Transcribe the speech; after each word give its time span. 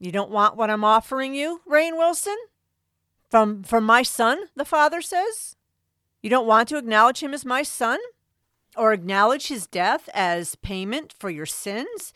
You 0.00 0.10
don't 0.10 0.30
want 0.30 0.56
what 0.56 0.70
I'm 0.70 0.82
offering 0.82 1.34
you, 1.34 1.60
Rainn 1.70 1.98
Wilson? 1.98 2.36
From 3.30 3.62
from 3.62 3.84
my 3.84 4.02
son, 4.02 4.44
the 4.56 4.64
father 4.64 5.02
says? 5.02 5.56
You 6.22 6.30
don't 6.30 6.46
want 6.46 6.68
to 6.70 6.78
acknowledge 6.78 7.22
him 7.22 7.34
as 7.34 7.44
my 7.44 7.62
son? 7.62 7.98
Or 8.76 8.92
acknowledge 8.92 9.48
his 9.48 9.66
death 9.66 10.08
as 10.14 10.54
payment 10.54 11.14
for 11.18 11.28
your 11.28 11.46
sins? 11.46 12.14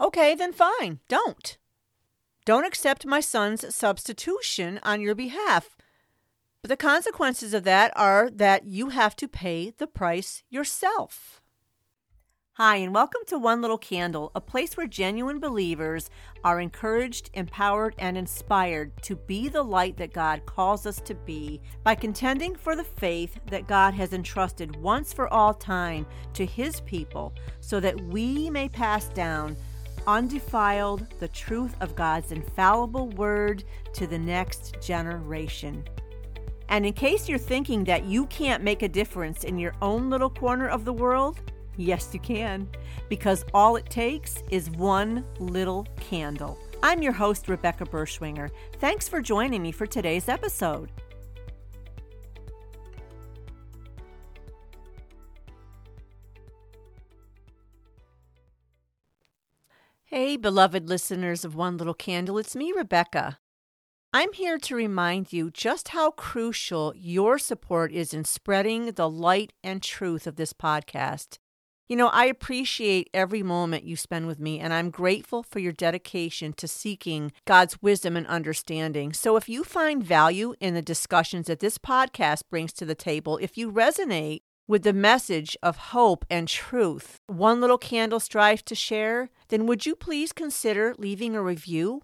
Okay, 0.00 0.34
then 0.34 0.52
fine, 0.52 1.00
don't. 1.08 1.58
Don't 2.46 2.64
accept 2.64 3.04
my 3.04 3.20
son's 3.20 3.74
substitution 3.74 4.80
on 4.82 5.00
your 5.00 5.14
behalf. 5.14 5.76
But 6.62 6.70
the 6.70 6.76
consequences 6.76 7.52
of 7.52 7.64
that 7.64 7.92
are 7.94 8.30
that 8.30 8.64
you 8.64 8.88
have 8.88 9.16
to 9.16 9.28
pay 9.28 9.74
the 9.76 9.86
price 9.86 10.44
yourself. 10.48 11.41
Hi, 12.56 12.76
and 12.76 12.94
welcome 12.94 13.22
to 13.28 13.38
One 13.38 13.62
Little 13.62 13.78
Candle, 13.78 14.30
a 14.34 14.40
place 14.42 14.76
where 14.76 14.86
genuine 14.86 15.40
believers 15.40 16.10
are 16.44 16.60
encouraged, 16.60 17.30
empowered, 17.32 17.94
and 17.98 18.18
inspired 18.18 18.92
to 19.04 19.16
be 19.16 19.48
the 19.48 19.62
light 19.62 19.96
that 19.96 20.12
God 20.12 20.44
calls 20.44 20.84
us 20.84 21.00
to 21.00 21.14
be 21.14 21.62
by 21.82 21.94
contending 21.94 22.54
for 22.54 22.76
the 22.76 22.84
faith 22.84 23.40
that 23.46 23.66
God 23.66 23.94
has 23.94 24.12
entrusted 24.12 24.76
once 24.76 25.14
for 25.14 25.32
all 25.32 25.54
time 25.54 26.04
to 26.34 26.44
His 26.44 26.82
people 26.82 27.32
so 27.60 27.80
that 27.80 27.98
we 28.08 28.50
may 28.50 28.68
pass 28.68 29.08
down 29.08 29.56
undefiled 30.06 31.06
the 31.20 31.28
truth 31.28 31.74
of 31.80 31.96
God's 31.96 32.32
infallible 32.32 33.08
word 33.12 33.64
to 33.94 34.06
the 34.06 34.18
next 34.18 34.76
generation. 34.82 35.82
And 36.68 36.84
in 36.84 36.92
case 36.92 37.30
you're 37.30 37.38
thinking 37.38 37.84
that 37.84 38.04
you 38.04 38.26
can't 38.26 38.62
make 38.62 38.82
a 38.82 38.88
difference 38.88 39.44
in 39.44 39.58
your 39.58 39.74
own 39.80 40.10
little 40.10 40.28
corner 40.28 40.68
of 40.68 40.84
the 40.84 40.92
world, 40.92 41.40
Yes, 41.82 42.10
you 42.12 42.20
can, 42.20 42.68
because 43.08 43.44
all 43.52 43.74
it 43.74 43.90
takes 43.90 44.40
is 44.52 44.70
one 44.70 45.24
little 45.40 45.84
candle. 45.98 46.56
I'm 46.80 47.02
your 47.02 47.12
host, 47.12 47.48
Rebecca 47.48 47.84
Berschwinger. 47.84 48.50
Thanks 48.78 49.08
for 49.08 49.20
joining 49.20 49.62
me 49.62 49.72
for 49.72 49.84
today's 49.84 50.28
episode. 50.28 50.92
Hey, 60.04 60.36
beloved 60.36 60.88
listeners 60.88 61.44
of 61.44 61.56
One 61.56 61.78
Little 61.78 61.94
Candle, 61.94 62.38
it's 62.38 62.54
me, 62.54 62.72
Rebecca. 62.76 63.40
I'm 64.12 64.32
here 64.34 64.58
to 64.58 64.76
remind 64.76 65.32
you 65.32 65.50
just 65.50 65.88
how 65.88 66.12
crucial 66.12 66.92
your 66.94 67.38
support 67.38 67.90
is 67.90 68.14
in 68.14 68.24
spreading 68.24 68.92
the 68.92 69.10
light 69.10 69.52
and 69.64 69.82
truth 69.82 70.28
of 70.28 70.36
this 70.36 70.52
podcast. 70.52 71.38
You 71.92 71.96
know, 71.96 72.08
I 72.08 72.24
appreciate 72.24 73.10
every 73.12 73.42
moment 73.42 73.84
you 73.84 73.96
spend 73.96 74.26
with 74.26 74.40
me, 74.40 74.58
and 74.58 74.72
I'm 74.72 74.88
grateful 74.88 75.42
for 75.42 75.58
your 75.58 75.72
dedication 75.72 76.54
to 76.54 76.66
seeking 76.66 77.32
God's 77.44 77.82
wisdom 77.82 78.16
and 78.16 78.26
understanding. 78.28 79.12
So, 79.12 79.36
if 79.36 79.46
you 79.46 79.62
find 79.62 80.02
value 80.02 80.54
in 80.58 80.72
the 80.72 80.80
discussions 80.80 81.48
that 81.48 81.60
this 81.60 81.76
podcast 81.76 82.44
brings 82.48 82.72
to 82.72 82.86
the 82.86 82.94
table, 82.94 83.36
if 83.42 83.58
you 83.58 83.70
resonate 83.70 84.40
with 84.66 84.84
the 84.84 84.94
message 84.94 85.54
of 85.62 85.92
hope 85.92 86.24
and 86.30 86.48
truth 86.48 87.18
one 87.26 87.60
little 87.60 87.76
candle 87.76 88.20
strives 88.20 88.62
to 88.62 88.74
share, 88.74 89.28
then 89.48 89.66
would 89.66 89.84
you 89.84 89.94
please 89.94 90.32
consider 90.32 90.94
leaving 90.96 91.36
a 91.36 91.42
review? 91.42 92.00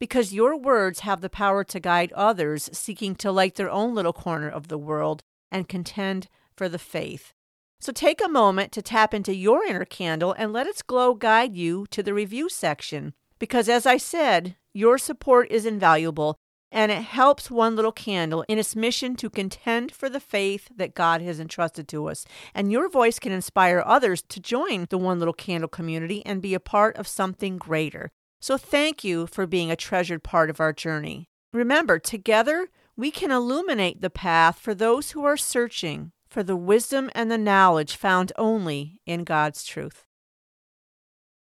Because 0.00 0.34
your 0.34 0.58
words 0.58 1.00
have 1.00 1.20
the 1.20 1.30
power 1.30 1.62
to 1.62 1.78
guide 1.78 2.10
others 2.16 2.68
seeking 2.72 3.14
to 3.14 3.30
light 3.30 3.54
their 3.54 3.70
own 3.70 3.94
little 3.94 4.12
corner 4.12 4.48
of 4.48 4.66
the 4.66 4.78
world 4.78 5.22
and 5.52 5.68
contend 5.68 6.26
for 6.56 6.68
the 6.68 6.76
faith. 6.76 7.34
So 7.80 7.92
take 7.92 8.20
a 8.24 8.28
moment 8.28 8.72
to 8.72 8.82
tap 8.82 9.14
into 9.14 9.34
your 9.34 9.64
inner 9.64 9.84
candle 9.84 10.34
and 10.36 10.52
let 10.52 10.66
its 10.66 10.82
glow 10.82 11.14
guide 11.14 11.56
you 11.56 11.86
to 11.90 12.02
the 12.02 12.14
review 12.14 12.48
section. 12.48 13.14
Because 13.38 13.68
as 13.68 13.86
I 13.86 13.96
said, 13.98 14.56
your 14.74 14.98
support 14.98 15.50
is 15.50 15.64
invaluable 15.64 16.36
and 16.70 16.92
it 16.92 17.02
helps 17.02 17.50
One 17.50 17.76
Little 17.76 17.92
Candle 17.92 18.44
in 18.48 18.58
its 18.58 18.76
mission 18.76 19.16
to 19.16 19.30
contend 19.30 19.92
for 19.92 20.10
the 20.10 20.20
faith 20.20 20.68
that 20.74 20.94
God 20.94 21.22
has 21.22 21.40
entrusted 21.40 21.88
to 21.88 22.08
us. 22.08 22.26
And 22.54 22.70
your 22.70 22.88
voice 22.90 23.18
can 23.18 23.32
inspire 23.32 23.82
others 23.84 24.22
to 24.28 24.40
join 24.40 24.86
the 24.90 24.98
One 24.98 25.18
Little 25.18 25.32
Candle 25.32 25.68
community 25.68 26.24
and 26.26 26.42
be 26.42 26.54
a 26.54 26.60
part 26.60 26.96
of 26.96 27.08
something 27.08 27.56
greater. 27.56 28.10
So 28.40 28.58
thank 28.58 29.02
you 29.02 29.26
for 29.26 29.46
being 29.46 29.70
a 29.70 29.76
treasured 29.76 30.22
part 30.22 30.50
of 30.50 30.60
our 30.60 30.72
journey. 30.72 31.26
Remember, 31.52 31.98
together 31.98 32.68
we 32.96 33.10
can 33.10 33.30
illuminate 33.30 34.02
the 34.02 34.10
path 34.10 34.58
for 34.58 34.74
those 34.74 35.12
who 35.12 35.24
are 35.24 35.36
searching 35.36 36.12
for 36.28 36.42
the 36.42 36.56
wisdom 36.56 37.10
and 37.14 37.30
the 37.30 37.38
knowledge 37.38 37.96
found 37.96 38.32
only 38.36 39.00
in 39.06 39.24
God's 39.24 39.64
truth. 39.64 40.04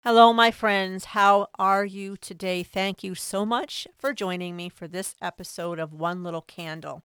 Hello, 0.03 0.33
my 0.33 0.51
friends. 0.51 1.05
How 1.05 1.47
are 1.57 1.85
you 1.85 2.17
today? 2.17 2.61
Thank 2.61 3.05
you 3.05 3.15
so 3.15 3.45
much 3.45 3.87
for 3.97 4.11
joining 4.13 4.57
me 4.57 4.67
for 4.67 4.85
this 4.85 5.15
episode 5.21 5.79
of 5.79 5.93
One 5.93 6.23
Little 6.23 6.41
Candle. 6.41 7.03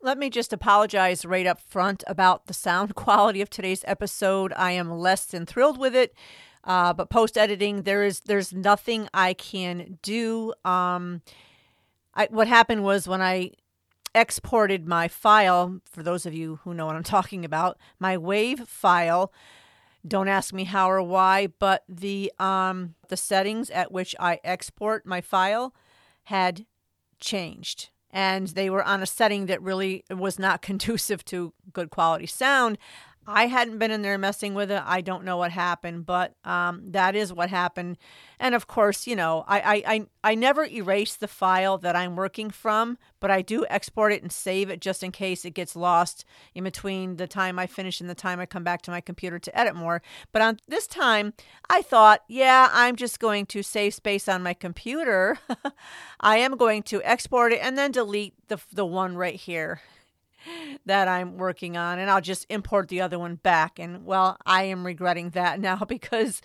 Let 0.00 0.16
me 0.16 0.30
just 0.30 0.52
apologize 0.52 1.24
right 1.24 1.46
up 1.46 1.60
front 1.60 2.04
about 2.06 2.46
the 2.46 2.54
sound 2.54 2.94
quality 2.94 3.40
of 3.40 3.50
today's 3.50 3.84
episode. 3.88 4.52
I 4.56 4.70
am 4.72 4.92
less 4.92 5.24
than 5.24 5.44
thrilled 5.44 5.78
with 5.78 5.96
it, 5.96 6.14
uh, 6.62 6.92
but 6.92 7.10
post 7.10 7.36
editing, 7.36 7.82
there 7.82 8.04
is 8.04 8.20
there's 8.20 8.52
nothing 8.52 9.08
I 9.12 9.34
can 9.34 9.98
do. 10.02 10.54
Um, 10.64 11.22
I, 12.14 12.28
what 12.30 12.46
happened 12.46 12.84
was 12.84 13.08
when 13.08 13.20
I 13.20 13.50
exported 14.16 14.88
my 14.88 15.06
file, 15.06 15.80
for 15.84 16.02
those 16.02 16.26
of 16.26 16.34
you 16.34 16.60
who 16.64 16.74
know 16.74 16.86
what 16.86 16.96
I'm 16.96 17.02
talking 17.16 17.44
about, 17.44 17.78
my 18.00 18.16
WAV 18.16 18.66
file. 18.66 19.32
Don't 20.06 20.28
ask 20.28 20.54
me 20.54 20.64
how 20.64 20.90
or 20.90 21.02
why, 21.02 21.48
but 21.58 21.82
the 21.88 22.32
um, 22.38 22.94
the 23.08 23.16
settings 23.16 23.70
at 23.70 23.90
which 23.90 24.14
I 24.20 24.40
export 24.44 25.04
my 25.04 25.20
file 25.20 25.74
had 26.24 26.64
changed. 27.18 27.90
And 28.10 28.46
they 28.48 28.70
were 28.70 28.84
on 28.84 29.02
a 29.02 29.06
setting 29.06 29.46
that 29.46 29.60
really 29.60 30.04
was 30.08 30.38
not 30.38 30.62
conducive 30.70 31.24
to 31.26 31.52
good 31.72 31.90
quality 31.90 32.26
sound. 32.26 32.78
I 33.28 33.46
hadn't 33.46 33.78
been 33.78 33.90
in 33.90 34.02
there 34.02 34.18
messing 34.18 34.54
with 34.54 34.70
it. 34.70 34.82
I 34.84 35.00
don't 35.00 35.24
know 35.24 35.36
what 35.36 35.50
happened, 35.50 36.06
but 36.06 36.34
um, 36.44 36.82
that 36.92 37.16
is 37.16 37.32
what 37.32 37.50
happened. 37.50 37.98
And 38.38 38.54
of 38.54 38.66
course, 38.66 39.06
you 39.06 39.16
know, 39.16 39.44
I, 39.48 39.60
I, 39.60 39.94
I, 39.94 40.06
I 40.22 40.34
never 40.34 40.64
erase 40.64 41.16
the 41.16 41.26
file 41.26 41.78
that 41.78 41.96
I'm 41.96 42.14
working 42.14 42.50
from, 42.50 42.98
but 43.18 43.30
I 43.30 43.42
do 43.42 43.66
export 43.68 44.12
it 44.12 44.22
and 44.22 44.30
save 44.30 44.70
it 44.70 44.80
just 44.80 45.02
in 45.02 45.10
case 45.10 45.44
it 45.44 45.54
gets 45.54 45.74
lost 45.74 46.24
in 46.54 46.62
between 46.62 47.16
the 47.16 47.26
time 47.26 47.58
I 47.58 47.66
finish 47.66 48.00
and 48.00 48.08
the 48.08 48.14
time 48.14 48.38
I 48.38 48.46
come 48.46 48.64
back 48.64 48.82
to 48.82 48.90
my 48.90 49.00
computer 49.00 49.38
to 49.38 49.58
edit 49.58 49.74
more. 49.74 50.02
But 50.32 50.42
on 50.42 50.58
this 50.68 50.86
time, 50.86 51.32
I 51.68 51.82
thought, 51.82 52.22
yeah, 52.28 52.68
I'm 52.72 52.94
just 52.94 53.18
going 53.18 53.46
to 53.46 53.62
save 53.62 53.94
space 53.94 54.28
on 54.28 54.42
my 54.42 54.54
computer. 54.54 55.38
I 56.20 56.36
am 56.38 56.56
going 56.56 56.84
to 56.84 57.02
export 57.02 57.52
it 57.52 57.60
and 57.60 57.76
then 57.76 57.90
delete 57.90 58.34
the, 58.48 58.58
the 58.72 58.86
one 58.86 59.16
right 59.16 59.34
here 59.34 59.80
that 60.86 61.08
I'm 61.08 61.36
working 61.36 61.76
on, 61.76 61.98
and 61.98 62.10
I'll 62.10 62.20
just 62.20 62.46
import 62.48 62.88
the 62.88 63.00
other 63.00 63.18
one 63.18 63.36
back. 63.36 63.78
And 63.78 64.04
well, 64.04 64.36
I 64.46 64.64
am 64.64 64.84
regretting 64.84 65.30
that 65.30 65.60
now 65.68 65.76
because 65.86 66.40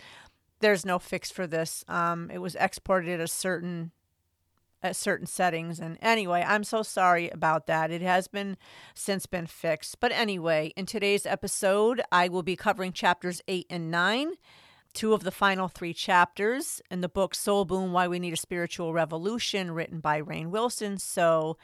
there's 0.60 0.86
no 0.86 1.00
fix 1.00 1.32
for 1.32 1.48
this. 1.48 1.84
Um, 1.88 2.30
it 2.32 2.40
was 2.40 2.56
exported 2.56 3.10
at 3.10 3.20
a 3.20 3.28
certain 3.28 3.92
at 4.84 4.96
certain 4.96 5.28
settings 5.28 5.80
and 5.80 5.98
anyway 6.02 6.44
i'm 6.48 6.64
so 6.64 6.82
sorry 6.82 7.30
about 7.30 7.68
that 7.68 7.92
it 7.92 8.02
has 8.02 8.28
been 8.28 8.58
since 8.96 9.26
been 9.26 9.46
fixed 9.46 10.00
but 10.00 10.12
anyway 10.12 10.74
in 10.76 10.86
today's 10.86 11.26
episode 11.26 12.02
i 12.12 12.28
will 12.28 12.44
be 12.44 12.56
covering 12.56 12.92
chapters 12.92 13.42
8 13.48 13.68
and 13.70 13.92
9 13.92 14.34
two 14.94 15.14
of 15.14 15.24
the 15.24 15.32
final 15.32 15.68
three 15.68 15.94
chapters 15.94 16.82
in 16.90 17.02
the 17.02 17.10
book 17.10 17.36
soul 17.36 17.64
boom 17.64 17.94
why 17.94 18.08
we 18.08 18.20
need 18.20 18.34
a 18.34 18.38
spiritual 18.38 18.92
revolution 18.92 19.72
written 19.72 20.00
by 20.00 20.20
rainn 20.20 20.48
wilson 20.48 20.98
so 20.98 21.58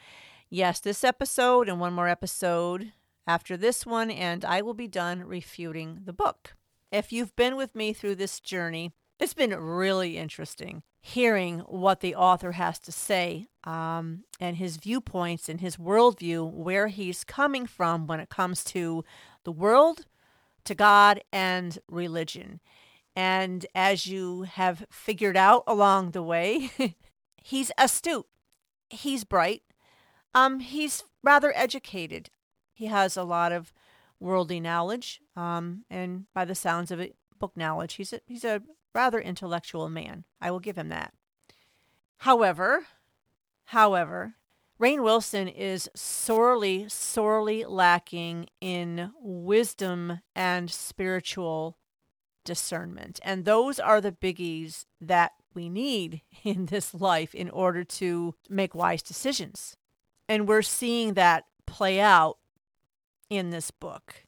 Yes, 0.50 0.80
this 0.80 1.04
episode 1.04 1.68
and 1.68 1.78
one 1.78 1.92
more 1.92 2.08
episode 2.08 2.92
after 3.26 3.54
this 3.54 3.84
one, 3.84 4.10
and 4.10 4.46
I 4.46 4.62
will 4.62 4.72
be 4.72 4.88
done 4.88 5.24
refuting 5.24 6.00
the 6.06 6.14
book. 6.14 6.54
If 6.90 7.12
you've 7.12 7.36
been 7.36 7.54
with 7.54 7.74
me 7.74 7.92
through 7.92 8.14
this 8.14 8.40
journey, 8.40 8.92
it's 9.20 9.34
been 9.34 9.54
really 9.54 10.16
interesting 10.16 10.82
hearing 11.02 11.60
what 11.60 12.00
the 12.00 12.14
author 12.14 12.52
has 12.52 12.78
to 12.78 12.92
say 12.92 13.46
um, 13.64 14.24
and 14.40 14.56
his 14.56 14.78
viewpoints 14.78 15.50
and 15.50 15.60
his 15.60 15.76
worldview, 15.76 16.50
where 16.50 16.88
he's 16.88 17.24
coming 17.24 17.66
from 17.66 18.06
when 18.06 18.18
it 18.18 18.30
comes 18.30 18.64
to 18.64 19.04
the 19.44 19.52
world, 19.52 20.06
to 20.64 20.74
God, 20.74 21.22
and 21.30 21.78
religion. 21.90 22.60
And 23.14 23.66
as 23.74 24.06
you 24.06 24.42
have 24.42 24.86
figured 24.90 25.36
out 25.36 25.64
along 25.66 26.12
the 26.12 26.22
way, 26.22 26.70
he's 27.42 27.70
astute, 27.76 28.26
he's 28.88 29.24
bright, 29.24 29.62
um, 30.38 30.60
he's 30.60 31.04
rather 31.22 31.52
educated. 31.56 32.30
He 32.72 32.86
has 32.86 33.16
a 33.16 33.24
lot 33.24 33.52
of 33.52 33.72
worldly 34.20 34.60
knowledge, 34.60 35.20
um, 35.36 35.84
and 35.90 36.26
by 36.34 36.44
the 36.44 36.54
sounds 36.54 36.90
of 36.90 37.00
it, 37.00 37.16
book 37.38 37.56
knowledge. 37.56 37.94
He's 37.94 38.12
a, 38.12 38.20
he's 38.26 38.44
a 38.44 38.62
rather 38.94 39.20
intellectual 39.20 39.88
man. 39.88 40.24
I 40.40 40.50
will 40.50 40.60
give 40.60 40.76
him 40.76 40.88
that. 40.88 41.12
However, 42.18 42.86
however, 43.66 44.34
Rainn 44.80 45.02
Wilson 45.02 45.48
is 45.48 45.90
sorely, 45.94 46.88
sorely 46.88 47.64
lacking 47.64 48.48
in 48.60 49.12
wisdom 49.20 50.20
and 50.36 50.70
spiritual 50.70 51.78
discernment. 52.44 53.18
And 53.24 53.44
those 53.44 53.80
are 53.80 54.00
the 54.00 54.12
biggies 54.12 54.86
that 55.00 55.32
we 55.52 55.68
need 55.68 56.22
in 56.44 56.66
this 56.66 56.94
life 56.94 57.34
in 57.34 57.50
order 57.50 57.82
to 57.84 58.34
make 58.48 58.74
wise 58.74 59.02
decisions. 59.02 59.76
And 60.28 60.46
we're 60.46 60.62
seeing 60.62 61.14
that 61.14 61.46
play 61.66 62.00
out 62.00 62.38
in 63.30 63.50
this 63.50 63.70
book. 63.70 64.24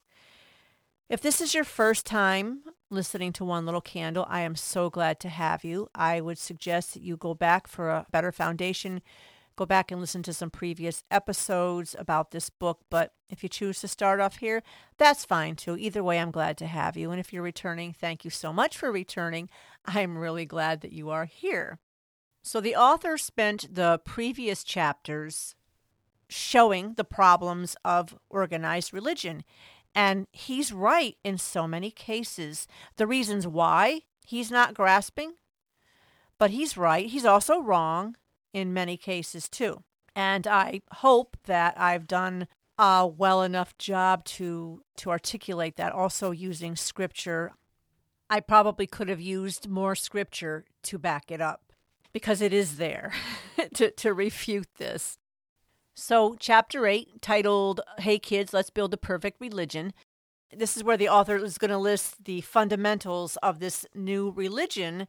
If 1.08 1.20
this 1.20 1.41
is 1.41 1.55
your 1.55 1.64
first 1.64 2.06
time 2.06 2.61
listening 2.88 3.32
to 3.32 3.44
One 3.44 3.64
Little 3.64 3.81
Candle, 3.81 4.26
I 4.29 4.43
am 4.43 4.55
so 4.55 4.88
glad 4.88 5.19
to 5.20 5.29
have 5.29 5.64
you. 5.64 5.88
I 5.94 6.20
would 6.20 6.38
suggest 6.38 6.94
that 6.94 7.02
you 7.02 7.17
go 7.17 7.35
back 7.35 7.67
for 7.67 7.91
a 7.91 8.06
better 8.12 8.31
foundation. 8.31 9.02
Go 9.56 9.67
back 9.67 9.91
and 9.91 10.00
listen 10.00 10.23
to 10.23 10.32
some 10.32 10.50
previous 10.50 11.02
episodes 11.11 11.97
about 11.99 12.31
this 12.31 12.49
book. 12.49 12.79
But 12.91 13.12
if 13.29 13.43
you 13.43 13.49
choose 13.49 13.81
to 13.81 13.88
start 13.88 14.20
off 14.20 14.37
here, 14.37 14.62
that's 14.99 15.25
fine 15.25 15.56
too. 15.56 15.76
Either 15.76 16.02
way, 16.02 16.20
I'm 16.20 16.31
glad 16.31 16.56
to 16.58 16.67
have 16.67 16.97
you. 16.97 17.11
And 17.11 17.19
if 17.19 17.32
you're 17.32 17.43
returning, 17.43 17.93
thank 17.93 18.25
you 18.25 18.31
so 18.31 18.52
much 18.52 18.79
for 18.79 18.93
returning. 18.93 19.49
I'm 19.85 20.17
really 20.17 20.47
glad 20.47 20.81
that 20.82 20.93
you 20.93 21.11
are 21.11 21.25
here. 21.25 21.81
So, 22.43 22.61
the 22.61 22.76
author 22.76 23.19
spent 23.19 23.75
the 23.75 24.00
previous 24.05 24.64
chapters 24.64 25.56
showing 26.31 26.94
the 26.94 27.05
problems 27.05 27.77
of 27.85 28.17
organized 28.31 28.94
religion 28.94 29.44
and 29.94 30.27
he's 30.32 30.73
right 30.73 31.17
in 31.25 31.38
so 31.38 31.67
many 31.67 31.91
cases. 31.91 32.67
The 32.97 33.06
reasons 33.06 33.47
why 33.47 34.03
he's 34.25 34.50
not 34.50 34.75
grasping, 34.75 35.35
but 36.38 36.50
he's 36.50 36.77
right. 36.77 37.06
He's 37.06 37.25
also 37.25 37.61
wrong 37.61 38.17
in 38.53 38.73
many 38.73 38.97
cases 38.97 39.49
too. 39.49 39.82
And 40.15 40.47
I 40.47 40.82
hope 40.94 41.37
that 41.44 41.79
I've 41.79 42.06
done 42.06 42.47
a 42.79 43.06
well 43.06 43.43
enough 43.43 43.76
job 43.79 44.25
to 44.25 44.83
to 44.97 45.11
articulate 45.11 45.76
that 45.76 45.93
also 45.93 46.31
using 46.31 46.76
scripture. 46.76 47.53
I 48.29 48.41
probably 48.41 48.87
could 48.87 49.09
have 49.09 49.21
used 49.21 49.69
more 49.69 49.97
scripture 49.97 50.65
to 50.85 50.99
back 50.99 51.31
it 51.31 51.41
up 51.41 51.73
because 52.12 52.41
it 52.41 52.53
is 52.53 52.76
there 52.76 53.12
to, 53.75 53.91
to 53.91 54.15
refute 54.15 54.69
this. 54.79 55.19
So, 55.94 56.37
chapter 56.38 56.87
8, 56.87 57.20
titled 57.20 57.81
Hey 57.98 58.19
Kids, 58.19 58.52
Let's 58.52 58.70
Build 58.70 58.94
a 58.94 58.96
Perfect 58.96 59.40
Religion. 59.40 59.92
This 60.56 60.76
is 60.76 60.84
where 60.84 60.96
the 60.96 61.08
author 61.08 61.37
is 61.37 61.58
going 61.58 61.70
to 61.70 61.78
list 61.78 62.25
the 62.25 62.40
fundamentals 62.40 63.37
of 63.38 63.58
this 63.58 63.84
new 63.94 64.31
religion 64.31 65.08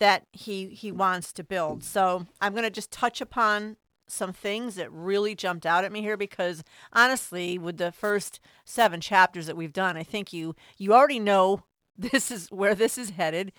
that 0.00 0.26
he, 0.32 0.68
he 0.68 0.90
wants 0.90 1.32
to 1.34 1.44
build. 1.44 1.84
So, 1.84 2.26
I'm 2.40 2.52
going 2.52 2.64
to 2.64 2.70
just 2.70 2.90
touch 2.90 3.20
upon 3.20 3.76
some 4.06 4.32
things 4.32 4.74
that 4.76 4.90
really 4.92 5.34
jumped 5.34 5.66
out 5.66 5.84
at 5.84 5.92
me 5.92 6.00
here 6.00 6.16
because 6.16 6.62
honestly, 6.92 7.58
with 7.58 7.76
the 7.76 7.92
first 7.92 8.40
seven 8.64 9.00
chapters 9.00 9.46
that 9.46 9.56
we've 9.56 9.72
done, 9.72 9.96
I 9.96 10.02
think 10.02 10.32
you 10.32 10.54
you 10.76 10.92
already 10.92 11.20
know 11.20 11.62
this 11.98 12.30
is 12.30 12.48
where 12.50 12.74
this 12.74 12.98
is 12.98 13.10
headed, 13.10 13.52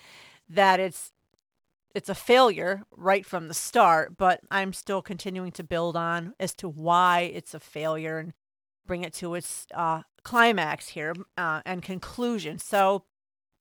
that 0.50 0.80
it's 0.80 1.12
it's 1.96 2.10
a 2.10 2.16
failure 2.16 2.84
right 2.92 3.26
from 3.26 3.48
the 3.48 3.54
start, 3.54 4.18
but 4.18 4.42
I'm 4.52 4.74
still 4.74 5.02
continuing 5.02 5.54
to 5.54 5.64
build 5.64 5.96
on 5.96 6.34
as 6.42 6.54
to 6.56 6.68
why 6.68 7.22
it's 7.22 7.54
a 7.54 7.60
failure 7.60 8.20
and 8.20 8.34
bring 8.86 9.04
it 9.06 9.14
to 9.14 9.34
its 9.34 9.66
uh, 9.74 10.02
climax 10.22 10.90
here 10.90 11.16
uh, 11.38 11.62
and 11.66 11.82
conclusion. 11.82 12.60
So 12.60 13.06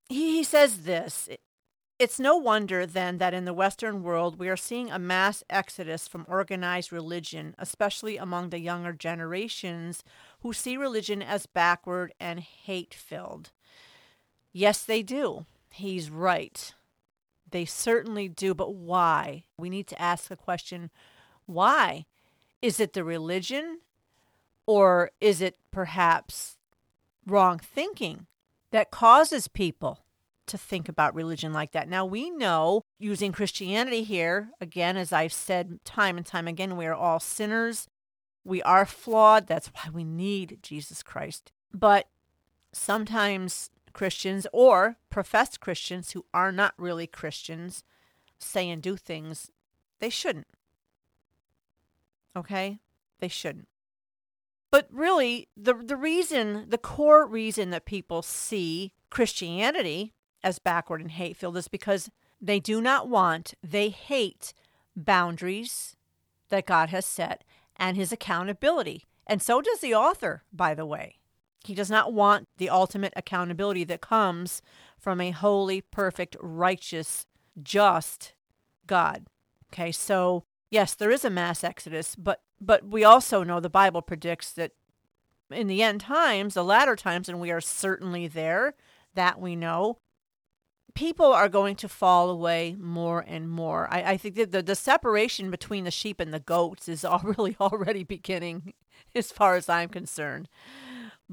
he, 0.08 0.38
he 0.38 0.42
says 0.42 0.78
this 0.78 1.28
It's 2.00 2.18
no 2.18 2.36
wonder 2.36 2.86
then 2.86 3.18
that 3.18 3.34
in 3.34 3.44
the 3.44 3.54
Western 3.54 4.02
world 4.02 4.36
we 4.36 4.48
are 4.48 4.56
seeing 4.56 4.90
a 4.90 4.98
mass 4.98 5.44
exodus 5.48 6.08
from 6.08 6.26
organized 6.28 6.92
religion, 6.92 7.54
especially 7.56 8.16
among 8.16 8.50
the 8.50 8.58
younger 8.58 8.92
generations 8.92 10.02
who 10.40 10.52
see 10.52 10.76
religion 10.76 11.22
as 11.22 11.46
backward 11.46 12.12
and 12.18 12.40
hate 12.40 12.94
filled. 12.94 13.52
Yes, 14.52 14.82
they 14.82 15.04
do. 15.04 15.46
He's 15.70 16.10
right. 16.10 16.74
They 17.54 17.64
certainly 17.64 18.26
do, 18.26 18.52
but 18.52 18.74
why? 18.74 19.44
We 19.56 19.70
need 19.70 19.86
to 19.86 20.02
ask 20.02 20.26
the 20.26 20.34
question 20.34 20.90
why? 21.46 22.04
Is 22.60 22.80
it 22.80 22.94
the 22.94 23.04
religion 23.04 23.78
or 24.66 25.12
is 25.20 25.40
it 25.40 25.56
perhaps 25.70 26.58
wrong 27.24 27.60
thinking 27.60 28.26
that 28.72 28.90
causes 28.90 29.46
people 29.46 30.00
to 30.48 30.58
think 30.58 30.88
about 30.88 31.14
religion 31.14 31.52
like 31.52 31.70
that? 31.70 31.88
Now, 31.88 32.04
we 32.04 32.28
know 32.28 32.82
using 32.98 33.30
Christianity 33.30 34.02
here, 34.02 34.48
again, 34.60 34.96
as 34.96 35.12
I've 35.12 35.32
said 35.32 35.78
time 35.84 36.16
and 36.16 36.26
time 36.26 36.48
again, 36.48 36.76
we 36.76 36.86
are 36.86 36.92
all 36.92 37.20
sinners. 37.20 37.86
We 38.44 38.64
are 38.64 38.84
flawed. 38.84 39.46
That's 39.46 39.68
why 39.68 39.90
we 39.92 40.02
need 40.02 40.58
Jesus 40.60 41.04
Christ. 41.04 41.52
But 41.72 42.08
sometimes 42.72 43.70
Christians 43.94 44.46
or 44.52 44.98
professed 45.08 45.60
Christians 45.60 46.12
who 46.12 46.26
are 46.34 46.52
not 46.52 46.74
really 46.76 47.06
Christians 47.06 47.82
say 48.38 48.68
and 48.68 48.82
do 48.82 48.96
things 48.96 49.50
they 50.00 50.10
shouldn't. 50.10 50.48
Okay? 52.36 52.80
They 53.20 53.28
shouldn't. 53.28 53.68
But 54.70 54.88
really, 54.90 55.48
the, 55.56 55.74
the 55.74 55.96
reason, 55.96 56.66
the 56.68 56.78
core 56.78 57.26
reason 57.26 57.70
that 57.70 57.84
people 57.86 58.22
see 58.22 58.92
Christianity 59.08 60.12
as 60.42 60.58
backward 60.58 61.00
and 61.00 61.12
hate 61.12 61.36
filled 61.36 61.56
is 61.56 61.68
because 61.68 62.10
they 62.40 62.58
do 62.60 62.80
not 62.80 63.08
want, 63.08 63.54
they 63.62 63.88
hate 63.88 64.52
boundaries 64.96 65.96
that 66.48 66.66
God 66.66 66.90
has 66.90 67.06
set 67.06 67.44
and 67.76 67.96
his 67.96 68.12
accountability. 68.12 69.04
And 69.26 69.40
so 69.40 69.62
does 69.62 69.80
the 69.80 69.94
author, 69.94 70.42
by 70.52 70.74
the 70.74 70.84
way. 70.84 71.18
He 71.64 71.74
does 71.74 71.90
not 71.90 72.12
want 72.12 72.48
the 72.58 72.70
ultimate 72.70 73.12
accountability 73.16 73.84
that 73.84 74.00
comes 74.00 74.62
from 74.98 75.20
a 75.20 75.30
holy, 75.30 75.80
perfect, 75.80 76.36
righteous, 76.40 77.26
just 77.62 78.34
God. 78.86 79.26
Okay, 79.72 79.90
so 79.90 80.44
yes, 80.70 80.94
there 80.94 81.10
is 81.10 81.24
a 81.24 81.30
mass 81.30 81.64
exodus, 81.64 82.14
but 82.16 82.40
but 82.60 82.86
we 82.86 83.04
also 83.04 83.42
know 83.42 83.60
the 83.60 83.68
Bible 83.68 84.02
predicts 84.02 84.52
that 84.52 84.72
in 85.50 85.66
the 85.66 85.82
end 85.82 86.00
times, 86.00 86.54
the 86.54 86.64
latter 86.64 86.96
times, 86.96 87.28
and 87.28 87.40
we 87.40 87.50
are 87.50 87.60
certainly 87.60 88.26
there, 88.26 88.74
that 89.14 89.40
we 89.40 89.54
know, 89.54 89.98
people 90.94 91.26
are 91.26 91.48
going 91.48 91.76
to 91.76 91.88
fall 91.88 92.30
away 92.30 92.76
more 92.78 93.24
and 93.26 93.50
more. 93.50 93.88
I, 93.90 94.12
I 94.12 94.16
think 94.16 94.36
that 94.36 94.52
the, 94.52 94.62
the 94.62 94.74
separation 94.74 95.50
between 95.50 95.84
the 95.84 95.90
sheep 95.90 96.20
and 96.20 96.32
the 96.32 96.40
goats 96.40 96.88
is 96.88 97.04
all 97.04 97.20
really 97.22 97.56
already 97.60 98.04
beginning, 98.04 98.74
as 99.14 99.30
far 99.30 99.56
as 99.56 99.68
I'm 99.68 99.88
concerned. 99.88 100.48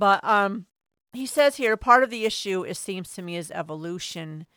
But 0.01 0.23
um, 0.23 0.65
he 1.13 1.27
says 1.27 1.57
here 1.57 1.77
part 1.77 2.01
of 2.01 2.09
the 2.09 2.25
issue, 2.25 2.63
it 2.63 2.75
seems 2.77 3.13
to 3.13 3.21
me, 3.21 3.35
is 3.35 3.51
evolution. 3.51 4.47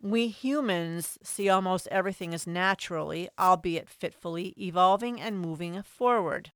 We 0.00 0.28
humans 0.28 1.18
see 1.22 1.50
almost 1.50 1.88
everything 1.88 2.32
as 2.32 2.46
naturally, 2.46 3.28
albeit 3.38 3.90
fitfully, 3.90 4.54
evolving 4.58 5.20
and 5.20 5.38
moving 5.38 5.82
forward. 5.82 6.52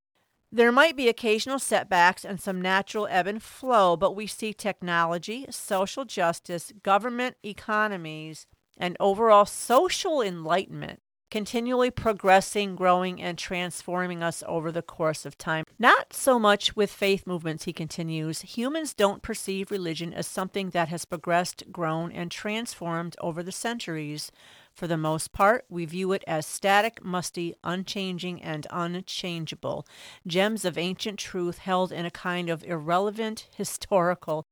There 0.51 0.73
might 0.73 0.97
be 0.97 1.11
occasional 1.11 1.59
setbacks 1.59 2.25
and 2.25 2.41
some 2.41 2.63
natural 2.63 3.07
ebb 3.11 3.27
and 3.27 3.43
flow, 3.43 3.99
but 3.99 4.17
we 4.17 4.27
see 4.27 4.55
technology, 4.55 5.45
social 5.51 6.07
justice, 6.07 6.73
government 6.83 7.37
economies, 7.45 8.47
and 8.79 8.97
overall 8.99 9.45
social 9.45 10.23
enlightenment 10.23 11.03
continually 11.33 11.91
progressing, 11.91 12.77
growing, 12.77 13.19
and 13.23 13.39
transforming 13.39 14.23
us 14.23 14.45
over 14.47 14.71
the 14.71 14.83
course 14.83 15.25
of 15.25 15.39
time. 15.39 15.65
Not 15.79 16.13
so 16.13 16.39
much 16.39 16.77
with 16.77 16.93
faith 16.93 17.27
movements, 17.27 17.65
he 17.65 17.73
continues. 17.73 18.43
Humans 18.43 18.93
don't 18.93 19.23
perceive 19.23 19.71
religion 19.71 20.13
as 20.13 20.27
something 20.27 20.69
that 20.71 20.89
has 20.89 21.07
progressed, 21.07 21.73
grown, 21.73 22.13
and 22.13 22.31
transformed 22.31 23.17
over 23.23 23.43
the 23.43 23.51
centuries. 23.51 24.31
For 24.75 24.87
the 24.87 24.99
most 24.99 25.33
part, 25.33 25.65
we 25.71 25.87
view 25.87 26.13
it 26.13 26.23
as 26.27 26.45
static, 26.45 27.03
musty, 27.03 27.55
unchanging, 27.65 28.43
and 28.43 28.67
unchangeable, 28.69 29.87
gems 30.27 30.67
of 30.67 30.77
ancient 30.77 31.19
truth 31.19 31.57
held 31.57 31.93
in 31.93 32.05
a 32.05 32.11
kind 32.11 32.51
of 32.51 32.63
irrelevant 32.65 33.49
historical 33.57 34.45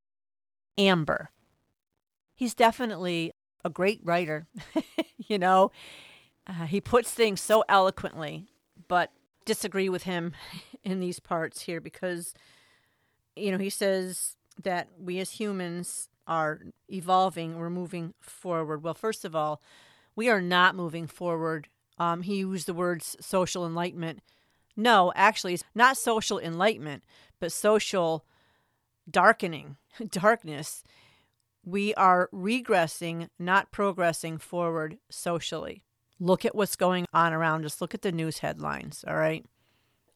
amber. 0.78 1.28
He's 2.34 2.54
definitely 2.54 3.32
a 3.62 3.68
great 3.68 4.00
writer, 4.02 4.46
you 5.18 5.38
know. 5.38 5.72
Uh, 6.50 6.66
he 6.66 6.80
puts 6.80 7.12
things 7.12 7.40
so 7.40 7.62
eloquently, 7.68 8.48
but 8.88 9.12
disagree 9.44 9.88
with 9.88 10.02
him 10.02 10.32
in 10.84 10.98
these 11.00 11.20
parts 11.20 11.62
here 11.62 11.80
because, 11.80 12.34
you 13.36 13.52
know, 13.52 13.58
he 13.58 13.70
says 13.70 14.36
that 14.62 14.88
we 14.98 15.20
as 15.20 15.32
humans 15.32 16.08
are 16.26 16.60
evolving, 16.88 17.56
we're 17.56 17.70
moving 17.70 18.14
forward. 18.20 18.82
Well, 18.82 18.94
first 18.94 19.24
of 19.24 19.36
all, 19.36 19.62
we 20.16 20.28
are 20.28 20.40
not 20.40 20.74
moving 20.74 21.06
forward. 21.06 21.68
Um, 21.98 22.22
he 22.22 22.38
used 22.38 22.66
the 22.66 22.74
words 22.74 23.16
social 23.20 23.64
enlightenment. 23.64 24.20
No, 24.76 25.12
actually, 25.14 25.54
it's 25.54 25.64
not 25.74 25.96
social 25.96 26.38
enlightenment, 26.38 27.04
but 27.38 27.52
social 27.52 28.24
darkening, 29.08 29.76
darkness. 30.10 30.82
We 31.64 31.94
are 31.94 32.28
regressing, 32.32 33.28
not 33.38 33.70
progressing 33.70 34.38
forward 34.38 34.98
socially. 35.10 35.82
Look 36.20 36.44
at 36.44 36.54
what's 36.54 36.76
going 36.76 37.06
on 37.14 37.32
around 37.32 37.64
us. 37.64 37.80
Look 37.80 37.94
at 37.94 38.02
the 38.02 38.12
news 38.12 38.38
headlines, 38.38 39.04
all 39.08 39.16
right? 39.16 39.44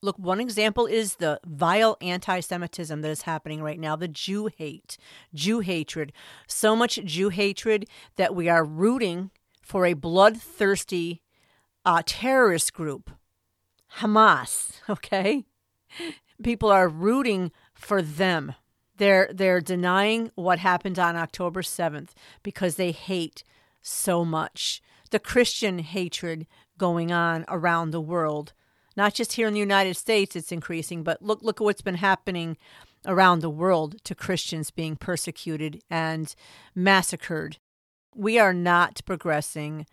Look, 0.02 0.18
one 0.18 0.38
example 0.38 0.84
is 0.84 1.14
the 1.14 1.40
vile 1.46 1.96
anti 2.02 2.40
Semitism 2.40 3.00
that 3.00 3.08
is 3.08 3.22
happening 3.22 3.62
right 3.62 3.80
now, 3.80 3.96
the 3.96 4.06
Jew 4.06 4.50
hate, 4.54 4.98
Jew 5.32 5.60
hatred. 5.60 6.12
So 6.46 6.76
much 6.76 7.02
Jew 7.04 7.30
hatred 7.30 7.86
that 8.16 8.34
we 8.34 8.46
are 8.50 8.66
rooting 8.66 9.30
for 9.62 9.86
a 9.86 9.94
bloodthirsty 9.94 11.22
uh, 11.86 12.02
terrorist 12.04 12.74
group, 12.74 13.10
Hamas. 14.00 14.72
Okay, 14.90 15.46
people 16.42 16.70
are 16.70 16.88
rooting 16.88 17.50
for 17.72 18.02
them. 18.02 18.54
They're 18.98 19.30
they're 19.32 19.62
denying 19.62 20.30
what 20.34 20.58
happened 20.58 20.98
on 20.98 21.16
October 21.16 21.62
seventh 21.62 22.14
because 22.42 22.76
they 22.76 22.92
hate 22.92 23.42
so 23.80 24.22
much 24.22 24.82
the 25.14 25.20
Christian 25.20 25.78
hatred 25.78 26.44
going 26.76 27.12
on 27.12 27.44
around 27.46 27.92
the 27.92 28.00
world. 28.00 28.52
Not 28.96 29.14
just 29.14 29.34
here 29.34 29.46
in 29.46 29.54
the 29.54 29.60
United 29.60 29.96
States, 29.96 30.34
it's 30.34 30.50
increasing, 30.50 31.04
but 31.04 31.22
look 31.22 31.40
look 31.40 31.60
at 31.60 31.64
what's 31.64 31.82
been 31.82 31.94
happening 31.94 32.56
around 33.06 33.38
the 33.38 33.48
world 33.48 34.02
to 34.02 34.16
Christians 34.16 34.72
being 34.72 34.96
persecuted 34.96 35.80
and 35.88 36.34
massacred. 36.74 37.58
We 38.12 38.40
are 38.40 38.52
not 38.52 39.02
progressing 39.06 39.86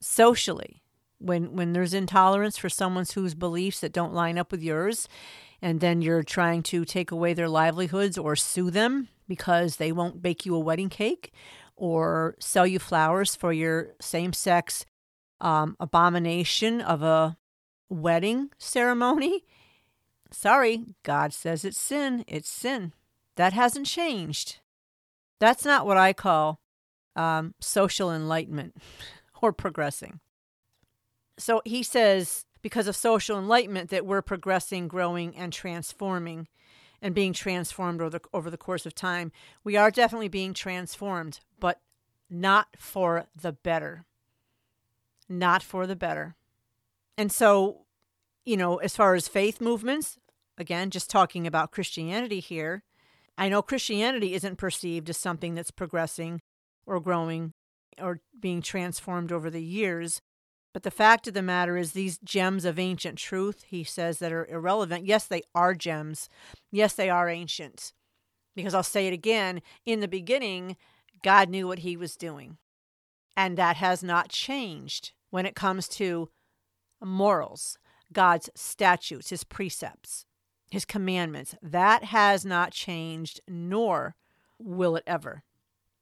socially 0.00 0.82
when 1.20 1.54
when 1.54 1.72
there's 1.72 1.94
intolerance 1.94 2.58
for 2.58 2.68
someone 2.68 3.06
whose 3.14 3.36
beliefs 3.36 3.78
that 3.78 3.92
don't 3.92 4.12
line 4.12 4.38
up 4.38 4.50
with 4.50 4.60
yours 4.60 5.08
and 5.64 5.78
then 5.78 6.02
you're 6.02 6.24
trying 6.24 6.64
to 6.64 6.84
take 6.84 7.12
away 7.12 7.32
their 7.32 7.48
livelihoods 7.48 8.18
or 8.18 8.34
sue 8.34 8.72
them 8.72 9.06
because 9.28 9.76
they 9.76 9.92
won't 9.92 10.20
bake 10.20 10.44
you 10.44 10.56
a 10.56 10.58
wedding 10.58 10.88
cake 10.88 11.32
or 11.82 12.36
sell 12.38 12.64
you 12.64 12.78
flowers 12.78 13.34
for 13.34 13.52
your 13.52 13.88
same-sex 14.00 14.86
um, 15.40 15.76
abomination 15.80 16.80
of 16.80 17.02
a 17.02 17.36
wedding 17.88 18.50
ceremony? 18.56 19.44
Sorry 20.30 20.84
god 21.02 21.32
says 21.34 21.64
it's 21.64 21.80
sin. 21.80 22.24
It's 22.28 22.48
sin. 22.48 22.92
That 23.34 23.52
hasn't 23.52 23.86
changed. 23.86 24.60
That's 25.40 25.64
not 25.64 25.84
what 25.84 25.96
i 25.96 26.12
call 26.12 26.60
um, 27.16 27.52
social 27.60 28.12
enlightenment 28.12 28.76
or 29.42 29.52
progressing. 29.52 30.20
So 31.36 31.62
he 31.64 31.82
says, 31.82 32.46
because 32.62 32.86
of 32.86 32.94
social 32.94 33.36
enlightenment, 33.36 33.90
that 33.90 34.06
we're 34.06 34.22
progressing, 34.22 34.86
growing, 34.86 35.34
and 35.34 35.52
transforming 35.52 36.46
and 37.02 37.14
being 37.14 37.32
transformed 37.32 38.00
over 38.00 38.10
the, 38.10 38.20
over 38.32 38.48
the 38.48 38.56
course 38.56 38.86
of 38.86 38.94
time. 38.94 39.32
We 39.64 39.76
are 39.76 39.90
definitely 39.90 40.28
being 40.28 40.54
transformed, 40.54 41.40
but 41.58 41.80
not 42.30 42.68
for 42.78 43.26
the 43.38 43.52
better. 43.52 44.06
Not 45.28 45.62
for 45.62 45.86
the 45.86 45.96
better. 45.96 46.36
And 47.18 47.30
so, 47.30 47.82
you 48.44 48.56
know, 48.56 48.76
as 48.76 48.96
far 48.96 49.14
as 49.14 49.28
faith 49.28 49.60
movements, 49.60 50.16
again, 50.56 50.90
just 50.90 51.10
talking 51.10 51.46
about 51.46 51.72
Christianity 51.72 52.40
here, 52.40 52.84
I 53.36 53.48
know 53.48 53.62
Christianity 53.62 54.34
isn't 54.34 54.56
perceived 54.56 55.10
as 55.10 55.16
something 55.16 55.54
that's 55.54 55.70
progressing 55.70 56.40
or 56.86 57.00
growing 57.00 57.52
or 58.00 58.20
being 58.38 58.62
transformed 58.62 59.32
over 59.32 59.50
the 59.50 59.62
years. 59.62 60.22
But 60.72 60.84
the 60.84 60.90
fact 60.90 61.28
of 61.28 61.34
the 61.34 61.42
matter 61.42 61.76
is, 61.76 61.92
these 61.92 62.18
gems 62.18 62.64
of 62.64 62.78
ancient 62.78 63.18
truth, 63.18 63.64
he 63.68 63.84
says, 63.84 64.18
that 64.20 64.32
are 64.32 64.46
irrelevant, 64.46 65.04
yes, 65.04 65.26
they 65.26 65.42
are 65.54 65.74
gems. 65.74 66.28
Yes, 66.70 66.94
they 66.94 67.10
are 67.10 67.28
ancient. 67.28 67.92
Because 68.56 68.74
I'll 68.74 68.82
say 68.82 69.06
it 69.06 69.12
again 69.12 69.60
in 69.84 70.00
the 70.00 70.08
beginning, 70.08 70.76
God 71.22 71.50
knew 71.50 71.68
what 71.68 71.80
he 71.80 71.96
was 71.96 72.16
doing. 72.16 72.56
And 73.36 73.56
that 73.58 73.76
has 73.76 74.02
not 74.02 74.28
changed 74.28 75.12
when 75.30 75.46
it 75.46 75.54
comes 75.54 75.88
to 75.88 76.30
morals, 77.02 77.78
God's 78.12 78.50
statutes, 78.54 79.30
his 79.30 79.44
precepts, 79.44 80.26
his 80.70 80.84
commandments. 80.84 81.54
That 81.62 82.04
has 82.04 82.44
not 82.44 82.72
changed, 82.72 83.40
nor 83.48 84.14
will 84.58 84.96
it 84.96 85.04
ever. 85.06 85.42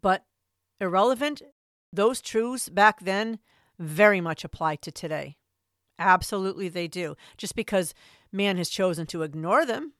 But 0.01 0.25
irrelevant, 0.81 1.43
those 1.93 2.21
truths 2.21 2.69
back 2.69 3.01
then 3.01 3.39
very 3.81 4.21
much 4.21 4.45
apply 4.45 4.77
to 4.77 4.93
today. 4.93 5.37
Absolutely, 5.99 6.69
they 6.69 6.87
do. 6.87 7.17
Just 7.37 7.57
because 7.57 7.95
man 8.31 8.57
has 8.59 8.69
chosen 8.69 9.07
to 9.07 9.23
ignore 9.23 9.67
them 9.67 9.95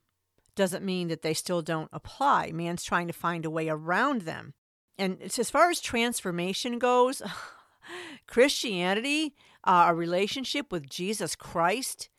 doesn't 0.55 0.85
mean 0.85 1.09
that 1.09 1.23
they 1.23 1.35
still 1.35 1.63
don't 1.63 1.89
apply. 1.93 2.53
Man's 2.53 2.85
trying 2.85 3.07
to 3.07 3.13
find 3.13 3.45
a 3.45 3.51
way 3.51 3.69
around 3.69 4.23
them. 4.23 4.55
And 4.99 5.21
as 5.23 5.51
far 5.51 5.71
as 5.71 5.81
transformation 5.81 6.79
goes, 6.79 7.23
Christianity, 8.27 9.35
uh, 9.65 9.87
a 9.89 9.95
relationship 9.95 10.71
with 10.71 10.89
Jesus 10.89 11.35
Christ, 11.35 12.11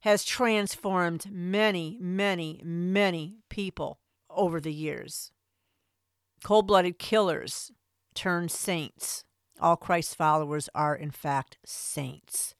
has 0.00 0.24
transformed 0.24 1.30
many, 1.30 1.98
many, 2.00 2.62
many 2.64 3.40
people 3.50 4.00
over 4.30 4.60
the 4.60 4.72
years. 4.72 5.32
Cold 6.42 6.66
blooded 6.66 6.98
killers 6.98 7.72
turned 8.14 8.50
saints 8.50 9.25
all 9.60 9.76
Christ's 9.76 10.14
followers 10.14 10.68
are, 10.74 10.94
in 10.94 11.10
fact, 11.10 11.58
saints. 11.64 12.54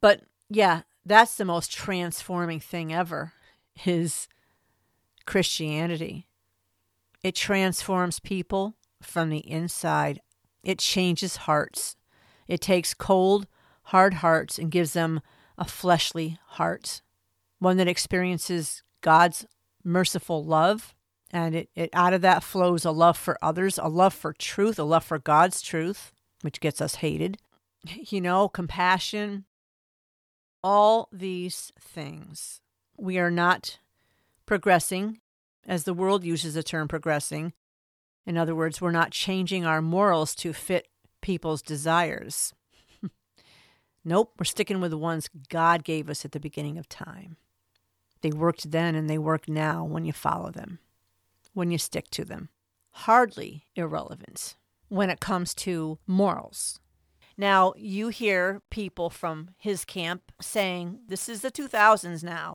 But 0.00 0.22
yeah, 0.48 0.82
that's 1.04 1.36
the 1.36 1.44
most 1.44 1.72
transforming 1.72 2.60
thing 2.60 2.92
ever 2.92 3.32
is 3.84 4.28
Christianity. 5.26 6.26
It 7.22 7.34
transforms 7.34 8.20
people 8.20 8.76
from 9.02 9.30
the 9.30 9.48
inside. 9.48 10.20
It 10.62 10.78
changes 10.78 11.36
hearts. 11.36 11.96
It 12.46 12.60
takes 12.60 12.94
cold, 12.94 13.46
hard 13.84 14.14
hearts 14.14 14.58
and 14.58 14.70
gives 14.70 14.92
them 14.92 15.20
a 15.56 15.64
fleshly 15.64 16.38
heart, 16.46 17.02
one 17.58 17.76
that 17.78 17.88
experiences 17.88 18.82
God's 19.00 19.46
merciful 19.84 20.44
love 20.44 20.94
and 21.30 21.54
it, 21.54 21.68
it 21.74 21.90
out 21.92 22.14
of 22.14 22.22
that 22.22 22.42
flows 22.42 22.84
a 22.84 22.90
love 22.90 23.16
for 23.16 23.38
others, 23.42 23.78
a 23.78 23.88
love 23.88 24.14
for 24.14 24.32
truth, 24.32 24.78
a 24.78 24.84
love 24.84 25.04
for 25.04 25.18
God's 25.18 25.60
truth, 25.60 26.12
which 26.40 26.60
gets 26.60 26.80
us 26.80 26.96
hated. 26.96 27.38
You 28.10 28.20
know, 28.20 28.48
compassion, 28.48 29.44
all 30.64 31.08
these 31.12 31.72
things. 31.80 32.60
We 32.98 33.18
are 33.18 33.30
not 33.30 33.78
progressing, 34.46 35.20
as 35.64 35.84
the 35.84 35.94
world 35.94 36.24
uses 36.24 36.54
the 36.54 36.64
term 36.64 36.88
progressing. 36.88 37.52
In 38.26 38.36
other 38.36 38.54
words, 38.54 38.80
we're 38.80 38.90
not 38.90 39.12
changing 39.12 39.64
our 39.64 39.80
morals 39.80 40.34
to 40.36 40.52
fit 40.52 40.88
people's 41.22 41.62
desires. 41.62 42.52
nope, 44.04 44.32
we're 44.38 44.44
sticking 44.44 44.80
with 44.80 44.90
the 44.90 44.98
ones 44.98 45.30
God 45.48 45.84
gave 45.84 46.10
us 46.10 46.24
at 46.24 46.32
the 46.32 46.40
beginning 46.40 46.78
of 46.78 46.88
time. 46.88 47.36
They 48.22 48.32
worked 48.32 48.72
then 48.72 48.96
and 48.96 49.08
they 49.08 49.18
work 49.18 49.48
now 49.48 49.84
when 49.84 50.04
you 50.04 50.12
follow 50.12 50.50
them 50.50 50.80
when 51.52 51.70
you 51.70 51.78
stick 51.78 52.10
to 52.10 52.24
them. 52.24 52.48
Hardly 52.90 53.64
irrelevant 53.76 54.56
when 54.88 55.10
it 55.10 55.20
comes 55.20 55.54
to 55.54 55.98
morals. 56.06 56.80
Now, 57.36 57.72
you 57.76 58.08
hear 58.08 58.62
people 58.70 59.10
from 59.10 59.50
his 59.56 59.84
camp 59.84 60.32
saying, 60.40 61.00
This 61.06 61.28
is 61.28 61.40
the 61.40 61.52
2000s 61.52 62.24
now. 62.24 62.54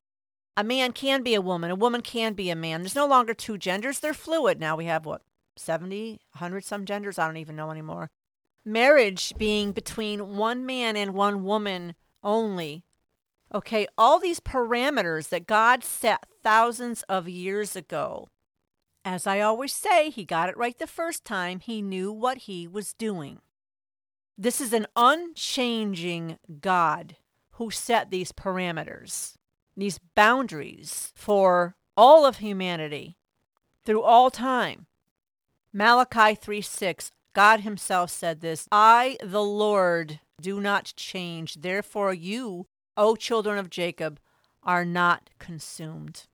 A 0.58 0.64
man 0.64 0.92
can 0.92 1.24
be 1.24 1.34
a 1.34 1.42
woman, 1.42 1.72
a 1.72 1.76
woman 1.76 2.02
can 2.02 2.34
be 2.34 2.50
a 2.50 2.56
man. 2.56 2.82
There's 2.82 2.96
no 2.96 3.08
longer 3.08 3.34
two 3.34 3.58
genders, 3.58 4.00
they're 4.00 4.14
fluid. 4.14 4.60
Now 4.60 4.76
we 4.76 4.86
have 4.86 5.06
what, 5.06 5.22
70, 5.56 6.20
100 6.34 6.66
some 6.66 6.86
genders? 6.86 7.18
I 7.18 7.26
don't 7.26 7.38
even 7.38 7.56
know 7.56 7.72
anymore. 7.72 8.10
Marriage 8.66 9.34
being 9.38 9.72
between 9.72 10.36
one 10.36 10.66
man 10.66 10.96
and 10.96 11.14
one 11.14 11.44
woman 11.44 11.96
only. 12.24 12.84
Okay, 13.54 13.88
all 13.98 14.20
these 14.20 14.40
parameters 14.40 15.30
that 15.30 15.48
God 15.48 15.84
set 15.84 16.26
thousands 16.42 17.04
of 17.04 17.30
years 17.30 17.76
ago 17.76 18.30
as 19.06 19.28
I 19.28 19.42
always 19.42 19.74
say, 19.74 20.10
he 20.10 20.24
got 20.24 20.50
it 20.50 20.58
right 20.58 20.78
the 20.78 20.88
first 20.88 21.26
time. 21.26 21.60
He 21.60 21.82
knew 21.82 22.12
what 22.12 22.40
he 22.40 22.68
was 22.68 22.94
doing. 22.94 23.40
This 24.38 24.60
is 24.60 24.74
an 24.74 24.88
unchanging 24.96 26.40
God 26.62 27.18
who 27.54 27.70
set 27.70 28.10
these 28.10 28.32
parameters, 28.32 29.36
these 29.78 30.00
boundaries 30.16 31.12
for 31.16 31.76
all 31.96 32.26
of 32.26 32.38
humanity 32.38 33.18
through 33.86 34.02
all 34.02 34.32
time. 34.32 34.88
Malachi 35.72 36.36
3 36.36 36.62
6, 36.62 37.12
God 37.34 37.62
Himself 37.62 38.10
said 38.10 38.42
this 38.42 38.68
I, 38.72 39.18
the 39.24 39.44
Lord, 39.44 40.20
do 40.42 40.60
not 40.60 40.94
change. 40.96 41.56
Therefore, 41.56 42.14
you, 42.14 42.68
O 42.96 43.16
children 43.16 43.58
of 43.58 43.70
Jacob, 43.70 44.20
are 44.64 44.86
not 44.86 45.30
consumed. 45.40 46.28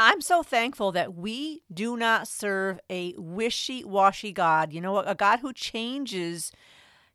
I'm 0.00 0.20
so 0.20 0.44
thankful 0.44 0.92
that 0.92 1.16
we 1.16 1.64
do 1.74 1.96
not 1.96 2.28
serve 2.28 2.78
a 2.88 3.14
wishy 3.18 3.82
washy 3.82 4.30
God, 4.30 4.72
you 4.72 4.80
know, 4.80 4.98
a 4.98 5.16
God 5.16 5.40
who 5.40 5.52
changes 5.52 6.52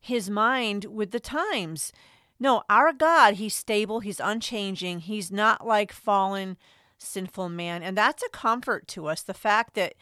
his 0.01 0.29
mind 0.29 0.83
with 0.83 1.11
the 1.11 1.19
times. 1.21 1.93
No, 2.41 2.63
our 2.69 2.91
God, 2.91 3.35
he's 3.35 3.55
stable, 3.55 4.01
he's 4.01 4.19
unchanging, 4.19 4.99
he's 4.99 5.31
not 5.31 5.65
like 5.65 5.93
fallen 5.93 6.57
sinful 6.97 7.47
man. 7.47 7.83
And 7.83 7.97
that's 7.97 8.21
a 8.21 8.29
comfort 8.29 8.85
to 8.89 9.07
us, 9.07 9.21
the 9.21 9.33
fact 9.33 9.75
that 9.75 9.93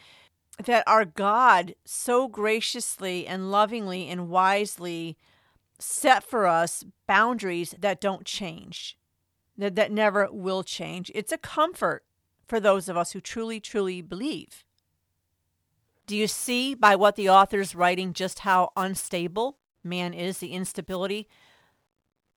that 0.65 0.83
our 0.87 1.05
God 1.05 1.75
so 1.85 2.27
graciously 2.27 3.27
and 3.27 3.51
lovingly 3.51 4.07
and 4.07 4.27
wisely 4.27 5.17
set 5.77 6.23
for 6.23 6.47
us 6.47 6.83
boundaries 7.05 7.75
that 7.77 8.01
don't 8.01 8.25
change, 8.25 8.97
that, 9.55 9.75
that 9.75 9.91
never 9.91 10.27
will 10.31 10.63
change. 10.63 11.11
It's 11.13 11.31
a 11.31 11.37
comfort 11.37 12.03
for 12.51 12.59
those 12.59 12.89
of 12.89 12.97
us 12.97 13.13
who 13.13 13.21
truly, 13.21 13.61
truly 13.61 14.01
believe. 14.01 14.65
Do 16.05 16.17
you 16.17 16.27
see 16.27 16.75
by 16.75 16.97
what 16.97 17.15
the 17.15 17.29
author's 17.29 17.73
writing 17.73 18.11
just 18.11 18.39
how 18.39 18.73
unstable 18.75 19.57
man 19.85 20.13
is, 20.13 20.39
the 20.39 20.51
instability. 20.51 21.29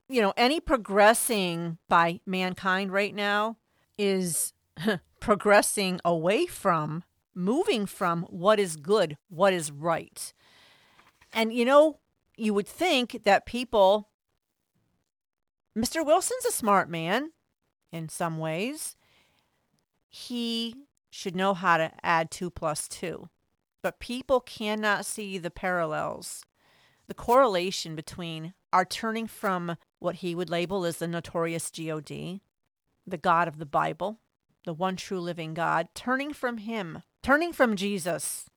You 0.07 0.21
know, 0.21 0.33
any 0.37 0.61
progressing 0.61 1.79
by 1.89 2.21
mankind 2.25 2.93
right 2.93 3.13
now 3.13 3.57
is 3.97 4.53
progressing 5.19 5.99
away 6.05 6.45
from, 6.45 7.03
moving 7.33 7.85
from 7.85 8.23
what 8.29 8.57
is 8.57 8.77
good, 8.77 9.17
what 9.27 9.51
is 9.51 9.69
right. 9.69 10.31
And, 11.33 11.53
you 11.53 11.65
know, 11.65 11.99
you 12.37 12.53
would 12.53 12.69
think 12.69 13.23
that 13.25 13.45
people, 13.45 14.07
Mr. 15.77 16.05
Wilson's 16.05 16.45
a 16.45 16.53
smart 16.53 16.89
man 16.89 17.31
in 17.91 18.07
some 18.07 18.37
ways. 18.37 18.95
He 20.17 20.75
should 21.09 21.35
know 21.35 21.53
how 21.53 21.75
to 21.75 21.91
add 22.01 22.31
two 22.31 22.49
plus 22.49 22.87
two. 22.87 23.27
But 23.81 23.99
people 23.99 24.39
cannot 24.39 25.05
see 25.05 25.37
the 25.37 25.51
parallels, 25.51 26.45
the 27.07 27.13
correlation 27.13 27.97
between 27.97 28.53
our 28.71 28.85
turning 28.85 29.27
from 29.27 29.75
what 29.99 30.15
he 30.15 30.33
would 30.33 30.49
label 30.49 30.85
as 30.85 30.97
the 30.99 31.07
notorious 31.09 31.69
God, 31.69 32.41
the 33.05 33.17
God 33.17 33.49
of 33.49 33.57
the 33.57 33.65
Bible, 33.65 34.19
the 34.63 34.73
one 34.73 34.95
true 34.95 35.19
living 35.19 35.53
God, 35.53 35.89
turning 35.93 36.31
from 36.31 36.59
him, 36.59 37.03
turning 37.21 37.51
from 37.51 37.75
Jesus, 37.75 38.49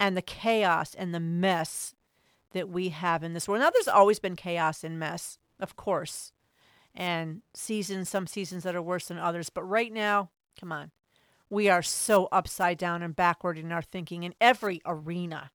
and 0.00 0.16
the 0.16 0.22
chaos 0.22 0.94
and 0.94 1.14
the 1.14 1.20
mess 1.20 1.94
that 2.52 2.70
we 2.70 2.88
have 2.88 3.22
in 3.22 3.34
this 3.34 3.46
world. 3.46 3.60
Now, 3.60 3.68
there's 3.68 3.86
always 3.86 4.18
been 4.18 4.34
chaos 4.34 4.82
and 4.82 4.98
mess, 4.98 5.36
of 5.60 5.76
course, 5.76 6.32
and 6.94 7.42
seasons, 7.52 8.08
some 8.08 8.26
seasons 8.26 8.62
that 8.62 8.74
are 8.74 8.80
worse 8.80 9.08
than 9.08 9.18
others. 9.18 9.50
But 9.50 9.64
right 9.64 9.92
now, 9.92 10.30
come 10.60 10.72
on, 10.72 10.90
we 11.48 11.68
are 11.68 11.82
so 11.82 12.28
upside 12.30 12.78
down 12.78 13.02
and 13.02 13.16
backward 13.16 13.58
in 13.58 13.72
our 13.72 13.82
thinking 13.82 14.22
in 14.22 14.34
every 14.40 14.80
arena. 14.84 15.50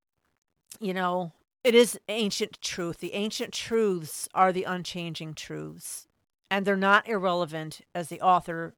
You 0.80 0.94
know, 0.94 1.32
it 1.64 1.74
is 1.76 2.00
ancient 2.10 2.62
truth. 2.62 2.98
The 2.98 3.14
ancient 3.14 3.54
truths 3.54 4.28
are 4.34 4.52
the 4.52 4.64
unchanging 4.64 5.36
truths, 5.36 6.08
and 6.52 6.66
they're 6.66 6.76
not 6.76 7.08
irrelevant 7.08 7.82
as 7.94 8.10
the 8.10 8.22
author 8.22 8.76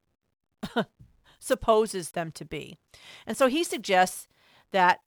supposes 1.40 2.12
them 2.12 2.32
to 2.32 2.46
be. 2.46 2.78
And 3.26 3.36
so 3.36 3.48
he 3.48 3.64
suggests 3.64 4.28
that 4.72 5.00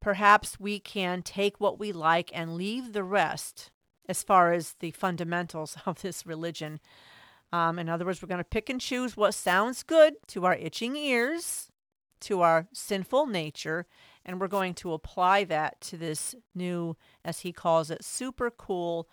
perhaps 0.00 0.60
we 0.60 0.78
can 0.78 1.22
take 1.22 1.60
what 1.60 1.78
we 1.78 1.90
like 1.90 2.30
and 2.34 2.54
leave 2.54 2.92
the 2.92 3.04
rest 3.04 3.70
as 4.08 4.22
far 4.22 4.52
as 4.52 4.74
the 4.80 4.90
fundamentals 4.90 5.76
of 5.86 6.02
this 6.02 6.26
religion. 6.26 6.80
Um, 7.54 7.78
in 7.78 7.88
other 7.88 8.04
words, 8.04 8.20
we're 8.20 8.26
going 8.26 8.38
to 8.38 8.44
pick 8.44 8.68
and 8.68 8.80
choose 8.80 9.16
what 9.16 9.32
sounds 9.32 9.84
good 9.84 10.16
to 10.26 10.44
our 10.44 10.56
itching 10.56 10.96
ears, 10.96 11.70
to 12.22 12.40
our 12.40 12.66
sinful 12.72 13.26
nature, 13.26 13.86
and 14.24 14.40
we're 14.40 14.48
going 14.48 14.74
to 14.74 14.92
apply 14.92 15.44
that 15.44 15.80
to 15.82 15.96
this 15.96 16.34
new, 16.52 16.96
as 17.24 17.40
he 17.40 17.52
calls 17.52 17.92
it, 17.92 18.02
super 18.02 18.50
cool 18.50 19.08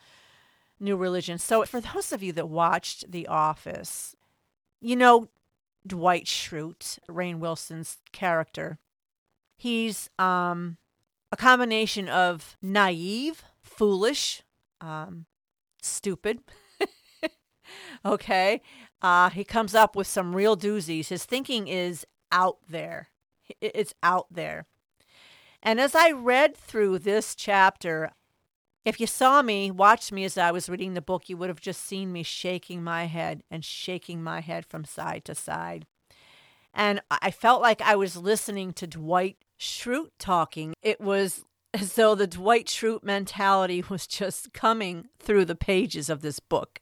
new 0.79 0.97
religion. 0.97 1.37
So, 1.37 1.63
for 1.65 1.79
those 1.81 2.11
of 2.11 2.23
you 2.23 2.33
that 2.33 2.49
watched 2.49 3.11
The 3.11 3.27
Office, 3.27 4.15
you 4.79 4.95
know 4.95 5.27
Dwight 5.85 6.25
Schrute, 6.25 6.97
Rainn 7.07 7.37
Wilson's 7.37 7.99
character. 8.11 8.79
He's 9.55 10.09
um, 10.17 10.77
a 11.31 11.37
combination 11.37 12.09
of 12.09 12.57
naive, 12.59 13.43
foolish, 13.61 14.41
um, 14.79 15.27
stupid. 15.79 16.39
okay. 18.05 18.61
Uh, 19.01 19.29
he 19.29 19.43
comes 19.43 19.73
up 19.73 19.95
with 19.95 20.07
some 20.07 20.35
real 20.35 20.55
doozies. 20.55 21.07
His 21.07 21.25
thinking 21.25 21.67
is 21.67 22.05
out 22.31 22.57
there. 22.69 23.09
It's 23.59 23.93
out 24.01 24.27
there. 24.31 24.65
And 25.63 25.79
as 25.79 25.93
I 25.95 26.11
read 26.11 26.55
through 26.55 26.99
this 26.99 27.35
chapter, 27.35 28.11
if 28.83 28.99
you 28.99 29.07
saw 29.07 29.41
me, 29.41 29.69
watched 29.69 30.11
me 30.11 30.23
as 30.23 30.37
I 30.37 30.51
was 30.51 30.69
reading 30.69 30.93
the 30.93 31.01
book, 31.01 31.29
you 31.29 31.37
would 31.37 31.49
have 31.49 31.61
just 31.61 31.85
seen 31.85 32.11
me 32.11 32.23
shaking 32.23 32.83
my 32.83 33.05
head 33.05 33.43
and 33.51 33.63
shaking 33.63 34.23
my 34.23 34.41
head 34.41 34.65
from 34.65 34.85
side 34.85 35.25
to 35.25 35.35
side. 35.35 35.85
And 36.73 37.01
I 37.09 37.31
felt 37.31 37.61
like 37.61 37.81
I 37.81 37.95
was 37.95 38.15
listening 38.15 38.73
to 38.73 38.87
Dwight 38.87 39.37
Schrute 39.59 40.11
talking. 40.17 40.73
It 40.81 41.01
was 41.01 41.43
as 41.73 41.93
though 41.93 42.15
the 42.15 42.27
Dwight 42.27 42.67
Schrute 42.67 43.03
mentality 43.03 43.83
was 43.89 44.07
just 44.07 44.53
coming 44.53 45.09
through 45.19 45.45
the 45.45 45.55
pages 45.55 46.09
of 46.09 46.21
this 46.21 46.39
book. 46.39 46.79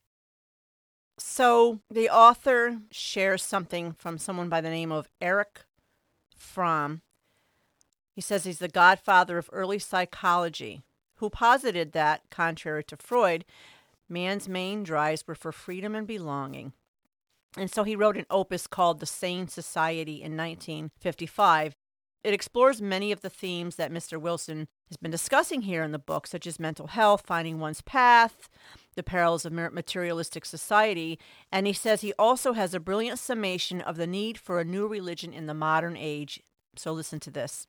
So 1.19 1.79
the 1.91 2.09
author 2.09 2.79
shares 2.91 3.43
something 3.43 3.91
from 3.91 4.17
someone 4.17 4.49
by 4.49 4.61
the 4.61 4.69
name 4.69 4.91
of 4.91 5.09
Erich 5.21 5.65
Fromm. 6.35 7.01
He 8.15 8.21
says 8.21 8.45
he's 8.45 8.59
the 8.59 8.67
godfather 8.67 9.37
of 9.37 9.49
early 9.51 9.79
psychology 9.79 10.81
who 11.15 11.29
posited 11.29 11.91
that, 11.91 12.21
contrary 12.29 12.83
to 12.85 12.95
Freud, 12.97 13.43
man's 14.07 14.47
main 14.47 14.83
drives 14.83 15.25
were 15.27 15.35
for 15.35 15.51
freedom 15.51 15.93
and 15.93 16.07
belonging. 16.07 16.71
And 17.57 17.69
so 17.69 17.83
he 17.83 17.95
wrote 17.95 18.17
an 18.17 18.25
opus 18.29 18.67
called 18.67 18.99
The 18.99 19.05
Sane 19.05 19.47
Society 19.47 20.15
in 20.15 20.37
1955. 20.37 21.75
It 22.23 22.33
explores 22.33 22.81
many 22.81 23.11
of 23.11 23.21
the 23.21 23.29
themes 23.29 23.75
that 23.75 23.91
Mr. 23.91 24.19
Wilson 24.19 24.67
has 24.89 24.97
been 24.97 25.11
discussing 25.11 25.63
here 25.63 25.83
in 25.83 25.91
the 25.91 25.99
book, 25.99 26.27
such 26.27 26.47
as 26.47 26.59
mental 26.59 26.87
health, 26.87 27.23
finding 27.25 27.59
one's 27.59 27.81
path, 27.81 28.49
the 28.99 29.03
perils 29.03 29.45
of 29.45 29.53
materialistic 29.53 30.43
society. 30.43 31.17
And 31.53 31.65
he 31.65 31.71
says 31.71 32.01
he 32.01 32.11
also 32.19 32.51
has 32.51 32.73
a 32.73 32.81
brilliant 32.81 33.17
summation 33.17 33.79
of 33.79 33.95
the 33.95 34.05
need 34.05 34.37
for 34.37 34.59
a 34.59 34.65
new 34.65 34.87
religion 34.87 35.31
in 35.31 35.45
the 35.45 35.53
modern 35.53 35.95
age. 35.95 36.43
So 36.75 36.91
listen 36.91 37.21
to 37.21 37.31
this. 37.31 37.65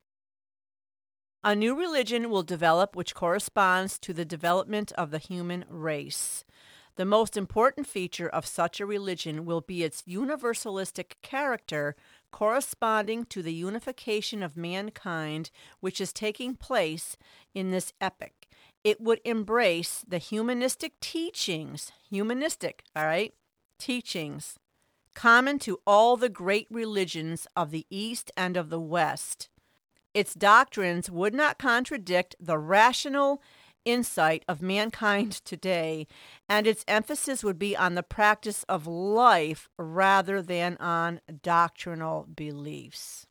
A 1.45 1.55
new 1.55 1.79
religion 1.79 2.31
will 2.31 2.43
develop 2.43 2.97
which 2.97 3.15
corresponds 3.15 3.97
to 4.01 4.13
the 4.13 4.25
development 4.25 4.91
of 4.99 5.13
the 5.13 5.19
human 5.19 5.65
race. 5.69 6.45
The 6.97 7.05
most 7.05 7.37
important 7.37 7.87
feature 7.87 8.29
of 8.29 8.45
such 8.45 8.81
a 8.81 8.87
religion 8.87 9.45
will 9.45 9.61
be 9.61 9.85
its 9.85 10.03
universalistic 10.03 11.13
character, 11.23 11.95
corresponding 12.33 13.25
to 13.27 13.41
the 13.41 13.55
unification 13.55 14.43
of 14.43 14.57
mankind 14.57 15.53
which 15.79 16.01
is 16.01 16.13
taking 16.13 16.57
place 16.57 17.17
in 17.55 17.71
this 17.71 17.93
epoch. 18.01 18.40
It 18.83 19.01
would 19.01 19.21
embrace 19.25 20.05
the 20.07 20.19
humanistic 20.19 20.99
teachings, 21.01 21.93
humanistic, 22.09 22.83
all 22.97 23.05
right, 23.05 23.35
teachings, 23.79 24.59
common 25.15 25.59
to 25.61 25.81
all 25.87 26.17
the 26.17 26.29
great 26.29 26.67
religions 26.71 27.47
of 27.55 27.71
the 27.71 27.87
East 27.91 28.31
and 28.37 28.57
of 28.57 28.71
the 28.71 28.81
West 28.81 29.49
its 30.15 30.35
doctrines 30.35 31.11
would 31.11 31.35
not 31.35 31.59
contradict 31.59 32.35
the 32.41 32.59
rational 32.59 33.43
insight 33.85 34.45
of 34.49 34.61
mankind 34.61 35.33
today, 35.45 36.07
and 36.49 36.67
its 36.67 36.85
emphasis 36.89 37.45
would 37.45 37.59
be 37.59 37.77
on 37.77 37.95
the 37.95 38.03
practice 38.03 38.65
of 38.65 38.87
life 38.87 39.69
rather 39.79 40.43
than 40.43 40.77
on 40.79 41.21
doctrinal 41.43 42.27
beliefs. 42.35 43.27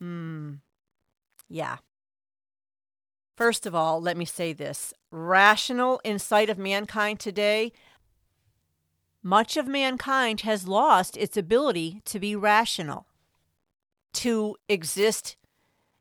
Hmm. 0.00 0.54
Yeah. 1.48 1.76
First 3.36 3.66
of 3.66 3.74
all, 3.74 4.00
let 4.00 4.16
me 4.16 4.24
say 4.24 4.54
this 4.54 4.94
rational 5.10 6.00
insight 6.04 6.48
of 6.48 6.56
mankind 6.56 7.20
today, 7.20 7.72
much 9.22 9.58
of 9.58 9.66
mankind 9.66 10.40
has 10.40 10.66
lost 10.66 11.16
its 11.18 11.36
ability 11.36 12.00
to 12.06 12.18
be 12.18 12.34
rational, 12.34 13.06
to 14.14 14.56
exist 14.68 15.36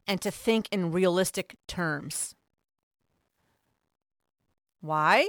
and 0.08 0.22
to 0.22 0.32
think 0.32 0.70
in 0.72 0.94
realistic 0.94 1.58
terms. 1.68 2.36
Why? 4.80 5.28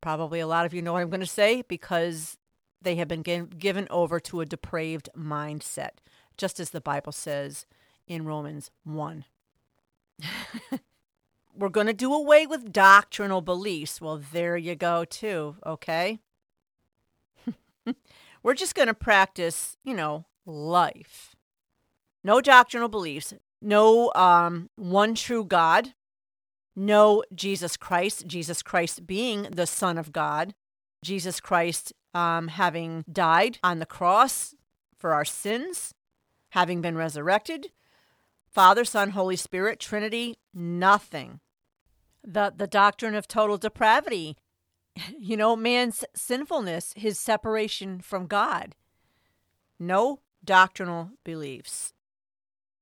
Probably 0.00 0.40
a 0.40 0.46
lot 0.46 0.64
of 0.64 0.72
you 0.72 0.80
know 0.80 0.94
what 0.94 1.02
I'm 1.02 1.10
going 1.10 1.20
to 1.20 1.26
say 1.26 1.62
because 1.68 2.38
they 2.80 2.96
have 2.96 3.08
been 3.08 3.22
given 3.22 3.86
over 3.90 4.18
to 4.20 4.40
a 4.40 4.46
depraved 4.46 5.10
mindset, 5.16 5.98
just 6.38 6.58
as 6.58 6.70
the 6.70 6.80
Bible 6.80 7.12
says 7.12 7.66
in 8.06 8.24
Romans 8.24 8.70
1. 8.84 9.24
We're 11.54 11.68
going 11.68 11.86
to 11.86 11.92
do 11.92 12.12
away 12.14 12.46
with 12.46 12.72
doctrinal 12.72 13.42
beliefs. 13.42 14.00
Well, 14.00 14.22
there 14.32 14.56
you 14.56 14.74
go, 14.74 15.04
too, 15.04 15.56
okay? 15.66 16.20
We're 18.42 18.54
just 18.54 18.74
going 18.74 18.88
to 18.88 18.94
practice, 18.94 19.76
you 19.84 19.94
know, 19.94 20.24
life. 20.46 21.36
No 22.24 22.40
doctrinal 22.40 22.88
beliefs, 22.88 23.34
no 23.60 24.12
um, 24.14 24.70
one 24.76 25.14
true 25.14 25.44
God, 25.44 25.94
no 26.74 27.22
Jesus 27.34 27.76
Christ, 27.76 28.26
Jesus 28.26 28.62
Christ 28.62 29.06
being 29.06 29.48
the 29.50 29.66
Son 29.66 29.98
of 29.98 30.12
God, 30.12 30.54
Jesus 31.04 31.40
Christ 31.40 31.92
um, 32.14 32.48
having 32.48 33.04
died 33.10 33.58
on 33.62 33.78
the 33.78 33.86
cross 33.86 34.54
for 34.96 35.12
our 35.12 35.24
sins, 35.24 35.94
having 36.50 36.80
been 36.80 36.96
resurrected, 36.96 37.72
Father, 38.52 38.84
Son, 38.84 39.10
Holy 39.10 39.36
Spirit, 39.36 39.80
Trinity, 39.80 40.36
nothing. 40.52 41.40
The, 42.22 42.52
the 42.54 42.66
doctrine 42.66 43.14
of 43.14 43.26
total 43.26 43.56
depravity, 43.56 44.36
you 45.18 45.36
know, 45.36 45.56
man's 45.56 46.04
sinfulness, 46.14 46.92
his 46.96 47.18
separation 47.18 48.00
from 48.00 48.26
God. 48.26 48.74
No 49.78 50.20
doctrinal 50.44 51.12
beliefs. 51.24 51.94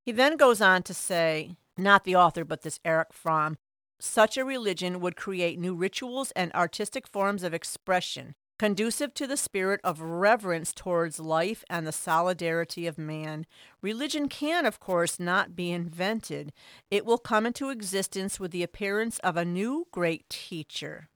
He 0.04 0.12
then 0.12 0.36
goes 0.36 0.60
on 0.60 0.82
to 0.84 0.94
say, 0.94 1.56
not 1.76 2.04
the 2.04 2.16
author, 2.16 2.44
but 2.44 2.62
this 2.62 2.80
Erich 2.84 3.12
Fromm, 3.12 3.56
such 4.00 4.36
a 4.36 4.44
religion 4.44 5.00
would 5.00 5.16
create 5.16 5.58
new 5.58 5.74
rituals 5.74 6.32
and 6.32 6.52
artistic 6.52 7.06
forms 7.06 7.42
of 7.42 7.54
expression, 7.54 8.34
conducive 8.60 9.14
to 9.14 9.26
the 9.26 9.38
spirit 9.38 9.80
of 9.82 10.02
reverence 10.02 10.74
towards 10.74 11.18
life 11.18 11.64
and 11.70 11.86
the 11.86 11.92
solidarity 11.92 12.86
of 12.86 12.98
man. 12.98 13.46
Religion 13.80 14.28
can, 14.28 14.66
of 14.66 14.78
course, 14.78 15.18
not 15.18 15.56
be 15.56 15.70
invented. 15.72 16.52
It 16.90 17.06
will 17.06 17.16
come 17.16 17.46
into 17.46 17.70
existence 17.70 18.38
with 18.38 18.50
the 18.50 18.62
appearance 18.62 19.18
of 19.20 19.38
a 19.38 19.46
new 19.46 19.86
great 19.92 20.28
teacher. 20.28 21.08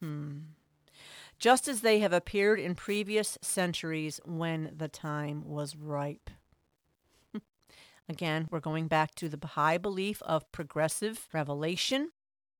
Hmm. 0.00 0.38
Just 1.38 1.68
as 1.68 1.82
they 1.82 2.00
have 2.00 2.12
appeared 2.12 2.58
in 2.58 2.74
previous 2.74 3.38
centuries 3.40 4.20
when 4.24 4.72
the 4.76 4.88
time 4.88 5.44
was 5.46 5.76
ripe. 5.76 6.30
Again, 8.08 8.48
we're 8.50 8.58
going 8.58 8.88
back 8.88 9.14
to 9.14 9.28
the 9.28 9.38
Baha'i 9.38 9.78
belief 9.78 10.20
of 10.22 10.50
progressive 10.50 11.28
revelation. 11.32 12.10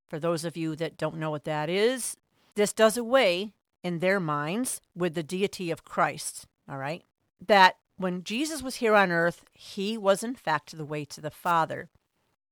For 0.09 0.21
those 0.21 0.45
of 0.45 0.57
you 0.57 0.77
that 0.77 0.97
don't 0.97 1.19
know 1.19 1.33
what 1.33 1.43
that 1.43 1.69
is, 1.69 2.17
this 2.55 2.73
does 2.73 2.97
away 2.97 3.55
in 3.83 3.99
their 3.99 4.21
minds 4.21 4.81
with 4.95 5.15
the 5.15 5.23
deity 5.23 5.71
of 5.71 5.85
Christ, 5.85 6.47
all 6.69 6.79
right? 6.79 7.05
That 7.45 7.77
when 7.97 8.25
Jesus 8.25 8.63
was 8.63 8.77
here 8.77 8.95
on 8.95 9.11
earth, 9.11 9.45
he 9.53 9.97
was 9.99 10.23
in 10.23 10.35
fact 10.35 10.77
the 10.77 10.85
way 10.85 11.05
to 11.07 11.21
the 11.21 11.31
Father. 11.31 11.91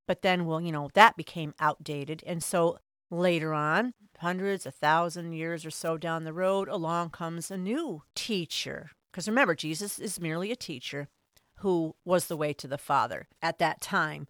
But 0.07 0.23
then, 0.23 0.45
well, 0.45 0.61
you 0.61 0.73
know, 0.73 0.91
that 0.95 1.17
became 1.17 1.55
outdated. 1.61 2.23
And 2.27 2.43
so 2.43 2.79
later 3.11 3.55
on, 3.55 3.95
hundreds, 4.19 4.67
a 4.67 4.71
thousand 4.71 5.33
years 5.33 5.65
or 5.65 5.71
so 5.71 5.97
down 5.97 6.25
the 6.25 6.33
road, 6.33 6.69
along 6.69 7.11
comes 7.11 7.51
a 7.51 7.57
new 7.57 8.03
teacher. 8.15 8.91
Because 9.11 9.29
remember, 9.29 9.55
Jesus 9.55 9.99
is 9.99 10.21
merely 10.21 10.53
a 10.53 10.57
teacher 10.57 11.09
who 11.57 11.95
was 12.05 12.27
the 12.27 12.37
way 12.37 12.53
to 12.55 12.69
the 12.69 12.79
Father 12.79 13.29
at 13.43 13.59
that 13.59 13.81
time. 13.81 14.27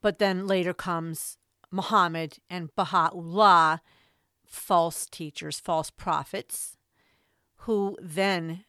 But 0.00 0.18
then 0.18 0.46
later 0.46 0.74
comes 0.74 1.38
Muhammad 1.70 2.38
and 2.48 2.74
Baha'u'llah, 2.74 3.80
false 4.46 5.06
teachers, 5.06 5.60
false 5.60 5.90
prophets, 5.90 6.76
who 7.60 7.96
then 8.00 8.64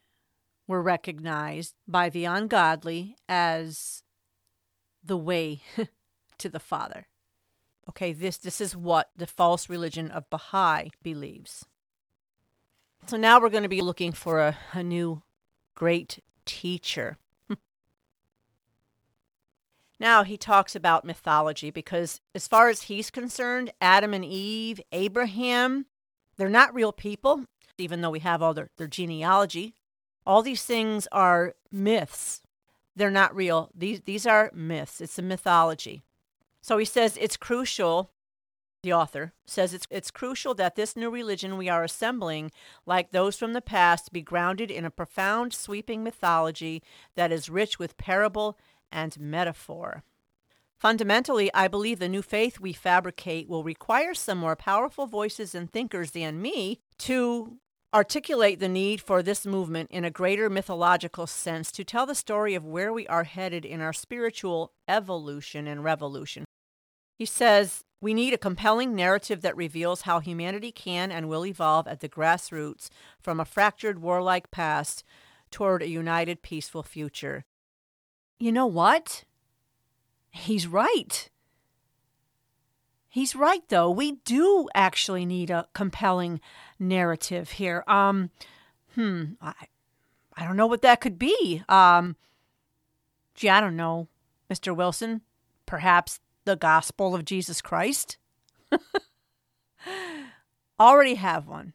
were 0.68 0.82
recognized 0.82 1.76
by 1.88 2.10
the 2.10 2.26
ungodly 2.26 3.16
as 3.30 4.04
the 5.04 5.18
way 5.18 5.62
to 6.38 6.50
the 6.50 6.60
Father. 6.60 7.08
Okay, 7.90 8.12
this, 8.12 8.38
this 8.38 8.60
is 8.60 8.76
what 8.76 9.10
the 9.16 9.28
false 9.28 9.70
religion 9.70 10.12
of 10.12 10.30
Baha'i 10.30 10.90
believes. 11.02 11.66
So 13.06 13.16
now 13.16 13.40
we're 13.40 13.50
going 13.50 13.64
to 13.64 13.70
be 13.70 13.82
looking 13.82 14.12
for 14.12 14.42
a, 14.42 14.58
a 14.74 14.84
new 14.84 15.22
great 15.76 16.22
teacher. 16.46 17.18
Now 20.00 20.24
he 20.24 20.38
talks 20.38 20.76
about 20.76 21.06
mythology 21.06 21.72
because, 21.72 22.22
as 22.36 22.48
far 22.48 22.70
as 22.70 22.84
he's 22.84 23.10
concerned, 23.10 23.72
Adam 23.82 24.14
and 24.14 24.24
Eve, 24.24 24.80
Abraham, 24.92 25.88
they're 26.38 26.50
not 26.50 26.74
real 26.74 26.92
people, 26.92 27.46
even 27.78 28.02
though 28.02 28.12
we 28.12 28.20
have 28.20 28.42
all 28.42 28.54
their, 28.54 28.70
their 28.78 28.88
genealogy. 28.88 29.74
All 30.26 30.44
these 30.44 30.64
things 30.64 31.08
are 31.12 31.56
myths. 31.72 32.42
They're 32.96 33.10
not 33.10 33.36
real. 33.36 33.70
These, 33.76 34.02
these 34.02 34.28
are 34.28 34.52
myths. 34.54 35.02
It's 35.02 35.18
a 35.18 35.24
mythology. 35.24 36.04
So 36.62 36.78
he 36.78 36.86
says 36.86 37.18
it's 37.20 37.38
crucial, 37.38 38.12
the 38.84 38.94
author 38.94 39.34
says 39.46 39.74
it's, 39.74 39.88
it's 39.90 40.12
crucial 40.12 40.54
that 40.56 40.76
this 40.76 40.96
new 40.96 41.10
religion 41.10 41.58
we 41.58 41.70
are 41.70 41.84
assembling, 41.84 42.52
like 42.86 43.12
those 43.12 43.38
from 43.38 43.54
the 43.54 43.62
past, 43.62 44.12
be 44.12 44.22
grounded 44.22 44.70
in 44.70 44.86
a 44.86 44.92
profound, 44.92 45.54
sweeping 45.54 46.04
mythology 46.04 46.84
that 47.16 47.32
is 47.32 47.50
rich 47.50 47.80
with 47.80 47.98
parable 47.98 48.58
and 48.92 49.20
metaphor. 49.20 50.04
Fundamentally, 50.78 51.52
I 51.54 51.68
believe 51.68 52.00
the 52.00 52.08
new 52.08 52.22
faith 52.22 52.60
we 52.60 52.72
fabricate 52.72 53.50
will 53.50 53.64
require 53.64 54.14
some 54.14 54.38
more 54.38 54.56
powerful 54.56 55.08
voices 55.08 55.56
and 55.56 55.72
thinkers 55.72 56.12
than 56.12 56.42
me 56.42 56.80
to 57.00 57.58
articulate 57.94 58.60
the 58.60 58.70
need 58.70 59.02
for 59.02 59.24
this 59.24 59.46
movement 59.46 59.90
in 59.90 60.06
a 60.06 60.12
greater 60.12 60.50
mythological 60.50 61.26
sense 61.26 61.72
to 61.72 61.84
tell 61.84 62.06
the 62.06 62.14
story 62.14 62.54
of 62.54 62.66
where 62.66 62.94
we 62.94 63.08
are 63.08 63.24
headed 63.24 63.66
in 63.66 63.82
our 63.82 63.94
spiritual 63.94 64.72
evolution 64.88 65.66
and 65.68 65.84
revolution. 65.84 66.46
He 67.18 67.26
says, 67.26 67.82
we 68.00 68.14
need 68.14 68.34
a 68.34 68.38
compelling 68.38 68.94
narrative 68.94 69.42
that 69.42 69.58
reveals 69.58 70.02
how 70.02 70.20
humanity 70.20 70.72
can 70.72 71.12
and 71.12 71.28
will 71.28 71.46
evolve 71.46 71.88
at 71.88 72.02
the 72.02 72.10
grassroots 72.10 72.90
from 73.20 73.40
a 73.40 73.46
fractured 73.46 74.00
warlike 74.00 74.52
past 74.52 75.04
toward 75.50 75.82
a 75.82 75.88
united, 75.88 76.44
peaceful 76.44 76.84
future. 76.84 77.46
You 78.40 78.52
know 78.52 78.68
what? 78.68 79.24
He's 80.30 80.68
right. 80.68 81.30
He's 83.10 83.36
right 83.36 83.68
though. 83.70 83.90
We 83.90 84.14
do 84.26 84.70
actually 84.76 85.26
need 85.26 85.50
a 85.50 85.68
compelling 85.74 86.40
narrative 86.78 87.52
here. 87.52 87.84
Um 87.88 88.30
hmm, 88.94 89.24
I 89.42 89.54
I 90.36 90.46
don't 90.46 90.58
know 90.58 90.68
what 90.68 90.84
that 90.84 91.02
could 91.02 91.18
be. 91.18 91.64
Um 91.68 92.16
gee, 93.34 93.50
I 93.50 93.60
don't 93.60 93.76
know, 93.76 94.08
Mr. 94.52 94.76
Wilson. 94.76 95.22
Perhaps 95.66 96.20
the 96.46 96.56
gospel 96.56 97.16
of 97.16 97.26
Jesus 97.26 97.62
Christ? 97.62 98.18
Already 100.80 101.16
have 101.16 101.48
one. 101.48 101.74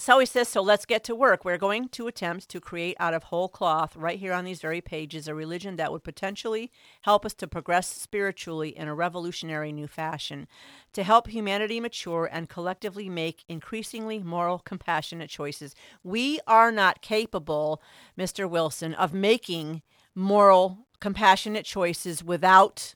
So 0.00 0.18
he 0.18 0.24
says, 0.24 0.48
so 0.48 0.62
let's 0.62 0.86
get 0.86 1.04
to 1.04 1.14
work. 1.14 1.44
We're 1.44 1.58
going 1.58 1.90
to 1.90 2.06
attempt 2.06 2.48
to 2.48 2.58
create 2.58 2.96
out 2.98 3.12
of 3.12 3.24
whole 3.24 3.50
cloth, 3.50 3.94
right 3.94 4.18
here 4.18 4.32
on 4.32 4.46
these 4.46 4.62
very 4.62 4.80
pages, 4.80 5.28
a 5.28 5.34
religion 5.34 5.76
that 5.76 5.92
would 5.92 6.02
potentially 6.02 6.72
help 7.02 7.26
us 7.26 7.34
to 7.34 7.46
progress 7.46 7.86
spiritually 7.86 8.70
in 8.70 8.88
a 8.88 8.94
revolutionary 8.94 9.72
new 9.72 9.86
fashion, 9.86 10.48
to 10.94 11.02
help 11.02 11.28
humanity 11.28 11.80
mature 11.80 12.26
and 12.32 12.48
collectively 12.48 13.10
make 13.10 13.44
increasingly 13.46 14.18
moral, 14.18 14.60
compassionate 14.60 15.28
choices. 15.28 15.74
We 16.02 16.40
are 16.46 16.72
not 16.72 17.02
capable, 17.02 17.82
Mr. 18.18 18.48
Wilson, 18.48 18.94
of 18.94 19.12
making 19.12 19.82
moral, 20.14 20.86
compassionate 21.00 21.66
choices 21.66 22.24
without 22.24 22.94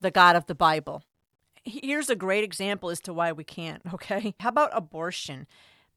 the 0.00 0.10
God 0.10 0.34
of 0.34 0.46
the 0.46 0.56
Bible. 0.56 1.04
Here's 1.62 2.10
a 2.10 2.16
great 2.16 2.42
example 2.42 2.90
as 2.90 3.00
to 3.02 3.12
why 3.12 3.30
we 3.30 3.44
can't, 3.44 3.82
okay? 3.94 4.34
How 4.40 4.48
about 4.48 4.70
abortion? 4.72 5.46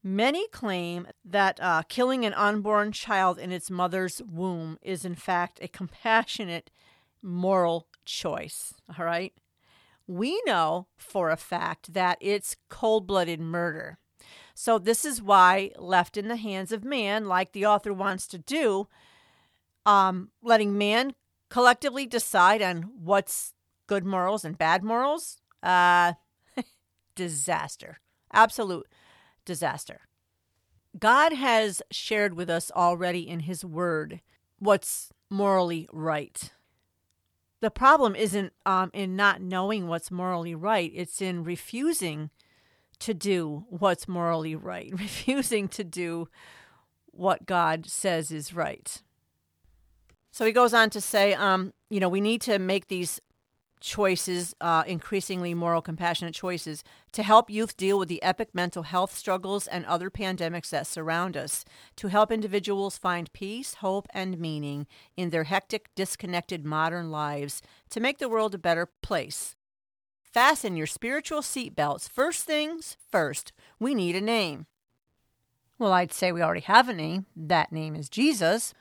Many 0.06 0.46
claim 0.50 1.08
that 1.24 1.58
uh, 1.60 1.82
killing 1.88 2.24
an 2.24 2.32
unborn 2.34 2.92
child 2.92 3.40
in 3.40 3.50
its 3.50 3.72
mother's 3.72 4.22
womb 4.22 4.78
is, 4.80 5.04
in 5.04 5.16
fact, 5.16 5.58
a 5.60 5.66
compassionate 5.66 6.70
moral 7.22 7.88
choice. 8.04 8.72
All 8.96 9.04
right. 9.04 9.34
We 10.06 10.40
know 10.46 10.86
for 10.96 11.28
a 11.30 11.36
fact 11.36 11.94
that 11.94 12.18
it's 12.20 12.54
cold 12.68 13.08
blooded 13.08 13.40
murder. 13.40 13.98
So, 14.54 14.78
this 14.78 15.04
is 15.04 15.20
why, 15.20 15.72
left 15.76 16.16
in 16.16 16.28
the 16.28 16.36
hands 16.36 16.70
of 16.70 16.84
man, 16.84 17.24
like 17.24 17.50
the 17.50 17.66
author 17.66 17.92
wants 17.92 18.28
to 18.28 18.38
do, 18.38 18.86
um, 19.84 20.30
letting 20.40 20.78
man 20.78 21.16
collectively 21.50 22.06
decide 22.06 22.62
on 22.62 22.82
what's 22.96 23.54
good 23.88 24.04
morals 24.04 24.44
and 24.44 24.56
bad 24.56 24.84
morals, 24.84 25.40
uh, 25.64 26.12
disaster. 27.16 27.98
Absolute 28.32 28.86
disaster. 29.46 30.02
God 30.98 31.32
has 31.32 31.82
shared 31.90 32.34
with 32.34 32.50
us 32.50 32.70
already 32.70 33.26
in 33.26 33.40
His 33.40 33.64
Word 33.64 34.20
what's 34.58 35.10
morally 35.30 35.88
right. 35.92 36.50
The 37.60 37.70
problem 37.70 38.14
isn't 38.14 38.52
um, 38.66 38.90
in 38.92 39.16
not 39.16 39.40
knowing 39.40 39.88
what's 39.88 40.10
morally 40.10 40.54
right, 40.54 40.92
it's 40.94 41.22
in 41.22 41.44
refusing 41.44 42.30
to 42.98 43.14
do 43.14 43.64
what's 43.68 44.06
morally 44.06 44.54
right, 44.54 44.90
refusing 44.98 45.68
to 45.68 45.84
do 45.84 46.28
what 47.06 47.46
God 47.46 47.86
says 47.86 48.30
is 48.30 48.54
right. 48.54 49.02
So 50.30 50.44
he 50.44 50.52
goes 50.52 50.74
on 50.74 50.90
to 50.90 51.00
say, 51.00 51.32
um, 51.32 51.72
you 51.88 51.98
know, 51.98 52.10
we 52.10 52.20
need 52.20 52.42
to 52.42 52.58
make 52.58 52.88
these 52.88 53.20
choices, 53.86 54.52
uh, 54.60 54.82
increasingly 54.86 55.54
moral, 55.54 55.80
compassionate 55.80 56.34
choices, 56.34 56.82
to 57.12 57.22
help 57.22 57.48
youth 57.48 57.76
deal 57.76 57.98
with 57.98 58.08
the 58.08 58.22
epic 58.22 58.48
mental 58.52 58.82
health 58.82 59.16
struggles 59.16 59.68
and 59.68 59.86
other 59.86 60.10
pandemics 60.10 60.70
that 60.70 60.88
surround 60.88 61.36
us, 61.36 61.64
to 61.94 62.08
help 62.08 62.32
individuals 62.32 62.98
find 62.98 63.32
peace, 63.32 63.74
hope, 63.74 64.08
and 64.12 64.40
meaning 64.40 64.88
in 65.16 65.30
their 65.30 65.44
hectic, 65.44 65.88
disconnected 65.94 66.64
modern 66.64 67.12
lives, 67.12 67.62
to 67.88 68.00
make 68.00 68.18
the 68.18 68.28
world 68.28 68.54
a 68.54 68.58
better 68.58 68.86
place. 69.02 69.54
Fasten 70.20 70.76
your 70.76 70.88
spiritual 70.88 71.40
seatbelts. 71.40 72.10
First 72.10 72.44
things 72.44 72.96
first, 73.10 73.52
we 73.78 73.94
need 73.94 74.16
a 74.16 74.20
name. 74.20 74.66
Well, 75.78 75.92
I'd 75.92 76.12
say 76.12 76.32
we 76.32 76.42
already 76.42 76.62
have 76.62 76.88
a 76.88 76.92
name. 76.92 77.26
That 77.36 77.70
name 77.70 77.94
is 77.94 78.08
Jesus. 78.08 78.74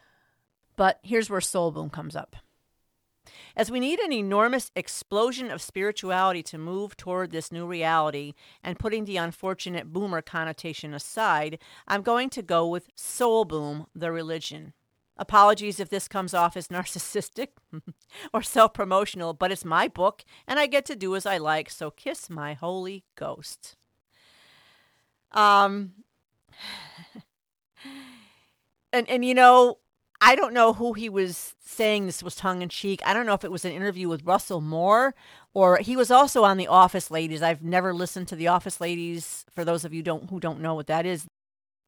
But 0.76 1.00
here's 1.04 1.30
where 1.30 1.42
Soul 1.42 1.72
Boom 1.72 1.90
comes 1.90 2.16
up. 2.16 2.36
As 3.58 3.72
we 3.72 3.80
need 3.80 4.00
an 4.00 4.12
enormous 4.12 4.70
explosion 4.76 5.50
of 5.50 5.62
spirituality 5.62 6.44
to 6.44 6.58
move 6.58 6.98
toward 6.98 7.32
this 7.32 7.52
new 7.52 7.66
reality, 7.66 8.34
and 8.62 8.78
putting 8.78 9.06
the 9.06 9.16
unfortunate 9.16 9.94
boomer 9.94 10.22
connotation 10.22 10.94
aside, 10.94 11.58
I'm 11.88 12.02
going 12.02 12.30
to 12.32 12.42
go 12.42 12.68
with 12.68 12.90
Soul 12.96 13.46
Boom, 13.46 13.88
the 13.96 14.12
religion. 14.12 14.74
Apologies 15.18 15.80
if 15.80 15.90
this 15.90 16.10
comes 16.10 16.34
off 16.34 16.58
as 16.58 16.68
narcissistic 16.70 17.50
or 18.34 18.42
self 18.42 18.74
promotional, 18.74 19.34
but 19.34 19.52
it's 19.52 19.64
my 19.64 19.88
book 19.88 20.26
and 20.48 20.60
I 20.60 20.66
get 20.66 20.86
to 20.88 20.96
do 20.96 21.16
as 21.16 21.26
I 21.26 21.38
like, 21.38 21.70
so 21.70 21.90
kiss 21.90 22.30
my 22.30 22.54
holy 22.54 23.06
ghost. 23.16 23.78
Um, 25.32 25.94
and, 28.92 29.10
and 29.10 29.24
you 29.24 29.34
know, 29.34 29.78
I 30.28 30.36
don't 30.36 30.56
know 30.56 30.74
who 30.74 30.94
he 30.94 31.08
was 31.08 31.54
saying 31.64 32.08
this 32.08 32.24
was 32.24 32.36
tongue 32.36 32.64
in 32.64 32.70
cheek. 32.70 33.00
I 33.06 33.14
don't 33.14 33.28
know 33.28 33.36
if 33.36 33.44
it 33.44 33.52
was 33.52 33.64
an 33.64 33.72
interview 33.72 34.10
with 34.10 34.26
Russell 34.26 34.60
Moore 34.60 35.14
or 35.54 35.78
he 35.78 35.96
was 35.96 36.10
also 36.10 36.44
on 36.44 36.58
The 36.58 36.66
Office 36.66 37.12
Ladies. 37.12 37.44
I've 37.44 37.62
never 37.62 37.94
listened 37.94 38.28
to 38.30 38.36
The 38.36 38.48
Office 38.48 38.82
Ladies. 38.82 39.46
For 39.54 39.64
those 39.64 39.86
of 39.86 39.94
you 39.94 40.02
don't 40.02 40.32
who 40.32 40.40
don't 40.40 40.62
know 40.62 40.74
what 40.74 40.88
that 40.88 41.06
is, 41.06 41.28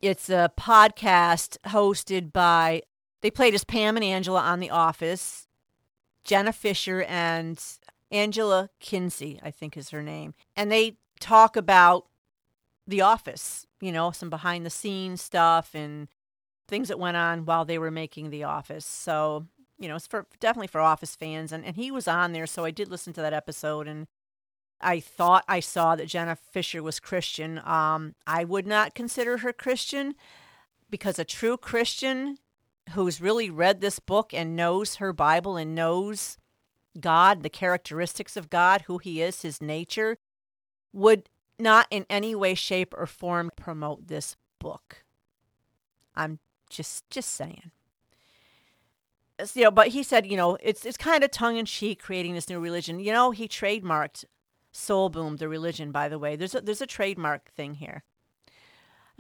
it's 0.02 0.30
a 0.30 0.52
podcast 0.56 1.58
hosted 1.65 2.32
by 2.32 2.84
they 3.21 3.32
played 3.32 3.56
as 3.56 3.63
Pam 3.63 3.97
and 3.97 4.06
Angela 4.06 4.41
on 4.41 4.60
The 4.60 4.69
Office, 4.69 5.47
Jenna 6.23 6.54
Fischer 6.54 7.02
and 7.02 7.60
Angela 8.12 8.69
Kinsey, 8.80 9.39
I 9.41 9.50
think 9.50 9.76
is 9.76 9.89
her 9.89 10.04
name, 10.04 10.36
and 10.56 10.71
they 10.71 10.97
talk 11.19 11.56
about 11.56 12.06
The 12.86 13.02
Office. 13.02 13.65
You 13.82 13.91
know, 13.91 14.12
some 14.12 14.30
behind 14.30 14.63
the 14.63 14.69
scenes 14.69 15.23
stuff 15.23 15.71
and 15.73 16.08
things 16.67 16.88
that 16.88 16.99
went 16.99 17.17
on 17.17 17.45
while 17.45 17.65
they 17.65 17.77
were 17.77 17.91
making 17.91 18.30
The 18.30 18.43
Office. 18.43 18.86
So, 18.86 19.45
you 19.80 19.88
know, 19.88 19.95
it's 19.95 20.08
for 20.08 20.25
definitely 20.39 20.67
for 20.67 20.82
Office 20.82 21.15
fans. 21.15 21.51
And, 21.51 21.65
and 21.65 21.75
he 21.75 21.91
was 21.91 22.08
on 22.08 22.34
there. 22.34 22.47
So 22.47 22.65
I 22.65 22.71
did 22.71 22.89
listen 22.89 23.13
to 23.13 23.21
that 23.21 23.34
episode 23.34 23.88
and 23.88 24.08
I 24.80 24.99
thought 24.99 25.43
I 25.47 25.60
saw 25.60 25.95
that 25.95 26.08
Jenna 26.08 26.36
Fischer 26.36 26.84
was 26.84 26.99
Christian. 26.99 27.60
Um, 27.65 28.15
I 28.27 28.43
would 28.43 28.67
not 28.67 28.93
consider 28.93 29.38
her 29.38 29.51
Christian 29.51 30.15
because 30.89 31.17
a 31.17 31.25
true 31.25 31.58
Christian 31.58 32.38
who's 32.91 33.19
really 33.19 33.49
read 33.49 33.82
this 33.82 33.99
book 33.99 34.34
and 34.34 34.56
knows 34.56 34.95
her 34.95 35.12
Bible 35.13 35.58
and 35.58 35.75
knows 35.75 36.38
God, 36.99 37.43
the 37.43 37.49
characteristics 37.49 38.38
of 38.38 38.49
God, 38.49 38.84
who 38.84 38.97
he 38.97 39.21
is, 39.21 39.41
his 39.41 39.62
nature, 39.62 40.17
would 40.93 41.30
not 41.60 41.88
in 41.89 42.06
any 42.10 42.36
way, 42.36 42.53
shape, 42.53 42.93
or 42.95 43.06
form 43.06 43.51
promote 43.56 44.08
this 44.08 44.36
book. 44.60 45.03
I'm 46.15 46.39
just 46.69 47.10
just 47.10 47.30
saying. 47.32 47.71
You 49.53 49.65
know, 49.65 49.71
but 49.71 49.89
he 49.89 50.01
said, 50.01 50.25
you 50.25 50.36
know, 50.36 50.58
it's 50.62 50.86
it's 50.86 50.97
kind 50.97 51.23
of 51.23 51.32
tongue 51.32 51.58
in 51.58 51.65
cheek 51.65 52.01
creating 52.01 52.34
this 52.34 52.49
new 52.49 52.60
religion. 52.60 52.99
You 52.99 53.12
know, 53.12 53.32
he 53.32 53.47
trademarked 53.47 54.25
Soul 54.71 55.10
Boom, 55.10 55.38
the 55.38 55.47
religion. 55.47 55.91
By 55.91 56.10
the 56.10 56.19
way, 56.19 56.36
there's 56.36 56.56
a, 56.56 56.62
there's 56.62 56.82
a 56.82 56.88
trademark 56.88 57.51
thing 57.51 57.75
here. 57.75 58.03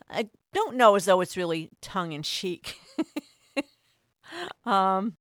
I 0.09 0.29
don't 0.53 0.75
know 0.75 0.95
as 0.95 1.05
though 1.05 1.21
it's 1.21 1.37
really 1.37 1.69
tongue 1.81 2.13
in 2.13 2.23
cheek. 2.23 2.75
um, 4.65 5.17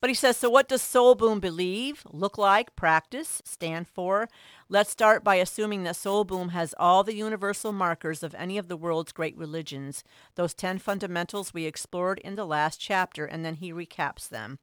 but 0.00 0.10
he 0.10 0.14
says, 0.14 0.36
so 0.36 0.50
what 0.50 0.68
does 0.68 0.82
Soul 0.82 1.14
Boom 1.14 1.38
believe, 1.38 2.02
look 2.10 2.36
like, 2.36 2.74
practice, 2.74 3.40
stand 3.44 3.86
for? 3.86 4.28
Let's 4.72 4.88
start 4.88 5.22
by 5.22 5.34
assuming 5.34 5.82
that 5.82 5.96
Soul 5.96 6.24
Boom 6.24 6.48
has 6.48 6.74
all 6.78 7.04
the 7.04 7.14
universal 7.14 7.72
markers 7.72 8.22
of 8.22 8.34
any 8.34 8.56
of 8.56 8.68
the 8.68 8.76
world's 8.78 9.12
great 9.12 9.36
religions, 9.36 10.02
those 10.34 10.54
10 10.54 10.78
fundamentals 10.78 11.52
we 11.52 11.66
explored 11.66 12.18
in 12.20 12.36
the 12.36 12.46
last 12.46 12.80
chapter, 12.80 13.26
and 13.26 13.44
then 13.44 13.56
he 13.56 13.70
recaps 13.70 14.30
them. 14.30 14.60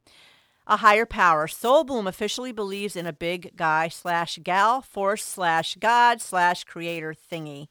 A 0.65 0.77
higher 0.77 1.05
power. 1.05 1.47
Soul 1.47 1.83
Boom 1.83 2.07
officially 2.07 2.51
believes 2.51 2.95
in 2.95 3.05
a 3.05 3.13
big 3.13 3.55
guy 3.55 3.87
slash 3.87 4.39
gal, 4.41 4.81
force 4.81 5.23
slash 5.23 5.75
God 5.75 6.21
slash 6.21 6.63
creator 6.63 7.13
thingy 7.13 7.67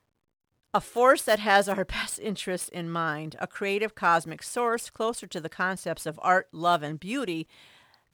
a 0.74 0.80
force 0.80 1.22
that 1.22 1.38
has 1.38 1.68
our 1.68 1.84
best 1.96 2.20
interests 2.20 2.68
in 2.68 2.90
mind, 2.90 3.34
a 3.40 3.46
creative 3.46 3.94
cosmic 3.94 4.42
source 4.42 4.90
closer 4.90 5.26
to 5.26 5.40
the 5.40 5.48
concepts 5.48 6.06
of 6.06 6.20
art, 6.22 6.48
love, 6.52 6.82
and 6.82 7.00
beauty 7.00 7.48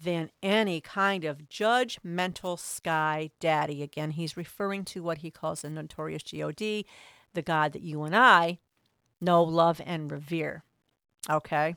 than 0.04 0.30
any 0.42 0.80
kind 0.80 1.24
of 1.24 1.48
judgmental 1.48 2.58
sky 2.58 3.30
daddy. 3.40 3.82
Again, 3.82 4.12
he's 4.12 4.36
referring 4.36 4.84
to 4.86 5.02
what 5.02 5.18
he 5.18 5.30
calls 5.30 5.62
the 5.62 5.70
notorious 5.70 6.22
God, 6.22 6.84
the 7.32 7.42
God 7.42 7.72
that 7.72 7.82
you 7.82 8.02
and 8.02 8.14
I 8.14 8.58
know, 9.20 9.42
love, 9.42 9.80
and 9.84 10.10
revere. 10.10 10.62
Okay? 11.28 11.76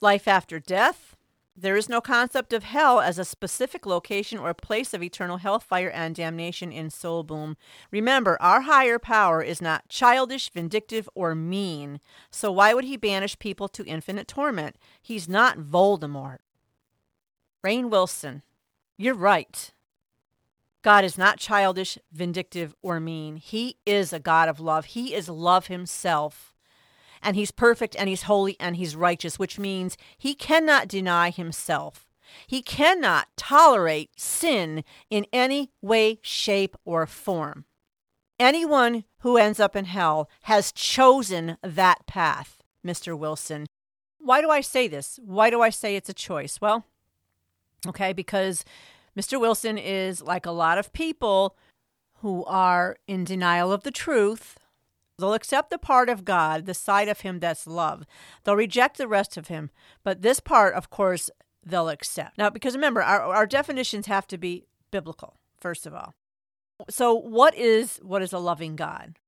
Life 0.00 0.26
after 0.26 0.58
death, 0.58 1.14
there 1.54 1.76
is 1.76 1.90
no 1.90 2.00
concept 2.00 2.54
of 2.54 2.62
hell 2.62 3.00
as 3.00 3.18
a 3.18 3.24
specific 3.24 3.84
location 3.84 4.38
or 4.38 4.54
place 4.54 4.94
of 4.94 5.02
eternal 5.02 5.36
hellfire 5.36 5.90
and 5.90 6.14
damnation 6.14 6.72
in 6.72 6.88
Soul 6.88 7.22
Boom. 7.22 7.58
Remember, 7.90 8.40
our 8.40 8.62
higher 8.62 8.98
power 8.98 9.42
is 9.42 9.60
not 9.60 9.88
childish, 9.88 10.48
vindictive, 10.50 11.08
or 11.14 11.34
mean. 11.34 12.00
So 12.30 12.50
why 12.50 12.72
would 12.72 12.84
he 12.84 12.96
banish 12.96 13.38
people 13.38 13.68
to 13.68 13.84
infinite 13.84 14.26
torment? 14.26 14.76
He's 15.02 15.28
not 15.28 15.58
Voldemort. 15.58 16.38
Rainn 17.64 17.90
Wilson, 17.90 18.42
you're 18.96 19.14
right. 19.14 19.72
God 20.82 21.04
is 21.04 21.18
not 21.18 21.38
childish, 21.38 21.98
vindictive, 22.10 22.74
or 22.82 23.00
mean. 23.00 23.36
He 23.36 23.76
is 23.84 24.12
a 24.12 24.18
God 24.18 24.48
of 24.48 24.60
love. 24.60 24.86
He 24.86 25.14
is 25.14 25.28
love 25.28 25.66
himself 25.66 26.54
and 27.22 27.36
he's 27.36 27.50
perfect 27.50 27.96
and 27.98 28.08
he's 28.08 28.22
holy 28.22 28.56
and 28.58 28.76
he's 28.76 28.96
righteous, 28.96 29.38
which 29.38 29.58
means 29.58 29.96
he 30.16 30.34
cannot 30.34 30.88
deny 30.88 31.30
himself. 31.30 32.06
He 32.46 32.62
cannot 32.62 33.28
tolerate 33.36 34.10
sin 34.16 34.84
in 35.10 35.26
any 35.32 35.70
way, 35.82 36.18
shape, 36.22 36.76
or 36.84 37.06
form. 37.06 37.64
Anyone 38.38 39.04
who 39.18 39.36
ends 39.36 39.60
up 39.60 39.76
in 39.76 39.84
hell 39.84 40.30
has 40.42 40.72
chosen 40.72 41.58
that 41.62 42.06
path, 42.06 42.62
Mr. 42.86 43.18
Wilson. 43.18 43.66
Why 44.18 44.40
do 44.40 44.50
I 44.50 44.60
say 44.60 44.88
this? 44.88 45.18
Why 45.22 45.50
do 45.50 45.60
I 45.60 45.70
say 45.70 45.96
it's 45.96 46.08
a 46.08 46.14
choice? 46.14 46.60
Well, 46.60 46.86
okay, 47.88 48.12
because 48.12 48.64
Mr. 49.18 49.40
Wilson 49.40 49.78
is 49.78 50.22
like 50.22 50.46
a 50.46 50.50
lot 50.50 50.78
of 50.78 50.92
people 50.92 51.56
who 52.18 52.44
are 52.44 52.96
in 53.06 53.24
denial 53.24 53.72
of 53.72 53.82
the 53.82 53.90
truth 53.90 54.58
They'll 55.20 55.34
accept 55.34 55.70
the 55.70 55.78
part 55.78 56.08
of 56.08 56.24
God, 56.24 56.66
the 56.66 56.74
side 56.74 57.08
of 57.08 57.20
Him 57.20 57.38
that's 57.38 57.66
love. 57.66 58.04
They'll 58.42 58.56
reject 58.56 58.96
the 58.96 59.06
rest 59.06 59.36
of 59.36 59.48
Him. 59.48 59.70
But 60.02 60.22
this 60.22 60.40
part, 60.40 60.74
of 60.74 60.90
course, 60.90 61.30
they'll 61.64 61.90
accept. 61.90 62.38
Now, 62.38 62.50
because 62.50 62.74
remember, 62.74 63.02
our, 63.02 63.22
our 63.22 63.46
definitions 63.46 64.06
have 64.06 64.26
to 64.28 64.38
be 64.38 64.64
biblical, 64.90 65.36
first 65.60 65.86
of 65.86 65.94
all. 65.94 66.14
So, 66.88 67.14
what 67.14 67.54
is 67.54 67.98
what 68.02 68.22
is 68.22 68.32
a 68.32 68.38
loving 68.38 68.74
God? 68.74 69.18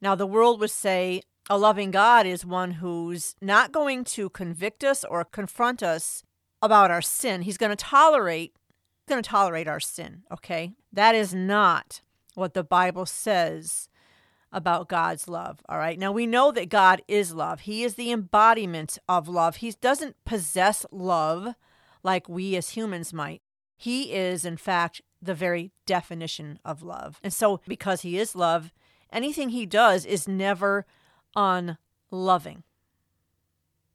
Now, 0.00 0.14
the 0.14 0.26
world 0.26 0.60
would 0.60 0.70
say 0.70 1.22
a 1.50 1.58
loving 1.58 1.90
God 1.90 2.26
is 2.26 2.46
one 2.46 2.72
who's 2.72 3.34
not 3.42 3.72
going 3.72 4.04
to 4.04 4.30
convict 4.30 4.84
us 4.84 5.04
or 5.04 5.24
confront 5.24 5.82
us 5.82 6.22
about 6.62 6.90
our 6.90 7.02
sin. 7.02 7.42
He's 7.42 7.58
going 7.58 7.70
to 7.70 7.76
tolerate 7.76 8.56
going 9.08 9.22
to 9.22 9.28
tolerate 9.28 9.68
our 9.68 9.80
sin, 9.80 10.22
okay? 10.32 10.72
That 10.92 11.14
is 11.14 11.34
not 11.34 12.00
what 12.34 12.54
the 12.54 12.62
Bible 12.62 13.04
says 13.04 13.88
about 14.52 14.88
God's 14.88 15.28
love. 15.28 15.60
All 15.68 15.78
right. 15.78 15.98
Now 15.98 16.12
we 16.12 16.26
know 16.26 16.52
that 16.52 16.68
God 16.68 17.02
is 17.08 17.34
love. 17.34 17.60
He 17.60 17.82
is 17.82 17.94
the 17.94 18.12
embodiment 18.12 18.98
of 19.08 19.28
love. 19.28 19.56
He 19.56 19.72
doesn't 19.72 20.16
possess 20.24 20.86
love 20.90 21.54
like 22.02 22.28
we 22.28 22.56
as 22.56 22.70
humans 22.70 23.12
might. 23.12 23.42
He 23.76 24.12
is, 24.12 24.44
in 24.44 24.56
fact, 24.56 25.00
the 25.20 25.34
very 25.34 25.72
definition 25.86 26.58
of 26.64 26.82
love. 26.82 27.18
And 27.22 27.32
so, 27.32 27.60
because 27.66 28.02
He 28.02 28.18
is 28.18 28.36
love, 28.36 28.72
anything 29.12 29.48
He 29.48 29.66
does 29.66 30.04
is 30.04 30.28
never 30.28 30.86
unloving. 31.34 32.62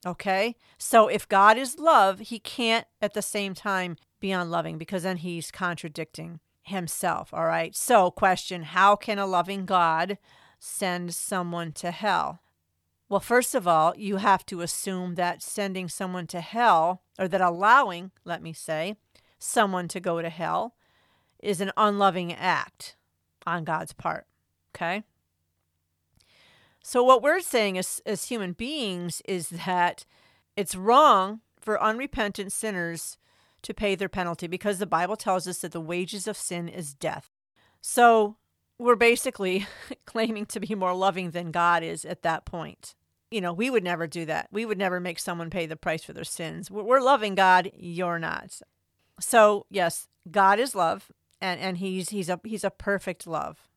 Okay? 0.08 0.56
So, 0.78 1.10
if 1.10 1.28
God 1.28 1.58
is 1.58 1.78
love, 1.78 2.20
He 2.20 2.39
can't 2.39 2.88
at 3.02 3.13
the 3.13 3.22
same 3.22 3.54
time 3.54 3.98
be 4.22 4.32
unloving 4.32 4.78
because 4.78 5.04
then 5.04 5.17
He's 5.17 5.52
contradicting 5.52 6.39
Himself. 6.63 7.34
All 7.34 7.46
right? 7.46 7.76
So, 7.76 8.10
question 8.10 8.63
How 8.63 8.96
can 8.96 9.20
a 9.20 9.26
loving 9.26 9.65
God 9.65 10.17
send 10.60 11.13
someone 11.13 11.74
to 11.74 11.91
hell? 11.91 12.39
Well, 13.10 13.20
first 13.20 13.54
of 13.54 13.67
all, 13.67 13.93
you 13.98 14.17
have 14.17 14.46
to 14.48 14.62
assume 14.62 15.15
that 15.15 15.43
sending 15.43 15.89
someone 15.89 16.28
to 16.28 16.41
hell, 16.41 17.04
or 17.20 17.28
that 17.28 17.41
allowing, 17.41 18.12
let 18.24 18.41
me 18.41 18.54
say, 18.54 18.96
someone 19.39 19.88
to 19.89 20.00
go 20.00 20.22
to 20.22 20.30
hell 20.30 20.76
is 21.39 21.62
an 21.62 21.72
unloving 21.78 22.34
act 22.34 22.96
on 23.46 23.63
God's 23.65 23.93
part. 23.93 24.26
Okay? 24.76 25.04
So, 26.89 27.04
what 27.04 27.21
we're 27.21 27.41
saying 27.41 27.78
as, 27.78 28.02
as 28.06 28.30
human 28.30 28.54
beings 28.54 29.21
is 29.28 29.50
that 29.50 30.06
it's 30.56 30.73
wrong 30.73 31.41
for 31.60 31.84
unrepentant 31.84 32.54
sinners 32.54 33.17
to 33.63 33.73
pay 33.73 33.93
their 33.93 34.08
penalty 34.08 34.47
because 34.47 34.80
the 34.80 34.86
Bible 34.86 35.17
tells 35.17 35.50
us 35.50 35.58
that 35.58 35.73
the 35.73 35.82
wages 35.82 36.30
of 36.30 36.38
sin 36.38 36.69
is 36.69 36.93
death. 36.93 37.30
So, 37.82 38.38
we're 38.80 38.95
basically 38.95 39.67
claiming 40.06 40.45
to 40.45 40.62
be 40.62 40.76
more 40.76 40.93
loving 40.93 41.32
than 41.32 41.52
God 41.52 41.84
is 41.84 42.06
at 42.06 42.21
that 42.21 42.45
point. 42.45 42.95
You 43.32 43.41
know, 43.41 43.52
we 43.52 43.69
would 43.69 43.84
never 43.84 44.08
do 44.08 44.23
that. 44.23 44.47
We 44.50 44.65
would 44.65 44.78
never 44.78 45.02
make 45.02 45.19
someone 45.19 45.50
pay 45.50 45.65
the 45.65 45.76
price 45.76 46.06
for 46.06 46.13
their 46.13 46.23
sins. 46.23 46.71
We're 46.71 47.02
loving 47.02 47.36
God, 47.36 47.69
you're 47.76 48.17
not. 48.17 48.62
So, 49.19 49.65
yes, 49.69 50.08
God 50.32 50.58
is 50.58 50.73
love 50.73 51.12
and 51.41 51.60
and 51.60 51.80
he's 51.80 52.12
he's 52.12 52.30
a 52.30 52.39
he's 52.45 52.63
a 52.63 52.71
perfect 52.71 53.28
love. 53.28 53.67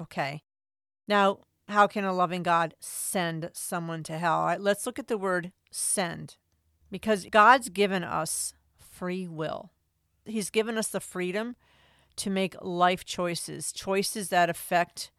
Okay. 0.00 0.42
Now, 1.06 1.40
how 1.68 1.86
can 1.86 2.04
a 2.04 2.12
loving 2.12 2.42
God 2.42 2.74
send 2.80 3.50
someone 3.52 4.02
to 4.04 4.18
hell? 4.18 4.38
All 4.38 4.46
right, 4.46 4.60
let's 4.60 4.86
look 4.86 4.98
at 4.98 5.08
the 5.08 5.18
word 5.18 5.52
send. 5.70 6.36
Because 6.90 7.26
God's 7.30 7.68
given 7.68 8.04
us 8.04 8.54
free 8.78 9.26
will. 9.26 9.72
He's 10.24 10.50
given 10.50 10.78
us 10.78 10.88
the 10.88 11.00
freedom 11.00 11.56
to 12.16 12.30
make 12.30 12.56
life 12.62 13.04
choices, 13.04 13.72
choices 13.72 14.28
that 14.28 14.48
affect 14.48 15.10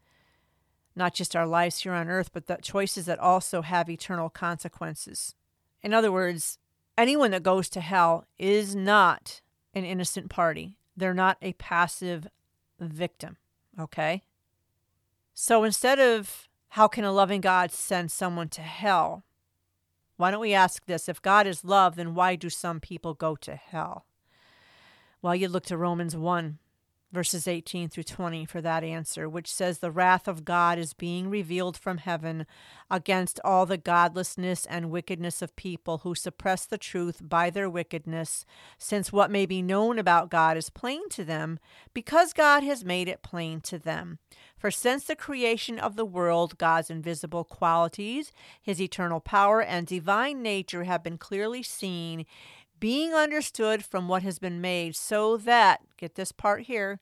not 0.96 1.14
just 1.14 1.36
our 1.36 1.46
lives 1.46 1.80
here 1.80 1.92
on 1.92 2.08
earth, 2.08 2.30
but 2.32 2.46
the 2.46 2.56
choices 2.56 3.06
that 3.06 3.18
also 3.18 3.62
have 3.62 3.88
eternal 3.88 4.28
consequences. 4.28 5.34
In 5.82 5.94
other 5.94 6.10
words, 6.10 6.58
anyone 6.96 7.30
that 7.30 7.42
goes 7.42 7.68
to 7.70 7.80
hell 7.80 8.26
is 8.38 8.74
not 8.74 9.40
an 9.74 9.84
innocent 9.84 10.28
party. 10.28 10.76
They're 10.96 11.14
not 11.14 11.38
a 11.40 11.52
passive 11.52 12.26
victim, 12.80 13.36
okay? 13.78 14.24
So 15.40 15.62
instead 15.62 16.00
of 16.00 16.48
how 16.70 16.88
can 16.88 17.04
a 17.04 17.12
loving 17.12 17.40
God 17.40 17.70
send 17.70 18.10
someone 18.10 18.48
to 18.48 18.60
hell, 18.60 19.22
why 20.16 20.32
don't 20.32 20.40
we 20.40 20.52
ask 20.52 20.84
this? 20.86 21.08
If 21.08 21.22
God 21.22 21.46
is 21.46 21.64
love, 21.64 21.94
then 21.94 22.16
why 22.16 22.34
do 22.34 22.50
some 22.50 22.80
people 22.80 23.14
go 23.14 23.36
to 23.36 23.54
hell? 23.54 24.04
Well, 25.22 25.36
you 25.36 25.46
look 25.46 25.64
to 25.66 25.76
Romans 25.76 26.16
1 26.16 26.58
verses 27.12 27.48
18 27.48 27.88
through 27.88 28.02
20 28.02 28.44
for 28.44 28.60
that 28.60 28.84
answer, 28.84 29.28
which 29.28 29.52
says, 29.52 29.78
The 29.78 29.90
wrath 29.90 30.28
of 30.28 30.44
God 30.44 30.78
is 30.78 30.92
being 30.92 31.30
revealed 31.30 31.76
from 31.76 31.98
heaven 31.98 32.46
against 32.90 33.40
all 33.44 33.66
the 33.66 33.78
godlessness 33.78 34.66
and 34.66 34.90
wickedness 34.90 35.40
of 35.40 35.56
people 35.56 35.98
who 35.98 36.14
suppress 36.14 36.66
the 36.66 36.78
truth 36.78 37.20
by 37.22 37.50
their 37.50 37.70
wickedness, 37.70 38.44
since 38.76 39.12
what 39.12 39.30
may 39.30 39.46
be 39.46 39.62
known 39.62 39.98
about 39.98 40.30
God 40.30 40.56
is 40.56 40.70
plain 40.70 41.08
to 41.10 41.24
them, 41.24 41.58
because 41.94 42.32
God 42.32 42.62
has 42.62 42.84
made 42.84 43.08
it 43.08 43.22
plain 43.22 43.60
to 43.62 43.78
them. 43.78 44.18
For 44.58 44.70
since 44.70 45.04
the 45.04 45.16
creation 45.16 45.78
of 45.78 45.96
the 45.96 46.04
world, 46.04 46.58
God's 46.58 46.90
invisible 46.90 47.44
qualities, 47.44 48.32
his 48.60 48.80
eternal 48.80 49.20
power, 49.20 49.62
and 49.62 49.86
divine 49.86 50.42
nature 50.42 50.84
have 50.84 51.04
been 51.04 51.16
clearly 51.16 51.62
seen 51.62 52.26
being 52.80 53.14
understood 53.14 53.84
from 53.84 54.08
what 54.08 54.22
has 54.22 54.38
been 54.38 54.60
made, 54.60 54.94
so 54.96 55.36
that, 55.36 55.80
get 55.96 56.14
this 56.14 56.32
part 56.32 56.62
here, 56.62 57.00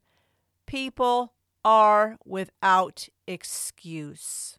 people 0.67 1.35
are 1.65 2.17
without 2.25 3.09
excuse. 3.27 4.59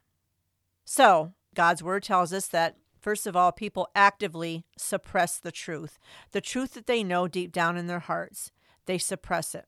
So, 0.86 1.34
God's 1.56 1.84
word 1.84 2.04
tells 2.04 2.34
us 2.34 2.48
that, 2.48 2.78
first 3.00 3.26
of 3.26 3.36
all, 3.36 3.52
people 3.52 3.90
actively 3.96 4.66
suppress 4.78 5.40
the 5.40 5.52
truth, 5.52 5.98
the 6.32 6.42
truth 6.42 6.74
that 6.74 6.88
they 6.88 7.04
know 7.04 7.28
deep 7.28 7.52
down 7.52 7.78
in 7.78 7.88
their 7.88 8.00
hearts. 8.00 8.52
They 8.86 8.98
suppress 8.98 9.56
it. 9.56 9.66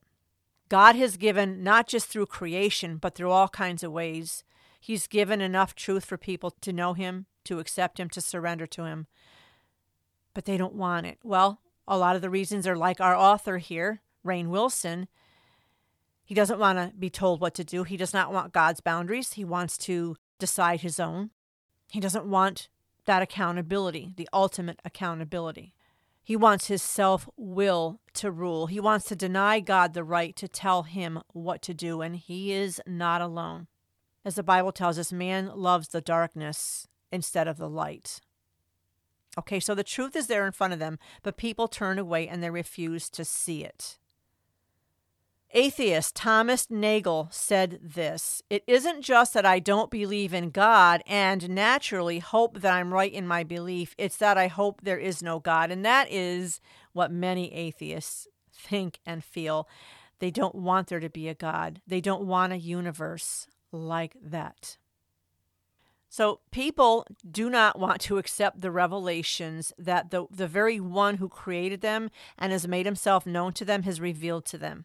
God 0.68 0.94
has 0.96 1.16
given, 1.16 1.62
not 1.62 1.88
just 1.88 2.06
through 2.06 2.26
creation, 2.26 2.96
but 2.96 3.14
through 3.14 3.30
all 3.30 3.48
kinds 3.48 3.82
of 3.82 3.92
ways, 3.92 4.44
He's 4.82 5.06
given 5.06 5.42
enough 5.42 5.74
truth 5.74 6.06
for 6.06 6.16
people 6.16 6.50
to 6.62 6.72
know 6.72 6.94
Him, 6.94 7.26
to 7.44 7.58
accept 7.58 8.00
Him, 8.00 8.08
to 8.10 8.20
surrender 8.20 8.66
to 8.68 8.84
Him 8.84 9.06
but 10.34 10.44
they 10.44 10.56
don't 10.56 10.74
want 10.74 11.06
it. 11.06 11.18
Well, 11.22 11.60
a 11.86 11.98
lot 11.98 12.16
of 12.16 12.22
the 12.22 12.30
reasons 12.30 12.66
are 12.66 12.76
like 12.76 13.00
our 13.00 13.16
author 13.16 13.58
here, 13.58 14.00
Rainn 14.24 14.48
Wilson. 14.48 15.08
He 16.24 16.34
doesn't 16.34 16.60
want 16.60 16.78
to 16.78 16.96
be 16.96 17.10
told 17.10 17.40
what 17.40 17.54
to 17.54 17.64
do. 17.64 17.82
He 17.84 17.96
does 17.96 18.14
not 18.14 18.32
want 18.32 18.52
God's 18.52 18.80
boundaries. 18.80 19.32
He 19.32 19.44
wants 19.44 19.76
to 19.78 20.16
decide 20.38 20.82
his 20.82 21.00
own. 21.00 21.30
He 21.90 21.98
doesn't 21.98 22.26
want 22.26 22.68
that 23.06 23.22
accountability, 23.22 24.12
the 24.16 24.28
ultimate 24.32 24.80
accountability. 24.84 25.74
He 26.22 26.36
wants 26.36 26.68
his 26.68 26.82
self 26.82 27.28
will 27.36 28.00
to 28.14 28.30
rule. 28.30 28.68
He 28.68 28.78
wants 28.78 29.06
to 29.06 29.16
deny 29.16 29.58
God 29.58 29.94
the 29.94 30.04
right 30.04 30.36
to 30.36 30.46
tell 30.46 30.84
him 30.84 31.20
what 31.32 31.62
to 31.62 31.74
do, 31.74 32.02
and 32.02 32.14
he 32.14 32.52
is 32.52 32.80
not 32.86 33.20
alone. 33.20 33.66
As 34.24 34.36
the 34.36 34.44
Bible 34.44 34.70
tells 34.70 34.98
us, 34.98 35.12
man 35.12 35.50
loves 35.56 35.88
the 35.88 36.00
darkness 36.00 36.86
instead 37.10 37.48
of 37.48 37.56
the 37.56 37.68
light. 37.68 38.20
Okay, 39.38 39.60
so 39.60 39.74
the 39.74 39.84
truth 39.84 40.16
is 40.16 40.26
there 40.26 40.46
in 40.46 40.52
front 40.52 40.72
of 40.72 40.78
them, 40.78 40.98
but 41.22 41.36
people 41.36 41.68
turn 41.68 41.98
away 41.98 42.26
and 42.26 42.42
they 42.42 42.50
refuse 42.50 43.08
to 43.10 43.24
see 43.24 43.64
it. 43.64 43.98
Atheist 45.52 46.14
Thomas 46.14 46.68
Nagel 46.70 47.28
said 47.32 47.80
this 47.82 48.42
It 48.48 48.62
isn't 48.68 49.02
just 49.02 49.34
that 49.34 49.44
I 49.44 49.58
don't 49.58 49.90
believe 49.90 50.32
in 50.32 50.50
God 50.50 51.02
and 51.06 51.48
naturally 51.48 52.20
hope 52.20 52.60
that 52.60 52.72
I'm 52.72 52.94
right 52.94 53.12
in 53.12 53.26
my 53.26 53.42
belief, 53.42 53.94
it's 53.98 54.16
that 54.18 54.38
I 54.38 54.46
hope 54.46 54.82
there 54.82 54.98
is 54.98 55.22
no 55.22 55.40
God. 55.40 55.72
And 55.72 55.84
that 55.84 56.10
is 56.10 56.60
what 56.92 57.10
many 57.10 57.52
atheists 57.52 58.28
think 58.52 59.00
and 59.04 59.24
feel. 59.24 59.68
They 60.20 60.30
don't 60.30 60.54
want 60.54 60.88
there 60.88 61.00
to 61.00 61.08
be 61.08 61.28
a 61.28 61.34
God, 61.34 61.80
they 61.86 62.00
don't 62.00 62.26
want 62.26 62.52
a 62.52 62.58
universe 62.58 63.48
like 63.72 64.14
that. 64.22 64.76
So 66.10 66.40
people 66.50 67.06
do 67.30 67.48
not 67.48 67.78
want 67.78 68.00
to 68.02 68.18
accept 68.18 68.60
the 68.60 68.72
revelations 68.72 69.72
that 69.78 70.10
the, 70.10 70.26
the 70.28 70.48
very 70.48 70.80
one 70.80 71.18
who 71.18 71.28
created 71.28 71.80
them 71.80 72.10
and 72.36 72.50
has 72.50 72.66
made 72.66 72.84
himself 72.84 73.24
known 73.24 73.52
to 73.54 73.64
them 73.64 73.84
has 73.84 74.00
revealed 74.00 74.44
to 74.46 74.58
them. 74.58 74.84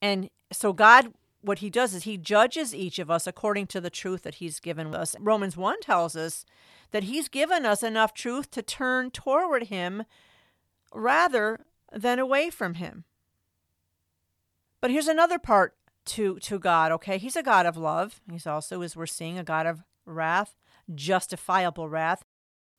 And 0.00 0.28
so 0.52 0.72
God 0.72 1.14
what 1.40 1.60
he 1.60 1.70
does 1.70 1.94
is 1.94 2.02
he 2.02 2.16
judges 2.16 2.74
each 2.74 2.98
of 2.98 3.10
us 3.10 3.26
according 3.26 3.66
to 3.68 3.80
the 3.80 3.90
truth 3.90 4.22
that 4.24 4.36
he's 4.36 4.60
given 4.60 4.94
us. 4.94 5.14
Romans 5.20 5.56
1 5.56 5.80
tells 5.80 6.16
us 6.16 6.44
that 6.90 7.04
he's 7.04 7.28
given 7.28 7.64
us 7.64 7.82
enough 7.82 8.12
truth 8.12 8.50
to 8.50 8.60
turn 8.60 9.10
toward 9.10 9.64
him 9.64 10.04
rather 10.92 11.60
than 11.92 12.18
away 12.18 12.50
from 12.50 12.74
him. 12.74 13.04
But 14.80 14.90
here's 14.90 15.08
another 15.08 15.38
part 15.38 15.74
to 16.06 16.38
to 16.40 16.58
God, 16.58 16.92
okay? 16.92 17.18
He's 17.18 17.36
a 17.36 17.42
God 17.42 17.66
of 17.66 17.76
love. 17.76 18.20
He's 18.30 18.46
also 18.46 18.82
as 18.82 18.96
we're 18.96 19.06
seeing 19.06 19.38
a 19.38 19.44
God 19.44 19.66
of 19.66 19.82
wrath, 20.08 20.54
justifiable 20.94 21.88
wrath. 21.88 22.24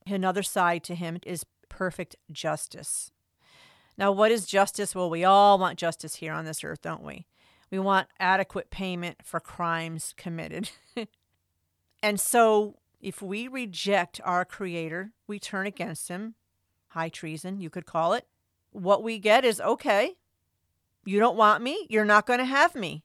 Another 0.05 0.43
side 0.43 0.83
to 0.85 0.95
him 0.95 1.19
is 1.25 1.45
perfect 1.69 2.15
justice. 2.31 3.11
Now, 3.97 4.11
what 4.11 4.31
is 4.31 4.45
justice? 4.45 4.95
Well, 4.95 5.09
we 5.09 5.23
all 5.23 5.57
want 5.57 5.77
justice 5.77 6.15
here 6.15 6.33
on 6.33 6.45
this 6.45 6.63
earth, 6.63 6.81
don't 6.81 7.03
we? 7.03 7.25
We 7.69 7.79
want 7.79 8.07
adequate 8.19 8.69
payment 8.69 9.17
for 9.23 9.39
crimes 9.39 10.13
committed. 10.17 10.71
and 12.03 12.19
so, 12.19 12.77
if 13.01 13.21
we 13.21 13.47
reject 13.47 14.19
our 14.23 14.45
Creator, 14.45 15.11
we 15.27 15.37
turn 15.39 15.67
against 15.67 16.07
Him, 16.07 16.35
high 16.89 17.09
treason, 17.09 17.59
you 17.59 17.69
could 17.69 17.85
call 17.85 18.13
it. 18.13 18.25
What 18.71 19.03
we 19.03 19.19
get 19.19 19.45
is 19.45 19.61
okay, 19.61 20.15
you 21.05 21.19
don't 21.19 21.37
want 21.37 21.63
me, 21.63 21.85
you're 21.89 22.05
not 22.05 22.25
going 22.25 22.39
to 22.39 22.45
have 22.45 22.75
me. 22.75 23.03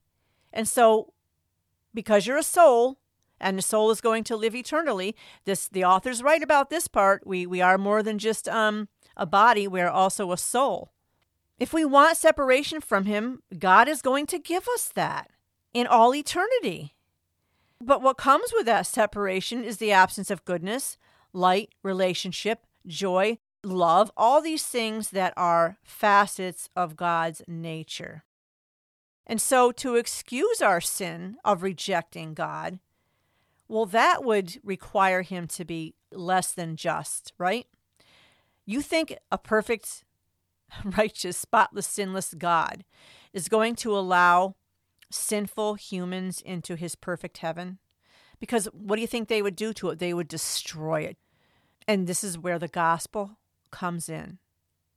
And 0.53 0.69
so, 0.69 1.13
because 1.93 2.27
you're 2.27 2.37
a 2.37 2.43
soul, 2.43 2.99
and 3.41 3.59
the 3.59 3.63
soul 3.63 3.91
is 3.91 4.01
going 4.01 4.25
to 4.25 4.37
live 4.37 4.55
eternally. 4.55 5.15
This 5.45 5.69
the 5.69 5.85
author's 5.85 6.23
right 6.23 6.43
about 6.43 6.71
this 6.71 6.89
part. 6.89 7.27
We 7.27 7.47
we 7.47 7.61
are 7.61 7.79
more 7.79 8.03
than 8.03 8.19
just 8.19 8.49
um 8.49 8.89
a 9.17 9.27
body, 9.27 9.69
we 9.69 9.81
are 9.81 9.91
also 9.91 10.33
a 10.33 10.37
soul. 10.37 10.93
If 11.59 11.73
we 11.73 11.85
want 11.85 12.17
separation 12.17 12.81
from 12.81 13.05
him, 13.05 13.43
God 13.57 13.89
is 13.89 14.03
going 14.03 14.27
to 14.27 14.39
give 14.39 14.67
us 14.69 14.91
that 14.95 15.31
in 15.73 15.87
all 15.87 16.15
eternity. 16.15 16.95
But 17.81 18.03
what 18.03 18.17
comes 18.17 18.53
with 18.53 18.67
that 18.67 18.87
separation 18.87 19.63
is 19.63 19.77
the 19.77 19.93
absence 19.93 20.31
of 20.31 20.45
goodness, 20.45 20.97
light, 21.33 21.71
relationship, 21.83 22.67
joy, 22.87 23.39
love, 23.63 24.11
all 24.17 24.41
these 24.41 24.65
things 24.65 25.11
that 25.11 25.33
are 25.37 25.79
facets 25.83 26.69
of 26.75 26.97
God's 26.97 27.43
nature. 27.47 28.25
And 29.27 29.41
so, 29.41 29.73
to 29.73 29.97
excuse 29.97 30.61
our 30.61 30.81
sin 30.81 31.37
of 31.45 31.63
rejecting 31.63 32.35
God, 32.35 32.79
well, 33.69 33.87
that 33.87 34.25
would 34.25 34.61
require 34.63 35.23
him 35.23 35.47
to 35.49 35.65
be 35.65 35.95
less 36.13 36.53
than 36.53 36.77
just, 36.77 37.33
right? 37.39 37.67
You 38.67 38.83
think 38.83 39.17
a 39.31 39.39
perfect, 39.39 40.05
righteous, 40.85 41.37
spotless, 41.37 41.87
sinless 41.87 42.35
God 42.35 42.85
is 43.33 43.49
going 43.49 43.75
to 43.77 43.97
allow 43.97 44.57
sinful 45.11 45.75
humans 45.75 46.41
into 46.41 46.77
his 46.77 46.95
perfect 46.95 47.39
heaven? 47.39 47.79
Because 48.39 48.67
what 48.73 48.97
do 48.97 49.03
you 49.03 49.09
think 49.09 49.29
they 49.29 49.43
would 49.43 49.57
do 49.57 49.73
to 49.75 49.91
it? 49.91 49.99
They 49.99 50.15
would 50.15 50.29
destroy 50.29 51.03
it. 51.03 51.17
And 51.87 52.07
this 52.07 52.25
is 52.25 52.39
where 52.39 52.59
the 52.59 52.69
gospel 52.69 53.39
comes 53.71 54.09
in. 54.09 54.39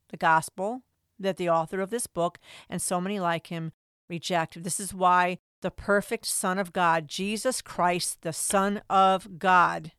The 0.10 0.17
gospel 0.17 0.84
that 1.19 1.38
the 1.38 1.49
author 1.49 1.82
of 1.82 1.89
this 1.89 2.08
book 2.08 2.39
and 2.70 2.82
so 2.82 3.01
many 3.01 3.20
like 3.20 3.47
him 3.47 3.72
reject. 4.09 4.63
This 4.63 4.80
is 4.80 4.93
why 4.93 5.39
the 5.62 5.72
perfect 5.72 6.26
Son 6.26 6.60
of 6.60 6.74
God, 6.74 7.08
Jesus 7.08 7.62
Christ, 7.62 8.22
the 8.22 8.34
Son 8.34 8.82
of 8.89 9.39
God. 9.39 9.91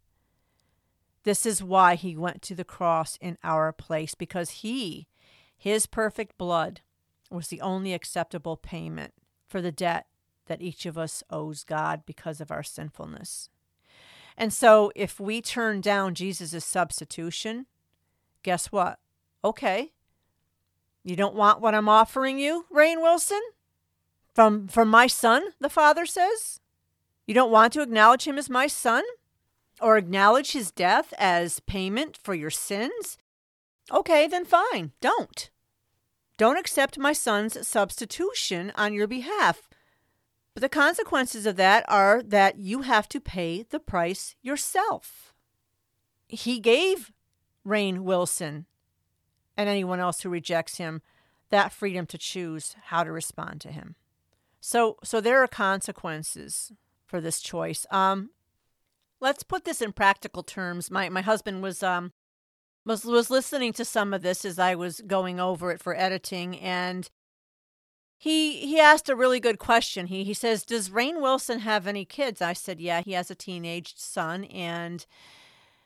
This 1.25 1.45
is 1.45 1.63
why 1.63 1.95
he 1.95 2.17
went 2.17 2.43
to 2.43 2.55
the 2.55 2.65
cross 2.65 3.19
in 3.21 3.39
our 3.43 3.73
place, 3.73 4.15
because 4.15 4.51
he, 4.51 5.09
his 5.57 5.87
perfect 5.87 6.39
blood, 6.39 6.81
was 7.31 7.49
the 7.49 7.61
only 7.61 7.93
acceptable 7.93 8.57
payment 8.57 9.13
for 9.47 9.61
the 9.61 9.73
debt 9.73 10.07
that 10.47 10.63
each 10.63 10.87
of 10.87 10.97
us 10.97 11.23
owes 11.31 11.65
God 11.65 12.03
because 12.07 12.41
of 12.41 12.51
our 12.51 12.63
sinfulness. 12.63 13.51
And 14.37 14.53
so, 14.53 14.93
if 14.95 15.19
we 15.19 15.43
turn 15.43 15.81
down 15.81 16.15
Jesus' 16.15 16.65
substitution, 16.65 17.67
guess 18.43 18.71
what? 18.71 19.01
Okay. 19.45 19.93
You 21.03 21.17
don't 21.17 21.35
want 21.35 21.61
what 21.61 21.75
I'm 21.75 21.89
offering 21.89 22.39
you, 22.39 22.67
Rainn 22.73 23.03
Wilson? 23.03 23.41
From, 24.39 24.69
from 24.69 24.89
my 24.89 25.09
son, 25.09 25.43
the 25.59 25.69
father 25.69 26.07
says? 26.07 26.61
You 27.27 27.35
don't 27.35 27.51
want 27.51 27.73
to 27.73 27.83
acknowledge 27.83 28.23
him 28.25 28.39
as 28.39 28.49
my 28.49 28.69
son? 28.69 29.03
Or 29.81 29.97
acknowledge 29.97 30.53
his 30.53 30.71
death 30.71 31.13
as 31.19 31.59
payment 31.59 32.17
for 32.17 32.35
your 32.37 32.49
sins? 32.49 33.19
Okay, 33.91 34.29
then 34.29 34.45
fine, 34.45 34.93
don't. 35.01 35.51
Don't 36.37 36.57
accept 36.57 37.01
my 37.01 37.13
son's 37.13 37.67
substitution 37.67 38.71
on 38.77 38.93
your 38.95 39.09
behalf. 39.09 39.69
But 40.55 40.61
the 40.61 40.69
consequences 40.69 41.45
of 41.45 41.57
that 41.57 41.85
are 41.89 42.23
that 42.23 42.61
you 42.61 42.83
have 42.83 43.09
to 43.09 43.21
pay 43.21 43.65
the 43.65 43.81
price 43.81 44.37
yourself. 44.41 45.35
He 46.29 46.61
gave 46.61 47.11
Rainn 47.67 48.03
Wilson 48.03 48.67
and 49.57 49.69
anyone 49.69 49.99
else 49.99 50.21
who 50.21 50.29
rejects 50.29 50.77
him 50.77 51.03
that 51.51 51.73
freedom 51.73 52.07
to 52.07 52.19
choose 52.19 52.77
how 52.85 53.03
to 53.03 53.11
respond 53.11 53.61
to 53.63 53.73
him. 53.73 53.97
So 54.69 54.99
so 55.03 55.23
there 55.23 55.43
are 55.43 55.49
consequences 55.49 56.73
for 57.07 57.23
this 57.23 57.41
choice. 57.41 57.87
Um 57.91 58.33
let's 59.19 59.43
put 59.43 59.65
this 59.65 59.81
in 59.81 59.93
practical 59.95 60.43
terms. 60.43 60.91
My 60.91 61.09
my 61.09 61.23
husband 61.23 61.63
was 61.63 61.83
um 61.83 62.13
was 62.85 63.03
was 63.07 63.31
listening 63.31 63.73
to 63.73 63.85
some 63.87 64.13
of 64.13 64.21
this 64.21 64.45
as 64.45 64.59
I 64.59 64.75
was 64.75 65.01
going 65.01 65.41
over 65.41 65.71
it 65.71 65.81
for 65.81 65.97
editing 65.97 66.59
and 66.59 67.09
he 68.19 68.59
he 68.67 68.79
asked 68.79 69.09
a 69.09 69.17
really 69.17 69.41
good 69.41 69.59
question. 69.59 70.09
He 70.09 70.23
he 70.23 70.35
says, 70.35 70.67
"Does 70.67 70.91
Rainn 70.91 71.23
Wilson 71.23 71.61
have 71.61 71.87
any 71.87 72.05
kids?" 72.05 72.43
I 72.43 72.53
said, 72.53 72.79
"Yeah, 72.79 73.01
he 73.01 73.13
has 73.13 73.31
a 73.31 73.35
teenage 73.35 73.95
son." 73.97 74.45
And 74.45 75.07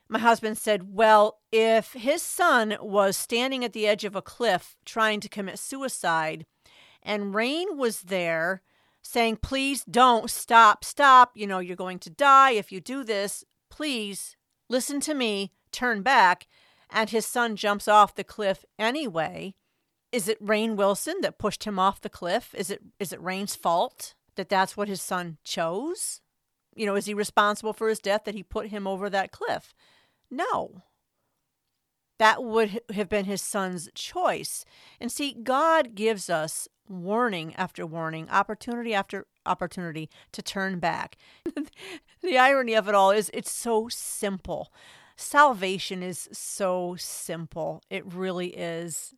my 0.08 0.18
husband 0.18 0.58
said, 0.58 0.92
"Well, 0.92 1.38
if 1.52 1.92
his 1.92 2.20
son 2.20 2.76
was 2.80 3.16
standing 3.16 3.64
at 3.64 3.74
the 3.74 3.86
edge 3.86 4.04
of 4.04 4.16
a 4.16 4.22
cliff 4.22 4.74
trying 4.84 5.20
to 5.20 5.28
commit 5.28 5.60
suicide, 5.60 6.46
and 7.00 7.32
Rainn 7.32 7.76
was 7.76 8.02
there 8.02 8.62
saying, 9.02 9.36
"Please 9.36 9.84
don't 9.84 10.30
stop, 10.30 10.84
stop. 10.84 11.32
You 11.34 11.46
know, 11.46 11.58
you're 11.58 11.76
going 11.76 11.98
to 12.00 12.10
die 12.10 12.52
if 12.52 12.72
you 12.72 12.80
do 12.80 13.04
this. 13.04 13.44
Please 13.70 14.36
listen 14.68 15.00
to 15.00 15.14
me. 15.14 15.52
Turn 15.70 16.02
back." 16.02 16.46
and 16.92 17.10
his 17.10 17.26
son 17.26 17.56
jumps 17.56 17.88
off 17.88 18.14
the 18.14 18.24
cliff 18.24 18.64
anyway. 18.78 19.54
Is 20.12 20.28
it 20.28 20.44
Rainn 20.44 20.76
Wilson 20.76 21.16
that 21.22 21.38
pushed 21.38 21.64
him 21.64 21.78
off 21.78 22.00
the 22.00 22.10
cliff? 22.10 22.54
Is 22.54 22.70
it 22.70 22.82
is 22.98 23.12
it 23.12 23.22
Rainn's 23.22 23.56
fault 23.56 24.14
that 24.36 24.50
that's 24.50 24.76
what 24.76 24.88
his 24.88 25.00
son 25.00 25.38
chose? 25.42 26.20
You 26.76 26.86
know, 26.86 26.94
is 26.94 27.06
he 27.06 27.14
responsible 27.14 27.72
for 27.72 27.88
his 27.88 27.98
death 27.98 28.24
that 28.24 28.34
he 28.34 28.42
put 28.42 28.68
him 28.68 28.86
over 28.86 29.08
that 29.08 29.32
cliff? 29.32 29.74
No. 30.30 30.82
That 32.18 32.44
would 32.44 32.80
have 32.94 33.08
been 33.08 33.24
his 33.24 33.42
son's 33.42 33.88
choice. 33.94 34.64
And 35.00 35.10
see, 35.10 35.34
God 35.42 35.94
gives 35.94 36.30
us 36.30 36.68
warning 36.88 37.54
after 37.56 37.86
warning, 37.86 38.28
opportunity 38.30 38.94
after 38.94 39.26
opportunity 39.44 40.08
to 40.32 40.42
turn 40.42 40.78
back. 40.78 41.16
the 42.22 42.38
irony 42.38 42.74
of 42.74 42.88
it 42.88 42.94
all 42.94 43.10
is 43.10 43.30
it's 43.32 43.50
so 43.50 43.88
simple 43.88 44.72
salvation 45.22 46.02
is 46.02 46.28
so 46.32 46.96
simple. 46.98 47.82
It 47.90 48.04
really 48.12 48.48
is. 48.48 49.14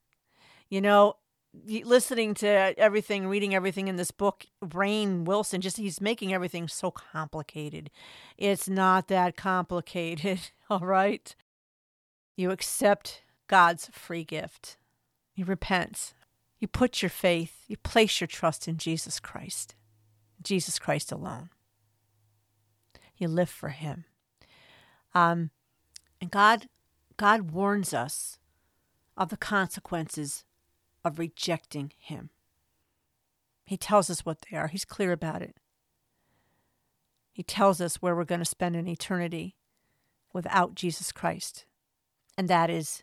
You 0.69 0.81
know, 0.81 1.17
listening 1.67 2.35
to 2.35 2.49
everything, 2.79 3.27
reading 3.27 3.55
everything 3.55 3.89
in 3.89 3.97
this 3.97 4.11
book, 4.11 4.47
Rainn 4.63 5.25
Wilson, 5.25 5.61
just 5.61 5.77
he's 5.77 6.01
making 6.01 6.33
everything 6.33 6.69
so 6.69 6.91
complicated. 6.91 7.91
It's 8.37 8.69
not 8.69 9.09
that 9.09 9.37
complicated, 9.37 10.51
all 10.71 10.81
right? 10.81 11.35
You 12.37 12.51
accept 12.51 13.23
God's 13.47 13.89
free 13.93 14.25
gift. 14.25 14.77
You 15.35 15.45
repent. 15.45 16.15
You 16.59 16.69
put 16.69 17.03
your 17.03 17.11
faith, 17.11 17.65
you 17.69 17.77
place 17.77 18.21
your 18.21 18.29
trust 18.29 18.69
in 18.69 18.77
Jesus 18.77 19.21
Christ, 19.21 19.75
Jesus 20.43 20.79
Christ 20.79 21.13
alone. 21.13 21.51
You 23.17 23.29
live 23.29 23.51
for 23.51 23.69
Him. 23.69 24.05
Um, 25.15 25.51
and 26.21 26.31
God 26.31 26.69
God 27.17 27.53
warns 27.53 27.95
us 27.95 28.39
of 29.17 29.29
the 29.29 29.37
consequences 29.37 30.45
of 31.05 31.19
rejecting 31.19 31.93
him. 31.97 32.31
He 33.65 33.77
tells 33.77 34.11
us 34.11 34.27
what 34.27 34.39
they 34.51 34.57
are. 34.57 34.69
He's 34.69 34.85
clear 34.85 35.13
about 35.13 35.43
it. 35.43 35.57
He 37.33 37.43
tells 37.43 37.81
us 37.81 37.97
where 37.97 38.15
we're 38.15 38.25
going 38.25 38.41
to 38.41 38.45
spend 38.45 38.77
an 38.77 38.89
eternity 38.89 39.57
without 40.33 40.75
Jesus 40.75 41.13
Christ. 41.13 41.65
And 42.37 42.49
that 42.49 42.71
is 42.71 43.03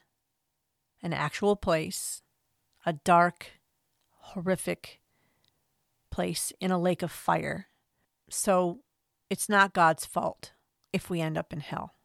an 1.02 1.14
actual 1.14 1.56
place, 1.56 2.22
a 2.86 2.94
dark, 2.94 3.52
horrific 4.18 5.00
place 6.10 6.52
in 6.60 6.72
a 6.72 6.80
lake 6.80 7.02
of 7.02 7.12
fire. 7.12 7.68
So 8.30 8.80
it's 9.30 9.50
not 9.50 9.74
God's 9.74 10.06
fault 10.06 10.54
if 10.94 11.10
we 11.10 11.22
end 11.22 11.38
up 11.38 11.54
in 11.54 11.60
hell. 11.60 11.96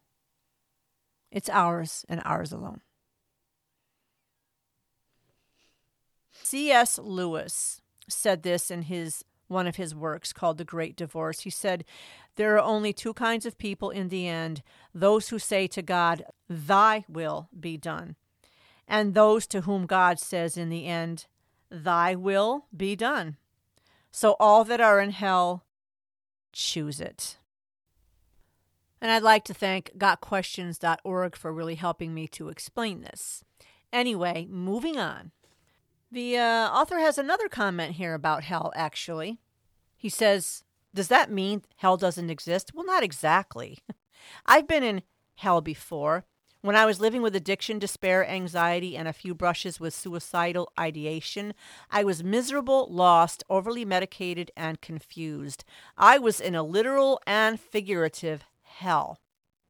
It's 1.31 1.49
ours 1.49 2.05
and 2.07 2.21
ours 2.23 2.51
alone. 2.51 2.81
C.S. 6.43 6.97
Lewis 6.97 7.81
said 8.07 8.43
this 8.43 8.71
in 8.71 8.83
his 8.83 9.23
one 9.47 9.67
of 9.67 9.77
his 9.77 9.95
works 9.95 10.33
called 10.33 10.57
The 10.57 10.65
Great 10.65 10.95
Divorce. 10.95 11.41
He 11.41 11.49
said, 11.49 11.85
There 12.35 12.55
are 12.55 12.63
only 12.63 12.93
two 12.93 13.13
kinds 13.13 13.45
of 13.45 13.57
people 13.57 13.89
in 13.89 14.09
the 14.09 14.27
end 14.27 14.61
those 14.93 15.29
who 15.29 15.39
say 15.39 15.67
to 15.67 15.81
God, 15.81 16.23
Thy 16.49 17.05
will 17.07 17.49
be 17.57 17.77
done, 17.77 18.15
and 18.87 19.13
those 19.13 19.45
to 19.47 19.61
whom 19.61 19.85
God 19.85 20.19
says 20.19 20.57
in 20.57 20.69
the 20.69 20.85
end, 20.85 21.25
Thy 21.69 22.15
will 22.15 22.65
be 22.75 22.95
done. 22.95 23.37
So 24.11 24.35
all 24.39 24.63
that 24.63 24.79
are 24.79 25.01
in 25.01 25.11
hell, 25.11 25.65
choose 26.53 27.01
it. 27.01 27.37
And 29.01 29.11
I'd 29.11 29.23
like 29.23 29.43
to 29.45 29.53
thank 29.53 29.91
gotquestions.org 29.97 31.35
for 31.35 31.53
really 31.53 31.75
helping 31.75 32.13
me 32.13 32.27
to 32.29 32.49
explain 32.49 33.01
this. 33.01 33.43
Anyway, 33.93 34.47
moving 34.49 34.97
on. 34.97 35.31
The 36.11 36.37
uh, 36.37 36.69
author 36.69 36.99
has 36.99 37.17
another 37.17 37.49
comment 37.49 37.93
here 37.93 38.13
about 38.13 38.43
hell, 38.43 38.71
actually. 38.75 39.39
He 39.95 40.09
says, 40.09 40.63
Does 40.93 41.09
that 41.09 41.31
mean 41.31 41.63
hell 41.77 41.97
doesn't 41.97 42.29
exist? 42.29 42.71
Well, 42.73 42.85
not 42.85 43.03
exactly. 43.03 43.79
I've 44.45 44.67
been 44.67 44.83
in 44.83 45.03
hell 45.35 45.61
before. 45.61 46.25
When 46.67 46.75
I 46.75 46.85
was 46.85 46.99
living 46.99 47.21
with 47.21 47.33
addiction, 47.33 47.79
despair, 47.79 48.27
anxiety, 48.27 48.97
and 48.97 49.07
a 49.07 49.13
few 49.13 49.33
brushes 49.33 49.79
with 49.79 49.93
suicidal 49.93 50.69
ideation, 50.77 51.53
I 51.89 52.03
was 52.03 52.25
miserable, 52.25 52.89
lost, 52.91 53.41
overly 53.49 53.85
medicated, 53.85 54.51
and 54.57 54.81
confused. 54.81 55.63
I 55.97 56.17
was 56.17 56.41
in 56.41 56.55
a 56.55 56.63
literal 56.63 57.21
and 57.25 57.57
figurative 57.57 58.43
hell. 58.63 59.21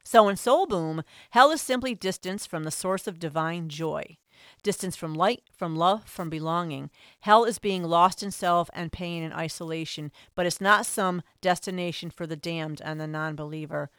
So 0.03 0.27
in 0.27 0.37
Soul 0.37 0.65
Boom, 0.65 1.03
hell 1.29 1.51
is 1.51 1.61
simply 1.61 1.93
distance 1.93 2.47
from 2.47 2.63
the 2.63 2.71
source 2.71 3.05
of 3.05 3.19
divine 3.19 3.69
joy. 3.69 4.17
Distance 4.63 4.95
from 4.95 5.13
light, 5.13 5.43
from 5.55 5.75
love, 5.75 6.05
from 6.05 6.31
belonging. 6.31 6.89
Hell 7.19 7.43
is 7.43 7.59
being 7.59 7.83
lost 7.83 8.23
in 8.23 8.31
self 8.31 8.71
and 8.73 8.91
pain 8.91 9.21
and 9.21 9.35
isolation, 9.35 10.11
but 10.33 10.47
it's 10.47 10.59
not 10.59 10.87
some 10.87 11.21
destination 11.41 12.09
for 12.09 12.25
the 12.25 12.35
damned 12.35 12.81
and 12.83 12.99
the 12.99 13.05
non 13.05 13.35
believer. 13.35 13.91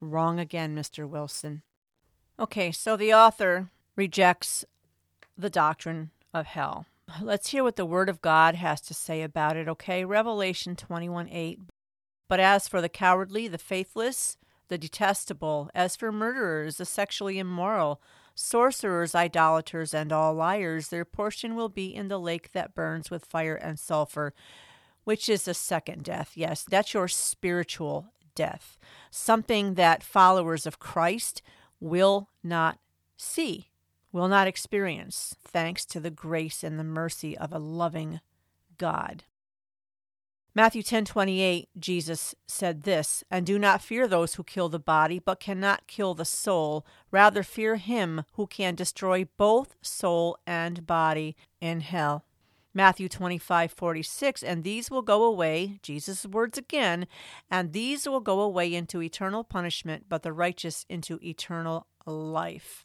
Wrong 0.00 0.40
again, 0.40 0.74
Mr. 0.74 1.08
Wilson. 1.08 1.62
Okay, 2.38 2.72
so 2.72 2.96
the 2.96 3.14
author 3.14 3.70
rejects 3.94 4.64
the 5.38 5.50
doctrine 5.50 6.10
of 6.32 6.46
hell. 6.46 6.86
Let's 7.22 7.50
hear 7.50 7.62
what 7.62 7.76
the 7.76 7.86
Word 7.86 8.08
of 8.08 8.20
God 8.20 8.56
has 8.56 8.80
to 8.82 8.94
say 8.94 9.22
about 9.22 9.56
it, 9.56 9.68
okay? 9.68 10.04
Revelation 10.04 10.74
21 10.74 11.28
8. 11.28 11.60
But 12.28 12.40
as 12.40 12.66
for 12.66 12.80
the 12.80 12.88
cowardly, 12.88 13.46
the 13.46 13.58
faithless, 13.58 14.36
the 14.68 14.78
detestable, 14.78 15.70
as 15.74 15.94
for 15.94 16.10
murderers, 16.10 16.78
the 16.78 16.84
sexually 16.84 17.38
immoral, 17.38 18.00
sorcerers, 18.34 19.14
idolaters, 19.14 19.94
and 19.94 20.12
all 20.12 20.34
liars, 20.34 20.88
their 20.88 21.04
portion 21.04 21.54
will 21.54 21.68
be 21.68 21.94
in 21.94 22.08
the 22.08 22.18
lake 22.18 22.50
that 22.50 22.74
burns 22.74 23.10
with 23.10 23.26
fire 23.26 23.54
and 23.54 23.78
sulfur, 23.78 24.34
which 25.04 25.28
is 25.28 25.44
the 25.44 25.54
second 25.54 26.02
death. 26.02 26.32
Yes, 26.34 26.64
that's 26.68 26.94
your 26.94 27.06
spiritual 27.06 28.06
death, 28.34 28.76
something 29.10 29.74
that 29.74 30.02
followers 30.02 30.66
of 30.66 30.80
Christ 30.80 31.42
will 31.84 32.30
not 32.42 32.78
see, 33.16 33.70
will 34.10 34.26
not 34.26 34.48
experience, 34.48 35.36
thanks 35.44 35.84
to 35.84 36.00
the 36.00 36.10
grace 36.10 36.64
and 36.64 36.78
the 36.78 36.84
mercy 36.84 37.36
of 37.36 37.52
a 37.52 37.58
loving 37.58 38.20
God. 38.78 39.24
Matthew 40.54 40.82
10:28 40.82 41.68
Jesus 41.78 42.34
said 42.46 42.84
this, 42.84 43.22
"And 43.30 43.44
do 43.44 43.58
not 43.58 43.82
fear 43.82 44.08
those 44.08 44.34
who 44.34 44.44
kill 44.44 44.68
the 44.68 44.78
body, 44.78 45.18
but 45.18 45.40
cannot 45.40 45.86
kill 45.86 46.14
the 46.14 46.24
soul; 46.24 46.86
rather 47.10 47.42
fear 47.42 47.76
him 47.76 48.24
who 48.32 48.46
can 48.46 48.74
destroy 48.74 49.26
both 49.36 49.74
soul 49.82 50.38
and 50.46 50.86
body 50.86 51.36
in 51.60 51.80
hell." 51.80 52.24
Matthew 52.74 53.08
25:46, 53.08 54.42
"And 54.42 54.64
these 54.64 54.90
will 54.90 55.02
go 55.02 55.22
away, 55.22 55.78
Jesus' 55.82 56.26
words 56.26 56.58
again, 56.58 57.06
and 57.48 57.72
these 57.72 58.08
will 58.08 58.20
go 58.20 58.40
away 58.40 58.74
into 58.74 59.00
eternal 59.00 59.44
punishment, 59.44 60.06
but 60.08 60.24
the 60.24 60.32
righteous 60.32 60.84
into 60.88 61.20
eternal 61.22 61.86
life." 62.04 62.84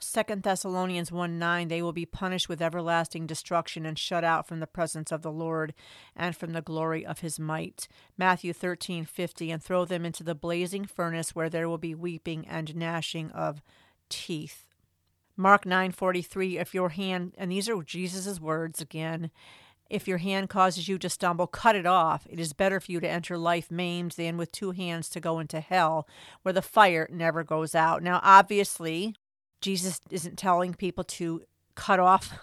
Second 0.00 0.42
Thessalonians 0.42 1.12
1 1.12 1.38
9, 1.38 1.68
they 1.68 1.80
will 1.80 1.92
be 1.92 2.06
punished 2.06 2.48
with 2.48 2.60
everlasting 2.60 3.26
destruction 3.26 3.86
and 3.86 3.96
shut 3.98 4.24
out 4.24 4.48
from 4.48 4.58
the 4.58 4.66
presence 4.66 5.12
of 5.12 5.22
the 5.22 5.30
Lord 5.30 5.74
and 6.16 6.34
from 6.34 6.52
the 6.52 6.62
glory 6.62 7.06
of 7.06 7.20
his 7.20 7.38
might. 7.38 7.86
Matthew 8.16 8.52
thirteen 8.52 9.04
fifty, 9.04 9.50
and 9.50 9.62
throw 9.62 9.84
them 9.84 10.04
into 10.04 10.24
the 10.24 10.34
blazing 10.34 10.86
furnace 10.86 11.34
where 11.34 11.48
there 11.48 11.68
will 11.68 11.78
be 11.78 11.94
weeping 11.94 12.48
and 12.48 12.74
gnashing 12.74 13.30
of 13.30 13.62
teeth. 14.08 14.66
Mark 15.36 15.64
9:43 15.64 16.58
if 16.58 16.74
your 16.74 16.90
hand 16.90 17.34
and 17.38 17.50
these 17.50 17.68
are 17.68 17.82
Jesus' 17.82 18.40
words 18.40 18.80
again 18.80 19.30
if 19.88 20.08
your 20.08 20.18
hand 20.18 20.48
causes 20.48 20.88
you 20.88 20.98
to 20.98 21.08
stumble 21.08 21.46
cut 21.46 21.76
it 21.76 21.86
off. 21.86 22.26
It 22.30 22.40
is 22.40 22.52
better 22.52 22.80
for 22.80 22.92
you 22.92 23.00
to 23.00 23.08
enter 23.08 23.36
life 23.36 23.70
maimed 23.70 24.12
than 24.12 24.36
with 24.36 24.52
two 24.52 24.70
hands 24.70 25.08
to 25.10 25.20
go 25.20 25.38
into 25.38 25.60
hell 25.60 26.08
where 26.42 26.52
the 26.52 26.62
fire 26.62 27.08
never 27.10 27.44
goes 27.44 27.74
out. 27.74 28.02
Now 28.02 28.20
obviously 28.22 29.14
Jesus 29.60 30.00
isn't 30.10 30.38
telling 30.38 30.74
people 30.74 31.04
to 31.04 31.42
cut 31.74 32.00
off 32.00 32.38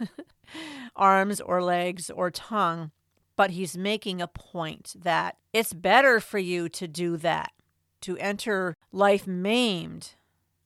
arms 0.96 1.42
or 1.42 1.62
legs 1.62 2.10
or 2.10 2.32
tongue 2.32 2.92
but 3.36 3.52
he's 3.52 3.78
making 3.78 4.22
a 4.22 4.28
point 4.28 4.94
that 5.00 5.38
it's 5.54 5.72
better 5.72 6.20
for 6.20 6.40
you 6.40 6.68
to 6.68 6.90
do 6.90 7.16
that 7.16 7.54
to 8.02 8.18
enter 8.18 8.76
life 8.92 9.26
maimed 9.26 10.16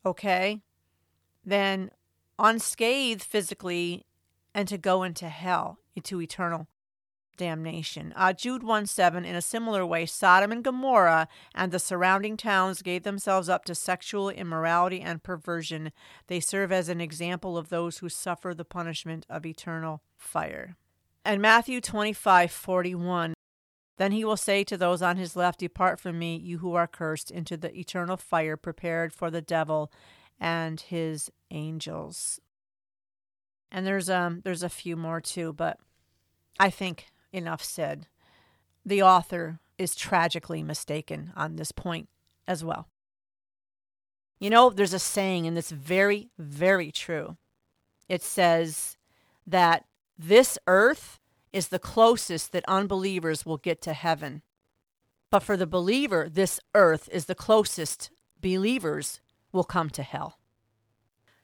okay 0.05 0.61
than 1.45 1.91
unscathed 2.39 3.23
physically 3.23 4.05
and 4.53 4.67
to 4.67 4.77
go 4.77 5.03
into 5.03 5.29
hell, 5.29 5.79
into 5.95 6.21
eternal 6.21 6.67
damnation. 7.37 8.13
Uh, 8.15 8.33
Jude 8.33 8.63
1 8.63 8.85
7, 8.85 9.25
in 9.25 9.35
a 9.35 9.41
similar 9.41 9.85
way, 9.85 10.05
Sodom 10.05 10.51
and 10.51 10.63
Gomorrah 10.63 11.27
and 11.55 11.71
the 11.71 11.79
surrounding 11.79 12.37
towns 12.37 12.81
gave 12.81 13.03
themselves 13.03 13.49
up 13.49 13.65
to 13.65 13.75
sexual 13.75 14.29
immorality 14.29 15.01
and 15.01 15.23
perversion. 15.23 15.91
They 16.27 16.39
serve 16.39 16.71
as 16.71 16.89
an 16.89 17.01
example 17.01 17.57
of 17.57 17.69
those 17.69 17.99
who 17.99 18.09
suffer 18.09 18.53
the 18.53 18.65
punishment 18.65 19.25
of 19.29 19.45
eternal 19.45 20.01
fire. 20.15 20.75
And 21.25 21.41
Matthew 21.41 21.81
25 21.81 22.51
41, 22.51 23.33
then 23.97 24.11
he 24.11 24.25
will 24.25 24.37
say 24.37 24.63
to 24.65 24.77
those 24.77 25.01
on 25.01 25.17
his 25.17 25.35
left, 25.35 25.59
Depart 25.59 25.99
from 25.99 26.19
me, 26.19 26.35
you 26.35 26.59
who 26.59 26.73
are 26.73 26.87
cursed, 26.87 27.31
into 27.31 27.57
the 27.57 27.77
eternal 27.77 28.17
fire 28.17 28.57
prepared 28.57 29.13
for 29.13 29.31
the 29.31 29.41
devil 29.41 29.91
and 30.43 30.81
his 30.81 31.31
angels. 31.49 32.39
And 33.71 33.87
there's 33.87 34.09
um 34.09 34.41
there's 34.43 34.61
a 34.61 34.69
few 34.69 34.95
more 34.95 35.21
too, 35.21 35.53
but 35.53 35.79
I 36.59 36.69
think 36.69 37.07
enough 37.31 37.63
said. 37.63 38.07
The 38.85 39.01
author 39.01 39.59
is 39.77 39.95
tragically 39.95 40.61
mistaken 40.61 41.31
on 41.35 41.55
this 41.55 41.71
point 41.71 42.09
as 42.47 42.63
well. 42.63 42.89
You 44.39 44.49
know, 44.49 44.69
there's 44.69 44.93
a 44.93 44.99
saying, 44.99 45.47
and 45.47 45.57
it's 45.57 45.71
very, 45.71 46.29
very 46.37 46.91
true. 46.91 47.37
It 48.09 48.21
says 48.21 48.97
that 49.47 49.85
this 50.19 50.59
earth 50.67 51.19
is 51.53 51.69
the 51.69 51.79
closest 51.79 52.51
that 52.51 52.65
unbelievers 52.67 53.45
will 53.45 53.57
get 53.57 53.81
to 53.83 53.93
heaven. 53.93 54.41
But 55.31 55.43
for 55.43 55.55
the 55.55 55.65
believer, 55.65 56.27
this 56.29 56.59
earth 56.75 57.07
is 57.11 57.25
the 57.25 57.35
closest 57.35 58.11
believers 58.41 59.21
will 59.53 59.63
come 59.63 59.89
to 59.91 60.03
hell. 60.03 60.39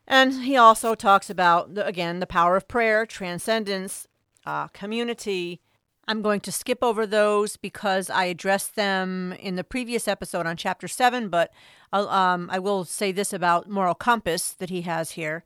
And 0.06 0.42
he 0.44 0.58
also 0.58 0.96
talks 0.96 1.30
about, 1.30 1.70
again, 1.76 2.20
the 2.20 2.26
power 2.26 2.56
of 2.58 2.68
prayer, 2.68 3.06
transcendence, 3.06 4.08
uh, 4.46 4.68
community. 4.70 5.62
I'm 6.08 6.24
going 6.24 6.40
to 6.42 6.52
skip 6.52 6.84
over 6.84 7.06
those 7.06 7.56
because 7.56 8.10
I 8.10 8.26
addressed 8.26 8.76
them 8.76 9.34
in 9.34 9.56
the 9.56 9.64
previous 9.64 10.08
episode 10.08 10.48
on 10.48 10.58
chapter 10.58 10.88
7, 10.88 11.30
but 11.30 11.52
um, 11.94 12.50
I 12.52 12.58
will 12.58 12.84
say 12.84 13.12
this 13.12 13.32
about 13.32 13.70
moral 13.70 13.94
compass 13.94 14.52
that 14.54 14.72
he 14.72 14.82
has 14.82 15.12
here. 15.12 15.44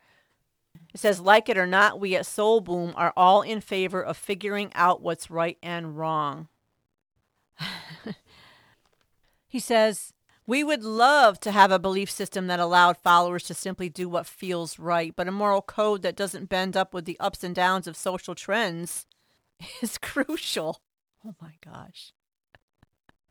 It 0.93 1.01
says, 1.01 1.19
like 1.19 1.49
it 1.49 1.57
or 1.57 1.67
not, 1.67 1.99
we 1.99 2.15
at 2.15 2.25
Soul 2.25 2.61
Boom 2.61 2.93
are 2.95 3.13
all 3.17 3.41
in 3.41 3.59
favor 3.59 4.01
of 4.01 4.15
figuring 4.15 4.71
out 4.75 5.01
what's 5.01 5.29
right 5.29 5.57
and 5.61 5.97
wrong. 5.97 6.47
he 9.47 9.59
says, 9.59 10.13
we 10.45 10.63
would 10.63 10.83
love 10.83 11.39
to 11.41 11.51
have 11.51 11.71
a 11.71 11.79
belief 11.79 12.11
system 12.11 12.47
that 12.47 12.59
allowed 12.59 12.97
followers 12.97 13.43
to 13.43 13.53
simply 13.53 13.89
do 13.89 14.09
what 14.09 14.25
feels 14.25 14.77
right, 14.77 15.13
but 15.15 15.27
a 15.27 15.31
moral 15.31 15.61
code 15.61 16.01
that 16.01 16.15
doesn't 16.15 16.49
bend 16.49 16.75
up 16.75 16.93
with 16.93 17.05
the 17.05 17.19
ups 17.19 17.43
and 17.43 17.55
downs 17.55 17.87
of 17.87 17.95
social 17.95 18.35
trends 18.35 19.05
is 19.81 19.97
crucial. 19.97 20.81
Oh 21.25 21.35
my 21.41 21.53
gosh. 21.63 22.11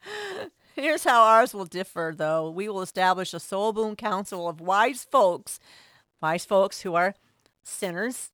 Here's 0.75 1.05
how 1.05 1.23
ours 1.23 1.53
will 1.53 1.67
differ, 1.67 2.15
though. 2.17 2.51
We 2.51 2.69
will 2.69 2.81
establish 2.81 3.35
a 3.35 3.41
soul 3.41 3.75
boom 3.75 3.95
council 3.95 4.49
of 4.49 4.61
wise 4.61 5.05
folks, 5.05 5.61
wise 6.23 6.47
folks 6.47 6.81
who 6.81 6.95
are 6.95 7.15
sinners 7.63 8.31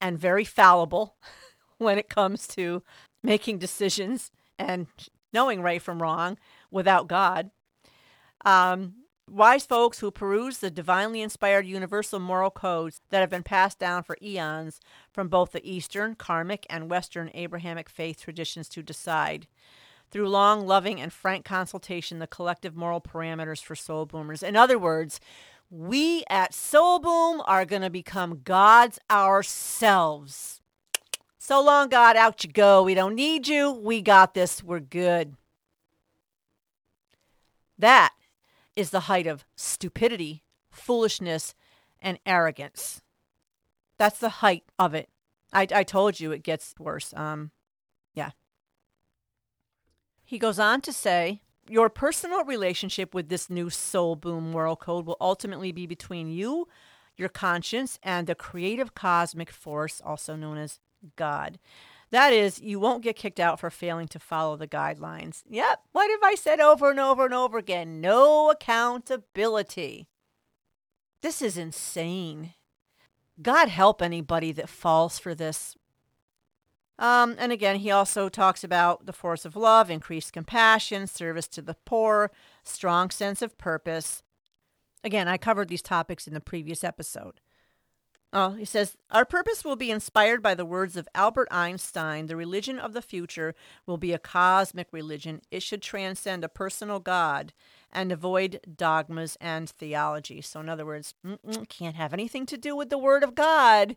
and 0.00 0.18
very 0.18 0.44
fallible 0.44 1.16
when 1.78 1.98
it 1.98 2.08
comes 2.08 2.46
to 2.48 2.82
making 3.22 3.58
decisions 3.58 4.30
and 4.58 4.86
knowing 5.32 5.60
right 5.60 5.82
from 5.82 6.00
wrong 6.00 6.38
without 6.70 7.08
God. 7.08 7.50
Um, 8.46 8.94
wise 9.28 9.66
folks 9.66 9.98
who 9.98 10.12
peruse 10.12 10.58
the 10.58 10.70
divinely 10.70 11.20
inspired 11.20 11.66
universal 11.66 12.20
moral 12.20 12.50
codes 12.50 13.00
that 13.10 13.18
have 13.18 13.28
been 13.28 13.42
passed 13.42 13.80
down 13.80 14.04
for 14.04 14.16
eons 14.22 14.78
from 15.12 15.26
both 15.26 15.50
the 15.50 15.68
Eastern, 15.68 16.14
karmic, 16.14 16.64
and 16.70 16.88
Western 16.88 17.28
Abrahamic 17.34 17.88
faith 17.88 18.22
traditions 18.22 18.68
to 18.68 18.84
decide. 18.84 19.48
Through 20.12 20.28
long, 20.28 20.64
loving, 20.64 21.00
and 21.00 21.12
frank 21.12 21.44
consultation, 21.44 22.20
the 22.20 22.28
collective 22.28 22.76
moral 22.76 23.00
parameters 23.00 23.60
for 23.60 23.74
soul 23.74 24.06
boomers. 24.06 24.44
In 24.44 24.54
other 24.54 24.78
words, 24.78 25.18
we 25.68 26.22
at 26.30 26.54
Soul 26.54 27.00
Boom 27.00 27.42
are 27.46 27.64
going 27.64 27.82
to 27.82 27.90
become 27.90 28.42
gods 28.44 29.00
ourselves. 29.10 30.60
So 31.36 31.60
long, 31.60 31.88
God, 31.88 32.16
out 32.16 32.44
you 32.44 32.50
go. 32.50 32.84
We 32.84 32.94
don't 32.94 33.16
need 33.16 33.48
you. 33.48 33.72
We 33.72 34.00
got 34.00 34.34
this. 34.34 34.62
We're 34.62 34.78
good. 34.78 35.34
That 37.78 38.12
is 38.76 38.90
the 38.90 39.00
height 39.00 39.26
of 39.26 39.44
stupidity, 39.56 40.44
foolishness, 40.70 41.54
and 42.00 42.18
arrogance. 42.24 43.02
That's 43.98 44.18
the 44.18 44.28
height 44.28 44.64
of 44.78 44.94
it. 44.94 45.08
I, 45.52 45.66
I 45.74 45.82
told 45.82 46.20
you 46.20 46.30
it 46.30 46.42
gets 46.42 46.74
worse. 46.78 47.14
Um, 47.16 47.50
yeah. 48.14 48.30
He 50.24 50.38
goes 50.38 50.58
on 50.58 50.82
to 50.82 50.92
say, 50.92 51.40
your 51.68 51.88
personal 51.88 52.44
relationship 52.44 53.14
with 53.14 53.28
this 53.28 53.50
new 53.50 53.70
soul 53.70 54.14
boom 54.14 54.50
moral 54.50 54.76
code 54.76 55.06
will 55.06 55.16
ultimately 55.20 55.72
be 55.72 55.86
between 55.86 56.28
you, 56.28 56.68
your 57.16 57.28
conscience, 57.28 57.98
and 58.02 58.26
the 58.26 58.34
creative 58.34 58.94
cosmic 58.94 59.50
force, 59.50 60.00
also 60.04 60.36
known 60.36 60.58
as 60.58 60.78
God. 61.16 61.58
That 62.16 62.32
is, 62.32 62.62
you 62.62 62.80
won't 62.80 63.02
get 63.02 63.14
kicked 63.14 63.38
out 63.38 63.60
for 63.60 63.68
failing 63.68 64.08
to 64.08 64.18
follow 64.18 64.56
the 64.56 64.66
guidelines. 64.66 65.42
Yep, 65.50 65.80
what 65.92 66.10
have 66.10 66.22
I 66.22 66.34
said 66.34 66.60
over 66.60 66.90
and 66.90 66.98
over 66.98 67.26
and 67.26 67.34
over 67.34 67.58
again? 67.58 68.00
No 68.00 68.50
accountability. 68.50 70.08
This 71.20 71.42
is 71.42 71.58
insane. 71.58 72.54
God 73.42 73.68
help 73.68 74.00
anybody 74.00 74.50
that 74.52 74.70
falls 74.70 75.18
for 75.18 75.34
this. 75.34 75.76
Um, 76.98 77.36
and 77.38 77.52
again, 77.52 77.76
he 77.76 77.90
also 77.90 78.30
talks 78.30 78.64
about 78.64 79.04
the 79.04 79.12
force 79.12 79.44
of 79.44 79.54
love, 79.54 79.90
increased 79.90 80.32
compassion, 80.32 81.06
service 81.06 81.48
to 81.48 81.60
the 81.60 81.76
poor, 81.84 82.30
strong 82.64 83.10
sense 83.10 83.42
of 83.42 83.58
purpose. 83.58 84.22
Again, 85.04 85.28
I 85.28 85.36
covered 85.36 85.68
these 85.68 85.82
topics 85.82 86.26
in 86.26 86.32
the 86.32 86.40
previous 86.40 86.82
episode. 86.82 87.42
Oh, 88.38 88.50
he 88.50 88.66
says, 88.66 88.98
Our 89.10 89.24
purpose 89.24 89.64
will 89.64 89.76
be 89.76 89.90
inspired 89.90 90.42
by 90.42 90.54
the 90.54 90.66
words 90.66 90.94
of 90.98 91.08
Albert 91.14 91.48
Einstein. 91.50 92.26
The 92.26 92.36
religion 92.36 92.78
of 92.78 92.92
the 92.92 93.00
future 93.00 93.54
will 93.86 93.96
be 93.96 94.12
a 94.12 94.18
cosmic 94.18 94.88
religion. 94.92 95.40
It 95.50 95.62
should 95.62 95.80
transcend 95.80 96.44
a 96.44 96.50
personal 96.50 96.98
God 96.98 97.54
and 97.90 98.12
avoid 98.12 98.60
dogmas 98.76 99.38
and 99.40 99.70
theology. 99.70 100.42
So, 100.42 100.60
in 100.60 100.68
other 100.68 100.84
words, 100.84 101.14
can't 101.70 101.96
have 101.96 102.12
anything 102.12 102.44
to 102.44 102.58
do 102.58 102.76
with 102.76 102.90
the 102.90 102.98
Word 102.98 103.22
of 103.22 103.34
God. 103.34 103.96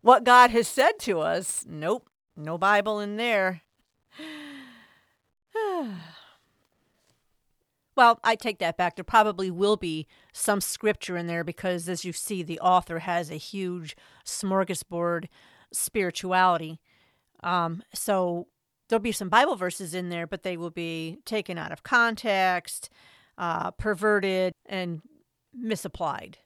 What 0.00 0.24
God 0.24 0.50
has 0.50 0.66
said 0.66 0.98
to 1.02 1.20
us. 1.20 1.64
Nope, 1.64 2.10
no 2.36 2.58
Bible 2.58 2.98
in 2.98 3.16
there. 3.16 3.62
Well, 7.94 8.18
I 8.24 8.36
take 8.36 8.58
that 8.58 8.76
back. 8.76 8.96
There 8.96 9.04
probably 9.04 9.50
will 9.50 9.76
be 9.76 10.06
some 10.32 10.60
scripture 10.60 11.16
in 11.16 11.26
there 11.26 11.44
because, 11.44 11.88
as 11.88 12.04
you 12.04 12.12
see, 12.12 12.42
the 12.42 12.60
author 12.60 13.00
has 13.00 13.30
a 13.30 13.36
huge 13.36 13.96
smorgasbord 14.24 15.26
spirituality. 15.72 16.80
Um, 17.42 17.82
so 17.92 18.48
there'll 18.88 19.02
be 19.02 19.12
some 19.12 19.28
Bible 19.28 19.56
verses 19.56 19.94
in 19.94 20.08
there, 20.08 20.26
but 20.26 20.42
they 20.42 20.56
will 20.56 20.70
be 20.70 21.18
taken 21.26 21.58
out 21.58 21.72
of 21.72 21.82
context, 21.82 22.88
uh, 23.36 23.72
perverted, 23.72 24.54
and 24.64 25.02
misapplied. 25.54 26.38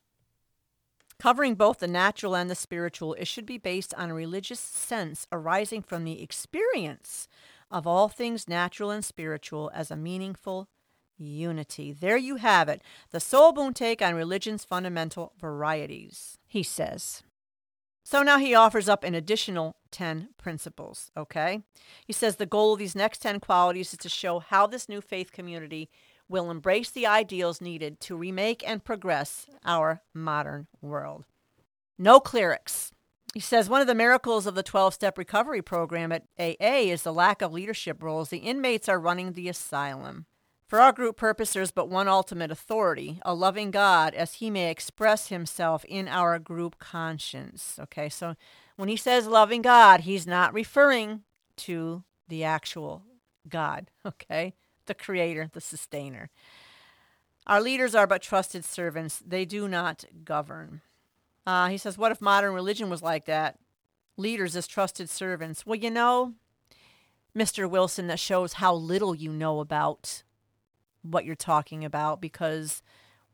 Covering 1.19 1.55
both 1.55 1.79
the 1.79 1.89
natural 1.89 2.35
and 2.35 2.51
the 2.51 2.55
spiritual, 2.55 3.15
it 3.15 3.27
should 3.27 3.47
be 3.47 3.57
based 3.57 3.95
on 3.95 4.11
a 4.11 4.15
religious 4.15 4.61
sense 4.61 5.27
arising 5.33 5.83
from 5.83 6.05
the 6.05 6.23
experience 6.23 7.27
of 7.71 7.87
all 7.87 8.09
things 8.09 8.49
natural 8.49 8.91
and 8.91 9.05
spiritual 9.05 9.71
as 9.75 9.91
a 9.91 9.97
meaningful 9.97 10.69
unity. 11.19 11.93
There 11.93 12.17
you 12.17 12.37
have 12.37 12.69
it, 12.69 12.83
the 13.11 13.21
Soul 13.21 13.53
Boom 13.53 13.73
take 13.73 14.03
on 14.03 14.15
religion's 14.15 14.65
fundamental 14.65 15.33
varieties, 15.41 16.39
he 16.47 16.63
says. 16.63 17.23
So 18.05 18.23
now 18.23 18.39
he 18.39 18.55
offers 18.55 18.89
up 18.89 19.03
an 19.03 19.15
additional 19.17 19.77
10 19.91 20.29
principles, 20.39 21.11
okay? 21.17 21.63
He 22.07 22.13
says 22.13 22.37
the 22.37 22.47
goal 22.47 22.75
of 22.75 22.79
these 22.79 22.95
next 22.95 23.19
10 23.23 23.41
qualities 23.41 23.93
is 23.93 23.99
to 23.99 24.09
show 24.09 24.39
how 24.39 24.69
this 24.69 24.89
new 24.89 25.01
faith 25.01 25.33
community 25.33 25.91
will 26.29 26.51
embrace 26.51 26.91
the 26.91 27.07
ideals 27.07 27.61
needed 27.61 27.99
to 28.01 28.17
remake 28.17 28.63
and 28.69 28.85
progress 28.85 29.47
our 29.65 30.03
modern 30.15 30.67
world. 30.81 31.25
no 31.99 32.21
clerics. 32.21 32.93
He 33.35 33.41
says 33.41 33.69
one 33.69 33.81
of 33.81 33.87
the 33.87 33.95
miracles 33.95 34.47
of 34.47 34.55
the 34.55 34.63
12 34.63 34.95
step 34.95 35.19
recovery 35.19 35.61
program 35.61 36.13
at 36.13 36.25
AA 36.39 36.89
is 36.91 37.03
the 37.03 37.13
lack 37.13 37.43
of 37.43 37.53
leadership 37.53 38.03
roles. 38.03 38.31
The 38.31 38.39
inmates 38.39 38.89
are 38.89 38.99
running 39.01 39.33
the 39.33 39.49
asylum. 39.49 40.27
For 40.67 40.81
our 40.81 40.93
group 40.93 41.17
purpose, 41.17 41.53
there's 41.53 41.71
but 41.71 41.89
one 41.89 42.09
ultimate 42.09 42.51
authority, 42.51 43.21
a 43.25 43.35
loving 43.35 43.71
God, 43.71 44.15
as 44.15 44.35
he 44.35 44.51
may 44.51 44.69
express 44.69 45.29
himself 45.29 45.85
in 45.85 46.09
our 46.09 46.41
group 46.41 46.79
conscience. 46.81 47.79
Okay, 47.81 48.09
so 48.09 48.35
when 48.75 48.89
he 48.89 48.97
says 48.97 49.29
loving 49.29 49.63
God, 49.63 50.01
he's 50.01 50.27
not 50.27 50.53
referring 50.53 51.23
to 51.59 52.03
the 52.29 52.43
actual 52.43 53.03
God, 53.49 53.91
okay? 54.07 54.55
The 54.87 54.95
creator, 54.95 55.49
the 55.53 55.61
sustainer. 55.61 56.31
Our 57.47 57.61
leaders 57.61 57.95
are 57.95 58.09
but 58.09 58.23
trusted 58.23 58.65
servants, 58.65 59.23
they 59.25 59.45
do 59.45 59.69
not 59.69 60.05
govern. 60.25 60.81
Uh, 61.47 61.69
he 61.69 61.79
says, 61.79 61.97
What 61.97 62.11
if 62.11 62.21
modern 62.21 62.53
religion 62.53 62.91
was 62.91 63.03
like 63.03 63.27
that? 63.27 63.57
Leaders 64.17 64.57
as 64.57 64.67
trusted 64.67 65.09
servants. 65.09 65.65
Well, 65.65 65.79
you 65.79 65.91
know, 65.91 66.35
Mr. 67.37 67.71
Wilson, 67.71 68.09
that 68.09 68.19
shows 68.19 68.55
how 68.55 68.75
little 68.75 69.15
you 69.15 69.31
know 69.31 69.61
about 69.61 70.25
what 71.11 71.25
you're 71.25 71.35
talking 71.35 71.85
about 71.85 72.21
because 72.21 72.83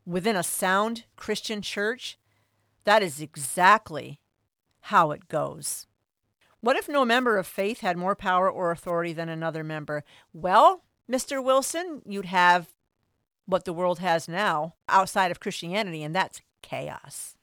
within 0.04 0.36
a 0.36 0.42
sound 0.42 1.04
Christian 1.16 1.62
church, 1.62 2.18
that 2.84 3.02
is 3.02 3.20
exactly 3.20 4.20
how 4.82 5.10
it 5.12 5.28
goes. 5.28 5.86
What 6.60 6.76
if 6.76 6.88
no 6.88 7.04
member 7.04 7.38
of 7.38 7.46
faith 7.46 7.80
had 7.80 7.96
more 7.96 8.14
power 8.14 8.50
or 8.50 8.70
authority 8.70 9.12
than 9.12 9.28
another 9.28 9.64
member? 9.64 10.04
Well, 10.32 10.84
Mr. 11.10 11.42
Wilson, 11.42 12.02
you'd 12.06 12.26
have 12.26 12.68
what 13.46 13.64
the 13.64 13.72
world 13.72 13.98
has 13.98 14.28
now 14.28 14.74
outside 14.88 15.30
of 15.30 15.40
Christianity, 15.40 16.02
and 16.02 16.14
that's 16.14 16.40
chaos. 16.62 17.36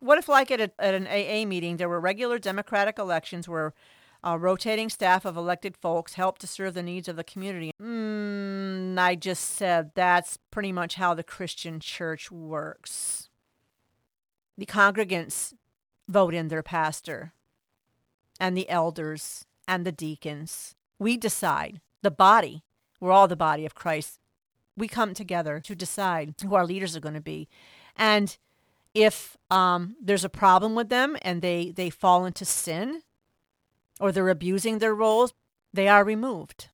What 0.00 0.18
if, 0.18 0.28
like 0.28 0.50
at, 0.50 0.60
a, 0.60 0.70
at 0.78 0.94
an 0.94 1.06
AA 1.06 1.46
meeting, 1.46 1.76
there 1.76 1.88
were 1.88 2.00
regular 2.00 2.38
democratic 2.38 2.98
elections 2.98 3.48
where 3.48 3.74
a 4.22 4.38
rotating 4.38 4.88
staff 4.88 5.24
of 5.24 5.36
elected 5.36 5.76
folks 5.76 6.14
help 6.14 6.38
to 6.38 6.46
serve 6.46 6.74
the 6.74 6.82
needs 6.82 7.08
of 7.08 7.16
the 7.16 7.24
community? 7.24 7.72
Mm, 7.80 8.98
I 8.98 9.14
just 9.14 9.44
said 9.44 9.92
that's 9.94 10.38
pretty 10.50 10.72
much 10.72 10.96
how 10.96 11.14
the 11.14 11.22
Christian 11.22 11.80
church 11.80 12.30
works. 12.30 13.28
The 14.56 14.66
congregants 14.66 15.54
vote 16.08 16.34
in 16.34 16.48
their 16.48 16.62
pastor, 16.62 17.32
and 18.40 18.56
the 18.56 18.68
elders, 18.68 19.44
and 19.66 19.84
the 19.84 19.92
deacons. 19.92 20.74
We 20.98 21.16
decide. 21.16 21.80
The 22.02 22.10
body, 22.10 22.64
we're 23.00 23.12
all 23.12 23.28
the 23.28 23.36
body 23.36 23.66
of 23.66 23.74
Christ. 23.74 24.18
We 24.76 24.88
come 24.88 25.14
together 25.14 25.60
to 25.60 25.74
decide 25.74 26.34
who 26.42 26.54
our 26.54 26.64
leaders 26.64 26.96
are 26.96 27.00
going 27.00 27.14
to 27.14 27.20
be. 27.20 27.48
And 27.96 28.36
if 28.94 29.36
um, 29.50 29.96
there's 30.00 30.24
a 30.24 30.28
problem 30.28 30.74
with 30.74 30.88
them 30.88 31.16
and 31.22 31.42
they, 31.42 31.72
they 31.74 31.90
fall 31.90 32.24
into 32.24 32.44
sin 32.44 33.02
or 34.00 34.12
they're 34.12 34.28
abusing 34.28 34.78
their 34.78 34.94
roles, 34.94 35.32
they 35.72 35.88
are 35.88 36.04
removed. 36.04 36.68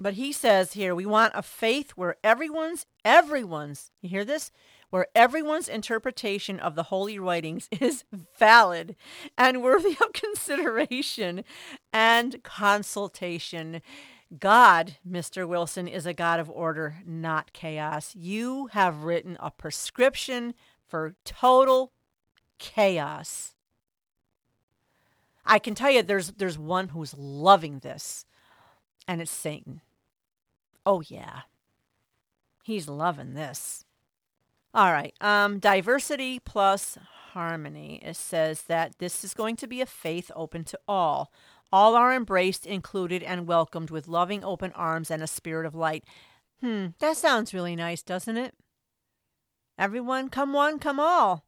But 0.00 0.14
he 0.14 0.32
says 0.32 0.74
here, 0.74 0.94
we 0.94 1.06
want 1.06 1.32
a 1.34 1.42
faith 1.42 1.90
where 1.92 2.16
everyone's, 2.22 2.86
everyone's, 3.04 3.90
you 4.00 4.08
hear 4.08 4.24
this? 4.24 4.52
Where 4.90 5.08
everyone's 5.14 5.68
interpretation 5.68 6.60
of 6.60 6.76
the 6.76 6.84
holy 6.84 7.18
writings 7.18 7.68
is 7.80 8.04
valid 8.38 8.96
and 9.36 9.62
worthy 9.62 9.96
of 10.00 10.12
consideration 10.12 11.44
and 11.92 12.42
consultation. 12.44 13.82
God, 14.38 14.96
Mr. 15.08 15.48
Wilson, 15.48 15.88
is 15.88 16.06
a 16.06 16.14
God 16.14 16.38
of 16.38 16.50
order, 16.50 16.98
not 17.04 17.52
chaos. 17.52 18.14
You 18.14 18.68
have 18.68 19.02
written 19.02 19.36
a 19.40 19.50
prescription 19.50 20.54
for 20.86 21.14
total 21.24 21.92
chaos. 22.58 23.54
I 25.48 25.58
can 25.58 25.74
tell 25.74 25.90
you 25.90 26.02
there's 26.02 26.32
there's 26.32 26.58
one 26.58 26.88
who's 26.88 27.16
loving 27.16 27.78
this, 27.78 28.26
and 29.08 29.20
it's 29.20 29.30
Satan. 29.30 29.80
Oh 30.84 31.00
yeah. 31.00 31.40
He's 32.62 32.86
loving 32.86 33.32
this. 33.32 33.86
All 34.74 34.92
right. 34.92 35.14
Um, 35.22 35.58
diversity 35.58 36.38
plus 36.38 36.98
harmony. 37.32 38.00
It 38.04 38.16
says 38.16 38.62
that 38.62 38.98
this 38.98 39.24
is 39.24 39.32
going 39.32 39.56
to 39.56 39.66
be 39.66 39.80
a 39.80 39.86
faith 39.86 40.30
open 40.36 40.64
to 40.64 40.78
all. 40.86 41.32
All 41.72 41.94
are 41.94 42.12
embraced, 42.12 42.66
included, 42.66 43.22
and 43.22 43.46
welcomed 43.46 43.90
with 43.90 44.06
loving 44.06 44.44
open 44.44 44.72
arms 44.72 45.10
and 45.10 45.22
a 45.22 45.26
spirit 45.26 45.64
of 45.66 45.74
light. 45.74 46.04
Hmm, 46.60 46.88
that 46.98 47.16
sounds 47.16 47.54
really 47.54 47.74
nice, 47.74 48.02
doesn't 48.02 48.36
it? 48.36 48.54
Everyone, 49.78 50.28
come 50.28 50.52
one, 50.52 50.78
come 50.78 51.00
all. 51.00 51.44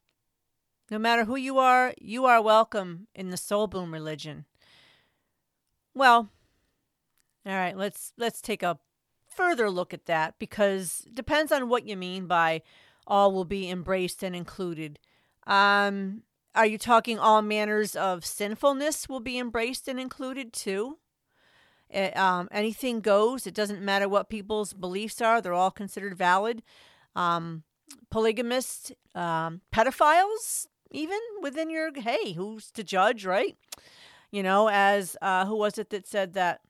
No 0.90 0.98
matter 0.98 1.24
who 1.24 1.36
you 1.36 1.58
are, 1.58 1.94
you 2.00 2.26
are 2.26 2.42
welcome 2.42 3.06
in 3.14 3.30
the 3.30 3.36
soul 3.36 3.68
boom 3.68 3.92
religion. 3.92 4.44
Well, 5.94 6.30
all 7.46 7.52
right, 7.52 7.76
let's 7.76 8.12
let's 8.18 8.40
take 8.40 8.62
a 8.62 8.78
further 9.28 9.70
look 9.70 9.94
at 9.94 10.06
that 10.06 10.34
because 10.38 11.04
it 11.06 11.14
depends 11.14 11.52
on 11.52 11.68
what 11.68 11.86
you 11.86 11.96
mean 11.96 12.26
by 12.26 12.62
all 13.06 13.32
will 13.32 13.44
be 13.44 13.70
embraced 13.70 14.24
and 14.24 14.34
included. 14.34 14.98
Um, 15.46 16.22
are 16.54 16.66
you 16.66 16.76
talking 16.76 17.18
all 17.18 17.40
manners 17.40 17.94
of 17.94 18.26
sinfulness 18.26 19.08
will 19.08 19.20
be 19.20 19.38
embraced 19.38 19.86
and 19.86 20.00
included 20.00 20.52
too? 20.52 20.98
It, 21.88 22.12
eh, 22.14 22.20
um, 22.20 22.48
anything 22.50 23.00
goes. 23.00 23.46
It 23.46 23.54
doesn't 23.54 23.80
matter 23.80 24.08
what 24.08 24.28
people's 24.28 24.72
beliefs 24.72 25.20
are; 25.20 25.40
they're 25.40 25.52
all 25.52 25.70
considered 25.70 26.16
valid. 26.16 26.62
Um, 27.14 27.62
polygamists, 28.10 28.92
um, 29.14 29.60
pedophiles, 29.72 30.66
even 30.90 31.18
within 31.42 31.70
your 31.70 31.90
hey, 31.94 32.32
who's 32.32 32.70
to 32.72 32.84
judge, 32.84 33.24
right? 33.24 33.56
You 34.30 34.42
know, 34.42 34.68
as 34.68 35.16
uh, 35.20 35.46
who 35.46 35.56
was 35.56 35.78
it 35.78 35.90
that 35.90 36.06
said 36.06 36.34
that 36.34 36.60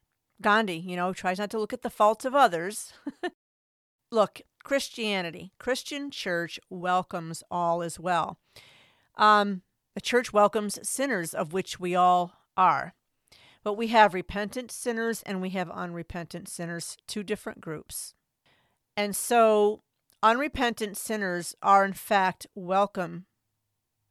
Gandhi, 0.41 0.77
you 0.77 0.97
know, 0.97 1.13
tries 1.13 1.39
not 1.39 1.51
to 1.51 1.59
look 1.59 1.73
at 1.73 1.83
the 1.83 1.91
faults 1.91 2.25
of 2.25 2.35
others. 2.35 2.93
look, 4.11 4.41
Christianity, 4.65 5.53
Christian 5.59 6.11
church 6.11 6.59
welcomes 6.71 7.43
all 7.51 7.83
as 7.83 8.01
well. 8.01 8.39
Um, 9.17 9.63
the 9.95 10.01
church 10.01 10.33
welcomes 10.33 10.79
sinners, 10.89 11.35
of 11.35 11.53
which 11.53 11.79
we 11.79 11.95
all 11.95 12.33
are. 12.57 12.95
But 13.63 13.75
we 13.75 13.89
have 13.89 14.15
repentant 14.15 14.71
sinners 14.71 15.23
and 15.27 15.43
we 15.43 15.51
have 15.51 15.71
unrepentant 15.71 16.49
sinners, 16.49 16.97
two 17.07 17.23
different 17.23 17.61
groups. 17.61 18.15
And 18.97 19.15
so 19.15 19.83
Unrepentant 20.23 20.99
sinners 20.99 21.55
are, 21.63 21.83
in 21.83 21.95
fact, 21.95 22.47
welcome 22.55 23.25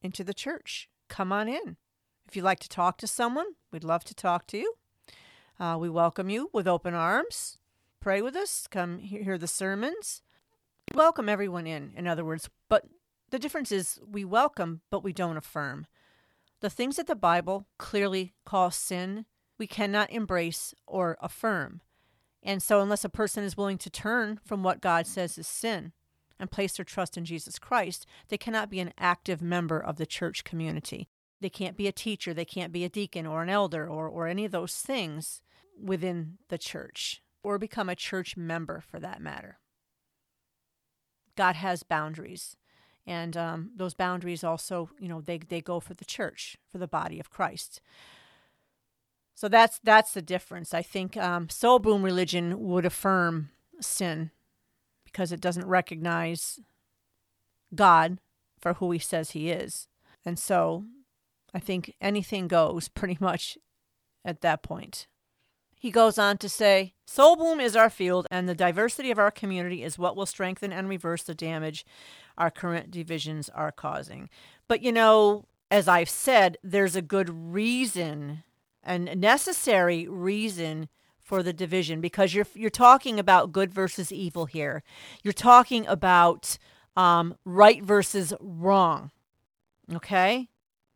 into 0.02 0.24
the 0.24 0.34
church. 0.34 0.90
Come 1.08 1.32
on 1.32 1.48
in. 1.48 1.78
If 2.28 2.36
you'd 2.36 2.44
like 2.44 2.60
to 2.60 2.70
talk 2.70 2.98
to 3.00 3.08
someone, 3.08 3.48
we'd 3.72 3.84
love 3.84 4.04
to 4.06 4.14
talk 4.14 4.46
to 4.48 4.58
you. 4.58 4.74
Uh, 5.60 5.78
we 5.80 5.90
welcome 5.90 6.30
you 6.30 6.50
with 6.54 6.68
open 6.68 6.94
arms. 6.94 7.58
Pray 8.00 8.22
with 8.22 8.36
us. 8.36 8.68
Come 8.70 9.00
hear 9.00 9.38
the 9.38 9.48
sermons. 9.48 10.22
We 10.92 10.98
welcome 10.98 11.28
everyone 11.28 11.68
in, 11.68 11.92
in 11.96 12.08
other 12.08 12.24
words. 12.24 12.50
But 12.70 12.86
the 13.30 13.40
difference 13.40 13.72
is 13.72 14.00
we 14.10 14.24
welcome, 14.24 14.82
but 14.90 15.04
we 15.04 15.12
don't 15.12 15.38
affirm. 15.38 15.86
The 16.62 16.70
things 16.70 16.98
that 16.98 17.08
the 17.08 17.16
Bible 17.16 17.68
clearly 17.78 18.34
calls 18.46 18.76
sin, 18.76 19.26
we 19.58 19.68
cannot 19.68 20.12
embrace 20.12 20.74
or 20.88 21.18
affirm. 21.22 21.82
And 22.42 22.64
so, 22.64 22.80
unless 22.82 23.04
a 23.04 23.10
person 23.10 23.44
is 23.44 23.58
willing 23.58 23.78
to 23.80 23.90
turn 23.90 24.40
from 24.46 24.64
what 24.64 24.82
God 24.82 25.08
says 25.08 25.38
is 25.38 25.48
sin, 25.48 25.92
and 26.40 26.52
place 26.52 26.78
their 26.78 26.86
trust 26.86 27.18
in 27.18 27.26
Jesus 27.26 27.60
Christ, 27.60 28.06
they 28.30 28.38
cannot 28.38 28.70
be 28.70 28.80
an 28.80 28.94
active 28.98 29.42
member 29.42 29.80
of 29.80 29.98
the 29.98 30.06
church 30.06 30.44
community. 30.44 31.10
They 31.42 31.50
can't 31.50 31.78
be 31.78 31.88
a 31.88 31.92
teacher, 31.92 32.34
they 32.34 32.46
can't 32.46 32.74
be 32.74 32.84
a 32.84 32.90
deacon 32.90 33.26
or 33.26 33.44
an 33.44 33.50
elder 33.50 33.88
or, 33.88 34.08
or 34.08 34.28
any 34.28 34.46
of 34.46 34.52
those 34.52 34.76
things 34.76 35.42
within 35.82 36.38
the 36.50 36.58
church 36.58 37.22
or 37.44 37.58
become 37.58 37.90
a 37.90 37.96
church 37.96 38.36
member 38.36 38.82
for 38.82 39.00
that 39.00 39.22
matter. 39.22 39.60
God 41.36 41.56
has 41.56 41.84
boundaries. 41.84 42.58
And 43.08 43.36
um, 43.38 43.72
those 43.76 43.94
boundaries 43.94 44.44
also, 44.44 44.90
you 45.00 45.08
know, 45.08 45.22
they, 45.22 45.38
they 45.38 45.62
go 45.62 45.80
for 45.80 45.94
the 45.94 46.06
church, 46.06 46.58
for 46.70 46.78
the 46.78 46.88
body 46.88 47.20
of 47.20 47.30
Christ. 47.30 47.82
So 49.34 49.48
that's 49.48 49.80
that's 49.82 50.12
the 50.12 50.22
difference. 50.22 50.74
I 50.74 50.82
think 50.82 51.16
um, 51.16 51.48
soul 51.48 51.80
boom 51.80 52.04
religion 52.04 52.60
would 52.60 52.86
affirm 52.86 53.52
sin 53.80 54.32
because 55.12 55.32
it 55.32 55.42
doesn't 55.42 55.66
recognize 55.66 56.60
God 57.74 58.20
for 58.60 58.76
who 58.76 58.92
he 58.92 59.00
says 59.00 59.32
he 59.32 59.50
is. 59.50 59.88
And 60.26 60.38
so 60.38 60.86
I 61.54 61.60
think 61.60 61.96
anything 62.02 62.48
goes 62.48 62.88
pretty 62.90 63.18
much 63.20 63.58
at 64.24 64.42
that 64.42 64.64
point. 64.64 65.08
He 65.76 65.92
goes 65.92 66.18
on 66.18 66.38
to 66.40 66.50
say, 66.50 66.94
Soul 67.06 67.38
Boom 67.38 67.62
is 67.62 67.74
our 67.74 67.90
field, 67.90 68.28
and 68.30 68.50
the 68.50 68.56
diversity 68.56 69.12
of 69.12 69.18
our 69.18 69.32
community 69.32 69.82
is 69.82 69.98
what 69.98 70.18
will 70.18 70.26
strengthen 70.26 70.74
and 70.74 70.90
reverse 70.90 71.24
the 71.24 71.34
damage 71.34 71.86
our 72.38 72.52
current 72.52 72.92
divisions 72.92 73.48
are 73.50 73.72
causing. 73.72 74.30
But 74.68 74.82
you 74.82 74.92
know, 74.92 75.46
as 75.72 75.88
I've 75.88 76.10
said, 76.10 76.58
there's 76.64 76.98
a 76.98 77.02
good 77.02 77.30
reason 77.30 78.44
and 78.84 79.22
necessary 79.22 80.08
reason 80.08 80.90
for 81.30 81.44
the 81.44 81.54
division 81.54 82.02
because 82.02 82.34
you're 82.34 82.48
you're 82.56 82.72
talking 82.72 83.20
about 83.20 83.52
good 83.52 83.72
versus 83.72 84.12
evil 84.12 84.48
here. 84.48 84.82
You're 85.24 85.32
talking 85.32 85.86
about 85.86 86.58
um, 86.98 87.36
right 87.46 87.84
versus 87.84 88.34
wrong. 88.42 89.12
Okay? 89.94 90.50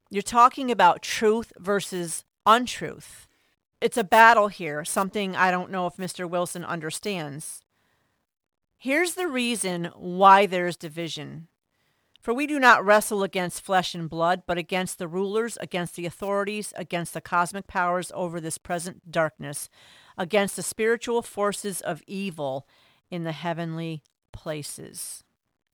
You're 0.10 0.24
talking 0.24 0.72
about 0.72 1.04
truth 1.04 1.54
versus 1.60 2.26
untruth. 2.48 3.28
It's 3.80 3.98
a 3.98 4.04
battle 4.04 4.48
here, 4.48 4.84
something 4.84 5.36
I 5.36 5.52
don't 5.52 5.70
know 5.70 5.86
if 5.86 5.98
Mr. 5.98 6.28
Wilson 6.28 6.66
understands. 6.66 7.62
Here's 8.78 9.14
the 9.14 9.28
reason 9.28 9.92
why 9.96 10.48
there's 10.48 10.76
division. 10.76 11.48
For 12.20 12.34
we 12.34 12.48
do 12.48 12.60
not 12.60 12.84
wrestle 12.84 13.22
against 13.22 13.62
flesh 13.62 13.94
and 13.94 14.10
blood, 14.10 14.44
but 14.48 14.58
against 14.58 14.98
the 14.98 15.10
rulers, 15.10 15.58
against 15.60 15.96
the 15.96 16.06
authorities, 16.06 16.74
against 16.76 17.14
the 17.14 17.22
cosmic 17.22 17.68
powers 17.68 18.12
over 18.16 18.40
this 18.40 18.58
present 18.58 19.12
darkness, 19.12 19.70
against 20.18 20.56
the 20.56 20.64
spiritual 20.64 21.22
forces 21.22 21.82
of 21.82 22.02
evil 22.08 22.68
in 23.10 23.24
the 23.24 23.32
heavenly 23.32 24.04
places. 24.32 25.24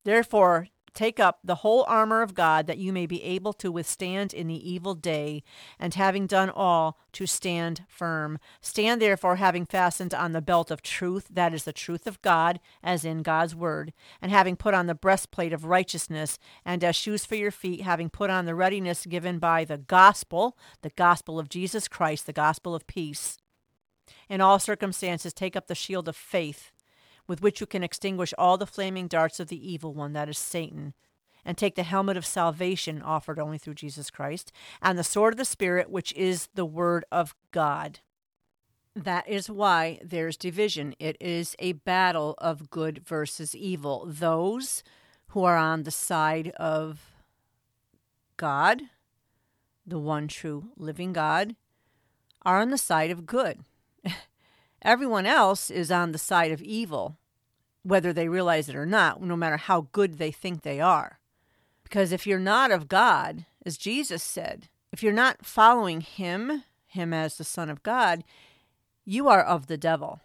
Therefore, 0.03 0.67
Take 0.93 1.19
up 1.19 1.39
the 1.43 1.55
whole 1.55 1.85
armor 1.87 2.21
of 2.21 2.33
God 2.33 2.67
that 2.67 2.77
you 2.77 2.91
may 2.91 3.05
be 3.05 3.23
able 3.23 3.53
to 3.53 3.71
withstand 3.71 4.33
in 4.33 4.47
the 4.47 4.69
evil 4.69 4.95
day, 4.95 5.43
and 5.79 5.93
having 5.93 6.27
done 6.27 6.49
all, 6.49 6.97
to 7.13 7.25
stand 7.25 7.85
firm. 7.87 8.37
Stand 8.61 9.01
therefore, 9.01 9.37
having 9.37 9.65
fastened 9.65 10.13
on 10.13 10.31
the 10.31 10.41
belt 10.41 10.69
of 10.69 10.81
truth, 10.81 11.27
that 11.29 11.53
is 11.53 11.63
the 11.63 11.73
truth 11.73 12.05
of 12.05 12.21
God, 12.21 12.59
as 12.83 13.05
in 13.05 13.23
God's 13.23 13.55
word, 13.55 13.93
and 14.21 14.31
having 14.31 14.55
put 14.55 14.73
on 14.73 14.87
the 14.87 14.95
breastplate 14.95 15.53
of 15.53 15.65
righteousness, 15.65 16.37
and 16.65 16.83
as 16.83 16.95
shoes 16.95 17.25
for 17.25 17.35
your 17.35 17.51
feet, 17.51 17.81
having 17.81 18.09
put 18.09 18.29
on 18.29 18.45
the 18.45 18.55
readiness 18.55 19.05
given 19.05 19.39
by 19.39 19.65
the 19.65 19.77
gospel, 19.77 20.57
the 20.81 20.91
gospel 20.91 21.39
of 21.39 21.49
Jesus 21.49 21.87
Christ, 21.87 22.25
the 22.25 22.33
gospel 22.33 22.75
of 22.75 22.87
peace. 22.87 23.37
In 24.27 24.41
all 24.41 24.59
circumstances, 24.59 25.33
take 25.33 25.55
up 25.55 25.67
the 25.67 25.75
shield 25.75 26.07
of 26.07 26.15
faith 26.15 26.71
with 27.27 27.41
which 27.41 27.61
you 27.61 27.67
can 27.67 27.83
extinguish 27.83 28.33
all 28.37 28.57
the 28.57 28.65
flaming 28.65 29.07
darts 29.07 29.39
of 29.39 29.47
the 29.47 29.71
evil 29.71 29.93
one, 29.93 30.13
that 30.13 30.27
is 30.27 30.37
Satan, 30.37 30.95
and 31.45 31.57
take 31.57 31.75
the 31.75 31.83
helmet 31.83 32.17
of 32.17 32.25
salvation 32.25 33.01
offered 33.01 33.39
only 33.39 33.57
through 33.57 33.75
Jesus 33.75 34.09
Christ, 34.09 34.51
and 34.81 34.97
the 34.97 35.03
sword 35.03 35.35
of 35.35 35.37
the 35.37 35.45
Spirit, 35.45 35.91
which 35.91 36.11
is 36.13 36.49
the 36.55 36.65
Word 36.65 37.05
of 37.11 37.35
God. 37.51 37.99
That 38.95 39.29
is 39.29 39.49
why 39.49 39.99
there's 40.03 40.35
division. 40.35 40.95
It 40.99 41.15
is 41.19 41.55
a 41.59 41.73
battle 41.73 42.35
of 42.39 42.71
good 42.71 43.05
versus 43.07 43.55
evil. 43.55 44.05
Those 44.09 44.83
who 45.29 45.43
are 45.43 45.55
on 45.55 45.83
the 45.83 45.91
side 45.91 46.49
of 46.57 46.99
God, 48.35 48.81
the 49.85 49.99
one 49.99 50.27
true 50.27 50.69
living 50.75 51.13
God, 51.13 51.55
are 52.41 52.59
on 52.59 52.71
the 52.71 52.77
side 52.77 53.11
of 53.11 53.27
good. 53.27 53.59
Everyone 54.81 55.25
else 55.25 55.69
is 55.69 55.91
on 55.91 56.11
the 56.11 56.17
side 56.17 56.51
of 56.51 56.61
evil, 56.61 57.17
whether 57.83 58.13
they 58.13 58.29
realize 58.29 58.69
it 58.69 58.75
or 58.75 58.85
not, 58.85 59.21
no 59.21 59.35
matter 59.35 59.57
how 59.57 59.87
good 59.91 60.17
they 60.17 60.31
think 60.31 60.61
they 60.61 60.79
are. 60.79 61.19
Because 61.83 62.11
if 62.11 62.25
you're 62.25 62.39
not 62.39 62.71
of 62.71 62.87
God, 62.87 63.45
as 63.65 63.77
Jesus 63.77 64.23
said, 64.23 64.69
if 64.91 65.03
you're 65.03 65.11
not 65.11 65.45
following 65.45 66.01
Him, 66.01 66.63
Him 66.85 67.13
as 67.13 67.37
the 67.37 67.43
Son 67.43 67.69
of 67.69 67.83
God, 67.83 68.23
you 69.05 69.27
are 69.27 69.41
of 69.41 69.67
the 69.67 69.77
devil, 69.77 70.21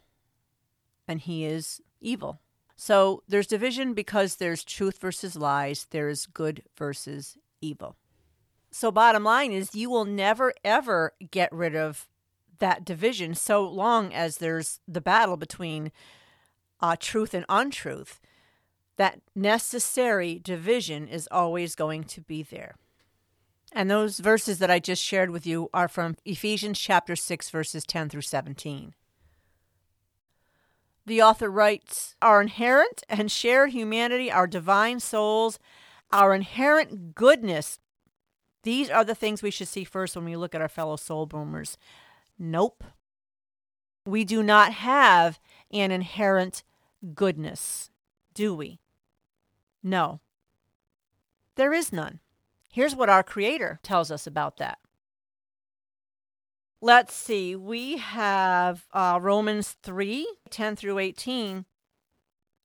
and 1.08 1.20
He 1.20 1.44
is 1.44 1.80
evil. 2.00 2.40
So 2.76 3.22
there's 3.28 3.46
division 3.46 3.94
because 3.94 4.36
there's 4.36 4.64
truth 4.64 4.98
versus 4.98 5.36
lies, 5.36 5.86
there's 5.90 6.26
good 6.26 6.62
versus 6.76 7.36
evil. 7.60 7.96
So, 8.70 8.90
bottom 8.90 9.22
line 9.22 9.52
is, 9.52 9.74
you 9.76 9.88
will 9.88 10.04
never 10.04 10.52
ever 10.64 11.12
get 11.30 11.52
rid 11.52 11.76
of 11.76 12.08
that 12.58 12.84
division 12.84 13.34
so 13.34 13.66
long 13.66 14.12
as 14.12 14.38
there's 14.38 14.80
the 14.86 15.00
battle 15.00 15.36
between 15.36 15.92
uh, 16.80 16.96
truth 16.98 17.34
and 17.34 17.44
untruth. 17.48 18.20
That 18.96 19.20
necessary 19.34 20.38
division 20.38 21.08
is 21.08 21.28
always 21.32 21.74
going 21.74 22.04
to 22.04 22.20
be 22.20 22.42
there. 22.42 22.76
And 23.72 23.90
those 23.90 24.20
verses 24.20 24.60
that 24.60 24.70
I 24.70 24.78
just 24.78 25.02
shared 25.02 25.30
with 25.30 25.46
you 25.46 25.68
are 25.74 25.88
from 25.88 26.16
Ephesians 26.24 26.78
chapter 26.78 27.16
6, 27.16 27.50
verses 27.50 27.84
10 27.84 28.08
through 28.08 28.20
17. 28.20 28.94
The 31.06 31.22
author 31.22 31.50
writes 31.50 32.14
Our 32.22 32.40
inherent 32.40 33.02
and 33.08 33.30
shared 33.30 33.70
humanity, 33.70 34.30
our 34.30 34.46
divine 34.46 35.00
souls, 35.00 35.58
our 36.12 36.34
inherent 36.34 37.14
goodness. 37.14 37.80
These 38.62 38.88
are 38.88 39.04
the 39.04 39.14
things 39.14 39.42
we 39.42 39.50
should 39.50 39.68
see 39.68 39.84
first 39.84 40.14
when 40.14 40.24
we 40.24 40.36
look 40.36 40.54
at 40.54 40.62
our 40.62 40.68
fellow 40.68 40.96
soul 40.96 41.26
boomers. 41.26 41.76
Nope. 42.38 42.84
We 44.06 44.24
do 44.24 44.42
not 44.42 44.72
have 44.72 45.38
an 45.72 45.90
inherent 45.90 46.62
goodness, 47.14 47.90
do 48.34 48.54
we? 48.54 48.80
No. 49.82 50.20
There 51.56 51.72
is 51.72 51.92
none. 51.92 52.20
Here's 52.72 52.96
what 52.96 53.08
our 53.08 53.22
Creator 53.22 53.80
tells 53.82 54.10
us 54.10 54.26
about 54.26 54.56
that. 54.56 54.78
Let's 56.80 57.14
see, 57.14 57.56
we 57.56 57.96
have 57.96 58.84
uh, 58.92 59.18
Romans 59.22 59.76
3 59.82 60.26
10 60.50 60.76
through 60.76 60.98
18. 60.98 61.64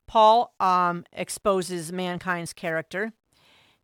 Paul 0.08 0.54
um, 0.60 1.06
exposes 1.14 1.94
mankind's 1.94 2.52
character. 2.52 3.14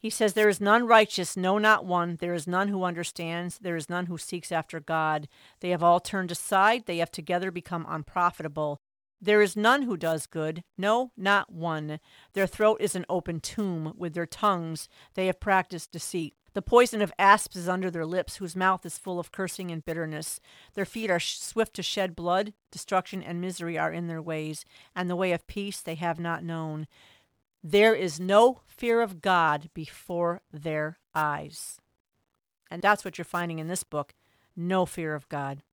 He 0.06 0.12
says, 0.12 0.34
There 0.34 0.50
is 0.50 0.62
none 0.62 0.86
righteous, 0.86 1.36
no, 1.36 1.58
not 1.58 1.84
one. 1.84 2.18
There 2.18 2.36
is 2.36 2.46
none 2.46 2.68
who 2.68 2.84
understands. 2.84 3.58
There 3.58 3.76
is 3.76 3.90
none 3.90 4.06
who 4.06 4.20
seeks 4.20 4.52
after 4.52 4.80
God. 4.80 5.28
They 5.62 5.72
have 5.72 5.82
all 5.82 6.00
turned 6.00 6.30
aside. 6.30 6.86
They 6.86 6.98
have 6.98 7.10
together 7.10 7.50
become 7.50 7.88
unprofitable. 7.90 8.78
There 9.20 9.42
is 9.42 9.58
none 9.58 9.82
who 9.82 9.98
does 9.98 10.28
good, 10.28 10.64
no, 10.78 11.10
not 11.18 11.52
one. 11.52 12.00
Their 12.34 12.46
throat 12.46 12.82
is 12.82 12.94
an 12.94 13.08
open 13.10 13.40
tomb. 13.40 13.94
With 13.98 14.14
their 14.14 14.28
tongues 14.28 14.88
they 15.16 15.26
have 15.26 15.40
practiced 15.40 15.92
deceit. 15.92 16.36
The 16.54 16.62
poison 16.62 17.02
of 17.02 17.12
asps 17.18 17.56
is 17.56 17.68
under 17.68 17.90
their 17.90 18.06
lips, 18.06 18.36
whose 18.36 18.56
mouth 18.56 18.86
is 18.86 19.00
full 19.00 19.20
of 19.20 19.32
cursing 19.32 19.72
and 19.72 19.84
bitterness. 19.84 20.40
Their 20.76 20.86
feet 20.86 21.10
are 21.10 21.20
swift 21.20 21.74
to 21.78 21.84
shed 21.84 22.16
blood. 22.16 22.54
Destruction 22.72 23.24
and 23.24 23.42
misery 23.42 23.78
are 23.78 23.92
in 23.92 24.06
their 24.06 24.22
ways, 24.22 24.66
and 24.96 25.10
the 25.10 25.18
way 25.18 25.32
of 25.32 25.48
peace 25.48 25.82
they 25.82 25.96
have 25.96 26.20
not 26.20 26.44
known. 26.44 26.88
There 27.68 27.96
is 27.96 28.20
no 28.20 28.62
fear 28.68 29.02
of 29.02 29.22
God 29.22 29.72
before 29.74 30.42
their 30.54 31.00
eyes. 31.16 31.82
And 32.70 32.80
that's 32.80 33.04
what 33.04 33.18
you're 33.18 33.26
finding 33.26 33.58
in 33.58 33.68
this 33.68 33.84
book 33.84 34.14
no 34.56 34.86
fear 34.86 35.16
of 35.16 35.28
God. 35.30 35.64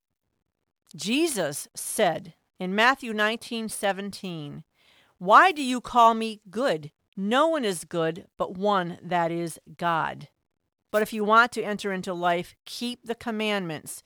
Jesus 0.97 1.68
said 1.76 2.32
in 2.59 2.74
Matthew 2.74 3.12
19 3.12 3.68
17, 3.68 4.64
Why 5.18 5.53
do 5.53 5.62
you 5.62 5.82
call 5.82 6.14
me 6.14 6.40
good? 6.49 6.93
No 7.14 7.49
one 7.49 7.62
is 7.62 7.84
good 7.84 8.24
but 8.38 8.57
one 8.57 8.97
that 9.03 9.30
is 9.30 9.61
God. 9.76 10.28
But 10.90 11.03
if 11.03 11.12
you 11.12 11.24
want 11.24 11.53
to 11.53 11.62
enter 11.62 11.93
into 11.93 12.14
life, 12.14 12.57
keep 12.64 13.05
the 13.05 13.14
commandments. 13.14 14.03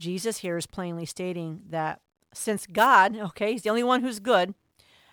Jesus 0.00 0.38
here 0.38 0.56
is 0.56 0.66
plainly 0.66 1.06
stating 1.06 1.60
that 1.68 2.00
since 2.34 2.66
God, 2.66 3.16
okay, 3.16 3.52
he's 3.52 3.62
the 3.62 3.70
only 3.70 3.84
one 3.84 4.02
who's 4.02 4.18
good, 4.18 4.56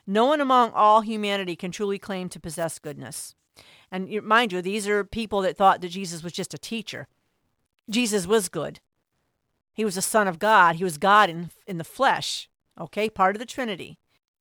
no 0.07 0.25
one 0.25 0.41
among 0.41 0.71
all 0.71 1.01
humanity 1.01 1.55
can 1.55 1.71
truly 1.71 1.97
claim 1.97 2.29
to 2.29 2.39
possess 2.39 2.79
goodness. 2.79 3.35
And 3.91 4.21
mind 4.23 4.51
you, 4.51 4.61
these 4.61 4.87
are 4.87 5.03
people 5.03 5.41
that 5.41 5.57
thought 5.57 5.81
that 5.81 5.89
Jesus 5.89 6.23
was 6.23 6.33
just 6.33 6.53
a 6.53 6.59
teacher. 6.59 7.07
Jesus 7.89 8.27
was 8.27 8.49
good. 8.49 8.79
He 9.73 9.85
was 9.85 9.97
a 9.97 10.01
son 10.01 10.27
of 10.27 10.39
God. 10.39 10.75
He 10.75 10.83
was 10.83 10.97
God 10.97 11.29
in, 11.29 11.49
in 11.67 11.77
the 11.77 11.83
flesh, 11.83 12.49
okay, 12.79 13.09
part 13.09 13.35
of 13.35 13.39
the 13.39 13.45
Trinity. 13.45 13.97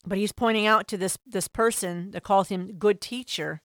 But 0.06 0.18
he's 0.18 0.32
pointing 0.32 0.66
out 0.66 0.86
to 0.88 0.96
this, 0.96 1.18
this 1.26 1.48
person 1.48 2.10
that 2.12 2.22
calls 2.22 2.48
him 2.48 2.72
good 2.78 3.00
teacher. 3.00 3.62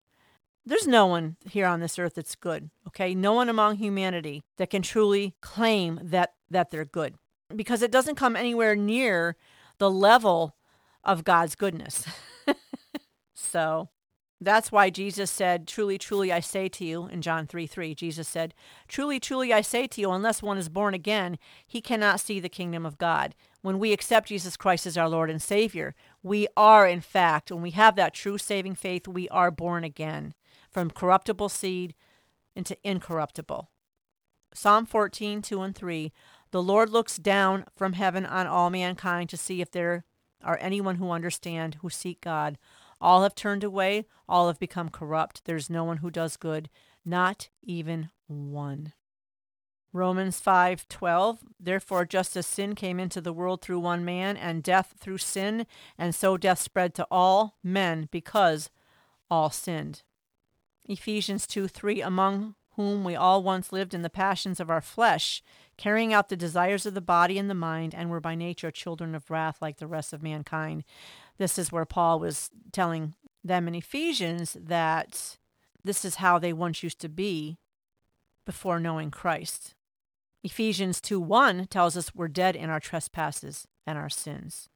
There's 0.65 0.87
no 0.87 1.05
one 1.05 1.37
here 1.49 1.65
on 1.65 1.79
this 1.79 1.99
earth 1.99 2.15
that's 2.15 2.35
good, 2.35 2.69
okay? 2.87 3.13
No 3.13 3.33
one 3.33 3.49
among 3.49 3.77
humanity 3.77 4.43
that 4.57 4.69
can 4.69 4.81
truly 4.81 5.35
claim 5.41 5.99
that, 6.03 6.33
that 6.49 6.71
they're 6.71 6.85
good 6.85 7.15
because 7.55 7.81
it 7.81 7.91
doesn't 7.91 8.15
come 8.15 8.35
anywhere 8.35 8.75
near 8.75 9.35
the 9.79 9.89
level 9.89 10.55
of 11.03 11.23
God's 11.23 11.55
goodness. 11.55 12.05
so 13.33 13.89
that's 14.41 14.71
why 14.71 14.89
Jesus 14.89 15.29
said, 15.29 15.67
Truly, 15.67 15.97
truly, 15.97 16.31
I 16.31 16.39
say 16.39 16.69
to 16.69 16.85
you, 16.85 17.07
in 17.07 17.21
John 17.21 17.45
3 17.45 17.67
3, 17.67 17.93
Jesus 17.93 18.27
said, 18.27 18.53
Truly, 18.87 19.19
truly, 19.19 19.51
I 19.53 19.61
say 19.61 19.85
to 19.87 20.01
you, 20.01 20.11
unless 20.11 20.41
one 20.41 20.57
is 20.57 20.69
born 20.69 20.93
again, 20.93 21.37
he 21.67 21.81
cannot 21.81 22.21
see 22.21 22.39
the 22.39 22.47
kingdom 22.47 22.85
of 22.85 22.97
God. 22.97 23.35
When 23.61 23.79
we 23.79 23.91
accept 23.91 24.29
Jesus 24.29 24.55
Christ 24.55 24.85
as 24.85 24.97
our 24.97 25.09
Lord 25.09 25.29
and 25.29 25.41
Savior, 25.41 25.93
we 26.23 26.47
are, 26.55 26.87
in 26.87 27.01
fact, 27.01 27.51
when 27.51 27.61
we 27.61 27.71
have 27.71 27.97
that 27.97 28.13
true 28.13 28.37
saving 28.37 28.75
faith, 28.75 29.07
we 29.07 29.27
are 29.29 29.51
born 29.51 29.83
again 29.83 30.33
from 30.71 30.89
corruptible 30.89 31.49
seed 31.49 31.93
into 32.55 32.77
incorruptible. 32.83 33.69
Psalm 34.53 34.85
14, 34.85 35.41
2 35.41 35.61
and 35.61 35.75
3 35.75 36.13
The 36.51 36.63
Lord 36.63 36.89
looks 36.89 37.17
down 37.17 37.65
from 37.75 37.93
heaven 37.93 38.25
on 38.25 38.47
all 38.47 38.69
mankind 38.69 39.29
to 39.29 39.37
see 39.37 39.61
if 39.61 39.69
there 39.69 40.05
are 40.43 40.57
anyone 40.61 40.95
who 40.95 41.11
understand, 41.11 41.75
who 41.81 41.89
seek 41.89 42.21
God. 42.21 42.57
All 43.01 43.23
have 43.23 43.35
turned 43.35 43.63
away, 43.63 44.05
all 44.27 44.47
have 44.47 44.59
become 44.59 44.89
corrupt. 44.89 45.45
There's 45.45 45.69
no 45.69 45.83
one 45.83 45.97
who 45.97 46.11
does 46.11 46.37
good, 46.37 46.69
not 47.05 47.49
even 47.63 48.09
one. 48.27 48.93
Romans 49.91 50.39
5:12 50.39 51.39
Therefore 51.59 52.05
just 52.05 52.37
as 52.37 52.45
sin 52.45 52.75
came 52.75 52.99
into 52.99 53.21
the 53.21 53.33
world 53.33 53.61
through 53.61 53.79
one 53.79 54.05
man 54.05 54.37
and 54.37 54.61
death 54.61 54.93
through 54.99 55.17
sin 55.17 55.65
and 55.97 56.13
so 56.13 56.37
death 56.37 56.59
spread 56.59 56.93
to 56.93 57.07
all 57.09 57.57
men 57.63 58.07
because 58.11 58.69
all 59.31 59.49
sinned. 59.49 60.03
Ephesians 60.85 61.47
2:3 61.47 62.05
Among 62.05 62.55
whom 62.79 63.03
we 63.03 63.15
all 63.15 63.43
once 63.43 63.73
lived 63.73 63.93
in 63.93 64.03
the 64.03 64.09
passions 64.09 64.59
of 64.59 64.69
our 64.69 64.81
flesh, 64.81 65.43
carrying 65.79 66.13
out 66.13 66.27
the 66.27 66.35
desires 66.35 66.85
of 66.85 66.93
the 66.93 66.99
body 66.99 67.39
and 67.39 67.49
the 67.49 67.55
mind, 67.55 67.95
and 67.95 68.09
were 68.09 68.19
by 68.19 68.35
nature 68.35 68.69
children 68.69 69.15
of 69.15 69.31
wrath 69.31 69.61
like 69.61 69.77
the 69.77 69.87
rest 69.87 70.11
of 70.11 70.21
mankind. 70.21 70.83
This 71.37 71.57
is 71.57 71.71
where 71.71 71.85
Paul 71.85 72.19
was 72.19 72.49
telling 72.73 73.15
them 73.45 73.65
in 73.65 73.73
Ephesians 73.73 74.57
that 74.59 75.37
this 75.81 76.03
is 76.03 76.15
how 76.15 76.37
they 76.37 76.51
once 76.51 76.83
used 76.83 76.99
to 76.99 77.07
be 77.07 77.59
before 78.45 78.77
knowing 78.77 79.09
Christ. 79.09 79.73
Ephesians 80.43 80.99
2 80.99 81.17
1 81.17 81.67
tells 81.67 81.95
us 81.95 82.13
we're 82.13 82.27
dead 82.27 82.57
in 82.57 82.69
our 82.69 82.81
trespasses 82.81 83.65
and 83.87 83.97
our 83.97 84.09
sins. 84.09 84.67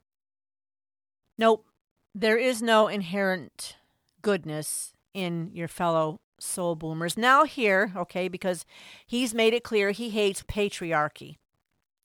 Nope, 1.36 1.66
there 2.14 2.38
is 2.38 2.62
no 2.62 2.88
inherent 2.88 3.76
goodness 4.22 4.94
in 5.12 5.50
your 5.52 5.68
fellow 5.68 6.22
soul 6.38 6.76
boomers. 6.76 7.16
Now, 7.16 7.44
here, 7.44 7.92
okay, 7.96 8.28
because 8.28 8.64
he's 9.06 9.34
made 9.34 9.54
it 9.54 9.64
clear 9.64 9.90
he 9.90 10.10
hates 10.10 10.42
patriarchy. 10.42 11.36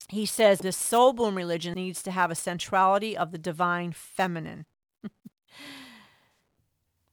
He 0.10 0.26
says 0.26 0.60
this 0.60 0.78
soul 0.78 1.14
boom 1.14 1.36
religion 1.36 1.76
needs 1.76 2.02
to 2.04 2.12
have 2.12 2.32
a 2.32 2.36
centrality 2.36 3.16
of 3.16 3.32
the 3.32 3.38
divine 3.38 3.92
feminine. 3.92 4.66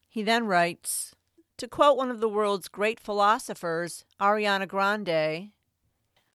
he 0.08 0.22
then 0.22 0.46
writes 0.46 1.14
to 1.58 1.68
quote 1.68 1.96
one 1.96 2.10
of 2.10 2.20
the 2.20 2.28
world's 2.28 2.68
great 2.68 3.00
philosophers, 3.00 4.04
Ariana 4.20 4.68
Grande, 4.68 5.50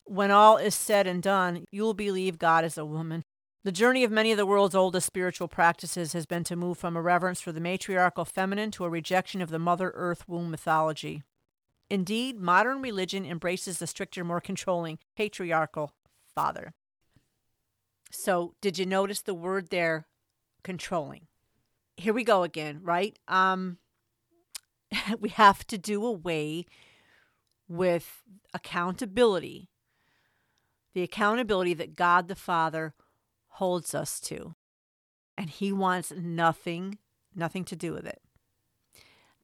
when 0.03 0.31
all 0.31 0.57
is 0.57 0.75
said 0.75 1.07
and 1.07 1.21
done, 1.23 1.65
you'll 1.71 1.93
believe 1.93 2.37
God 2.37 2.65
is 2.65 2.77
a 2.77 2.85
woman. 2.85 3.23
The 3.63 3.71
journey 3.71 4.03
of 4.03 4.11
many 4.11 4.31
of 4.31 4.37
the 4.37 4.45
world's 4.47 4.73
oldest 4.73 5.05
spiritual 5.05 5.47
practices 5.47 6.13
has 6.13 6.25
been 6.25 6.43
to 6.45 6.55
move 6.55 6.79
from 6.79 6.97
a 6.97 7.01
reverence 7.01 7.41
for 7.41 7.51
the 7.51 7.59
matriarchal 7.59 8.25
feminine 8.25 8.71
to 8.71 8.85
a 8.85 8.89
rejection 8.89 9.39
of 9.39 9.51
the 9.51 9.59
Mother 9.59 9.91
Earth 9.93 10.27
womb 10.27 10.49
mythology. 10.49 11.21
Indeed, 11.87 12.39
modern 12.39 12.81
religion 12.81 13.23
embraces 13.23 13.77
the 13.77 13.85
stricter, 13.85 14.23
more 14.23 14.41
controlling 14.41 14.97
patriarchal 15.15 15.93
father. 16.33 16.73
So, 18.09 18.55
did 18.61 18.79
you 18.79 18.87
notice 18.87 19.21
the 19.21 19.35
word 19.35 19.69
there, 19.69 20.07
controlling? 20.63 21.27
Here 21.97 22.13
we 22.13 22.23
go 22.23 22.41
again, 22.41 22.79
right? 22.81 23.19
Um, 23.27 23.77
we 25.19 25.29
have 25.29 25.67
to 25.67 25.77
do 25.77 26.03
away 26.03 26.65
with 27.67 28.23
accountability, 28.55 29.69
the 30.95 31.03
accountability 31.03 31.75
that 31.75 31.95
God 31.95 32.27
the 32.27 32.35
Father 32.35 32.95
holds 33.51 33.93
us 33.93 34.19
to. 34.21 34.55
And 35.37 35.49
He 35.49 35.71
wants 35.71 36.11
nothing, 36.15 36.97
nothing 37.35 37.63
to 37.65 37.75
do 37.75 37.93
with 37.93 38.05
it. 38.05 38.21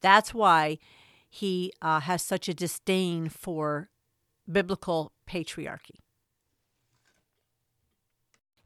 That's 0.00 0.32
why 0.34 0.78
He 1.28 1.72
uh, 1.82 2.00
has 2.00 2.22
such 2.22 2.48
a 2.48 2.54
disdain 2.54 3.28
for 3.28 3.90
biblical 4.50 5.12
patriarchy. 5.28 6.00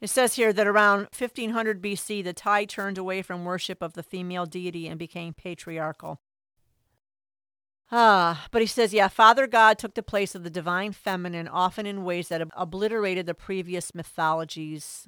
It 0.00 0.10
says 0.10 0.34
here 0.34 0.52
that 0.52 0.66
around 0.66 1.08
1500 1.16 1.80
BC, 1.80 2.24
the 2.24 2.32
tide 2.32 2.68
turned 2.68 2.98
away 2.98 3.22
from 3.22 3.44
worship 3.44 3.80
of 3.80 3.92
the 3.92 4.02
female 4.02 4.46
deity 4.46 4.88
and 4.88 4.98
became 4.98 5.32
patriarchal. 5.32 6.20
Ah, 7.94 8.46
but 8.50 8.62
he 8.62 8.66
says, 8.66 8.92
yeah, 8.92 9.06
Father 9.06 9.46
God 9.46 9.78
took 9.78 9.94
the 9.94 10.02
place 10.02 10.34
of 10.34 10.42
the 10.42 10.50
divine 10.50 10.92
feminine, 10.92 11.46
often 11.46 11.86
in 11.86 12.02
ways 12.02 12.28
that 12.28 12.42
obliterated 12.56 13.26
the 13.26 13.34
previous 13.34 13.94
mythologies. 13.94 15.06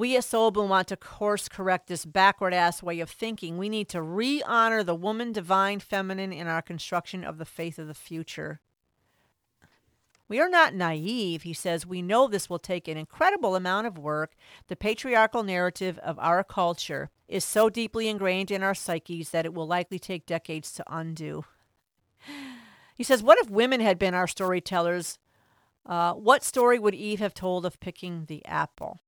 We 0.00 0.16
at 0.16 0.22
Soulboom 0.22 0.68
want 0.68 0.88
to 0.88 0.96
course 0.96 1.46
correct 1.46 1.86
this 1.86 2.06
backward 2.06 2.54
ass 2.54 2.82
way 2.82 3.00
of 3.00 3.10
thinking. 3.10 3.58
We 3.58 3.68
need 3.68 3.90
to 3.90 4.00
re 4.00 4.42
honor 4.46 4.82
the 4.82 4.94
woman 4.94 5.30
divine 5.30 5.78
feminine 5.78 6.32
in 6.32 6.46
our 6.46 6.62
construction 6.62 7.22
of 7.22 7.36
the 7.36 7.44
faith 7.44 7.78
of 7.78 7.86
the 7.86 7.92
future. 7.92 8.62
We 10.26 10.40
are 10.40 10.48
not 10.48 10.72
naive, 10.72 11.42
he 11.42 11.52
says. 11.52 11.86
We 11.86 12.00
know 12.00 12.28
this 12.28 12.48
will 12.48 12.58
take 12.58 12.88
an 12.88 12.96
incredible 12.96 13.54
amount 13.54 13.88
of 13.88 13.98
work. 13.98 14.32
The 14.68 14.74
patriarchal 14.74 15.42
narrative 15.42 15.98
of 15.98 16.18
our 16.18 16.44
culture 16.44 17.10
is 17.28 17.44
so 17.44 17.68
deeply 17.68 18.08
ingrained 18.08 18.50
in 18.50 18.62
our 18.62 18.74
psyches 18.74 19.28
that 19.32 19.44
it 19.44 19.52
will 19.52 19.66
likely 19.66 19.98
take 19.98 20.24
decades 20.24 20.72
to 20.72 20.84
undo. 20.88 21.44
He 22.96 23.04
says, 23.04 23.22
What 23.22 23.38
if 23.38 23.50
women 23.50 23.82
had 23.82 23.98
been 23.98 24.14
our 24.14 24.26
storytellers? 24.26 25.18
Uh, 25.84 26.14
what 26.14 26.42
story 26.42 26.78
would 26.78 26.94
Eve 26.94 27.18
have 27.18 27.34
told 27.34 27.66
of 27.66 27.80
picking 27.80 28.24
the 28.28 28.42
apple? 28.46 29.00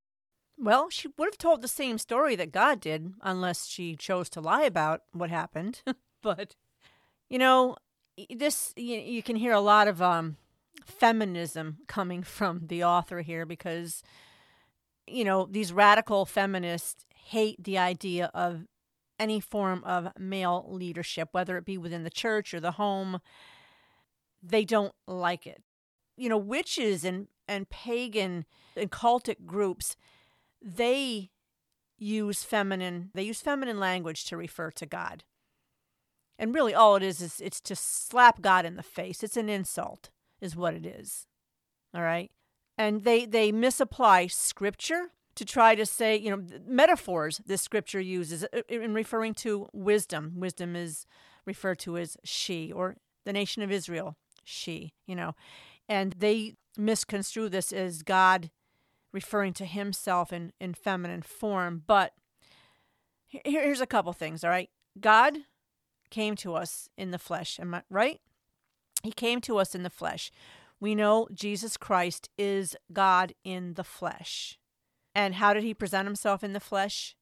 Well, 0.62 0.90
she 0.90 1.08
would 1.18 1.26
have 1.26 1.38
told 1.38 1.60
the 1.60 1.66
same 1.66 1.98
story 1.98 2.36
that 2.36 2.52
God 2.52 2.78
did, 2.80 3.14
unless 3.20 3.66
she 3.66 3.96
chose 3.96 4.30
to 4.30 4.40
lie 4.40 4.62
about 4.62 5.02
what 5.10 5.28
happened. 5.28 5.82
but, 6.22 6.54
you 7.28 7.36
know, 7.36 7.74
this, 8.30 8.72
you, 8.76 8.96
you, 8.98 9.24
can 9.24 9.34
hear 9.34 9.52
a 9.52 9.60
lot 9.60 9.88
of 9.88 10.00
um, 10.00 10.36
feminism 10.84 11.78
coming 11.88 12.22
from 12.22 12.68
the 12.68 12.84
author 12.84 13.22
here 13.22 13.44
because, 13.44 14.04
you 15.04 15.24
know, 15.24 15.48
these 15.50 15.72
radical 15.72 16.24
feminists 16.24 17.06
hate 17.12 17.64
the 17.64 17.76
idea 17.76 18.30
of 18.32 18.62
any 19.18 19.40
form 19.40 19.82
of 19.82 20.12
male 20.16 20.64
leadership, 20.68 21.30
whether 21.32 21.56
it 21.56 21.64
be 21.64 21.76
within 21.76 22.04
the 22.04 22.10
church 22.10 22.54
or 22.54 22.60
the 22.60 22.72
home. 22.72 23.20
They 24.40 24.64
don't 24.64 24.94
like 25.08 25.44
it. 25.44 25.60
You 26.16 26.28
know, 26.28 26.38
witches 26.38 27.04
and, 27.04 27.26
and 27.48 27.68
pagan 27.68 28.44
and 28.76 28.92
cultic 28.92 29.44
groups, 29.44 29.96
they 30.62 31.30
use 31.98 32.42
feminine 32.42 33.10
they 33.14 33.22
use 33.22 33.40
feminine 33.40 33.78
language 33.78 34.24
to 34.26 34.36
refer 34.36 34.70
to 34.72 34.86
God. 34.86 35.24
And 36.38 36.54
really 36.54 36.74
all 36.74 36.96
it 36.96 37.02
is 37.02 37.20
is 37.20 37.40
it's 37.40 37.60
to 37.62 37.76
slap 37.76 38.40
God 38.40 38.64
in 38.64 38.76
the 38.76 38.82
face. 38.82 39.22
It's 39.22 39.36
an 39.36 39.48
insult 39.48 40.10
is 40.40 40.56
what 40.56 40.74
it 40.74 40.84
is. 40.84 41.26
All 41.94 42.02
right? 42.02 42.30
And 42.76 43.04
they 43.04 43.26
they 43.26 43.52
misapply 43.52 44.26
scripture 44.26 45.10
to 45.34 45.44
try 45.44 45.74
to 45.74 45.86
say, 45.86 46.16
you 46.16 46.30
know, 46.30 46.44
metaphors 46.66 47.40
this 47.46 47.62
scripture 47.62 48.00
uses 48.00 48.44
uh, 48.44 48.62
in 48.68 48.94
referring 48.94 49.34
to 49.34 49.68
wisdom. 49.72 50.34
Wisdom 50.36 50.76
is 50.76 51.06
referred 51.46 51.78
to 51.80 51.96
as 51.96 52.16
she, 52.24 52.70
or 52.70 52.96
the 53.24 53.32
nation 53.32 53.62
of 53.62 53.70
Israel, 53.70 54.16
she, 54.44 54.92
you 55.06 55.14
know. 55.14 55.34
And 55.88 56.14
they 56.18 56.54
misconstrue 56.76 57.48
this 57.48 57.72
as 57.72 58.02
God 58.02 58.50
referring 59.12 59.52
to 59.54 59.64
himself 59.64 60.32
in, 60.32 60.52
in 60.60 60.74
feminine 60.74 61.22
form. 61.22 61.82
But 61.86 62.12
here's 63.26 63.80
a 63.80 63.86
couple 63.86 64.12
things, 64.12 64.42
all 64.42 64.50
right? 64.50 64.70
God 64.98 65.38
came 66.10 66.36
to 66.36 66.54
us 66.54 66.88
in 66.96 67.10
the 67.10 67.18
flesh, 67.18 67.58
am 67.60 67.74
I 67.74 67.82
right? 67.88 68.20
He 69.02 69.12
came 69.12 69.40
to 69.42 69.58
us 69.58 69.74
in 69.74 69.82
the 69.82 69.90
flesh. 69.90 70.30
We 70.78 70.94
know 70.94 71.28
Jesus 71.32 71.76
Christ 71.76 72.28
is 72.36 72.76
God 72.92 73.34
in 73.44 73.74
the 73.74 73.84
flesh. 73.84 74.58
And 75.14 75.36
how 75.36 75.52
did 75.54 75.62
he 75.62 75.74
present 75.74 76.06
himself 76.06 76.42
in 76.42 76.52
the 76.52 76.60
flesh? 76.60 77.14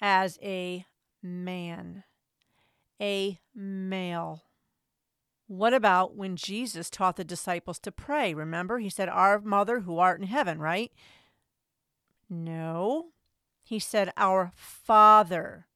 As 0.00 0.38
a 0.42 0.86
man, 1.22 2.04
a 3.00 3.38
male. 3.54 4.42
What 5.50 5.74
about 5.74 6.14
when 6.14 6.36
Jesus 6.36 6.88
taught 6.88 7.16
the 7.16 7.24
disciples 7.24 7.80
to 7.80 7.90
pray? 7.90 8.34
Remember, 8.34 8.78
he 8.78 8.88
said, 8.88 9.08
Our 9.08 9.40
mother 9.40 9.80
who 9.80 9.98
art 9.98 10.20
in 10.20 10.28
heaven, 10.28 10.60
right? 10.60 10.92
No. 12.28 13.06
He 13.64 13.80
said, 13.80 14.12
Our 14.16 14.52
Father 14.54 15.66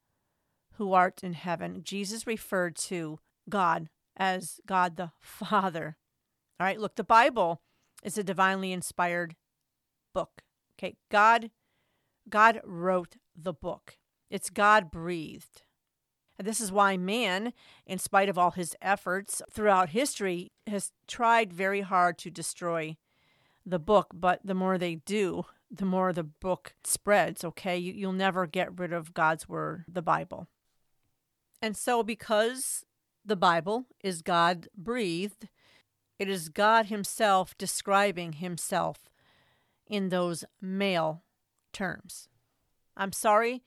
who 0.75 0.93
art 0.93 1.25
in 1.25 1.33
heaven. 1.33 1.81
Jesus 1.83 2.25
referred 2.25 2.77
to 2.77 3.19
God 3.49 3.89
as 4.17 4.61
God 4.65 4.97
the 4.97 5.11
Father. 5.21 5.97
All 6.61 6.67
right, 6.69 6.79
look, 6.79 6.95
the 6.95 7.03
Bible 7.03 7.61
is 8.05 8.17
a 8.17 8.23
divinely 8.23 8.71
inspired 8.71 9.35
book. 10.13 10.43
Okay, 10.79 10.95
God 11.11 11.51
God 12.29 12.61
wrote 12.63 13.17
the 13.35 13.53
book. 13.53 13.99
It's 14.31 14.51
God 14.51 14.93
breathed. 14.93 15.63
This 16.39 16.61
is 16.61 16.73
why 16.73 16.97
man, 16.97 17.53
in 17.87 17.99
spite 17.99 18.29
of 18.29 18.37
all 18.37 18.51
his 18.51 18.77
efforts 18.83 19.41
throughout 19.51 19.91
history, 19.91 20.53
has 20.67 20.91
tried 21.07 21.53
very 21.53 21.83
hard 21.83 22.19
to 22.19 22.31
destroy 22.31 22.97
the 23.65 23.79
book. 23.79 24.09
But 24.13 24.41
the 24.45 24.55
more 24.55 24.77
they 24.77 24.97
do, 24.97 25.45
the 25.71 25.85
more 25.85 26.13
the 26.13 26.25
book 26.25 26.75
spreads, 26.85 27.45
okay? 27.45 27.77
You, 27.79 27.93
you'll 27.93 28.13
never 28.13 28.47
get 28.47 28.79
rid 28.79 28.93
of 28.93 29.15
God's 29.15 29.49
word, 29.49 29.85
the 29.89 30.03
Bible. 30.03 30.49
And 31.63 31.77
so, 31.77 32.03
because 32.03 32.85
the 33.25 33.37
Bible 33.37 33.87
is 34.03 34.21
God 34.21 34.69
breathed, 34.77 35.49
it 36.19 36.29
is 36.29 36.49
God 36.49 36.87
Himself 36.87 37.57
describing 37.57 38.35
Himself 38.35 39.09
in 39.87 40.09
those 40.09 40.45
male 40.61 41.23
terms. 41.73 42.29
I'm 42.97 43.13
sorry, 43.13 43.63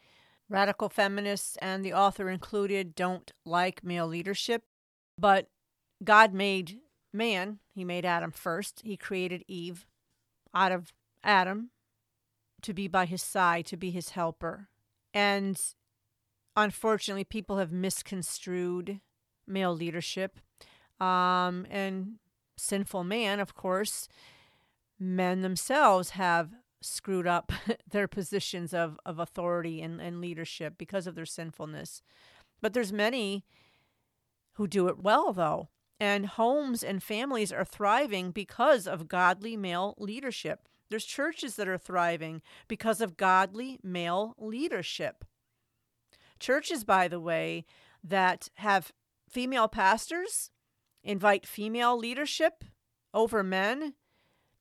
radical 0.50 0.90
feminists 0.90 1.58
and 1.62 1.84
the 1.84 1.94
author 1.94 2.30
included 2.30 2.96
don't 2.96 3.32
like 3.46 3.84
male 3.84 4.08
leadership, 4.08 4.64
but 5.18 5.48
God 6.04 6.34
made 6.34 6.80
man, 7.14 7.60
He 7.74 7.84
made 7.84 8.06
Adam 8.06 8.32
first. 8.32 8.82
He 8.84 8.98
created 8.98 9.44
Eve 9.48 9.86
out 10.54 10.72
of 10.72 10.94
Adam 11.24 11.72
to 12.62 12.74
be 12.74 12.88
by 12.88 13.06
his 13.06 13.22
side, 13.22 13.66
to 13.68 13.78
be 13.78 13.92
his 13.92 14.12
helper. 14.12 14.70
And 15.14 15.60
unfortunately, 16.56 17.24
people 17.24 17.58
have 17.58 17.72
misconstrued 17.72 19.00
male 19.48 19.74
leadership. 19.74 20.40
Um, 21.00 21.68
and 21.70 22.16
sinful 22.58 23.04
man, 23.04 23.40
of 23.40 23.54
course, 23.54 24.08
men 25.00 25.42
themselves 25.42 26.12
have 26.12 26.50
screwed 26.82 27.28
up 27.28 27.52
their 27.92 28.08
positions 28.08 28.74
of, 28.74 29.00
of 29.06 29.20
authority 29.20 29.82
and, 29.82 30.02
and 30.02 30.22
leadership 30.22 30.76
because 30.78 31.08
of 31.08 31.16
their 31.16 31.26
sinfulness. 31.26 32.02
But 32.62 32.74
there's 32.74 32.94
many 32.94 33.46
who 34.54 34.68
do 34.68 34.88
it 34.88 35.00
well, 35.00 35.34
though. 35.34 35.70
And 36.00 36.28
homes 36.28 36.84
and 36.84 37.02
families 37.02 37.52
are 37.52 37.66
thriving 37.66 38.32
because 38.32 38.88
of 38.88 39.08
godly 39.08 39.58
male 39.58 39.96
leadership. 39.98 40.68
There's 40.90 41.06
churches 41.06 41.56
that 41.56 41.68
are 41.68 41.78
thriving 41.78 42.42
because 42.68 43.02
of 43.02 43.18
godly 43.18 43.80
male 43.84 44.36
leadership. 44.38 45.26
Churches, 46.40 46.84
by 46.84 47.08
the 47.08 47.20
way, 47.20 47.66
that 48.04 48.50
have 48.56 48.92
female 49.28 49.68
pastors 49.68 50.52
invite 51.04 51.46
female 51.46 51.98
leadership 51.98 52.64
over 53.14 53.44
men 53.44 53.94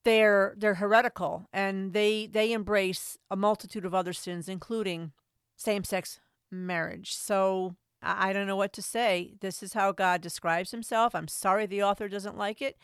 they're 0.06 0.54
they're 0.56 0.76
heretical 0.76 1.48
and 1.52 1.92
they 1.92 2.28
they 2.28 2.52
embrace 2.52 3.18
a 3.28 3.34
multitude 3.34 3.84
of 3.84 3.92
other 3.92 4.12
sins 4.12 4.48
including 4.48 5.10
same-sex 5.56 6.20
marriage. 6.48 7.12
So 7.12 7.74
I, 8.02 8.32
don't 8.32 8.46
know 8.46 8.56
what 8.56 8.74
to 8.74 8.82
say. 8.82 9.34
This 9.40 9.64
is 9.64 9.72
how 9.72 9.90
god 9.90 10.20
describes 10.20 10.70
himself. 10.70 11.14
I'm 11.14 11.26
sorry 11.26 11.66
the 11.66 11.82
author 11.82 12.08
doesn't 12.08 12.38
like 12.38 12.62
it. 12.62 12.76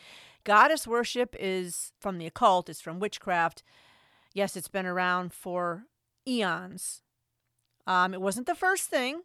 Goddess 0.43 0.85
worship 0.85 1.37
is 1.39 1.93
from 2.01 2.18
the 2.18 2.27
occult. 2.27 2.68
It's 2.68 2.81
from 2.81 2.99
witchcraft. 2.99 3.62
Yes 4.35 4.57
it's 4.57 4.68
been 4.68 4.87
around 4.87 5.33
for 5.33 5.85
eons. 6.27 7.03
Um, 7.87 8.14
it 8.14 8.20
wasn't 8.20 8.49
the 8.49 8.57
first 8.57 8.91
thing. 8.91 9.23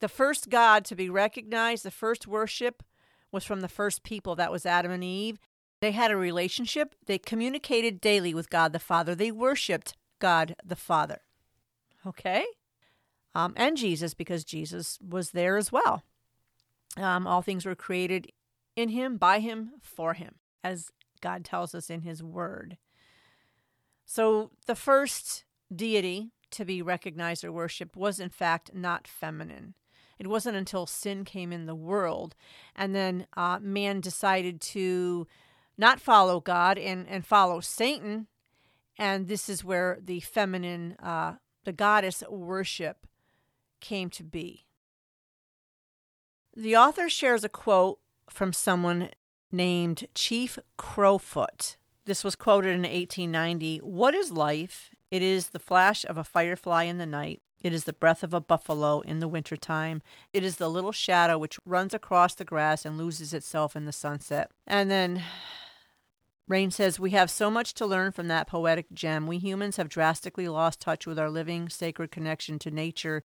The 0.00 0.08
first 0.08 0.48
god 0.48 0.86
to 0.86 0.96
be 0.96 1.10
recognized 1.10 1.84
the 1.84 1.90
first 1.90 2.26
worship 2.26 2.82
was 3.30 3.44
from 3.44 3.60
the 3.60 3.68
first 3.68 4.02
people. 4.02 4.34
That 4.34 4.52
was 4.52 4.64
adam 4.64 4.92
and 4.92 5.04
eve 5.04 5.38
they 5.82 5.90
had 5.90 6.12
a 6.12 6.16
relationship. 6.16 6.94
They 7.06 7.18
communicated 7.18 8.00
daily 8.00 8.34
with 8.34 8.48
God 8.50 8.72
the 8.72 8.78
Father. 8.78 9.16
They 9.16 9.32
worshiped 9.32 9.96
God 10.20 10.54
the 10.64 10.76
Father. 10.76 11.22
Okay? 12.06 12.44
Um, 13.34 13.52
and 13.56 13.76
Jesus, 13.76 14.14
because 14.14 14.44
Jesus 14.44 15.00
was 15.06 15.32
there 15.32 15.56
as 15.56 15.72
well. 15.72 16.04
Um, 16.96 17.26
all 17.26 17.42
things 17.42 17.66
were 17.66 17.74
created 17.74 18.30
in 18.76 18.90
him, 18.90 19.16
by 19.16 19.40
him, 19.40 19.72
for 19.82 20.14
him, 20.14 20.36
as 20.62 20.90
God 21.20 21.44
tells 21.44 21.74
us 21.74 21.90
in 21.90 22.02
his 22.02 22.22
word. 22.22 22.78
So 24.06 24.52
the 24.66 24.76
first 24.76 25.42
deity 25.74 26.30
to 26.52 26.64
be 26.64 26.80
recognized 26.80 27.42
or 27.42 27.50
worshiped 27.50 27.96
was, 27.96 28.20
in 28.20 28.28
fact, 28.28 28.72
not 28.72 29.08
feminine. 29.08 29.74
It 30.16 30.28
wasn't 30.28 30.56
until 30.56 30.86
sin 30.86 31.24
came 31.24 31.50
in 31.50 31.66
the 31.66 31.74
world 31.74 32.36
and 32.76 32.94
then 32.94 33.26
uh, 33.36 33.58
man 33.60 34.00
decided 34.00 34.60
to 34.60 35.26
not 35.78 36.00
follow 36.00 36.40
God 36.40 36.78
and, 36.78 37.06
and 37.08 37.26
follow 37.26 37.60
Satan. 37.60 38.26
And 38.98 39.28
this 39.28 39.48
is 39.48 39.64
where 39.64 39.98
the 40.02 40.20
feminine, 40.20 40.96
uh, 41.02 41.34
the 41.64 41.72
goddess 41.72 42.22
worship 42.28 43.06
came 43.80 44.10
to 44.10 44.22
be. 44.22 44.66
The 46.54 46.76
author 46.76 47.08
shares 47.08 47.44
a 47.44 47.48
quote 47.48 47.98
from 48.28 48.52
someone 48.52 49.10
named 49.50 50.06
Chief 50.14 50.58
Crowfoot. 50.76 51.76
This 52.04 52.24
was 52.24 52.36
quoted 52.36 52.70
in 52.70 52.82
1890 52.82 53.78
What 53.78 54.14
is 54.14 54.30
life? 54.30 54.90
It 55.10 55.22
is 55.22 55.48
the 55.48 55.58
flash 55.58 56.04
of 56.04 56.16
a 56.16 56.24
firefly 56.24 56.84
in 56.84 56.98
the 56.98 57.06
night. 57.06 57.42
It 57.62 57.72
is 57.72 57.84
the 57.84 57.92
breath 57.92 58.22
of 58.24 58.34
a 58.34 58.40
buffalo 58.40 59.00
in 59.00 59.20
the 59.20 59.28
winter 59.28 59.56
time. 59.56 60.02
It 60.32 60.42
is 60.42 60.56
the 60.56 60.68
little 60.68 60.90
shadow 60.90 61.38
which 61.38 61.60
runs 61.64 61.94
across 61.94 62.34
the 62.34 62.44
grass 62.44 62.84
and 62.84 62.98
loses 62.98 63.32
itself 63.32 63.76
in 63.76 63.84
the 63.84 63.92
sunset. 63.92 64.50
And 64.66 64.90
then 64.90 65.22
Rainn 66.52 66.70
says, 66.70 67.00
We 67.00 67.12
have 67.12 67.30
so 67.30 67.50
much 67.50 67.72
to 67.74 67.86
learn 67.86 68.12
from 68.12 68.28
that 68.28 68.46
poetic 68.46 68.92
gem. 68.92 69.26
We 69.26 69.38
humans 69.38 69.78
have 69.78 69.88
drastically 69.88 70.48
lost 70.48 70.80
touch 70.80 71.06
with 71.06 71.18
our 71.18 71.30
living, 71.30 71.70
sacred 71.70 72.10
connection 72.10 72.58
to 72.58 72.70
nature 72.70 73.22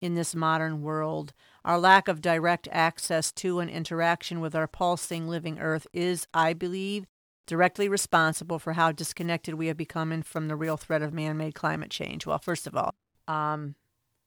in 0.00 0.14
this 0.14 0.34
modern 0.34 0.80
world. 0.80 1.34
Our 1.62 1.78
lack 1.78 2.08
of 2.08 2.22
direct 2.22 2.68
access 2.72 3.32
to 3.32 3.60
and 3.60 3.70
interaction 3.70 4.40
with 4.40 4.54
our 4.54 4.66
pulsing 4.66 5.28
living 5.28 5.58
earth 5.58 5.86
is, 5.92 6.26
I 6.32 6.54
believe, 6.54 7.04
directly 7.46 7.86
responsible 7.86 8.58
for 8.58 8.72
how 8.72 8.92
disconnected 8.92 9.56
we 9.56 9.66
have 9.66 9.76
become 9.76 10.22
from 10.22 10.48
the 10.48 10.56
real 10.56 10.78
threat 10.78 11.02
of 11.02 11.12
man 11.12 11.36
made 11.36 11.54
climate 11.54 11.90
change. 11.90 12.24
Well, 12.24 12.38
first 12.38 12.66
of 12.66 12.74
all, 12.74 12.94
um, 13.28 13.74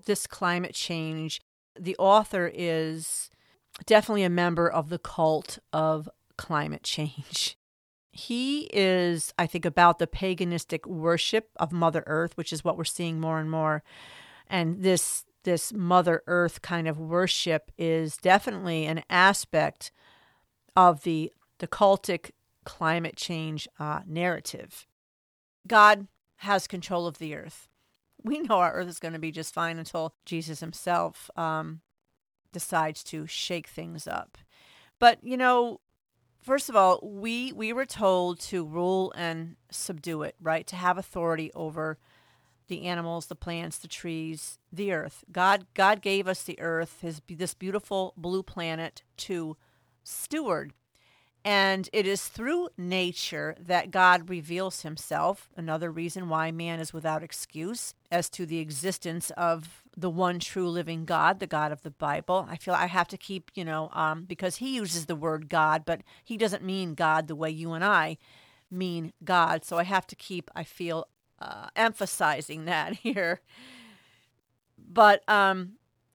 this 0.06 0.28
climate 0.28 0.76
change, 0.76 1.42
the 1.80 1.96
author 1.98 2.52
is 2.54 3.32
definitely 3.88 4.24
a 4.24 4.30
member 4.30 4.70
of 4.70 4.90
the 4.90 5.00
cult 5.00 5.58
of 5.72 6.08
climate 6.38 6.84
change. 6.84 7.58
He 8.14 8.70
is, 8.72 9.34
I 9.40 9.48
think, 9.48 9.66
about 9.66 9.98
the 9.98 10.06
paganistic 10.06 10.86
worship 10.86 11.50
of 11.56 11.72
Mother 11.72 12.04
Earth, 12.06 12.38
which 12.38 12.54
is 12.54 12.64
what 12.64 12.78
we're 12.78 12.84
seeing 12.84 13.20
more 13.20 13.40
and 13.40 13.50
more. 13.50 13.84
And 14.48 14.84
this 14.84 15.26
this 15.44 15.74
Mother 15.74 16.22
Earth 16.28 16.62
kind 16.62 16.88
of 16.88 17.00
worship 17.00 17.72
is 17.78 18.16
definitely 18.16 18.86
an 18.86 19.04
aspect 19.10 19.92
of 20.76 21.04
the 21.04 21.34
the 21.58 21.68
cultic 21.68 22.32
climate 22.66 23.16
change 23.16 23.68
uh, 23.80 24.02
narrative. 24.06 24.86
God 25.68 26.08
has 26.38 26.68
control 26.68 27.08
of 27.08 27.18
the 27.18 27.36
earth. 27.36 27.68
We 28.24 28.40
know 28.40 28.60
our 28.60 28.74
earth 28.74 28.90
is 28.90 29.00
going 29.00 29.14
to 29.14 29.20
be 29.20 29.32
just 29.32 29.54
fine 29.54 29.80
until 29.80 30.14
Jesus 30.26 30.60
himself 30.60 31.32
um, 31.36 31.82
decides 32.52 33.04
to 33.06 33.26
shake 33.28 33.68
things 33.68 34.08
up. 34.08 34.38
But, 35.00 35.24
you 35.24 35.36
know, 35.36 35.80
first 36.44 36.70
of 36.70 36.76
all, 36.76 37.00
we 37.02 37.52
we 37.52 37.74
were 37.74 37.86
told 37.86 38.40
to 38.42 38.66
rule 38.66 39.14
and 39.16 39.56
subdue 39.72 40.24
it, 40.24 40.36
right? 40.42 40.68
To 40.68 40.76
have 40.76 40.98
authority 40.98 41.52
over 41.56 41.98
the 42.68 42.84
animals, 42.84 43.28
the 43.28 43.36
plants, 43.36 43.78
the 43.78 43.88
trees, 43.88 44.60
the 44.72 44.92
earth. 44.92 45.24
God 45.32 45.66
God 45.74 46.02
gave 46.02 46.28
us 46.28 46.44
the 46.44 46.60
earth, 46.60 47.00
his 47.02 47.22
this 47.28 47.54
beautiful 47.54 48.14
blue 48.18 48.44
planet 48.44 49.04
to 49.18 49.58
steward. 50.04 50.74
And 51.46 51.90
it 51.92 52.08
is 52.08 52.28
through 52.30 52.70
nature 52.78 53.56
that 53.60 53.92
God 53.92 54.30
reveals 54.30 54.84
himself. 54.84 55.50
Another 55.58 55.92
reason 55.92 56.30
why 56.30 56.52
man 56.52 56.80
is 56.80 56.94
without 56.94 57.22
excuse 57.22 57.94
as 58.10 58.30
to 58.30 58.46
the 58.46 58.60
existence 58.60 59.30
of 59.32 59.84
the 59.96 60.10
one 60.10 60.40
true 60.40 60.70
living 60.70 61.04
God, 61.04 61.40
the 61.40 61.48
God 61.48 61.74
of 61.74 61.82
the 61.82 61.92
Bible. 61.92 62.48
I 62.50 62.56
feel 62.56 62.74
I 62.74 62.86
have 62.86 63.10
to 63.10 63.18
keep, 63.18 63.52
you 63.56 63.66
know, 63.66 63.90
um, 63.92 64.24
because 64.24 64.58
he 64.58 64.76
uses 64.76 65.06
the 65.06 65.18
word 65.18 65.50
God, 65.50 65.84
but 65.86 66.02
he 66.24 66.38
doesn't 66.38 66.64
mean 66.64 66.94
God 66.96 67.28
the 67.28 67.36
way 67.36 67.50
you 67.50 67.74
and 67.74 67.84
I 67.84 68.18
mean 68.72 69.12
God. 69.24 69.66
So 69.66 69.78
I 69.78 69.84
have 69.84 70.08
to 70.08 70.16
keep, 70.16 70.50
I 70.56 70.64
feel, 70.64 71.08
uh, 71.40 71.68
emphasizing 71.76 72.66
that 72.66 72.96
here. 72.96 73.42
But, 74.78 75.28
um, 75.30 75.74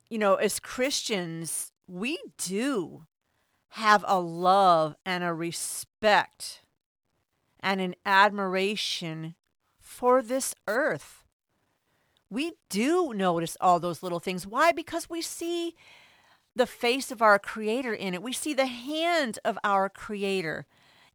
you 0.09 0.19
know, 0.19 0.37
as 0.37 0.59
Christians, 0.59 1.73
we 1.87 2.19
do 2.39 3.07
have 3.71 4.05
a 4.07 4.19
love 4.21 4.97
and 5.05 5.23
a 5.23 5.35
respect 5.35 6.63
and 7.61 7.81
an 7.81 7.95
admiration 8.07 9.35
for 9.79 10.23
this 10.23 10.55
earth. 10.67 11.25
We 12.31 12.53
do 12.69 13.13
notice 13.15 13.57
all 13.61 13.81
those 13.81 14.03
little 14.03 14.21
things. 14.21 14.47
Why? 14.47 14.73
Because 14.73 15.09
we 15.09 15.23
see 15.23 15.75
the 16.55 16.67
face 16.67 17.11
of 17.11 17.23
our 17.23 17.39
Creator 17.39 17.95
in 17.95 18.15
it. 18.15 18.23
We 18.23 18.33
see 18.33 18.55
the 18.55 18.67
hand 18.67 19.39
of 19.45 19.59
our 19.65 19.89
Creator 19.89 20.67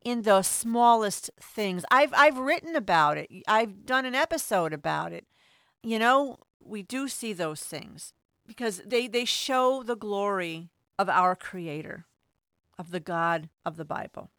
in 0.04 0.24
the 0.24 0.42
smallest 0.42 1.30
things. 1.40 1.86
I've 1.92 2.14
I've 2.14 2.38
written 2.38 2.76
about 2.76 3.18
it. 3.18 3.30
I've 3.48 3.86
done 3.86 4.06
an 4.06 4.16
episode 4.16 4.74
about 4.74 5.14
it. 5.14 5.26
You 5.82 6.00
know, 6.00 6.38
we 6.60 6.82
do 6.82 7.08
see 7.08 7.34
those 7.34 7.62
things 7.62 8.14
because 8.46 8.82
they 8.86 9.08
they 9.08 9.26
show 9.26 9.84
the 9.84 9.96
glory 9.96 10.70
of 11.00 11.10
our 11.10 11.36
creator 11.36 12.06
of 12.78 12.92
the 12.92 13.00
God 13.00 13.50
of 13.66 13.78
the 13.78 13.86
Bible. 13.86 14.30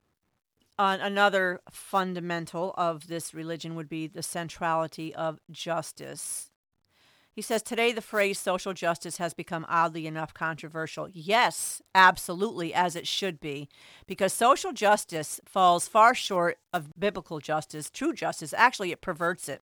Uh, 0.79 0.99
another 1.01 1.61
fundamental 1.71 2.75
of 2.77 3.07
this 3.07 3.33
religion 3.33 3.77
would 3.77 3.89
be 3.89 4.07
the 4.07 4.23
centrality 4.23 5.15
of 5.15 5.39
justice. 5.51 6.51
He 7.33 7.43
says 7.43 7.63
today 7.63 7.93
the 7.93 8.01
phrase 8.01 8.39
social 8.39 8.73
justice 8.73 9.17
has 9.17 9.35
become 9.35 9.67
oddly 9.69 10.07
enough 10.07 10.35
controversial. 10.35 11.09
Yes, 11.13 11.83
absolutely, 11.95 12.73
as 12.73 12.95
it 12.95 13.07
should 13.07 13.41
be, 13.41 13.69
because 14.07 14.33
social 14.33 14.73
justice 14.73 15.41
falls 15.45 15.89
far 15.89 16.15
short 16.15 16.59
of 16.73 16.93
biblical 16.99 17.41
justice, 17.41 17.91
true 17.91 18.13
justice. 18.13 18.55
Actually, 18.57 18.93
it 18.93 19.01
perverts 19.01 19.49
it. 19.49 19.63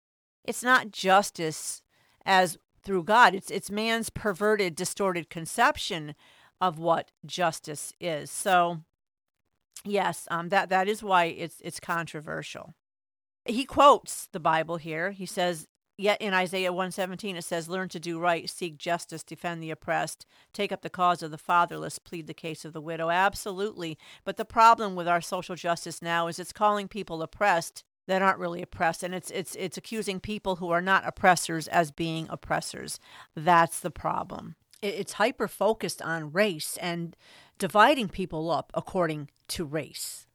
It's 0.43 0.63
not 0.63 0.91
justice 0.91 1.81
as 2.25 2.57
through 2.83 3.03
God, 3.03 3.33
it's, 3.33 3.49
it's 3.49 3.71
man's 3.71 4.09
perverted, 4.09 4.75
distorted 4.75 5.29
conception 5.29 6.15
of 6.63 6.79
what 6.79 7.11
justice 7.25 7.91
is. 7.99 8.31
So, 8.31 8.79
yes, 9.83 10.29
um, 10.31 10.47
that 10.47 10.69
that 10.69 10.87
is 10.87 11.03
why 11.03 11.25
it's 11.25 11.57
it's 11.61 11.81
controversial. 11.81 12.73
He 13.45 13.65
quotes 13.65 14.27
the 14.31 14.39
Bible 14.39 14.77
here. 14.77 15.11
He 15.11 15.25
says, 15.25 15.67
Yet 15.97 16.21
in 16.21 16.33
Isaiah 16.33 16.71
117 16.71 17.35
it 17.35 17.43
says, 17.43 17.67
Learn 17.67 17.89
to 17.89 17.99
do 17.99 18.17
right, 18.17 18.49
seek 18.49 18.77
justice, 18.77 19.23
defend 19.23 19.61
the 19.61 19.71
oppressed, 19.71 20.25
take 20.53 20.71
up 20.71 20.81
the 20.81 20.89
cause 20.89 21.21
of 21.21 21.31
the 21.31 21.37
fatherless, 21.37 21.99
plead 21.99 22.27
the 22.27 22.33
case 22.33 22.63
of 22.63 22.71
the 22.71 22.81
widow. 22.81 23.09
Absolutely. 23.09 23.97
But 24.23 24.37
the 24.37 24.45
problem 24.45 24.95
with 24.95 25.07
our 25.07 25.21
social 25.21 25.55
justice 25.55 26.01
now 26.01 26.27
is 26.27 26.39
it's 26.39 26.53
calling 26.53 26.87
people 26.87 27.21
oppressed 27.21 27.83
that 28.07 28.21
aren't 28.21 28.39
really 28.39 28.61
oppressed 28.61 29.03
and 29.03 29.13
it's 29.13 29.31
it's 29.31 29.55
it's 29.55 29.77
accusing 29.77 30.19
people 30.19 30.57
who 30.57 30.69
are 30.71 30.81
not 30.81 31.07
oppressors 31.07 31.67
as 31.67 31.91
being 31.91 32.27
oppressors. 32.29 32.99
That's 33.35 33.81
the 33.81 33.91
problem. 33.91 34.55
It's 34.83 35.13
hyper 35.13 35.47
focused 35.47 36.01
on 36.01 36.31
race 36.31 36.77
and 36.81 37.15
dividing 37.57 38.09
people 38.09 38.51
up 38.51 38.71
according 38.73 39.29
to 39.49 39.65
race. 39.65 40.27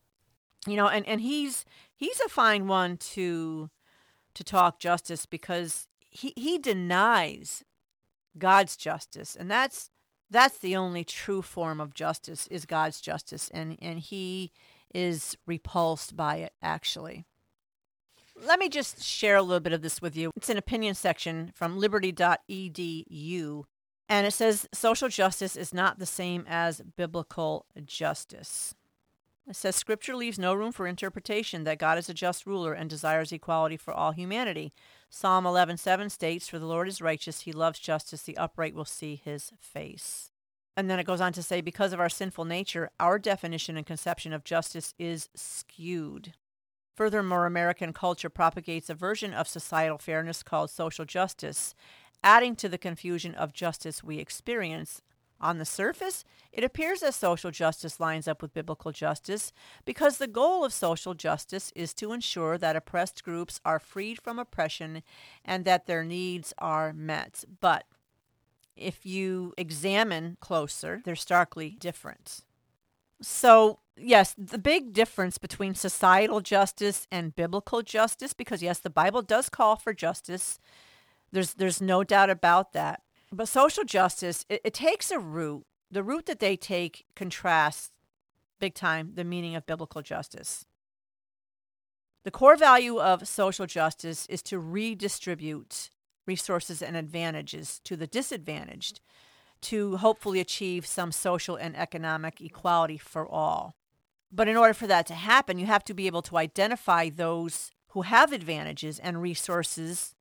You 0.66 0.76
know, 0.76 0.88
and, 0.88 1.07
and 1.07 1.20
he's 1.20 1.64
he's 1.94 2.20
a 2.20 2.28
fine 2.28 2.66
one 2.66 2.96
to 2.96 3.70
to 4.34 4.44
talk 4.44 4.78
justice 4.78 5.26
because 5.26 5.88
he, 6.11 6.32
he 6.36 6.59
denies 6.59 7.64
God's 8.38 8.76
justice. 8.76 9.36
And 9.36 9.51
that's 9.51 9.90
that's 10.30 10.59
the 10.59 10.76
only 10.76 11.05
true 11.05 11.42
form 11.42 11.80
of 11.80 11.94
justice 11.94 12.46
is 12.49 12.66
God's 12.66 13.01
justice 13.01 13.51
and, 13.53 13.78
and 13.80 13.99
he 13.99 14.53
is 14.94 15.36
repulsed 15.46 16.16
by 16.16 16.36
it 16.36 16.53
actually. 16.62 17.26
Let 18.40 18.59
me 18.59 18.68
just 18.68 19.03
share 19.03 19.36
a 19.36 19.42
little 19.42 19.61
bit 19.61 19.72
of 19.72 19.82
this 19.82 20.01
with 20.01 20.16
you. 20.16 20.30
It's 20.36 20.51
an 20.51 20.59
opinion 20.59 20.94
section 20.94 21.51
from 21.55 21.78
liberty.edu 21.78 23.64
and 24.09 24.26
it 24.26 24.32
says 24.32 24.68
social 24.72 25.09
justice 25.09 25.56
is 25.56 25.74
not 25.74 25.98
the 25.98 26.06
same 26.06 26.44
as 26.48 26.82
biblical 26.96 27.66
justice. 27.84 28.74
It 29.48 29.56
says 29.56 29.76
Scripture 29.76 30.14
leaves 30.14 30.38
no 30.38 30.52
room 30.52 30.72
for 30.72 30.86
interpretation 30.86 31.64
that 31.64 31.78
God 31.78 31.96
is 31.96 32.09
a 32.09 32.14
just 32.14 32.46
ruler 32.46 32.74
and 32.74 32.90
desires 32.90 33.32
equality 33.32 33.78
for 33.78 33.94
all 33.94 34.12
humanity. 34.12 34.74
Psalm 35.09 35.46
11:7 35.46 36.11
states, 36.11 36.48
"For 36.48 36.59
the 36.59 36.66
Lord 36.66 36.86
is 36.86 37.00
righteous; 37.00 37.40
he 37.40 37.52
loves 37.52 37.78
justice; 37.78 38.22
the 38.22 38.36
upright 38.36 38.74
will 38.74 38.84
see 38.84 39.16
his 39.16 39.52
face." 39.59 40.30
And 40.78 40.88
then 40.88 41.00
it 41.00 41.06
goes 41.06 41.20
on 41.20 41.32
to 41.32 41.42
say, 41.42 41.61
because 41.61 41.92
of 41.92 41.98
our 41.98 42.09
sinful 42.09 42.44
nature, 42.44 42.90
our 43.00 43.18
definition 43.18 43.76
and 43.76 43.84
conception 43.84 44.32
of 44.32 44.44
justice 44.44 44.94
is 44.96 45.28
skewed. 45.34 46.34
Furthermore, 46.94 47.46
American 47.46 47.92
culture 47.92 48.30
propagates 48.30 48.88
a 48.88 48.94
version 48.94 49.34
of 49.34 49.48
societal 49.48 49.98
fairness 49.98 50.44
called 50.44 50.70
social 50.70 51.04
justice, 51.04 51.74
adding 52.22 52.56
to 52.56 52.68
the 52.68 52.78
confusion 52.78 53.34
of 53.34 53.52
justice 53.52 54.02
we 54.02 54.18
experience 54.18 55.02
on 55.40 55.58
the 55.58 55.64
surface, 55.64 56.24
it 56.52 56.64
appears 56.64 57.00
that 57.00 57.14
social 57.14 57.50
justice 57.50 58.00
lines 58.00 58.26
up 58.26 58.42
with 58.42 58.54
biblical 58.54 58.90
justice 58.90 59.52
because 59.84 60.18
the 60.18 60.26
goal 60.26 60.64
of 60.64 60.72
social 60.72 61.14
justice 61.14 61.72
is 61.76 61.94
to 61.94 62.12
ensure 62.12 62.58
that 62.58 62.76
oppressed 62.76 63.22
groups 63.22 63.60
are 63.64 63.78
freed 63.78 64.20
from 64.20 64.38
oppression 64.38 65.02
and 65.44 65.64
that 65.64 65.86
their 65.86 66.04
needs 66.04 66.52
are 66.58 66.92
met. 66.92 67.44
But 67.60 67.84
if 68.76 69.04
you 69.04 69.54
examine 69.56 70.36
closer, 70.40 71.00
they're 71.04 71.16
starkly 71.16 71.76
different. 71.78 72.40
So, 73.20 73.80
yes, 73.96 74.34
the 74.38 74.58
big 74.58 74.92
difference 74.92 75.38
between 75.38 75.74
societal 75.74 76.40
justice 76.40 77.06
and 77.10 77.34
biblical 77.34 77.82
justice, 77.82 78.32
because 78.32 78.62
yes, 78.62 78.78
the 78.78 78.90
Bible 78.90 79.22
does 79.22 79.48
call 79.48 79.76
for 79.76 79.92
justice. 79.92 80.60
There's 81.33 81.55
there's 81.55 81.81
no 81.81 82.05
doubt 82.05 82.31
about 82.31 82.72
that. 82.72 83.03
But 83.31 83.49
social 83.49 83.85
justice, 83.85 84.45
it, 84.49 84.61
it 84.64 84.74
takes 84.74 85.11
a 85.11 85.18
route. 85.18 85.66
The 85.91 86.03
route 86.03 86.26
that 86.26 86.41
they 86.41 86.57
take 86.57 87.05
contrasts 87.14 87.91
big 88.59 88.74
time 88.74 89.12
the 89.14 89.24
meaning 89.24 89.55
of 89.55 89.66
biblical 89.66 90.03
justice. 90.03 90.64
The 92.24 92.31
core 92.31 92.57
value 92.57 92.99
of 92.99 93.29
social 93.29 93.66
justice 93.66 94.26
is 94.26 94.43
to 94.43 94.59
redistribute 94.59 95.91
resources 96.26 96.83
and 96.83 96.97
advantages 96.97 97.81
to 97.85 97.97
the 97.97 98.07
disadvantaged 98.07 99.01
to 99.61 99.97
hopefully 99.97 100.41
achieve 100.41 100.87
some 100.87 101.11
social 101.11 101.57
and 101.57 101.76
economic 101.76 102.41
equality 102.41 102.99
for 102.99 103.26
all. 103.26 103.74
But 104.31 104.47
in 104.47 104.57
order 104.57 104.74
for 104.74 104.87
that 104.87 105.07
to 105.07 105.14
happen, 105.14 105.59
you 105.59 105.66
have 105.66 105.85
to 105.85 105.95
be 105.95 106.07
able 106.07 106.22
to 106.22 106.37
identify 106.37 107.09
those 107.09 107.70
who 107.89 108.03
have 108.03 108.33
advantages 108.33 108.99
and 108.99 109.22
resources 109.22 110.14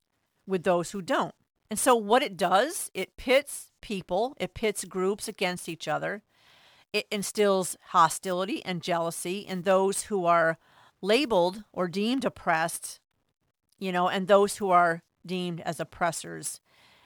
with 0.48 0.64
those 0.64 0.92
who 0.92 1.02
don't. 1.02 1.36
And 1.70 1.78
so, 1.78 1.96
what 1.96 2.24
it 2.24 2.38
does, 2.38 2.90
it 2.94 3.18
pits 3.18 3.72
people, 3.82 4.36
it 4.40 4.54
pits 4.54 4.86
groups 4.86 5.28
against 5.28 5.68
each 5.68 5.88
other. 5.88 6.24
It 6.94 7.06
instills 7.12 7.78
hostility 7.90 8.64
and 8.64 8.82
jealousy 8.82 9.40
in 9.40 9.64
those 9.64 10.04
who 10.04 10.26
are 10.26 10.58
labeled 11.02 11.64
or 11.74 11.88
deemed 11.88 12.24
oppressed, 12.24 13.02
you 13.78 13.92
know, 13.92 14.08
and 14.08 14.28
those 14.28 14.58
who 14.58 14.70
are 14.70 15.04
deemed 15.26 15.60
as 15.62 15.80
oppressors. 15.80 16.62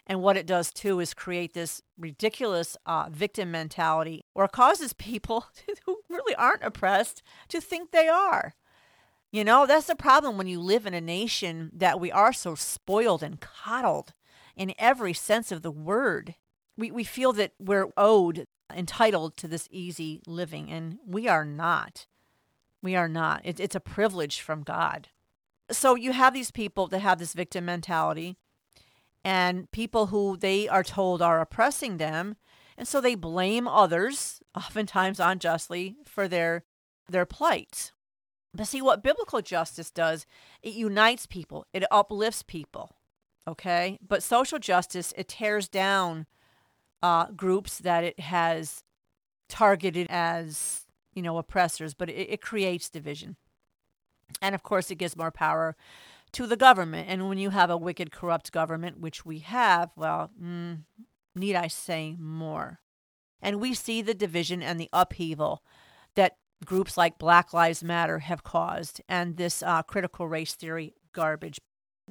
And 0.05 0.21
what 0.21 0.37
it 0.37 0.45
does 0.45 0.71
too 0.71 0.99
is 0.99 1.13
create 1.13 1.53
this 1.53 1.81
ridiculous 1.97 2.77
uh, 2.85 3.07
victim 3.09 3.51
mentality 3.51 4.25
or 4.35 4.47
causes 4.47 4.93
people 4.93 5.45
who 5.85 5.99
really 6.09 6.35
aren't 6.35 6.63
oppressed 6.63 7.23
to 7.49 7.59
think 7.59 7.91
they 7.91 8.07
are. 8.07 8.53
You 9.31 9.45
know, 9.45 9.65
that's 9.65 9.87
the 9.87 9.95
problem 9.95 10.37
when 10.37 10.47
you 10.47 10.59
live 10.59 10.85
in 10.85 10.93
a 10.93 11.01
nation 11.01 11.71
that 11.73 11.99
we 11.99 12.11
are 12.11 12.33
so 12.33 12.55
spoiled 12.55 13.23
and 13.23 13.39
coddled 13.39 14.13
in 14.57 14.73
every 14.77 15.13
sense 15.13 15.51
of 15.51 15.61
the 15.61 15.71
word. 15.71 16.35
We, 16.77 16.91
we 16.91 17.05
feel 17.05 17.31
that 17.33 17.53
we're 17.57 17.87
owed, 17.95 18.45
entitled 18.73 19.37
to 19.37 19.47
this 19.47 19.69
easy 19.71 20.21
living, 20.27 20.69
and 20.69 20.97
we 21.05 21.29
are 21.29 21.45
not. 21.45 22.07
We 22.83 22.95
are 22.95 23.07
not. 23.07 23.41
It, 23.45 23.59
it's 23.59 23.75
a 23.75 23.79
privilege 23.79 24.41
from 24.41 24.63
God. 24.63 25.07
So 25.71 25.95
you 25.95 26.11
have 26.11 26.33
these 26.33 26.51
people 26.51 26.87
that 26.87 26.99
have 26.99 27.17
this 27.17 27.33
victim 27.33 27.63
mentality 27.63 28.35
and 29.23 29.71
people 29.71 30.07
who 30.07 30.35
they 30.35 30.67
are 30.67 30.83
told 30.83 31.21
are 31.21 31.39
oppressing 31.39 31.97
them. 31.97 32.35
And 32.77 32.87
so 32.87 32.99
they 32.99 33.15
blame 33.15 33.67
others, 33.67 34.41
oftentimes 34.55 35.19
unjustly, 35.19 35.95
for 36.05 36.27
their 36.27 36.65
their 37.07 37.25
plight. 37.25 37.91
But 38.53 38.67
see 38.67 38.81
what 38.81 39.03
biblical 39.03 39.41
justice 39.41 39.91
does, 39.91 40.25
it 40.61 40.73
unites 40.73 41.25
people, 41.25 41.65
it 41.73 41.83
uplifts 41.91 42.43
people 42.43 42.95
okay? 43.47 43.97
But 44.05 44.23
social 44.23 44.59
justice, 44.59 45.13
it 45.17 45.27
tears 45.27 45.67
down 45.67 46.25
uh, 47.01 47.27
groups 47.31 47.79
that 47.79 48.03
it 48.03 48.19
has 48.19 48.83
targeted 49.49 50.07
as, 50.09 50.85
you 51.13 51.21
know, 51.21 51.37
oppressors, 51.37 51.93
but 51.93 52.09
it, 52.09 52.29
it 52.29 52.41
creates 52.41 52.89
division. 52.89 53.35
And 54.41 54.55
of 54.55 54.63
course, 54.63 54.91
it 54.91 54.95
gives 54.95 55.17
more 55.17 55.31
power 55.31 55.75
to 56.33 56.47
the 56.47 56.55
government. 56.55 57.09
And 57.09 57.27
when 57.27 57.37
you 57.37 57.49
have 57.49 57.69
a 57.69 57.77
wicked, 57.77 58.11
corrupt 58.11 58.51
government, 58.51 58.99
which 58.99 59.25
we 59.25 59.39
have, 59.39 59.91
well, 59.95 60.31
mm, 60.41 60.83
need 61.35 61.55
I 61.55 61.67
say 61.67 62.15
more? 62.17 62.79
And 63.41 63.59
we 63.59 63.73
see 63.73 64.01
the 64.01 64.13
division 64.13 64.61
and 64.61 64.79
the 64.79 64.89
upheaval 64.93 65.63
that 66.15 66.37
groups 66.65 66.97
like 66.97 67.17
Black 67.17 67.53
Lives 67.53 67.83
Matter 67.83 68.19
have 68.19 68.43
caused 68.43 69.01
and 69.09 69.37
this 69.37 69.63
uh, 69.63 69.81
critical 69.83 70.27
race 70.27 70.53
theory 70.53 70.93
garbage 71.13 71.59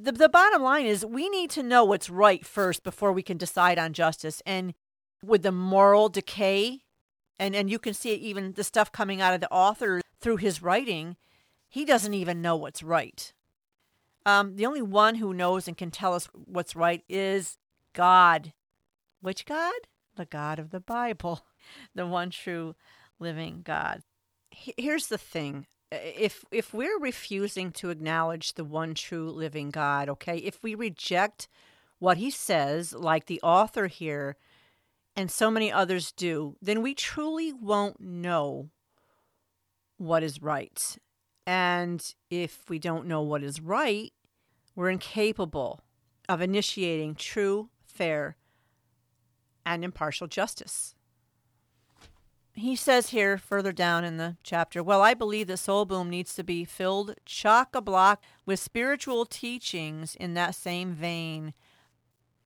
the, 0.02 0.12
the 0.12 0.28
bottom 0.28 0.62
line 0.62 0.86
is 0.86 1.04
we 1.04 1.28
need 1.28 1.50
to 1.50 1.62
know 1.62 1.84
what's 1.84 2.08
right 2.08 2.44
first 2.44 2.82
before 2.82 3.12
we 3.12 3.22
can 3.22 3.36
decide 3.36 3.78
on 3.78 3.92
justice. 3.92 4.42
And 4.46 4.74
with 5.22 5.42
the 5.42 5.52
moral 5.52 6.08
decay, 6.08 6.80
and, 7.38 7.54
and 7.54 7.70
you 7.70 7.78
can 7.78 7.94
see 7.94 8.14
even 8.14 8.52
the 8.52 8.64
stuff 8.64 8.92
coming 8.92 9.20
out 9.20 9.34
of 9.34 9.40
the 9.40 9.50
author 9.50 10.00
through 10.20 10.38
his 10.38 10.62
writing, 10.62 11.16
he 11.68 11.84
doesn't 11.84 12.14
even 12.14 12.42
know 12.42 12.56
what's 12.56 12.82
right. 12.82 13.32
Um, 14.26 14.56
the 14.56 14.66
only 14.66 14.82
one 14.82 15.16
who 15.16 15.34
knows 15.34 15.66
and 15.66 15.76
can 15.76 15.90
tell 15.90 16.14
us 16.14 16.28
what's 16.32 16.76
right 16.76 17.02
is 17.08 17.56
God. 17.92 18.52
Which 19.20 19.44
God? 19.44 19.74
The 20.16 20.26
God 20.26 20.58
of 20.58 20.70
the 20.70 20.80
Bible, 20.80 21.44
the 21.94 22.06
one 22.06 22.30
true 22.30 22.74
living 23.18 23.62
God. 23.64 24.02
Here's 24.50 25.06
the 25.06 25.18
thing 25.18 25.66
if 25.92 26.44
if 26.50 26.72
we're 26.72 26.98
refusing 26.98 27.72
to 27.72 27.90
acknowledge 27.90 28.54
the 28.54 28.64
one 28.64 28.94
true 28.94 29.30
living 29.30 29.70
God, 29.70 30.08
okay, 30.08 30.36
if 30.36 30.62
we 30.62 30.74
reject 30.74 31.48
what 31.98 32.16
he 32.16 32.30
says, 32.30 32.92
like 32.92 33.26
the 33.26 33.40
author 33.42 33.86
here 33.86 34.36
and 35.16 35.30
so 35.30 35.50
many 35.50 35.72
others 35.72 36.12
do, 36.12 36.56
then 36.62 36.82
we 36.82 36.94
truly 36.94 37.52
won't 37.52 38.00
know 38.00 38.70
what 39.98 40.22
is 40.22 40.40
right. 40.40 40.96
And 41.46 42.14
if 42.30 42.62
we 42.68 42.78
don't 42.78 43.06
know 43.06 43.20
what 43.20 43.42
is 43.42 43.60
right, 43.60 44.12
we're 44.74 44.90
incapable 44.90 45.80
of 46.28 46.40
initiating 46.40 47.16
true, 47.16 47.68
fair, 47.84 48.36
and 49.66 49.84
impartial 49.84 50.26
justice 50.26 50.94
he 52.54 52.76
says 52.76 53.10
here 53.10 53.38
further 53.38 53.72
down 53.72 54.04
in 54.04 54.16
the 54.16 54.36
chapter, 54.42 54.82
well, 54.82 55.02
I 55.02 55.14
believe 55.14 55.46
that 55.46 55.58
Soul 55.58 55.84
Boom 55.84 56.10
needs 56.10 56.34
to 56.34 56.44
be 56.44 56.64
filled 56.64 57.14
chock 57.24 57.74
a 57.74 57.80
block 57.80 58.22
with 58.44 58.58
spiritual 58.58 59.24
teachings 59.24 60.16
in 60.16 60.34
that 60.34 60.54
same 60.54 60.92
vein. 60.92 61.54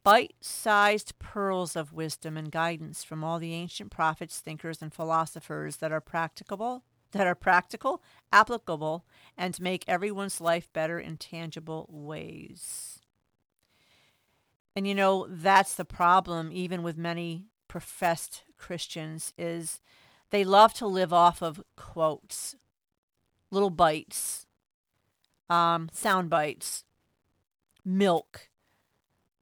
Bite 0.03 0.35
sized 0.41 1.19
pearls 1.19 1.77
of 1.77 1.95
wisdom 1.95 2.37
and 2.37 2.53
guidance 2.53 3.03
from 3.03 3.25
all 3.25 3.39
the 3.39 3.55
ancient 3.55 3.91
prophets, 3.91 4.41
thinkers, 4.41 4.83
and 4.83 4.93
philosophers 4.93 5.77
that 5.77 5.93
are 5.93 6.01
practicable, 6.01 6.85
that 7.13 7.27
are 7.27 7.35
practical, 7.35 8.03
applicable, 8.31 9.07
and 9.39 9.59
make 9.61 9.85
everyone's 9.89 10.41
life 10.43 10.71
better 10.75 11.01
in 11.01 11.17
tangible 11.17 11.87
ways. 11.89 13.01
And 14.77 14.87
you 14.87 14.95
know, 14.95 15.27
that's 15.31 15.75
the 15.75 15.85
problem 15.85 16.51
even 16.53 16.83
with 16.83 16.99
many 16.99 17.47
professed 17.69 18.45
Christians 18.59 19.33
is 19.37 19.81
they 20.31 20.45
love 20.45 20.75
to 20.75 20.87
live 20.87 21.13
off 21.13 21.43
of 21.43 21.63
quotes, 21.77 22.57
little 23.51 23.71
bites, 23.71 24.47
um, 25.49 25.89
sound 25.93 26.31
bites, 26.31 26.85
milk. 27.85 28.49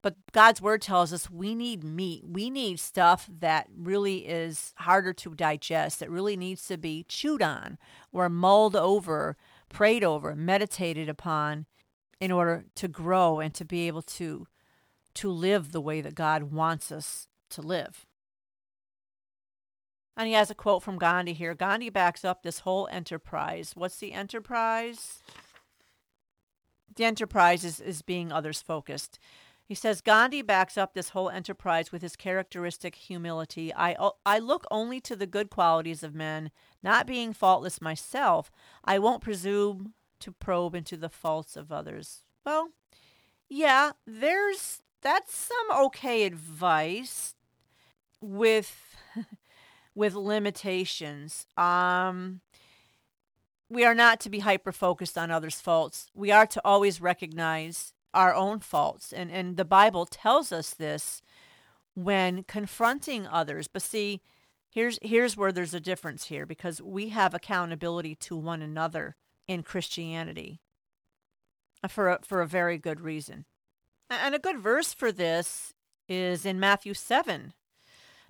But 0.03 0.17
God's 0.33 0.61
word 0.61 0.83
tells 0.83 1.13
us 1.13 1.31
we 1.31 1.55
need 1.55 1.85
meat. 1.85 2.25
We 2.27 2.51
need 2.51 2.81
stuff 2.81 3.29
that 3.39 3.69
really 3.75 4.27
is 4.27 4.75
harder 4.79 5.13
to 5.13 5.35
digest, 5.35 6.01
that 6.01 6.11
really 6.11 6.37
needs 6.37 6.67
to 6.67 6.77
be 6.77 7.05
chewed 7.09 7.41
on 7.41 7.79
or 8.13 8.29
mulled 8.29 8.75
over, 8.75 9.37
prayed 9.69 10.03
over, 10.03 10.35
meditated 10.35 11.09
upon 11.09 11.67
in 12.21 12.33
order 12.33 12.65
to 12.75 12.89
grow 12.89 13.39
and 13.41 13.55
to 13.55 13.65
be 13.65 13.87
able 13.87 14.03
to 14.03 14.47
to 15.15 15.31
live 15.31 15.73
the 15.73 15.81
way 15.81 16.01
that 16.01 16.15
God 16.15 16.45
wants 16.45 16.91
us 16.91 17.29
to 17.51 17.61
live. 17.61 18.07
And 20.17 20.29
he 20.29 20.35
has 20.35 20.51
a 20.51 20.55
quote 20.55 20.83
from 20.83 20.99
Gandhi 20.99 21.33
here. 21.33 21.55
Gandhi 21.55 21.91
backs 21.91 22.25
up 22.25 22.43
this 22.43 22.61
whole 22.61 22.89
enterprise. 22.91 23.73
What's 23.75 23.97
the 23.97 24.13
enterprise? 24.13 25.23
The 26.95 27.05
enterprise 27.05 27.65
is, 27.65 27.81
is 27.81 28.03
being 28.03 28.31
others 28.31 28.61
focused. 28.61 29.19
He 29.65 29.75
says 29.75 30.03
Gandhi 30.03 30.43
backs 30.43 30.77
up 30.77 30.93
this 30.93 31.11
whole 31.11 31.31
enterprise 31.31 31.93
with 31.93 32.03
his 32.03 32.17
characteristic 32.17 32.95
humility. 32.95 33.73
I, 33.75 33.97
I 34.27 34.39
look 34.39 34.67
only 34.71 35.01
to 35.01 35.17
the 35.17 35.27
good 35.27 35.49
qualities 35.49 36.03
of 36.03 36.15
men, 36.15 36.51
not 36.83 37.07
being 37.07 37.33
faultless 37.33 37.81
myself. 37.81 38.51
I 38.85 38.99
won't 38.99 39.23
presume 39.23 39.95
to 40.21 40.33
probe 40.33 40.75
into 40.75 40.99
the 40.99 41.09
faults 41.09 41.57
of 41.57 41.73
others. 41.73 42.21
Well, 42.45 42.69
yeah, 43.49 43.93
there's 44.07 44.83
that's 45.01 45.35
some 45.35 45.85
okay 45.87 46.25
advice 46.25 47.35
with 48.21 48.97
with 49.95 50.15
limitations. 50.15 51.47
Um 51.57 52.41
we 53.69 53.85
are 53.85 53.95
not 53.95 54.21
to 54.21 54.31
be 54.31 54.41
hyper 54.41 54.71
focused 54.71 55.17
on 55.17 55.31
others' 55.31 55.61
faults. 55.61 56.11
We 56.15 56.31
are 56.31 56.47
to 56.47 56.61
always 56.63 57.01
recognize 57.01 57.95
our 58.13 58.35
own 58.35 58.61
faults. 58.61 59.13
And 59.13 59.31
and 59.31 59.57
the 59.57 59.65
Bible 59.65 60.07
tells 60.07 60.53
us 60.53 60.75
this 60.75 61.23
when 61.95 62.45
confronting 62.45 63.27
others. 63.27 63.69
But 63.69 63.83
see, 63.83 64.21
here's 64.71 64.99
here's 65.03 65.37
where 65.37 65.53
there's 65.53 65.75
a 65.75 65.81
difference 65.81 66.27
here 66.27 66.47
because 66.47 66.83
we 66.83 67.11
have 67.11 67.35
accountability 67.35 68.15
to 68.17 68.37
one 68.37 68.63
another 68.63 69.17
in 69.47 69.63
Christianity 69.63 70.61
for 71.89 72.11
a, 72.11 72.19
for 72.23 72.41
a 72.41 72.47
very 72.47 72.79
good 72.79 73.01
reason. 73.01 73.45
And 74.11 74.35
a 74.35 74.39
good 74.39 74.59
verse 74.59 74.93
for 74.93 75.11
this 75.11 75.73
is 76.09 76.45
in 76.45 76.61
Matthew 76.61 76.95
7. 76.95 77.55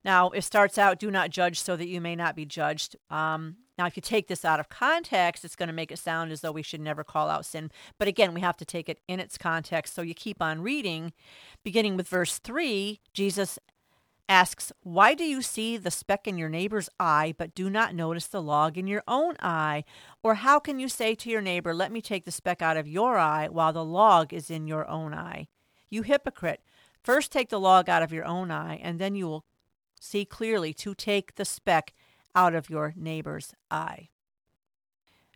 Now, 0.04 0.30
it 0.30 0.42
starts 0.42 0.78
out, 0.78 0.98
do 0.98 1.10
not 1.10 1.30
judge 1.30 1.60
so 1.60 1.76
that 1.76 1.88
you 1.88 2.00
may 2.00 2.16
not 2.16 2.34
be 2.34 2.44
judged. 2.44 2.96
Um, 3.10 3.56
now, 3.78 3.86
if 3.86 3.96
you 3.96 4.02
take 4.02 4.28
this 4.28 4.44
out 4.44 4.60
of 4.60 4.68
context, 4.68 5.44
it's 5.44 5.56
going 5.56 5.68
to 5.68 5.72
make 5.72 5.90
it 5.90 5.98
sound 5.98 6.32
as 6.32 6.40
though 6.40 6.52
we 6.52 6.62
should 6.62 6.80
never 6.80 7.04
call 7.04 7.28
out 7.28 7.46
sin. 7.46 7.70
But 7.98 8.08
again, 8.08 8.34
we 8.34 8.40
have 8.40 8.56
to 8.58 8.64
take 8.64 8.88
it 8.88 9.00
in 9.08 9.20
its 9.20 9.38
context. 9.38 9.94
So 9.94 10.02
you 10.02 10.14
keep 10.14 10.42
on 10.42 10.60
reading. 10.60 11.12
Beginning 11.62 11.96
with 11.96 12.08
verse 12.08 12.38
3, 12.38 13.00
Jesus 13.14 13.58
asks, 14.28 14.72
Why 14.82 15.14
do 15.14 15.24
you 15.24 15.40
see 15.40 15.76
the 15.76 15.90
speck 15.90 16.26
in 16.26 16.36
your 16.36 16.48
neighbor's 16.48 16.88
eye, 17.00 17.34
but 17.38 17.54
do 17.54 17.70
not 17.70 17.94
notice 17.94 18.26
the 18.26 18.42
log 18.42 18.76
in 18.76 18.86
your 18.86 19.02
own 19.08 19.36
eye? 19.40 19.84
Or 20.22 20.36
how 20.36 20.58
can 20.58 20.78
you 20.78 20.88
say 20.88 21.14
to 21.14 21.30
your 21.30 21.42
neighbor, 21.42 21.74
Let 21.74 21.92
me 21.92 22.02
take 22.02 22.24
the 22.24 22.30
speck 22.30 22.60
out 22.60 22.76
of 22.76 22.88
your 22.88 23.18
eye, 23.18 23.48
while 23.48 23.72
the 23.72 23.84
log 23.84 24.32
is 24.32 24.50
in 24.50 24.66
your 24.66 24.88
own 24.88 25.14
eye? 25.14 25.48
You 25.90 26.02
hypocrite! 26.02 26.62
First 27.02 27.32
take 27.32 27.48
the 27.48 27.60
log 27.60 27.88
out 27.88 28.02
of 28.02 28.12
your 28.12 28.24
own 28.24 28.50
eye, 28.50 28.78
and 28.82 28.98
then 28.98 29.14
you 29.14 29.26
will 29.26 29.44
see 30.02 30.24
clearly 30.24 30.74
to 30.74 30.94
take 30.94 31.36
the 31.36 31.44
speck 31.44 31.94
out 32.34 32.54
of 32.54 32.68
your 32.68 32.92
neighbor's 32.96 33.54
eye. 33.70 34.08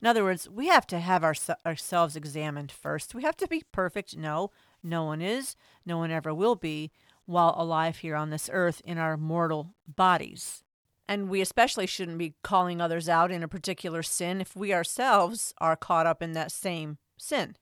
In 0.02 0.08
other 0.08 0.24
words, 0.24 0.48
we 0.48 0.68
have 0.68 0.86
to 0.88 0.98
have 0.98 1.24
our, 1.24 1.34
ourselves 1.64 2.16
examined 2.16 2.70
first. 2.70 3.14
We 3.14 3.22
have 3.22 3.36
to 3.38 3.48
be 3.48 3.62
perfect. 3.72 4.16
No, 4.16 4.50
no 4.82 5.04
one 5.04 5.22
is. 5.22 5.56
No 5.86 5.98
one 5.98 6.10
ever 6.10 6.34
will 6.34 6.56
be 6.56 6.90
while 7.24 7.54
alive 7.56 7.98
here 7.98 8.14
on 8.14 8.30
this 8.30 8.50
earth 8.52 8.82
in 8.84 8.98
our 8.98 9.16
mortal 9.16 9.74
bodies. 9.86 10.62
And 11.08 11.28
we 11.28 11.40
especially 11.40 11.86
shouldn't 11.86 12.18
be 12.18 12.34
calling 12.42 12.80
others 12.80 13.08
out 13.08 13.30
in 13.30 13.42
a 13.42 13.48
particular 13.48 14.02
sin 14.02 14.40
if 14.40 14.56
we 14.56 14.74
ourselves 14.74 15.54
are 15.58 15.76
caught 15.76 16.06
up 16.06 16.22
in 16.22 16.32
that 16.32 16.52
same 16.52 16.98
sin. 17.16 17.56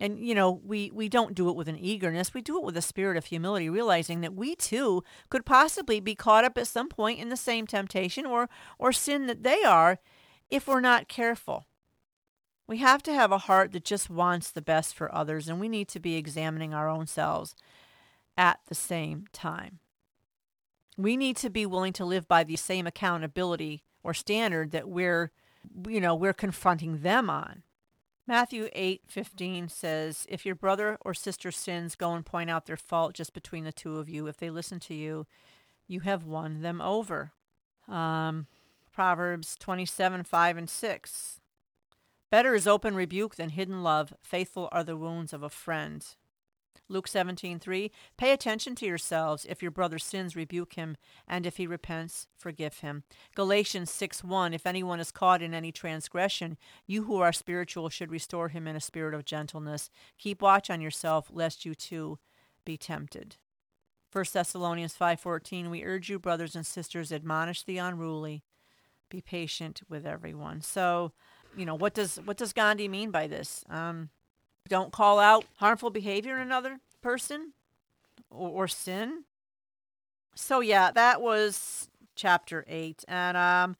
And 0.00 0.18
you 0.20 0.34
know, 0.34 0.60
we 0.64 0.90
we 0.92 1.08
don't 1.08 1.34
do 1.34 1.48
it 1.48 1.56
with 1.56 1.68
an 1.68 1.78
eagerness. 1.78 2.32
We 2.32 2.40
do 2.40 2.58
it 2.58 2.64
with 2.64 2.76
a 2.76 2.82
spirit 2.82 3.16
of 3.16 3.26
humility, 3.26 3.68
realizing 3.68 4.20
that 4.20 4.34
we 4.34 4.54
too 4.54 5.02
could 5.28 5.44
possibly 5.44 6.00
be 6.00 6.14
caught 6.14 6.44
up 6.44 6.56
at 6.56 6.68
some 6.68 6.88
point 6.88 7.18
in 7.18 7.28
the 7.28 7.36
same 7.36 7.66
temptation 7.66 8.24
or 8.24 8.48
or 8.78 8.92
sin 8.92 9.26
that 9.26 9.42
they 9.42 9.62
are 9.64 9.98
if 10.50 10.68
we're 10.68 10.80
not 10.80 11.08
careful. 11.08 11.66
We 12.66 12.78
have 12.78 13.02
to 13.04 13.14
have 13.14 13.32
a 13.32 13.38
heart 13.38 13.72
that 13.72 13.84
just 13.84 14.10
wants 14.10 14.50
the 14.50 14.62
best 14.62 14.94
for 14.94 15.12
others 15.14 15.48
and 15.48 15.58
we 15.58 15.68
need 15.68 15.88
to 15.88 16.00
be 16.00 16.16
examining 16.16 16.74
our 16.74 16.88
own 16.88 17.06
selves 17.06 17.54
at 18.36 18.60
the 18.68 18.74
same 18.74 19.24
time. 19.32 19.80
We 20.96 21.16
need 21.16 21.36
to 21.38 21.50
be 21.50 21.64
willing 21.64 21.92
to 21.94 22.04
live 22.04 22.28
by 22.28 22.44
the 22.44 22.56
same 22.56 22.86
accountability 22.86 23.84
or 24.02 24.12
standard 24.14 24.70
that 24.72 24.88
we're 24.88 25.32
you 25.88 26.00
know, 26.00 26.14
we're 26.14 26.32
confronting 26.32 27.02
them 27.02 27.28
on. 27.28 27.62
Matthew 28.28 28.68
8:15 28.74 29.70
says, 29.70 30.26
"If 30.28 30.44
your 30.44 30.54
brother 30.54 30.98
or 31.00 31.14
sister 31.14 31.50
sins, 31.50 31.96
go 31.96 32.12
and 32.12 32.26
point 32.26 32.50
out 32.50 32.66
their 32.66 32.76
fault 32.76 33.14
just 33.14 33.32
between 33.32 33.64
the 33.64 33.72
two 33.72 33.96
of 33.96 34.06
you. 34.10 34.26
If 34.26 34.36
they 34.36 34.50
listen 34.50 34.78
to 34.80 34.94
you, 34.94 35.26
you 35.86 36.00
have 36.00 36.24
won 36.24 36.60
them 36.60 36.82
over." 36.82 37.32
Um, 37.88 38.46
Proverbs 38.92 39.56
27:5 39.56 40.58
and 40.58 40.68
6. 40.68 41.40
Better 42.28 42.54
is 42.54 42.66
open 42.66 42.94
rebuke 42.94 43.36
than 43.36 43.48
hidden 43.48 43.82
love. 43.82 44.12
Faithful 44.20 44.68
are 44.72 44.84
the 44.84 44.98
wounds 44.98 45.32
of 45.32 45.42
a 45.42 45.48
friend. 45.48 46.04
Luke 46.88 47.08
17:3 47.08 47.90
Pay 48.16 48.32
attention 48.32 48.74
to 48.76 48.86
yourselves 48.86 49.46
if 49.48 49.62
your 49.62 49.70
brother 49.70 49.98
sins 49.98 50.36
rebuke 50.36 50.74
him 50.74 50.96
and 51.26 51.46
if 51.46 51.56
he 51.56 51.66
repents 51.66 52.28
forgive 52.36 52.78
him. 52.78 53.04
Galatians 53.34 53.90
6:1 53.90 54.54
If 54.54 54.66
anyone 54.66 55.00
is 55.00 55.10
caught 55.10 55.42
in 55.42 55.54
any 55.54 55.72
transgression 55.72 56.56
you 56.86 57.04
who 57.04 57.16
are 57.20 57.32
spiritual 57.32 57.88
should 57.88 58.10
restore 58.10 58.48
him 58.48 58.66
in 58.66 58.76
a 58.76 58.80
spirit 58.80 59.14
of 59.14 59.24
gentleness. 59.24 59.90
Keep 60.18 60.42
watch 60.42 60.70
on 60.70 60.80
yourself 60.80 61.30
lest 61.32 61.64
you 61.64 61.74
too 61.74 62.18
be 62.64 62.76
tempted. 62.76 63.36
1 64.10 64.24
Thessalonians 64.32 64.96
5:14 64.96 65.70
We 65.70 65.84
urge 65.84 66.08
you 66.08 66.18
brothers 66.18 66.56
and 66.56 66.66
sisters 66.66 67.12
admonish 67.12 67.62
the 67.64 67.78
unruly 67.78 68.44
be 69.08 69.20
patient 69.20 69.82
with 69.88 70.06
everyone. 70.06 70.60
So, 70.60 71.12
you 71.56 71.64
know, 71.64 71.74
what 71.74 71.94
does 71.94 72.16
what 72.24 72.36
does 72.36 72.52
Gandhi 72.52 72.88
mean 72.88 73.10
by 73.10 73.26
this? 73.26 73.64
Um, 73.68 74.10
don't 74.68 74.92
call 74.92 75.18
out 75.18 75.44
harmful 75.56 75.90
behavior 75.90 76.36
in 76.36 76.42
another 76.42 76.78
person 77.02 77.52
or, 78.30 78.48
or 78.50 78.68
sin. 78.68 79.24
So 80.34 80.60
yeah, 80.60 80.90
that 80.92 81.20
was 81.20 81.88
chapter 82.14 82.64
eight, 82.68 83.04
and 83.08 83.36
um, 83.36 83.76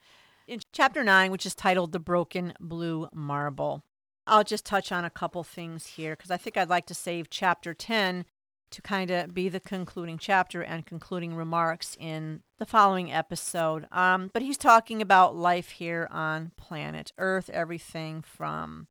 in 0.46 0.60
chapter 0.72 1.04
nine, 1.04 1.30
which 1.30 1.46
is 1.46 1.54
titled 1.54 1.92
"The 1.92 2.00
Broken 2.00 2.54
Blue 2.60 3.08
Marble." 3.12 3.84
I'll 4.26 4.44
just 4.44 4.66
touch 4.66 4.92
on 4.92 5.04
a 5.04 5.10
couple 5.10 5.42
things 5.42 5.86
here 5.86 6.14
because 6.14 6.30
I 6.30 6.36
think 6.36 6.56
I'd 6.56 6.68
like 6.68 6.86
to 6.86 6.94
save 6.94 7.30
chapter 7.30 7.72
10 7.72 8.26
to 8.70 8.82
kind 8.82 9.10
of 9.10 9.32
be 9.32 9.48
the 9.48 9.60
concluding 9.60 10.18
chapter 10.18 10.62
and 10.62 10.84
concluding 10.84 11.34
remarks 11.34 11.96
in 11.98 12.42
the 12.58 12.66
following 12.66 13.10
episode. 13.10 13.86
Um, 13.90 14.30
but 14.34 14.42
he's 14.42 14.58
talking 14.58 15.00
about 15.00 15.34
life 15.34 15.70
here 15.70 16.08
on 16.10 16.52
planet 16.56 17.12
Earth, 17.16 17.48
everything 17.50 18.22
from 18.22 18.88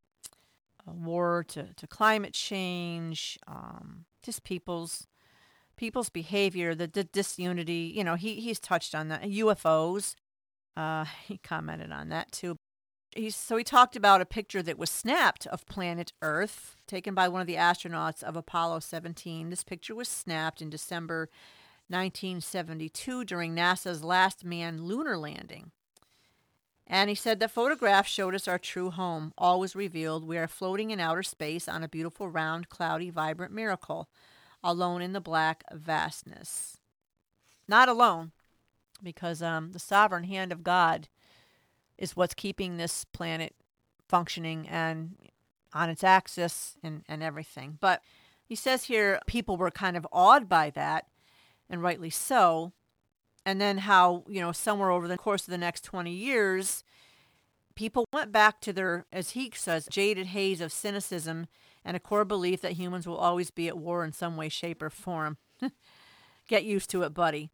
war 0.94 1.44
to, 1.48 1.74
to 1.74 1.86
climate 1.86 2.34
change, 2.34 3.38
um, 3.46 4.04
just 4.22 4.44
people's 4.44 5.06
people's 5.76 6.08
behavior, 6.08 6.74
the, 6.74 6.88
the, 6.88 7.04
disunity. 7.04 7.92
You 7.94 8.04
know, 8.04 8.16
he 8.16 8.36
he's 8.40 8.58
touched 8.58 8.94
on 8.94 9.08
that. 9.08 9.22
UFOs. 9.22 10.14
Uh, 10.76 11.04
he 11.26 11.38
commented 11.38 11.92
on 11.92 12.08
that 12.10 12.32
too. 12.32 12.56
He's, 13.16 13.34
so 13.34 13.56
he 13.56 13.64
talked 13.64 13.96
about 13.96 14.20
a 14.20 14.26
picture 14.26 14.62
that 14.62 14.78
was 14.78 14.90
snapped 14.90 15.46
of 15.46 15.66
planet 15.66 16.12
Earth, 16.20 16.76
taken 16.86 17.14
by 17.14 17.26
one 17.26 17.40
of 17.40 17.46
the 17.46 17.54
astronauts 17.54 18.22
of 18.22 18.36
Apollo 18.36 18.80
17. 18.80 19.48
This 19.48 19.64
picture 19.64 19.94
was 19.94 20.08
snapped 20.08 20.60
in 20.60 20.68
December 20.68 21.30
1972 21.88 23.24
during 23.24 23.54
NASA's 23.54 24.04
last 24.04 24.44
manned 24.44 24.80
lunar 24.80 25.16
landing. 25.16 25.72
And 26.90 27.10
he 27.10 27.14
said 27.14 27.38
the 27.38 27.48
photograph 27.48 28.06
showed 28.06 28.34
us 28.34 28.48
our 28.48 28.58
true 28.58 28.90
home. 28.90 29.34
All 29.36 29.60
was 29.60 29.76
revealed. 29.76 30.26
We 30.26 30.38
are 30.38 30.48
floating 30.48 30.90
in 30.90 31.00
outer 31.00 31.22
space 31.22 31.68
on 31.68 31.82
a 31.82 31.88
beautiful, 31.88 32.30
round, 32.30 32.70
cloudy, 32.70 33.10
vibrant 33.10 33.52
miracle, 33.52 34.08
alone 34.64 35.02
in 35.02 35.12
the 35.12 35.20
black 35.20 35.64
vastness. 35.70 36.78
Not 37.68 37.90
alone, 37.90 38.32
because 39.02 39.42
um, 39.42 39.72
the 39.72 39.78
sovereign 39.78 40.24
hand 40.24 40.50
of 40.50 40.64
God 40.64 41.08
is 41.98 42.16
what's 42.16 42.32
keeping 42.32 42.78
this 42.78 43.04
planet 43.04 43.54
functioning 44.08 44.66
and 44.66 45.16
on 45.74 45.90
its 45.90 46.02
axis 46.02 46.78
and, 46.82 47.02
and 47.06 47.22
everything. 47.22 47.76
But 47.78 48.00
He 48.42 48.54
says 48.54 48.84
here 48.84 49.20
people 49.26 49.58
were 49.58 49.70
kind 49.70 49.94
of 49.94 50.06
awed 50.10 50.48
by 50.48 50.70
that, 50.70 51.04
and 51.68 51.82
rightly 51.82 52.08
so. 52.08 52.72
And 53.48 53.62
then 53.62 53.78
how, 53.78 54.24
you 54.28 54.42
know, 54.42 54.52
somewhere 54.52 54.90
over 54.90 55.08
the 55.08 55.16
course 55.16 55.48
of 55.48 55.50
the 55.50 55.56
next 55.56 55.80
20 55.80 56.10
years, 56.10 56.84
people 57.74 58.04
went 58.12 58.30
back 58.30 58.60
to 58.60 58.74
their, 58.74 59.06
as 59.10 59.30
he 59.30 59.50
says, 59.54 59.88
jaded 59.90 60.26
haze 60.26 60.60
of 60.60 60.70
cynicism 60.70 61.46
and 61.82 61.96
a 61.96 62.00
core 62.00 62.26
belief 62.26 62.60
that 62.60 62.72
humans 62.72 63.06
will 63.06 63.16
always 63.16 63.50
be 63.50 63.66
at 63.66 63.78
war 63.78 64.04
in 64.04 64.12
some 64.12 64.36
way, 64.36 64.50
shape, 64.50 64.82
or 64.82 64.90
form. 64.90 65.38
Get 66.46 66.64
used 66.64 66.90
to 66.90 67.04
it, 67.04 67.14
buddy. 67.14 67.48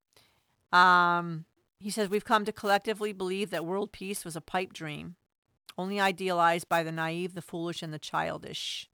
Um, 0.72 1.44
he 1.78 1.90
says, 1.90 2.08
We've 2.08 2.24
come 2.24 2.44
to 2.44 2.52
collectively 2.52 3.12
believe 3.12 3.50
that 3.50 3.64
world 3.64 3.92
peace 3.92 4.24
was 4.24 4.34
a 4.34 4.40
pipe 4.40 4.72
dream, 4.72 5.14
only 5.78 6.00
idealized 6.00 6.68
by 6.68 6.82
the 6.82 6.90
naive, 6.90 7.36
the 7.36 7.40
foolish, 7.40 7.84
and 7.84 7.94
the 7.94 8.00
childish. 8.00 8.90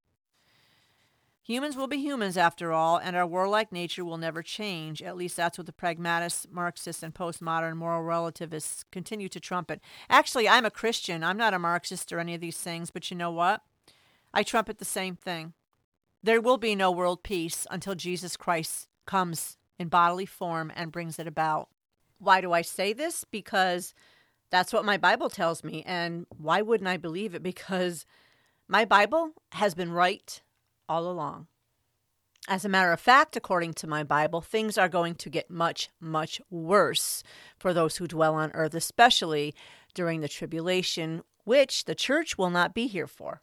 Humans 1.50 1.76
will 1.76 1.88
be 1.88 1.98
humans 1.98 2.36
after 2.36 2.72
all, 2.72 2.96
and 2.96 3.16
our 3.16 3.26
warlike 3.26 3.72
nature 3.72 4.04
will 4.04 4.18
never 4.18 4.40
change. 4.40 5.02
At 5.02 5.16
least 5.16 5.36
that's 5.36 5.58
what 5.58 5.66
the 5.66 5.72
pragmatists, 5.72 6.46
Marxists, 6.48 7.02
and 7.02 7.12
postmodern 7.12 7.74
moral 7.74 8.04
relativists 8.04 8.84
continue 8.92 9.28
to 9.28 9.40
trumpet. 9.40 9.80
Actually, 10.08 10.48
I'm 10.48 10.64
a 10.64 10.70
Christian. 10.70 11.24
I'm 11.24 11.36
not 11.36 11.52
a 11.52 11.58
Marxist 11.58 12.12
or 12.12 12.20
any 12.20 12.36
of 12.36 12.40
these 12.40 12.56
things, 12.56 12.92
but 12.92 13.10
you 13.10 13.16
know 13.16 13.32
what? 13.32 13.62
I 14.32 14.44
trumpet 14.44 14.78
the 14.78 14.84
same 14.84 15.16
thing. 15.16 15.54
There 16.22 16.40
will 16.40 16.56
be 16.56 16.76
no 16.76 16.92
world 16.92 17.24
peace 17.24 17.66
until 17.68 17.96
Jesus 17.96 18.36
Christ 18.36 18.86
comes 19.04 19.56
in 19.76 19.88
bodily 19.88 20.26
form 20.26 20.70
and 20.76 20.92
brings 20.92 21.18
it 21.18 21.26
about. 21.26 21.68
Why 22.18 22.40
do 22.40 22.52
I 22.52 22.62
say 22.62 22.92
this? 22.92 23.24
Because 23.24 23.92
that's 24.52 24.72
what 24.72 24.84
my 24.84 24.98
Bible 24.98 25.28
tells 25.28 25.64
me. 25.64 25.82
And 25.84 26.26
why 26.28 26.62
wouldn't 26.62 26.86
I 26.86 26.96
believe 26.96 27.34
it? 27.34 27.42
Because 27.50 28.06
my 28.68 28.84
Bible 28.84 29.32
has 29.50 29.74
been 29.74 29.90
right 29.90 30.40
all 30.90 31.08
along. 31.08 31.46
As 32.48 32.64
a 32.64 32.68
matter 32.68 32.90
of 32.90 32.98
fact, 32.98 33.36
according 33.36 33.74
to 33.74 33.86
my 33.86 34.02
Bible, 34.02 34.40
things 34.40 34.76
are 34.76 34.88
going 34.88 35.14
to 35.14 35.30
get 35.30 35.48
much, 35.50 35.88
much 36.00 36.40
worse 36.50 37.22
for 37.56 37.72
those 37.72 37.98
who 37.98 38.08
dwell 38.08 38.34
on 38.34 38.50
earth, 38.52 38.74
especially 38.74 39.54
during 39.94 40.20
the 40.20 40.28
tribulation, 40.28 41.22
which 41.44 41.84
the 41.84 41.94
church 41.94 42.36
will 42.36 42.50
not 42.50 42.74
be 42.74 42.88
here 42.88 43.06
for. 43.06 43.40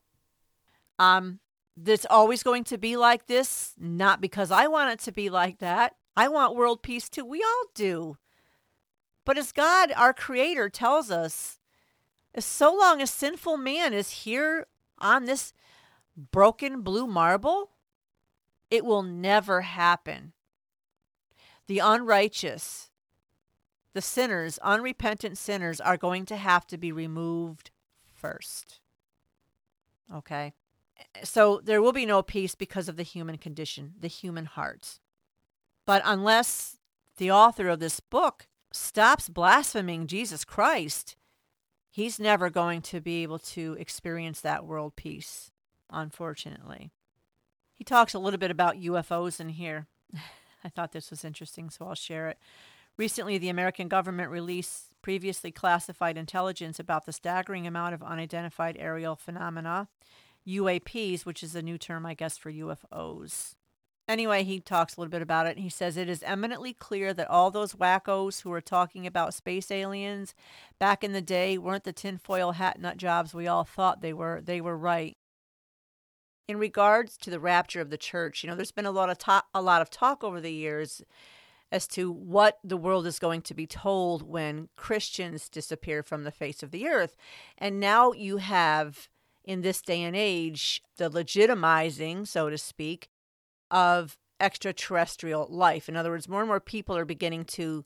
Um, 0.99 1.39
it's 1.85 2.05
always 2.09 2.43
going 2.43 2.65
to 2.65 2.77
be 2.77 2.97
like 2.97 3.27
this, 3.27 3.73
not 3.79 4.19
because 4.19 4.51
I 4.51 4.67
want 4.67 4.91
it 4.91 4.99
to 5.05 5.13
be 5.13 5.29
like 5.29 5.59
that. 5.59 5.95
I 6.17 6.27
want 6.27 6.55
world 6.55 6.83
peace 6.83 7.07
too. 7.07 7.23
We 7.23 7.41
all 7.41 7.65
do. 7.73 8.17
But 9.23 9.37
as 9.37 9.53
God, 9.53 9.93
our 9.95 10.13
Creator, 10.13 10.69
tells 10.69 11.11
us, 11.11 11.59
so 12.37 12.75
long 12.75 13.01
as 13.01 13.11
sinful 13.11 13.57
man 13.57 13.93
is 13.93 14.09
here 14.09 14.67
on 14.99 15.25
this 15.25 15.53
broken 16.17 16.81
blue 16.81 17.07
marble, 17.07 17.71
it 18.69 18.83
will 18.83 19.03
never 19.03 19.61
happen. 19.61 20.33
The 21.67 21.79
unrighteous, 21.79 22.89
the 23.93 24.01
sinners, 24.01 24.57
unrepentant 24.59 25.37
sinners, 25.37 25.79
are 25.79 25.97
going 25.97 26.25
to 26.25 26.35
have 26.35 26.65
to 26.67 26.77
be 26.77 26.91
removed 26.91 27.71
first. 28.13 28.79
Okay? 30.13 30.53
So 31.23 31.61
there 31.63 31.81
will 31.81 31.93
be 31.93 32.05
no 32.05 32.21
peace 32.21 32.55
because 32.55 32.89
of 32.89 32.97
the 32.97 33.03
human 33.03 33.37
condition, 33.37 33.93
the 33.99 34.07
human 34.07 34.45
heart. 34.45 34.99
But 35.85 36.01
unless 36.05 36.77
the 37.17 37.31
author 37.31 37.69
of 37.69 37.79
this 37.79 37.99
book 37.99 38.47
stops 38.71 39.29
blaspheming 39.29 40.07
Jesus 40.07 40.43
Christ, 40.43 41.15
he's 41.89 42.19
never 42.19 42.49
going 42.49 42.81
to 42.83 42.99
be 42.99 43.23
able 43.23 43.39
to 43.39 43.75
experience 43.79 44.41
that 44.41 44.65
world 44.65 44.95
peace, 44.95 45.51
unfortunately. 45.89 46.91
He 47.73 47.83
talks 47.83 48.13
a 48.13 48.19
little 48.19 48.39
bit 48.39 48.51
about 48.51 48.81
UFOs 48.81 49.39
in 49.39 49.49
here. 49.49 49.87
I 50.63 50.69
thought 50.69 50.91
this 50.91 51.09
was 51.09 51.23
interesting, 51.23 51.69
so 51.69 51.85
I'll 51.85 51.95
share 51.95 52.27
it. 52.27 52.37
Recently, 52.97 53.37
the 53.37 53.49
American 53.49 53.87
government 53.87 54.31
released 54.31 54.95
previously 55.01 55.51
classified 55.51 56.17
intelligence 56.17 56.79
about 56.79 57.05
the 57.05 57.13
staggering 57.13 57.67
amount 57.67 57.93
of 57.93 58.01
unidentified 58.01 58.75
aerial 58.79 59.15
phenomena 59.15 59.87
UAPs, 60.47 61.25
which 61.25 61.43
is 61.43 61.55
a 61.55 61.61
new 61.61 61.77
term, 61.77 62.05
I 62.05 62.13
guess, 62.13 62.37
for 62.37 62.51
UFOs. 62.51 63.55
Anyway, 64.07 64.45
he 64.45 64.61
talks 64.61 64.95
a 64.95 65.01
little 65.01 65.11
bit 65.11 65.21
about 65.21 65.47
it. 65.47 65.57
and 65.57 65.59
He 65.59 65.69
says 65.69 65.97
it 65.97 66.07
is 66.07 66.23
eminently 66.23 66.71
clear 66.73 67.13
that 67.13 67.29
all 67.29 67.51
those 67.51 67.73
wackos 67.73 68.41
who 68.41 68.49
were 68.49 68.61
talking 68.61 69.05
about 69.05 69.33
space 69.33 69.69
aliens 69.69 70.33
back 70.79 71.03
in 71.03 71.11
the 71.11 71.21
day 71.21 71.57
weren't 71.57 71.83
the 71.83 71.91
tinfoil 71.91 72.53
hat 72.53 72.79
nut 72.79 72.95
jobs 72.95 73.33
we 73.33 73.47
all 73.47 73.65
thought 73.65 74.01
they 74.01 74.13
were. 74.13 74.41
They 74.41 74.61
were 74.61 74.77
right. 74.77 75.16
In 76.47 76.57
regards 76.57 77.17
to 77.17 77.29
the 77.29 77.39
rapture 77.39 77.81
of 77.81 77.89
the 77.89 77.97
church, 77.97 78.43
you 78.43 78.49
know, 78.49 78.55
there's 78.55 78.71
been 78.71 78.85
a 78.85 78.91
lot 78.91 79.09
of 79.09 79.17
talk, 79.17 79.47
a 79.53 79.61
lot 79.61 79.81
of 79.81 79.89
talk 79.89 80.23
over 80.23 80.39
the 80.39 80.53
years 80.53 81.01
as 81.71 81.87
to 81.89 82.09
what 82.09 82.59
the 82.63 82.77
world 82.77 83.05
is 83.05 83.19
going 83.19 83.41
to 83.41 83.53
be 83.53 83.67
told 83.67 84.21
when 84.21 84.69
Christians 84.77 85.49
disappear 85.49 86.01
from 86.01 86.23
the 86.23 86.31
face 86.31 86.63
of 86.63 86.71
the 86.71 86.87
earth. 86.87 87.17
And 87.57 87.79
now 87.79 88.13
you 88.13 88.37
have 88.37 89.09
in 89.43 89.61
this 89.61 89.81
day 89.81 90.01
and 90.03 90.15
age 90.15 90.81
the 90.97 91.09
legitimizing, 91.09 92.25
so 92.25 92.49
to 92.49 92.57
speak, 92.57 93.09
of 93.69 94.17
extraterrestrial 94.39 95.47
life. 95.49 95.89
In 95.89 95.97
other 95.97 96.11
words, 96.11 96.29
more 96.29 96.41
and 96.41 96.47
more 96.47 96.61
people 96.61 96.95
are 96.95 97.05
beginning 97.05 97.43
to 97.45 97.83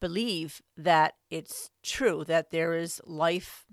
believe 0.00 0.62
that 0.76 1.14
it's 1.30 1.70
true, 1.82 2.24
that 2.24 2.52
there 2.52 2.74
is 2.74 3.00
life 3.04 3.64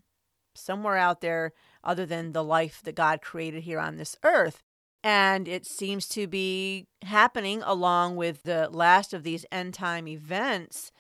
somewhere 0.56 0.98
out 0.98 1.22
there 1.22 1.54
other 1.84 2.06
than 2.06 2.32
the 2.32 2.44
life 2.44 2.82
that 2.84 2.96
God 2.96 3.22
created 3.22 3.64
here 3.64 3.80
on 3.80 3.98
this 3.98 4.16
earth. 4.24 4.64
And 5.04 5.48
it 5.48 5.66
seems 5.66 6.08
to 6.10 6.28
be 6.28 6.88
happening 7.02 7.64
along 7.64 8.18
with 8.18 8.44
the 8.44 8.70
last 8.70 9.14
of 9.14 9.24
these 9.24 9.46
end 9.52 9.74
time 9.74 10.08
events. 10.08 10.92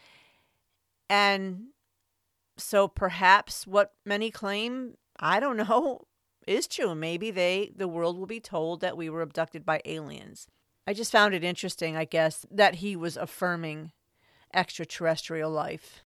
And 1.09 1.67
so 2.57 2.87
perhaps 2.87 3.67
what 3.67 3.93
many 4.05 4.31
claim, 4.31 4.95
I 5.19 5.39
don't 5.39 5.57
know, 5.57 6.01
is 6.47 6.67
true. 6.67 6.95
Maybe 6.95 7.29
they 7.29 7.71
the 7.75 7.87
world 7.87 8.17
will 8.17 8.25
be 8.25 8.39
told 8.39 8.81
that 8.81 8.97
we 8.97 9.09
were 9.09 9.21
abducted 9.21 9.65
by 9.65 9.81
aliens. 9.85 10.47
I 10.87 10.93
just 10.93 11.11
found 11.11 11.35
it 11.35 11.43
interesting, 11.43 11.95
I 11.95 12.05
guess, 12.05 12.45
that 12.49 12.75
he 12.75 12.95
was 12.95 13.15
affirming 13.15 13.91
extraterrestrial 14.53 15.51
life. 15.51 16.03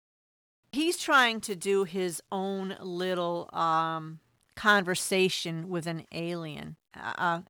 He's 0.73 0.99
trying 0.99 1.41
to 1.43 1.57
do 1.57 1.85
his 1.85 2.23
own 2.31 2.77
little 2.81 3.49
um, 3.55 4.21
conversation 4.59 5.69
with 5.69 5.87
an 5.87 6.05
alien, 6.11 6.75
uh, 7.01 7.43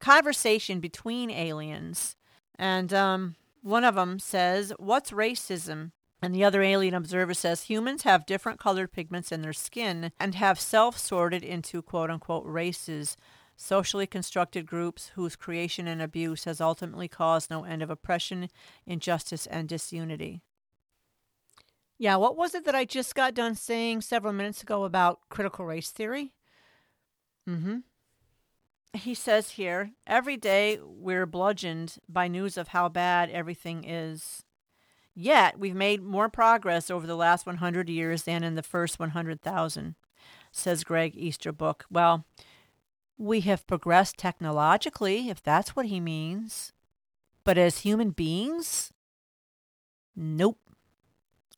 conversation 0.00 0.80
between 0.80 1.30
aliens. 1.30 2.16
And 2.58 2.92
um, 2.92 3.36
one 3.62 3.84
of 3.84 3.94
them 3.94 4.18
says, 4.18 4.72
What's 4.76 5.12
racism? 5.12 5.92
And 6.20 6.34
the 6.34 6.42
other 6.42 6.60
alien 6.60 6.94
observer 6.94 7.32
says 7.32 7.62
humans 7.62 8.02
have 8.02 8.26
different 8.26 8.58
colored 8.58 8.90
pigments 8.90 9.30
in 9.30 9.42
their 9.42 9.52
skin 9.52 10.10
and 10.18 10.34
have 10.34 10.58
self 10.58 10.98
sorted 10.98 11.44
into 11.44 11.80
quote 11.80 12.10
unquote 12.10 12.44
races, 12.44 13.16
socially 13.56 14.08
constructed 14.08 14.66
groups 14.66 15.12
whose 15.14 15.36
creation 15.36 15.86
and 15.86 16.02
abuse 16.02 16.42
has 16.42 16.60
ultimately 16.60 17.06
caused 17.06 17.50
no 17.50 17.62
end 17.62 17.82
of 17.82 17.90
oppression, 17.90 18.48
injustice, 18.84 19.46
and 19.46 19.68
disunity. 19.68 20.42
Yeah, 21.98 22.16
what 22.16 22.36
was 22.36 22.52
it 22.56 22.64
that 22.64 22.74
I 22.74 22.84
just 22.84 23.14
got 23.14 23.34
done 23.34 23.54
saying 23.54 24.00
several 24.00 24.32
minutes 24.32 24.60
ago 24.60 24.82
about 24.82 25.20
critical 25.28 25.64
race 25.64 25.90
theory? 25.90 26.32
Mm 27.48 27.60
hmm. 27.62 27.76
He 28.94 29.14
says 29.14 29.52
here 29.52 29.92
every 30.06 30.36
day 30.36 30.78
we're 30.82 31.26
bludgeoned 31.26 31.96
by 32.08 32.28
news 32.28 32.56
of 32.56 32.68
how 32.68 32.88
bad 32.88 33.30
everything 33.30 33.84
is. 33.84 34.44
Yet, 35.14 35.58
we've 35.58 35.74
made 35.74 36.02
more 36.02 36.28
progress 36.28 36.90
over 36.90 37.06
the 37.06 37.16
last 37.16 37.44
100 37.44 37.88
years 37.88 38.22
than 38.22 38.44
in 38.44 38.54
the 38.54 38.62
first 38.62 39.00
100,000, 39.00 39.96
says 40.52 40.84
Greg 40.84 41.16
Easterbrook. 41.16 41.86
Well, 41.90 42.24
we 43.16 43.40
have 43.40 43.66
progressed 43.66 44.16
technologically, 44.16 45.28
if 45.28 45.42
that's 45.42 45.74
what 45.74 45.86
he 45.86 45.98
means. 45.98 46.72
But 47.42 47.58
as 47.58 47.78
human 47.78 48.10
beings, 48.10 48.92
nope. 50.14 50.60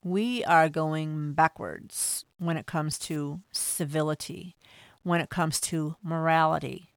We 0.02 0.42
are 0.44 0.70
going 0.70 1.34
backwards 1.34 2.24
when 2.38 2.56
it 2.56 2.64
comes 2.64 2.98
to 3.00 3.42
civility, 3.52 4.56
when 5.02 5.20
it 5.20 5.30
comes 5.30 5.60
to 5.60 5.96
morality, 6.02 6.90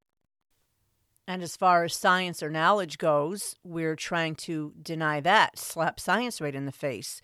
and 1.28 1.42
as 1.42 1.56
far 1.56 1.86
as 1.86 1.96
science 1.96 2.44
or 2.44 2.50
knowledge 2.50 2.98
goes, 2.98 3.56
we're 3.64 3.96
trying 3.96 4.36
to 4.36 4.74
deny 4.82 5.22
that, 5.22 5.58
slap 5.58 6.00
science 6.00 6.42
right 6.42 6.54
in 6.56 6.66
the 6.66 6.72
face. 6.72 7.22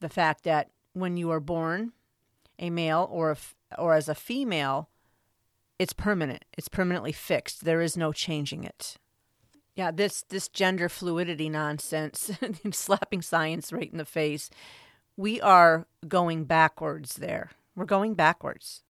The 0.00 0.08
fact 0.08 0.44
that 0.44 0.70
when 0.92 1.16
you 1.16 1.30
are 1.30 1.40
born 1.40 1.92
a 2.58 2.70
male 2.70 3.08
or 3.10 3.36
or 3.78 3.94
as 3.94 4.08
a 4.08 4.14
female, 4.14 4.88
it's 5.78 5.92
permanent. 5.92 6.44
It's 6.58 6.68
permanently 6.68 7.12
fixed. 7.12 7.64
There 7.64 7.80
is 7.80 7.96
no 7.96 8.12
changing 8.12 8.64
it. 8.64 8.96
Yeah, 9.74 9.90
this 9.90 10.22
this 10.28 10.48
gender 10.48 10.90
fluidity 10.90 11.48
nonsense, 11.48 12.30
slapping 12.72 13.22
science 13.22 13.72
right 13.72 13.90
in 13.90 13.98
the 13.98 14.04
face. 14.04 14.50
We 15.16 15.40
are 15.40 15.86
going 16.06 16.44
backwards 16.44 17.16
there. 17.16 17.50
We're 17.74 17.86
going 17.86 18.14
backwards. 18.14 18.82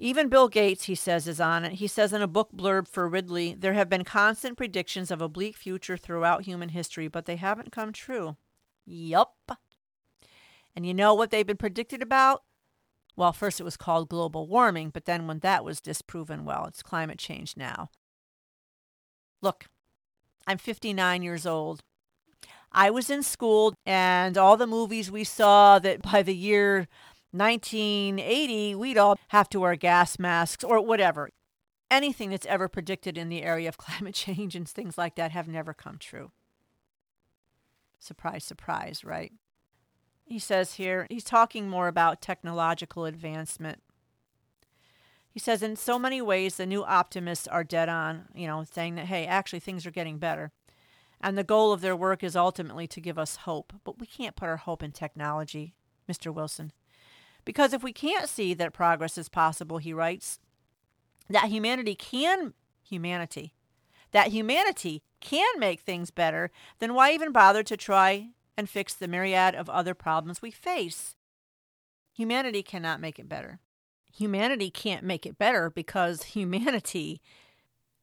Even 0.00 0.28
Bill 0.28 0.48
Gates, 0.48 0.84
he 0.84 0.94
says, 0.94 1.26
is 1.26 1.40
on 1.40 1.64
it. 1.64 1.72
He 1.74 1.88
says 1.88 2.12
in 2.12 2.22
a 2.22 2.28
book 2.28 2.50
blurb 2.54 2.86
for 2.86 3.08
Ridley 3.08 3.56
there 3.58 3.72
have 3.72 3.88
been 3.88 4.04
constant 4.04 4.56
predictions 4.56 5.10
of 5.10 5.20
a 5.20 5.28
bleak 5.28 5.56
future 5.56 5.96
throughout 5.96 6.44
human 6.44 6.68
history, 6.68 7.08
but 7.08 7.26
they 7.26 7.34
haven't 7.34 7.72
come 7.72 7.92
true. 7.92 8.36
Yup. 8.86 9.34
And 10.76 10.86
you 10.86 10.94
know 10.94 11.14
what 11.14 11.30
they've 11.30 11.46
been 11.46 11.56
predicted 11.56 12.00
about? 12.00 12.44
Well, 13.16 13.32
first 13.32 13.58
it 13.58 13.64
was 13.64 13.76
called 13.76 14.08
global 14.08 14.46
warming, 14.46 14.90
but 14.90 15.04
then 15.04 15.26
when 15.26 15.40
that 15.40 15.64
was 15.64 15.80
disproven, 15.80 16.44
well, 16.44 16.66
it's 16.66 16.84
climate 16.84 17.18
change 17.18 17.56
now. 17.56 17.90
Look, 19.42 19.64
I'm 20.46 20.58
59 20.58 21.22
years 21.24 21.44
old. 21.44 21.80
I 22.70 22.90
was 22.90 23.10
in 23.10 23.24
school, 23.24 23.74
and 23.84 24.38
all 24.38 24.56
the 24.56 24.66
movies 24.66 25.10
we 25.10 25.24
saw 25.24 25.78
that 25.80 26.02
by 26.02 26.22
the 26.22 26.34
year 26.34 26.86
1980, 27.32 28.74
we'd 28.74 28.98
all 28.98 29.18
have 29.28 29.48
to 29.50 29.60
wear 29.60 29.76
gas 29.76 30.18
masks 30.18 30.64
or 30.64 30.80
whatever. 30.80 31.30
Anything 31.90 32.30
that's 32.30 32.46
ever 32.46 32.68
predicted 32.68 33.18
in 33.18 33.28
the 33.28 33.42
area 33.42 33.68
of 33.68 33.78
climate 33.78 34.14
change 34.14 34.54
and 34.54 34.68
things 34.68 34.98
like 34.98 35.16
that 35.16 35.32
have 35.32 35.48
never 35.48 35.74
come 35.74 35.98
true. 35.98 36.32
Surprise, 37.98 38.44
surprise, 38.44 39.04
right? 39.04 39.32
He 40.24 40.38
says 40.38 40.74
here, 40.74 41.06
he's 41.10 41.24
talking 41.24 41.68
more 41.68 41.88
about 41.88 42.20
technological 42.20 43.06
advancement. 43.06 43.82
He 45.30 45.40
says, 45.40 45.62
in 45.62 45.76
so 45.76 45.98
many 45.98 46.20
ways, 46.20 46.56
the 46.56 46.66
new 46.66 46.84
optimists 46.84 47.46
are 47.46 47.64
dead 47.64 47.88
on, 47.88 48.26
you 48.34 48.46
know, 48.46 48.64
saying 48.64 48.96
that, 48.96 49.06
hey, 49.06 49.26
actually, 49.26 49.60
things 49.60 49.86
are 49.86 49.90
getting 49.90 50.18
better. 50.18 50.52
And 51.20 51.36
the 51.36 51.44
goal 51.44 51.72
of 51.72 51.80
their 51.80 51.96
work 51.96 52.22
is 52.22 52.36
ultimately 52.36 52.86
to 52.88 53.00
give 53.00 53.18
us 53.18 53.36
hope. 53.36 53.72
But 53.84 53.98
we 53.98 54.06
can't 54.06 54.36
put 54.36 54.48
our 54.48 54.56
hope 54.56 54.82
in 54.82 54.92
technology, 54.92 55.74
Mr. 56.10 56.32
Wilson. 56.32 56.72
Because 57.48 57.72
if 57.72 57.82
we 57.82 57.94
can't 57.94 58.28
see 58.28 58.52
that 58.52 58.74
progress 58.74 59.16
is 59.16 59.30
possible, 59.30 59.78
he 59.78 59.94
writes, 59.94 60.38
that 61.30 61.48
humanity 61.48 61.94
can, 61.94 62.52
humanity, 62.82 63.54
that 64.12 64.26
humanity 64.26 65.02
can 65.20 65.58
make 65.58 65.80
things 65.80 66.10
better, 66.10 66.50
then 66.78 66.92
why 66.92 67.10
even 67.12 67.32
bother 67.32 67.62
to 67.62 67.74
try 67.74 68.32
and 68.58 68.68
fix 68.68 68.92
the 68.92 69.08
myriad 69.08 69.54
of 69.54 69.70
other 69.70 69.94
problems 69.94 70.42
we 70.42 70.50
face? 70.50 71.16
Humanity 72.12 72.62
cannot 72.62 73.00
make 73.00 73.18
it 73.18 73.30
better. 73.30 73.60
Humanity 74.14 74.70
can't 74.70 75.02
make 75.02 75.24
it 75.24 75.38
better 75.38 75.70
because 75.70 76.24
humanity, 76.24 77.22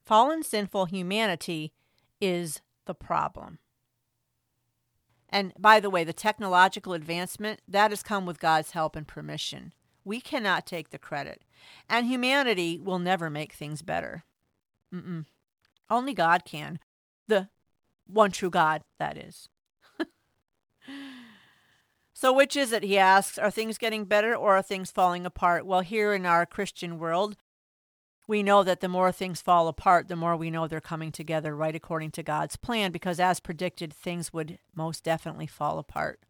fallen 0.04 0.42
sinful 0.42 0.86
humanity, 0.86 1.72
is 2.20 2.62
the 2.86 2.94
problem. 2.94 3.60
And 5.28 5.52
by 5.58 5.80
the 5.80 5.90
way, 5.90 6.04
the 6.04 6.12
technological 6.12 6.92
advancement, 6.92 7.60
that 7.66 7.90
has 7.90 8.02
come 8.02 8.26
with 8.26 8.40
God's 8.40 8.72
help 8.72 8.96
and 8.96 9.06
permission. 9.06 9.72
We 10.04 10.20
cannot 10.20 10.66
take 10.66 10.90
the 10.90 10.98
credit. 10.98 11.42
And 11.88 12.06
humanity 12.06 12.78
will 12.78 13.00
never 13.00 13.28
make 13.28 13.52
things 13.52 13.82
better. 13.82 14.24
Mm-mm. 14.94 15.24
Only 15.90 16.14
God 16.14 16.44
can. 16.44 16.78
The 17.26 17.48
one 18.06 18.30
true 18.30 18.50
God, 18.50 18.82
that 18.98 19.16
is. 19.16 19.48
so, 22.14 22.32
which 22.32 22.56
is 22.56 22.72
it? 22.72 22.84
He 22.84 22.98
asks. 22.98 23.36
Are 23.36 23.50
things 23.50 23.78
getting 23.78 24.04
better 24.04 24.34
or 24.34 24.56
are 24.56 24.62
things 24.62 24.92
falling 24.92 25.26
apart? 25.26 25.66
Well, 25.66 25.80
here 25.80 26.14
in 26.14 26.24
our 26.24 26.46
Christian 26.46 26.98
world, 26.98 27.36
we 28.26 28.42
know 28.42 28.62
that 28.64 28.80
the 28.80 28.88
more 28.88 29.12
things 29.12 29.40
fall 29.40 29.68
apart, 29.68 30.08
the 30.08 30.16
more 30.16 30.36
we 30.36 30.50
know 30.50 30.66
they're 30.66 30.80
coming 30.80 31.12
together 31.12 31.54
right 31.54 31.74
according 31.74 32.10
to 32.12 32.22
God's 32.22 32.56
plan, 32.56 32.90
because 32.90 33.20
as 33.20 33.40
predicted, 33.40 33.92
things 33.92 34.32
would 34.32 34.58
most 34.74 35.04
definitely 35.04 35.46
fall 35.46 35.78
apart. 35.78 36.20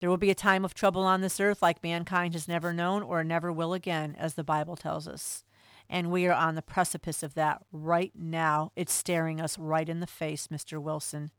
There 0.00 0.10
will 0.10 0.18
be 0.18 0.30
a 0.30 0.34
time 0.34 0.64
of 0.64 0.74
trouble 0.74 1.02
on 1.02 1.20
this 1.20 1.40
earth 1.40 1.62
like 1.62 1.82
mankind 1.82 2.34
has 2.34 2.48
never 2.48 2.72
known 2.72 3.02
or 3.02 3.24
never 3.24 3.52
will 3.52 3.72
again, 3.72 4.16
as 4.18 4.34
the 4.34 4.44
Bible 4.44 4.76
tells 4.76 5.08
us. 5.08 5.44
And 5.88 6.10
we 6.10 6.26
are 6.26 6.34
on 6.34 6.56
the 6.56 6.62
precipice 6.62 7.22
of 7.22 7.34
that 7.34 7.62
right 7.70 8.12
now. 8.14 8.72
It's 8.76 8.92
staring 8.92 9.40
us 9.40 9.58
right 9.58 9.88
in 9.88 10.00
the 10.00 10.06
face, 10.06 10.48
Mr. 10.48 10.80
Wilson. 10.80 11.30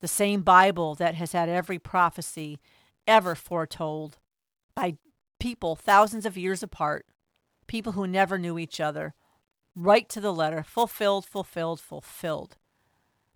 The 0.00 0.08
same 0.08 0.42
Bible 0.42 0.94
that 0.96 1.14
has 1.14 1.32
had 1.32 1.48
every 1.48 1.78
prophecy 1.78 2.58
ever 3.06 3.34
foretold 3.34 4.18
by 4.74 4.96
people 5.38 5.76
thousands 5.76 6.24
of 6.26 6.38
years 6.38 6.62
apart 6.62 7.06
people 7.66 7.92
who 7.92 8.06
never 8.06 8.38
knew 8.38 8.58
each 8.58 8.80
other, 8.80 9.14
right 9.74 10.08
to 10.08 10.20
the 10.20 10.32
letter, 10.32 10.62
fulfilled, 10.62 11.26
fulfilled, 11.26 11.80
fulfilled. 11.80 12.56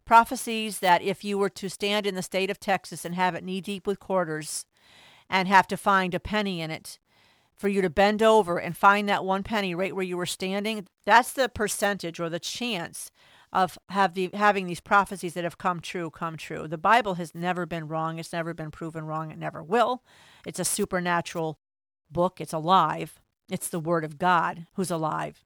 Prophecies 0.05 0.79
that 0.79 1.03
if 1.03 1.25
you 1.25 1.37
were 1.37 1.51
to 1.51 1.69
stand 1.69 2.07
in 2.07 2.15
the 2.15 2.23
state 2.23 2.51
of 2.51 2.59
Texas 2.61 3.05
and 3.05 3.15
have 3.15 3.35
it 3.35 3.45
knee 3.45 3.61
deep 3.61 3.87
with 3.87 4.01
quarters 4.01 4.65
and 5.29 5.49
have 5.49 5.67
to 5.69 5.77
find 5.77 6.15
a 6.15 6.21
penny 6.21 6.61
in 6.61 6.71
it, 6.71 6.99
for 7.59 7.69
you 7.69 7.83
to 7.83 7.91
bend 7.91 8.23
over 8.23 8.59
and 8.59 8.77
find 8.77 9.09
that 9.09 9.25
one 9.25 9.43
penny 9.43 9.75
right 9.75 9.95
where 9.95 10.05
you 10.05 10.17
were 10.17 10.27
standing, 10.27 10.87
that's 11.05 11.33
the 11.33 11.49
percentage 11.49 12.21
or 12.21 12.31
the 12.31 12.39
chance 12.39 13.11
of 13.53 13.77
have 13.89 14.15
the, 14.15 14.31
having 14.35 14.67
these 14.67 14.81
prophecies 14.81 15.35
that 15.35 15.45
have 15.45 15.59
come 15.59 15.81
true 15.81 16.11
come 16.11 16.37
true. 16.37 16.69
The 16.69 16.79
Bible 16.79 17.15
has 17.15 17.35
never 17.35 17.67
been 17.67 17.89
wrong. 17.89 18.19
It's 18.19 18.33
never 18.33 18.55
been 18.55 18.71
proven 18.71 19.05
wrong. 19.05 19.31
It 19.31 19.39
never 19.39 19.63
will. 19.63 20.05
It's 20.47 20.61
a 20.61 20.65
supernatural 20.65 21.59
book. 22.11 22.41
It's 22.41 22.53
alive. 22.53 23.21
It's 23.51 23.69
the 23.69 23.81
Word 23.81 24.05
of 24.05 24.19
God 24.19 24.66
who's 24.75 24.91
alive. 24.91 25.45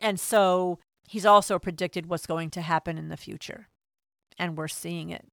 And 0.00 0.18
so 0.18 0.78
he's 1.06 1.26
also 1.26 1.58
predicted 1.58 2.06
what's 2.06 2.26
going 2.26 2.50
to 2.50 2.62
happen 2.62 2.98
in 2.98 3.08
the 3.08 3.16
future. 3.16 3.68
And 4.38 4.56
we're 4.56 4.68
seeing 4.68 5.10
it. 5.10 5.26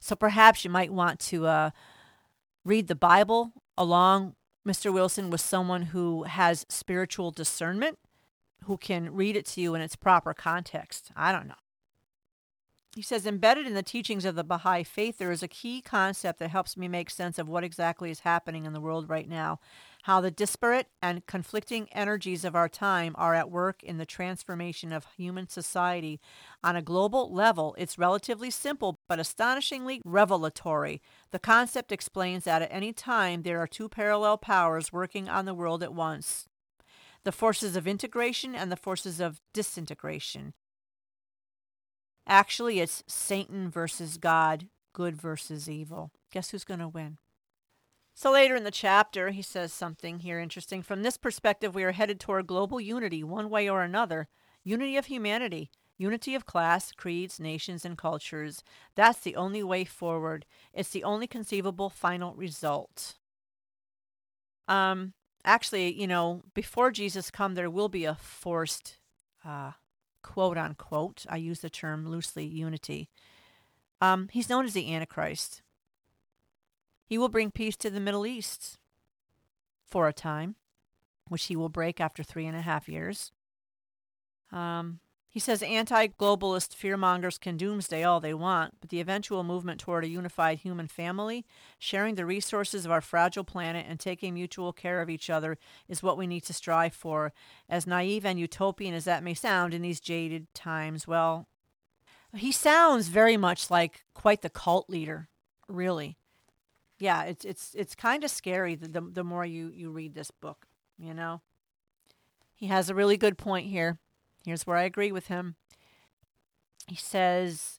So 0.00 0.14
perhaps 0.14 0.64
you 0.64 0.70
might 0.70 0.92
want 0.92 1.18
to 1.20 1.46
uh, 1.46 1.70
read 2.64 2.88
the 2.88 2.94
Bible 2.94 3.52
along, 3.76 4.34
Mr. 4.66 4.92
Wilson, 4.92 5.30
with 5.30 5.40
someone 5.40 5.82
who 5.82 6.24
has 6.24 6.66
spiritual 6.68 7.30
discernment, 7.30 7.98
who 8.64 8.76
can 8.76 9.14
read 9.14 9.36
it 9.36 9.46
to 9.46 9.60
you 9.60 9.74
in 9.74 9.80
its 9.80 9.96
proper 9.96 10.34
context. 10.34 11.10
I 11.16 11.32
don't 11.32 11.48
know. 11.48 11.54
He 12.94 13.02
says, 13.02 13.26
embedded 13.26 13.66
in 13.66 13.74
the 13.74 13.82
teachings 13.82 14.24
of 14.24 14.36
the 14.36 14.44
Baha'i 14.44 14.84
faith, 14.84 15.18
there 15.18 15.32
is 15.32 15.42
a 15.42 15.48
key 15.48 15.82
concept 15.82 16.38
that 16.38 16.50
helps 16.50 16.76
me 16.76 16.86
make 16.86 17.10
sense 17.10 17.40
of 17.40 17.48
what 17.48 17.64
exactly 17.64 18.10
is 18.10 18.20
happening 18.20 18.64
in 18.64 18.72
the 18.72 18.80
world 18.80 19.08
right 19.08 19.28
now 19.28 19.58
how 20.04 20.20
the 20.20 20.30
disparate 20.30 20.86
and 21.00 21.24
conflicting 21.26 21.88
energies 21.90 22.44
of 22.44 22.54
our 22.54 22.68
time 22.68 23.14
are 23.16 23.34
at 23.34 23.50
work 23.50 23.82
in 23.82 23.96
the 23.96 24.04
transformation 24.04 24.92
of 24.92 25.06
human 25.16 25.48
society. 25.48 26.20
On 26.62 26.76
a 26.76 26.82
global 26.82 27.32
level, 27.32 27.74
it's 27.78 27.98
relatively 27.98 28.50
simple 28.50 28.98
but 29.08 29.18
astonishingly 29.18 30.02
revelatory. 30.04 31.00
The 31.30 31.38
concept 31.38 31.90
explains 31.90 32.44
that 32.44 32.60
at 32.60 32.68
any 32.70 32.92
time 32.92 33.44
there 33.44 33.60
are 33.60 33.66
two 33.66 33.88
parallel 33.88 34.36
powers 34.36 34.92
working 34.92 35.30
on 35.30 35.46
the 35.46 35.54
world 35.54 35.82
at 35.82 35.94
once 35.94 36.48
the 37.24 37.32
forces 37.32 37.74
of 37.74 37.86
integration 37.86 38.54
and 38.54 38.70
the 38.70 38.76
forces 38.76 39.18
of 39.18 39.40
disintegration. 39.54 40.52
Actually, 42.26 42.80
it's 42.80 43.02
Satan 43.06 43.70
versus 43.70 44.18
God, 44.18 44.68
good 44.92 45.16
versus 45.16 45.66
evil. 45.66 46.10
Guess 46.30 46.50
who's 46.50 46.64
going 46.64 46.80
to 46.80 46.88
win? 46.88 47.16
So 48.14 48.30
later 48.30 48.54
in 48.54 48.62
the 48.62 48.70
chapter, 48.70 49.30
he 49.30 49.42
says 49.42 49.72
something 49.72 50.20
here 50.20 50.38
interesting. 50.38 50.82
From 50.82 51.02
this 51.02 51.16
perspective, 51.16 51.74
we 51.74 51.82
are 51.82 51.92
headed 51.92 52.20
toward 52.20 52.46
global 52.46 52.80
unity, 52.80 53.24
one 53.24 53.50
way 53.50 53.68
or 53.68 53.82
another 53.82 54.28
unity 54.62 54.96
of 54.96 55.06
humanity, 55.06 55.70
unity 55.98 56.34
of 56.34 56.46
class, 56.46 56.92
creeds, 56.92 57.40
nations, 57.40 57.84
and 57.84 57.98
cultures. 57.98 58.62
That's 58.94 59.20
the 59.20 59.34
only 59.34 59.62
way 59.62 59.84
forward. 59.84 60.46
It's 60.72 60.90
the 60.90 61.04
only 61.04 61.26
conceivable 61.26 61.90
final 61.90 62.34
result. 62.34 63.16
Um, 64.68 65.12
actually, 65.44 65.92
you 65.92 66.06
know, 66.06 66.42
before 66.54 66.92
Jesus 66.92 67.32
come, 67.32 67.54
there 67.54 67.68
will 67.68 67.88
be 67.88 68.04
a 68.04 68.14
forced, 68.14 68.98
uh, 69.44 69.72
quote 70.22 70.56
unquote, 70.56 71.26
I 71.28 71.36
use 71.36 71.60
the 71.60 71.68
term 71.68 72.08
loosely, 72.08 72.46
unity. 72.46 73.10
Um, 74.00 74.28
he's 74.32 74.48
known 74.48 74.64
as 74.64 74.72
the 74.72 74.94
Antichrist. 74.94 75.62
He 77.04 77.18
will 77.18 77.28
bring 77.28 77.50
peace 77.50 77.76
to 77.76 77.90
the 77.90 78.00
Middle 78.00 78.26
East 78.26 78.78
for 79.86 80.08
a 80.08 80.12
time, 80.12 80.56
which 81.28 81.44
he 81.44 81.56
will 81.56 81.68
break 81.68 82.00
after 82.00 82.22
three 82.22 82.46
and 82.46 82.56
a 82.56 82.62
half 82.62 82.88
years. 82.88 83.32
Um, 84.50 85.00
he 85.28 85.40
says 85.40 85.64
anti 85.64 86.06
globalist 86.06 86.76
fearmongers 86.76 87.40
can 87.40 87.56
doomsday 87.56 88.04
all 88.04 88.20
they 88.20 88.34
want, 88.34 88.74
but 88.80 88.90
the 88.90 89.00
eventual 89.00 89.42
movement 89.42 89.80
toward 89.80 90.04
a 90.04 90.08
unified 90.08 90.58
human 90.60 90.86
family, 90.86 91.44
sharing 91.78 92.14
the 92.14 92.24
resources 92.24 92.84
of 92.84 92.92
our 92.92 93.00
fragile 93.00 93.42
planet, 93.42 93.84
and 93.88 93.98
taking 93.98 94.34
mutual 94.34 94.72
care 94.72 95.02
of 95.02 95.10
each 95.10 95.28
other 95.28 95.58
is 95.88 96.04
what 96.04 96.16
we 96.16 96.28
need 96.28 96.44
to 96.44 96.52
strive 96.52 96.94
for. 96.94 97.32
As 97.68 97.86
naive 97.86 98.24
and 98.24 98.38
utopian 98.38 98.94
as 98.94 99.04
that 99.06 99.24
may 99.24 99.34
sound 99.34 99.74
in 99.74 99.82
these 99.82 99.98
jaded 99.98 100.46
times, 100.54 101.08
well, 101.08 101.48
he 102.32 102.52
sounds 102.52 103.08
very 103.08 103.36
much 103.36 103.72
like 103.72 104.04
quite 104.14 104.42
the 104.42 104.50
cult 104.50 104.88
leader, 104.88 105.28
really 105.68 106.16
yeah, 107.04 107.24
it's 107.24 107.44
it's 107.44 107.74
it's 107.74 107.94
kind 107.94 108.24
of 108.24 108.30
scary 108.30 108.76
the, 108.76 108.88
the 108.88 109.02
the 109.02 109.24
more 109.24 109.44
you 109.44 109.70
you 109.74 109.90
read 109.90 110.14
this 110.14 110.30
book, 110.30 110.66
you 110.98 111.12
know. 111.12 111.42
He 112.54 112.68
has 112.68 112.88
a 112.88 112.94
really 112.94 113.18
good 113.18 113.36
point 113.36 113.66
here. 113.66 113.98
Here's 114.46 114.66
where 114.66 114.78
I 114.78 114.84
agree 114.84 115.12
with 115.12 115.26
him. 115.26 115.56
He 116.88 116.96
says 116.96 117.78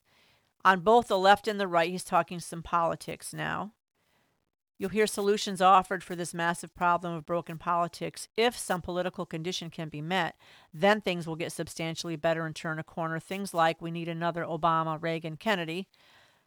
on 0.64 0.80
both 0.80 1.08
the 1.08 1.18
left 1.18 1.48
and 1.48 1.58
the 1.58 1.66
right, 1.66 1.90
he's 1.90 2.04
talking 2.04 2.38
some 2.38 2.62
politics 2.62 3.34
now. 3.34 3.72
You'll 4.78 4.90
hear 4.90 5.08
solutions 5.08 5.60
offered 5.60 6.04
for 6.04 6.14
this 6.14 6.32
massive 6.32 6.72
problem 6.76 7.12
of 7.12 7.26
broken 7.26 7.58
politics. 7.58 8.28
If 8.36 8.56
some 8.56 8.80
political 8.80 9.26
condition 9.26 9.70
can 9.70 9.88
be 9.88 10.02
met, 10.02 10.36
then 10.72 11.00
things 11.00 11.26
will 11.26 11.34
get 11.34 11.50
substantially 11.50 12.14
better 12.14 12.46
and 12.46 12.54
turn 12.54 12.78
a 12.78 12.84
corner. 12.84 13.18
Things 13.18 13.52
like 13.52 13.82
we 13.82 13.90
need 13.90 14.08
another 14.08 14.44
Obama, 14.44 15.02
Reagan, 15.02 15.36
Kennedy. 15.36 15.88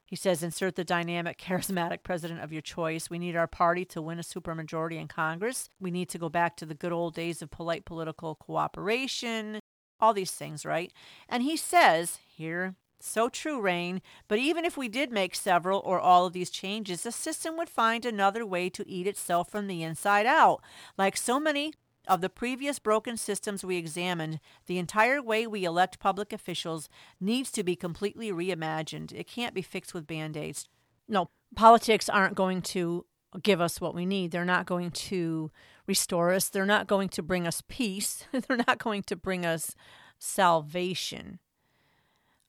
He 0.10 0.16
says, 0.16 0.42
insert 0.42 0.76
the 0.76 0.84
dynamic, 0.84 1.38
charismatic 1.38 2.02
president 2.02 2.42
of 2.42 2.52
your 2.52 2.64
choice. 2.64 3.12
We 3.12 3.20
need 3.20 3.36
our 3.36 3.46
party 3.46 3.86
to 3.86 4.02
win 4.02 4.18
a 4.18 4.24
supermajority 4.24 5.00
in 5.00 5.08
Congress. 5.08 5.70
We 5.80 5.92
need 5.92 6.10
to 6.10 6.18
go 6.18 6.30
back 6.30 6.58
to 6.58 6.66
the 6.66 6.74
good 6.74 6.92
old 6.92 7.14
days 7.14 7.44
of 7.44 7.52
polite 7.52 7.86
political 7.86 8.34
cooperation. 8.34 9.60
All 10.00 10.16
these 10.16 10.32
things, 10.32 10.66
right? 10.66 10.92
And 11.28 11.44
he 11.44 11.56
says, 11.56 12.18
here 12.28 12.74
so 13.00 13.30
true, 13.30 13.62
Rainn. 13.62 14.02
But 14.28 14.40
even 14.40 14.66
if 14.66 14.78
we 14.78 14.90
did 14.90 15.12
make 15.12 15.36
several 15.36 15.80
or 15.86 16.00
all 16.00 16.26
of 16.26 16.34
these 16.34 16.50
changes, 16.50 17.04
the 17.04 17.12
system 17.12 17.56
would 17.58 17.70
find 17.70 18.04
another 18.04 18.46
way 18.48 18.68
to 18.72 18.90
eat 18.90 19.06
itself 19.06 19.52
from 19.52 19.68
the 19.68 19.84
inside 19.84 20.26
out. 20.26 20.62
Like 20.98 21.18
so 21.18 21.40
many 21.40 21.74
of 22.10 22.22
the 22.22 22.30
previous 22.30 22.80
broken 22.80 23.16
systems 23.16 23.64
we 23.64 23.78
examined, 23.78 24.40
the 24.66 24.80
entire 24.80 25.22
way 25.22 25.46
we 25.46 25.64
elect 25.64 26.00
public 26.00 26.34
officials 26.34 26.90
needs 27.22 27.52
to 27.52 27.64
be 27.64 27.76
completely 27.76 28.32
reimagined. 28.32 29.14
It 29.14 29.28
can't 29.28 29.54
be 29.54 29.62
fixed 29.62 29.94
with 29.94 30.08
band 30.08 30.36
aids. 30.36 30.68
No, 31.08 31.30
politics 31.56 32.10
aren't 32.10 32.36
going 32.36 32.64
to 32.64 33.06
give 33.44 33.62
us 33.62 33.80
what 33.80 33.94
we 33.94 34.06
need. 34.06 34.32
They're 34.32 34.44
not 34.44 34.66
going 34.66 34.90
to 34.92 35.52
restore 35.86 36.34
us. 36.34 36.50
They're 36.50 36.66
not 36.66 36.88
going 36.88 37.10
to 37.10 37.22
bring 37.22 37.46
us 37.46 37.62
peace. 37.68 38.26
They're 38.32 38.58
not 38.58 38.80
going 38.80 39.04
to 39.04 39.16
bring 39.16 39.46
us 39.46 39.76
salvation. 40.18 41.40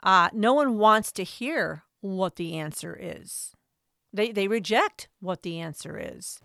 Uh, 0.02 0.30
no 0.32 0.54
one 0.54 0.78
wants 0.78 1.12
to 1.12 1.22
hear 1.22 1.84
what 2.00 2.36
the 2.36 2.56
answer 2.56 2.98
is. 2.98 3.54
They, 4.12 4.32
they 4.32 4.48
reject 4.48 5.08
what 5.20 5.42
the 5.42 5.60
answer 5.60 5.98
is 5.98 6.40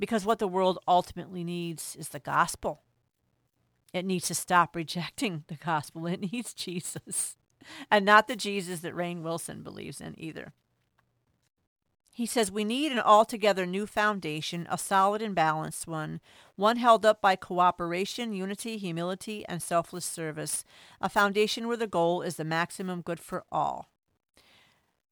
because 0.00 0.24
what 0.24 0.40
the 0.40 0.48
world 0.48 0.78
ultimately 0.88 1.44
needs 1.44 1.94
is 1.94 2.08
the 2.08 2.18
gospel. 2.18 2.82
It 3.92 4.04
needs 4.04 4.26
to 4.28 4.34
stop 4.34 4.74
rejecting 4.74 5.44
the 5.46 5.56
gospel. 5.56 6.06
It 6.06 6.32
needs 6.32 6.54
Jesus, 6.54 7.36
and 7.90 8.04
not 8.04 8.26
the 8.26 8.34
Jesus 8.34 8.80
that 8.80 8.96
Rainn 8.96 9.22
Wilson 9.22 9.62
believes 9.62 10.00
in 10.00 10.14
either. 10.18 10.54
He 12.12 12.26
says 12.26 12.50
we 12.50 12.64
need 12.64 12.92
an 12.92 12.98
altogether 12.98 13.66
new 13.66 13.86
foundation, 13.86 14.66
a 14.70 14.76
solid 14.76 15.22
and 15.22 15.34
balanced 15.34 15.86
one, 15.86 16.20
one 16.56 16.76
held 16.76 17.06
up 17.06 17.20
by 17.20 17.36
cooperation, 17.36 18.32
unity, 18.32 18.78
humility, 18.78 19.44
and 19.48 19.62
selfless 19.62 20.04
service, 20.04 20.64
a 21.00 21.08
foundation 21.08 21.68
where 21.68 21.76
the 21.76 21.86
goal 21.86 22.22
is 22.22 22.36
the 22.36 22.44
maximum 22.44 23.00
good 23.00 23.20
for 23.20 23.44
all. 23.52 23.90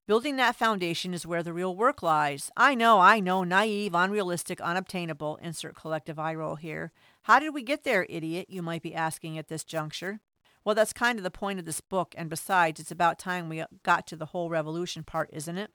Building 0.08 0.36
that 0.36 0.56
foundation 0.56 1.12
is 1.12 1.26
where 1.26 1.42
the 1.42 1.52
real 1.52 1.76
work 1.76 2.02
lies. 2.02 2.50
I 2.56 2.74
know, 2.74 2.98
I 2.98 3.20
know, 3.20 3.44
naive, 3.44 3.94
unrealistic, 3.94 4.58
unobtainable. 4.58 5.36
Insert 5.42 5.76
collective 5.76 6.18
eye 6.18 6.34
roll 6.34 6.54
here. 6.54 6.92
How 7.24 7.38
did 7.38 7.52
we 7.52 7.62
get 7.62 7.84
there, 7.84 8.06
idiot? 8.08 8.46
You 8.48 8.62
might 8.62 8.80
be 8.80 8.94
asking 8.94 9.36
at 9.36 9.48
this 9.48 9.64
juncture. 9.64 10.20
Well, 10.64 10.74
that's 10.74 10.94
kind 10.94 11.18
of 11.18 11.24
the 11.24 11.30
point 11.30 11.58
of 11.58 11.66
this 11.66 11.82
book, 11.82 12.14
and 12.16 12.30
besides, 12.30 12.80
it's 12.80 12.90
about 12.90 13.18
time 13.18 13.50
we 13.50 13.62
got 13.82 14.06
to 14.06 14.16
the 14.16 14.24
whole 14.24 14.48
revolution 14.48 15.02
part, 15.02 15.28
isn't 15.30 15.58
it? 15.58 15.72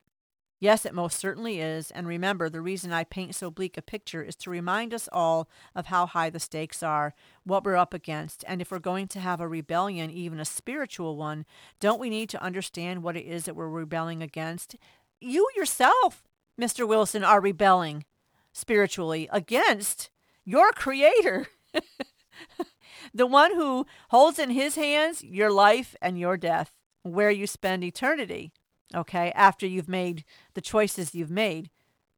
Yes, 0.64 0.86
it 0.86 0.94
most 0.94 1.18
certainly 1.18 1.60
is. 1.60 1.90
And 1.90 2.08
remember, 2.08 2.48
the 2.48 2.62
reason 2.62 2.90
I 2.90 3.04
paint 3.04 3.34
so 3.34 3.50
bleak 3.50 3.76
a 3.76 3.82
picture 3.82 4.22
is 4.22 4.34
to 4.36 4.48
remind 4.48 4.94
us 4.94 5.10
all 5.12 5.46
of 5.74 5.88
how 5.88 6.06
high 6.06 6.30
the 6.30 6.40
stakes 6.40 6.82
are, 6.82 7.12
what 7.44 7.64
we're 7.64 7.76
up 7.76 7.92
against. 7.92 8.44
And 8.48 8.62
if 8.62 8.70
we're 8.70 8.78
going 8.78 9.06
to 9.08 9.20
have 9.20 9.42
a 9.42 9.46
rebellion, 9.46 10.10
even 10.10 10.40
a 10.40 10.46
spiritual 10.46 11.18
one, 11.18 11.44
don't 11.80 12.00
we 12.00 12.08
need 12.08 12.30
to 12.30 12.42
understand 12.42 13.02
what 13.02 13.14
it 13.14 13.26
is 13.26 13.44
that 13.44 13.54
we're 13.54 13.68
rebelling 13.68 14.22
against? 14.22 14.74
You 15.20 15.46
yourself, 15.54 16.22
Mr. 16.58 16.88
Wilson, 16.88 17.22
are 17.22 17.42
rebelling 17.42 18.06
spiritually 18.54 19.28
against 19.30 20.08
your 20.46 20.72
creator. 20.72 21.46
the 23.14 23.26
one 23.26 23.54
who 23.54 23.84
holds 24.08 24.38
in 24.38 24.48
his 24.48 24.76
hands 24.76 25.22
your 25.22 25.50
life 25.50 25.94
and 26.00 26.18
your 26.18 26.38
death, 26.38 26.72
where 27.02 27.30
you 27.30 27.46
spend 27.46 27.84
eternity 27.84 28.54
okay, 28.94 29.32
after 29.34 29.66
you've 29.66 29.88
made 29.88 30.24
the 30.54 30.60
choices 30.60 31.14
you've 31.14 31.30
made, 31.30 31.70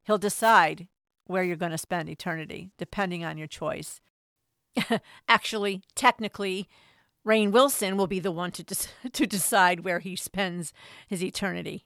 he'll 0.05 0.19
decide 0.19 0.89
where 1.27 1.43
you're 1.43 1.57
going 1.57 1.73
to 1.73 1.79
spend 1.79 2.09
eternity, 2.09 2.71
depending 2.79 3.25
on 3.25 3.37
your 3.37 3.47
choice. 3.47 4.01
Actually, 5.29 5.83
technically, 5.95 6.69
Rainn 7.27 7.51
Wilson 7.51 7.97
will 7.97 8.07
be 8.07 8.21
the 8.21 8.31
one 8.31 8.53
to, 8.53 8.63
de- 8.63 9.11
to 9.13 9.27
decide 9.27 9.81
where 9.81 9.99
he 9.99 10.15
spends 10.17 10.73
his 11.09 11.23
eternity. 11.23 11.85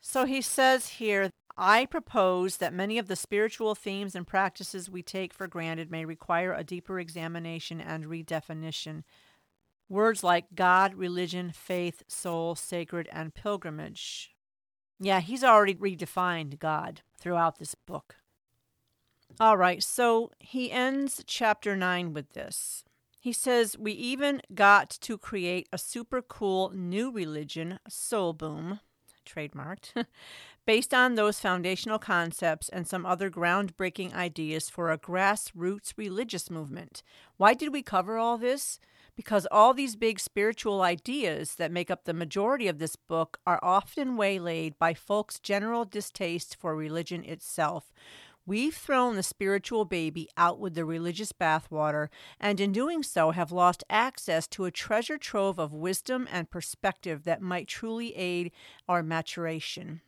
So 0.00 0.24
he 0.24 0.42
says 0.42 0.88
here, 0.88 1.30
I 1.56 1.86
propose 1.86 2.56
that 2.56 2.72
many 2.72 2.98
of 2.98 3.06
the 3.06 3.14
spiritual 3.14 3.74
themes 3.74 4.16
and 4.16 4.26
practices 4.26 4.90
we 4.90 5.02
take 5.02 5.32
for 5.32 5.46
granted 5.46 5.90
may 5.90 6.04
require 6.04 6.52
a 6.52 6.64
deeper 6.64 6.98
examination 6.98 7.80
and 7.80 8.06
redefinition. 8.06 9.04
Words 9.92 10.24
like 10.24 10.54
God, 10.54 10.94
religion, 10.94 11.52
faith, 11.52 12.02
soul, 12.08 12.54
sacred, 12.54 13.10
and 13.12 13.34
pilgrimage. 13.34 14.30
Yeah, 14.98 15.20
he's 15.20 15.44
already 15.44 15.74
redefined 15.74 16.58
God 16.58 17.02
throughout 17.20 17.58
this 17.58 17.74
book. 17.74 18.16
All 19.38 19.58
right, 19.58 19.82
so 19.82 20.30
he 20.38 20.72
ends 20.72 21.22
chapter 21.26 21.76
9 21.76 22.14
with 22.14 22.32
this. 22.32 22.84
He 23.20 23.34
says, 23.34 23.76
We 23.76 23.92
even 23.92 24.40
got 24.54 24.88
to 25.02 25.18
create 25.18 25.68
a 25.70 25.76
super 25.76 26.22
cool 26.22 26.72
new 26.74 27.12
religion, 27.12 27.78
Soul 27.86 28.32
Boom, 28.32 28.80
trademarked, 29.26 30.06
based 30.64 30.94
on 30.94 31.16
those 31.16 31.38
foundational 31.38 31.98
concepts 31.98 32.70
and 32.70 32.88
some 32.88 33.04
other 33.04 33.30
groundbreaking 33.30 34.14
ideas 34.14 34.70
for 34.70 34.90
a 34.90 34.96
grassroots 34.96 35.92
religious 35.98 36.48
movement. 36.48 37.02
Why 37.36 37.52
did 37.52 37.74
we 37.74 37.82
cover 37.82 38.16
all 38.16 38.38
this? 38.38 38.78
Because 39.16 39.46
all 39.50 39.74
these 39.74 39.96
big 39.96 40.18
spiritual 40.18 40.82
ideas 40.82 41.56
that 41.56 41.72
make 41.72 41.90
up 41.90 42.04
the 42.04 42.14
majority 42.14 42.68
of 42.68 42.78
this 42.78 42.96
book 42.96 43.38
are 43.46 43.60
often 43.62 44.16
waylaid 44.16 44.78
by 44.78 44.94
folks' 44.94 45.38
general 45.38 45.84
distaste 45.84 46.56
for 46.56 46.74
religion 46.74 47.24
itself. 47.24 47.92
We've 48.44 48.74
thrown 48.74 49.14
the 49.14 49.22
spiritual 49.22 49.84
baby 49.84 50.28
out 50.36 50.58
with 50.58 50.74
the 50.74 50.84
religious 50.84 51.30
bathwater, 51.30 52.08
and 52.40 52.58
in 52.58 52.72
doing 52.72 53.04
so 53.04 53.30
have 53.30 53.52
lost 53.52 53.84
access 53.88 54.48
to 54.48 54.64
a 54.64 54.72
treasure 54.72 55.18
trove 55.18 55.60
of 55.60 55.72
wisdom 55.72 56.26
and 56.30 56.50
perspective 56.50 57.22
that 57.22 57.40
might 57.40 57.68
truly 57.68 58.16
aid 58.16 58.50
our 58.88 59.02
maturation. 59.02 60.00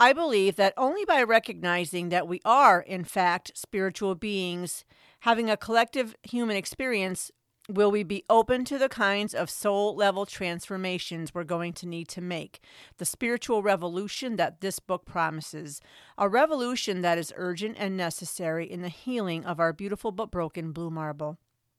I 0.00 0.12
believe 0.12 0.56
that 0.56 0.74
only 0.76 1.04
by 1.04 1.22
recognizing 1.24 2.08
that 2.08 2.28
we 2.28 2.40
are, 2.44 2.80
in 2.80 3.04
fact, 3.04 3.50
spiritual 3.54 4.14
beings, 4.14 4.84
having 5.20 5.50
a 5.50 5.56
collective 5.56 6.14
human 6.22 6.56
experience, 6.56 7.32
will 7.68 7.90
we 7.90 8.02
be 8.02 8.24
open 8.30 8.64
to 8.64 8.78
the 8.78 8.88
kinds 8.88 9.34
of 9.34 9.50
soul 9.50 9.94
level 9.94 10.24
transformations 10.24 11.34
we're 11.34 11.44
going 11.44 11.74
to 11.74 11.86
need 11.86 12.08
to 12.08 12.22
make? 12.22 12.60
The 12.96 13.04
spiritual 13.04 13.62
revolution 13.62 14.36
that 14.36 14.62
this 14.62 14.78
book 14.78 15.04
promises, 15.04 15.80
a 16.16 16.28
revolution 16.28 17.02
that 17.02 17.18
is 17.18 17.32
urgent 17.36 17.76
and 17.78 17.96
necessary 17.96 18.70
in 18.70 18.80
the 18.80 18.88
healing 18.88 19.44
of 19.44 19.60
our 19.60 19.74
beautiful 19.74 20.12
but 20.12 20.30
broken 20.30 20.72
blue 20.72 20.90
marble. 20.90 21.36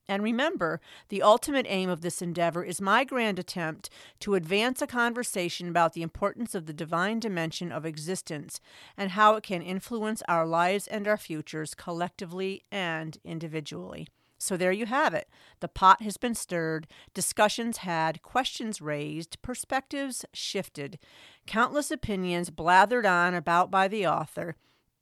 And 0.07 0.23
remember, 0.23 0.79
the 1.09 1.21
ultimate 1.21 1.67
aim 1.69 1.87
of 1.89 2.01
this 2.01 2.21
endeavor 2.21 2.63
is 2.63 2.81
my 2.81 3.03
grand 3.03 3.37
attempt 3.37 3.91
to 4.21 4.33
advance 4.33 4.81
a 4.81 4.87
conversation 4.87 5.69
about 5.69 5.93
the 5.93 6.01
importance 6.01 6.55
of 6.55 6.65
the 6.65 6.73
divine 6.73 7.19
dimension 7.19 7.71
of 7.71 7.85
existence 7.85 8.59
and 8.97 9.11
how 9.11 9.35
it 9.35 9.43
can 9.43 9.61
influence 9.61 10.23
our 10.27 10.47
lives 10.47 10.87
and 10.87 11.07
our 11.07 11.17
futures 11.17 11.75
collectively 11.75 12.63
and 12.71 13.19
individually. 13.23 14.07
So 14.41 14.55
there 14.55 14.71
you 14.71 14.85
have 14.85 15.13
it. 15.13 15.27
The 15.59 15.67
pot 15.67 16.01
has 16.01 16.15
been 16.15 16.33
stirred, 16.33 16.87
discussions 17.13 17.77
had, 17.77 18.21
questions 18.21 18.81
raised, 18.81 19.41
perspectives 19.41 20.25
shifted, 20.33 20.97
countless 21.45 21.91
opinions 21.91 22.49
blathered 22.49 23.05
on 23.05 23.35
about 23.35 23.69
by 23.69 23.89
the 23.89 24.07
author. 24.07 24.55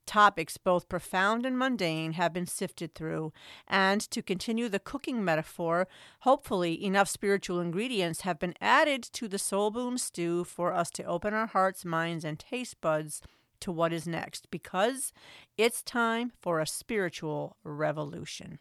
Topics 0.07 0.57
both 0.57 0.89
profound 0.89 1.45
and 1.45 1.57
mundane 1.57 2.13
have 2.13 2.33
been 2.33 2.47
sifted 2.47 2.95
through, 2.95 3.31
and 3.67 4.01
to 4.09 4.23
continue 4.23 4.69
the 4.69 4.79
cooking 4.79 5.23
metaphor, 5.23 5.87
hopefully 6.21 6.83
enough 6.83 7.09
spiritual 7.09 7.59
ingredients 7.59 8.21
have 8.21 8.39
been 8.39 8.55
added 8.59 9.03
to 9.03 9.27
the 9.27 9.37
soul 9.37 9.69
boom 9.69 9.97
stew 9.97 10.45
for 10.45 10.73
us 10.73 10.89
to 10.91 11.03
open 11.03 11.33
our 11.33 11.47
hearts, 11.47 11.85
minds, 11.85 12.23
and 12.25 12.39
taste 12.39 12.81
buds 12.81 13.21
to 13.59 13.71
what 13.71 13.93
is 13.93 14.07
next, 14.07 14.49
because 14.49 15.11
it's 15.57 15.83
time 15.83 16.31
for 16.41 16.59
a 16.59 16.65
spiritual 16.65 17.57
revolution. 17.63 18.59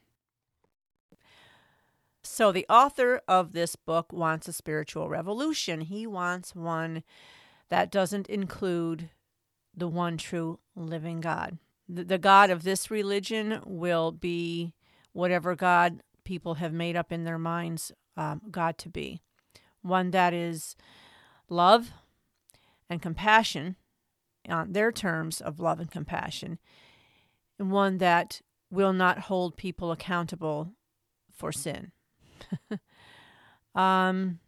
So, 2.27 2.53
the 2.53 2.67
author 2.69 3.23
of 3.29 3.53
this 3.53 3.77
book 3.77 4.13
wants 4.13 4.49
a 4.49 4.53
spiritual 4.53 5.09
revolution. 5.09 5.83
He 5.83 6.07
wants 6.07 6.55
one 6.55 7.03
that 7.69 7.91
doesn't 7.91 8.29
include 8.29 9.11
the 9.75 9.89
one 9.89 10.17
true 10.17 10.59
living 10.75 11.21
God. 11.21 11.59
The, 11.89 12.05
the 12.05 12.19
God 12.19 12.51
of 12.51 12.63
this 12.63 12.91
religion 12.91 13.61
will 13.65 14.13
be 14.13 14.75
whatever 15.13 15.55
God 15.55 16.03
people 16.25 16.55
have 16.55 16.73
made 16.73 16.97
up 16.97 17.13
in 17.13 17.25
their 17.25 17.39
minds 17.39 17.93
um, 18.17 18.43
God 18.51 18.79
to 18.79 18.89
be 18.89 19.21
one 19.83 20.11
that 20.11 20.35
is 20.35 20.77
love 21.49 21.91
and 22.91 23.01
compassion 23.01 23.77
on 24.49 24.73
their 24.73 24.93
terms 24.93 25.41
of 25.41 25.61
love 25.61 25.81
and 25.81 25.91
compassion, 25.91 26.59
and 27.59 27.71
one 27.71 27.99
that 27.99 28.41
will 28.71 28.93
not 28.93 29.21
hold 29.21 29.57
people 29.57 29.93
accountable 29.93 30.73
for 31.33 31.53
sin. 31.53 31.93
um, 33.75 34.41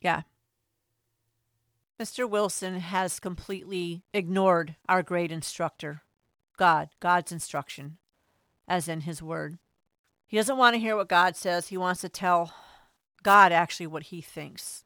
yeah. 0.00 0.22
Mr. 2.00 2.28
Wilson 2.28 2.80
has 2.80 3.20
completely 3.20 4.02
ignored 4.12 4.76
our 4.88 5.02
great 5.02 5.30
instructor, 5.30 6.02
God, 6.56 6.88
God's 7.00 7.30
instruction, 7.30 7.98
as 8.66 8.88
in 8.88 9.02
his 9.02 9.22
word. 9.22 9.58
He 10.26 10.36
doesn't 10.36 10.56
want 10.56 10.74
to 10.74 10.80
hear 10.80 10.96
what 10.96 11.08
God 11.08 11.36
says. 11.36 11.68
He 11.68 11.76
wants 11.76 12.00
to 12.00 12.08
tell 12.08 12.52
God 13.22 13.52
actually 13.52 13.86
what 13.86 14.04
he 14.04 14.20
thinks. 14.20 14.84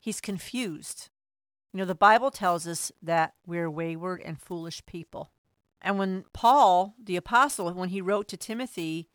He's 0.00 0.20
confused. 0.20 1.10
You 1.72 1.78
know, 1.78 1.84
the 1.84 1.94
Bible 1.94 2.30
tells 2.30 2.66
us 2.66 2.90
that 3.02 3.34
we're 3.46 3.70
wayward 3.70 4.22
and 4.24 4.40
foolish 4.40 4.84
people. 4.86 5.30
And 5.80 5.98
when 5.98 6.24
Paul, 6.32 6.94
the 7.02 7.16
apostle, 7.16 7.72
when 7.72 7.90
he 7.90 8.00
wrote 8.00 8.26
to 8.28 8.36
Timothy, 8.36 9.08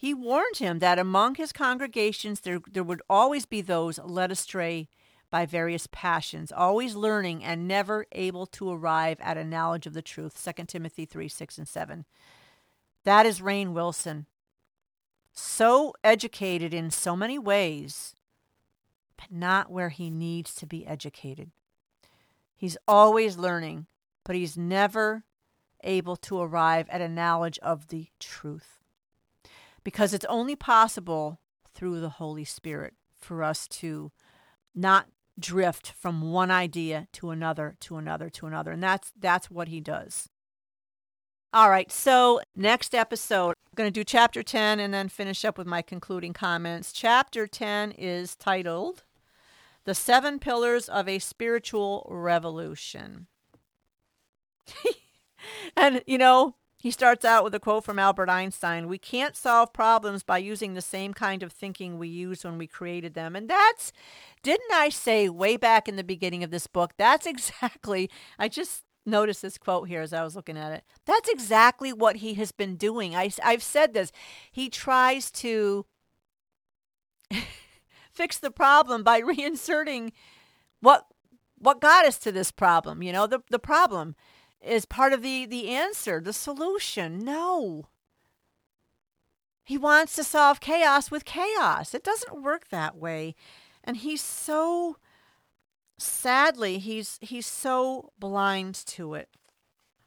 he 0.00 0.14
warned 0.14 0.56
him 0.56 0.78
that 0.78 0.98
among 0.98 1.34
his 1.34 1.52
congregations 1.52 2.40
there, 2.40 2.60
there 2.72 2.82
would 2.82 3.02
always 3.10 3.44
be 3.44 3.60
those 3.60 3.98
led 3.98 4.32
astray 4.32 4.88
by 5.30 5.44
various 5.44 5.86
passions, 5.92 6.50
always 6.50 6.94
learning 6.94 7.44
and 7.44 7.68
never 7.68 8.06
able 8.12 8.46
to 8.46 8.72
arrive 8.72 9.18
at 9.20 9.36
a 9.36 9.44
knowledge 9.44 9.86
of 9.86 9.92
the 9.92 10.00
truth. 10.00 10.42
2 10.42 10.64
Timothy 10.64 11.04
3 11.04 11.28
6 11.28 11.58
and 11.58 11.68
7. 11.68 12.06
That 13.04 13.26
is 13.26 13.42
Rainn 13.42 13.74
Wilson. 13.74 14.24
So 15.34 15.92
educated 16.02 16.72
in 16.72 16.90
so 16.90 17.14
many 17.14 17.38
ways, 17.38 18.14
but 19.18 19.30
not 19.30 19.70
where 19.70 19.90
he 19.90 20.08
needs 20.08 20.54
to 20.54 20.66
be 20.66 20.86
educated. 20.86 21.50
He's 22.56 22.78
always 22.88 23.36
learning, 23.36 23.86
but 24.24 24.34
he's 24.34 24.56
never 24.56 25.24
able 25.84 26.16
to 26.16 26.40
arrive 26.40 26.88
at 26.88 27.02
a 27.02 27.08
knowledge 27.08 27.58
of 27.58 27.88
the 27.88 28.06
truth. 28.18 28.79
Because 29.84 30.12
it's 30.12 30.26
only 30.26 30.56
possible 30.56 31.40
through 31.74 32.00
the 32.00 32.10
Holy 32.10 32.44
Spirit 32.44 32.94
for 33.18 33.42
us 33.42 33.66
to 33.68 34.12
not 34.74 35.06
drift 35.38 35.92
from 35.92 36.32
one 36.32 36.50
idea 36.50 37.08
to 37.12 37.30
another 37.30 37.76
to 37.80 37.96
another 37.96 38.28
to 38.30 38.46
another. 38.46 38.72
And 38.72 38.82
that's 38.82 39.12
that's 39.18 39.50
what 39.50 39.68
he 39.68 39.80
does. 39.80 40.28
All 41.52 41.70
right 41.70 41.90
so 41.90 42.40
next 42.54 42.94
episode 42.94 43.54
i'm 43.66 43.74
going 43.74 43.88
to 43.88 44.00
do 44.00 44.04
chapter 44.04 44.42
10 44.42 44.78
and 44.78 44.94
then 44.94 45.08
finish 45.08 45.44
up 45.44 45.58
with 45.58 45.66
my 45.66 45.82
concluding 45.82 46.32
comments. 46.32 46.92
Chapter 46.92 47.46
10 47.46 47.92
is 47.92 48.36
titled 48.36 49.04
the 49.84 49.94
seven 49.94 50.38
pillars 50.38 50.88
of 50.88 51.08
a 51.08 51.18
spiritual 51.18 52.06
revolution. 52.10 53.26
And, 55.76 56.02
you 56.06 56.18
know, 56.18 56.56
he 56.80 56.90
starts 56.90 57.26
out 57.26 57.44
with 57.44 57.54
a 57.54 57.60
quote 57.60 57.84
from 57.84 57.98
Albert 57.98 58.30
Einstein 58.30 58.88
We 58.88 58.96
can't 58.96 59.36
solve 59.36 59.72
problems 59.72 60.22
by 60.22 60.38
using 60.38 60.72
the 60.72 60.80
same 60.80 61.12
kind 61.12 61.42
of 61.42 61.52
thinking 61.52 61.98
we 61.98 62.08
used 62.08 62.44
when 62.44 62.56
we 62.56 62.66
created 62.66 63.12
them. 63.12 63.36
And 63.36 63.50
that's, 63.50 63.92
didn't 64.42 64.72
I 64.72 64.88
say 64.88 65.28
way 65.28 65.58
back 65.58 65.88
in 65.88 65.96
the 65.96 66.04
beginning 66.04 66.42
of 66.42 66.50
this 66.50 66.66
book? 66.66 66.92
That's 66.96 67.26
exactly, 67.26 68.10
I 68.38 68.48
just 68.48 68.84
noticed 69.04 69.42
this 69.42 69.58
quote 69.58 69.88
here 69.88 70.00
as 70.00 70.14
I 70.14 70.24
was 70.24 70.34
looking 70.34 70.56
at 70.56 70.72
it. 70.72 70.84
That's 71.04 71.28
exactly 71.28 71.92
what 71.92 72.16
he 72.16 72.34
has 72.34 72.50
been 72.50 72.76
doing. 72.76 73.14
I, 73.14 73.30
I've 73.44 73.62
said 73.62 73.92
this. 73.92 74.10
He 74.50 74.70
tries 74.70 75.30
to 75.32 75.84
fix 78.10 78.38
the 78.38 78.50
problem 78.50 79.02
by 79.02 79.20
reinserting 79.20 80.12
what 80.80 81.06
what 81.62 81.78
got 81.78 82.06
us 82.06 82.16
to 82.16 82.32
this 82.32 82.50
problem, 82.50 83.02
you 83.02 83.12
know, 83.12 83.26
the, 83.26 83.42
the 83.50 83.58
problem 83.58 84.16
is 84.62 84.84
part 84.84 85.12
of 85.12 85.22
the, 85.22 85.46
the 85.46 85.68
answer, 85.68 86.20
the 86.20 86.32
solution. 86.32 87.18
No. 87.18 87.86
He 89.64 89.78
wants 89.78 90.16
to 90.16 90.24
solve 90.24 90.60
chaos 90.60 91.10
with 91.10 91.24
chaos. 91.24 91.94
It 91.94 92.02
doesn't 92.02 92.42
work 92.42 92.68
that 92.68 92.96
way. 92.96 93.34
And 93.84 93.98
he's 93.98 94.22
so 94.22 94.96
sadly, 95.98 96.78
he's 96.78 97.18
he's 97.20 97.46
so 97.46 98.12
blind 98.18 98.74
to 98.86 99.14
it. 99.14 99.28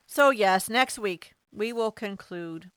So 0.06 0.30
yes, 0.30 0.70
next 0.70 1.00
week 1.00 1.34
we 1.52 1.72
will 1.72 1.92
conclude 1.92 2.72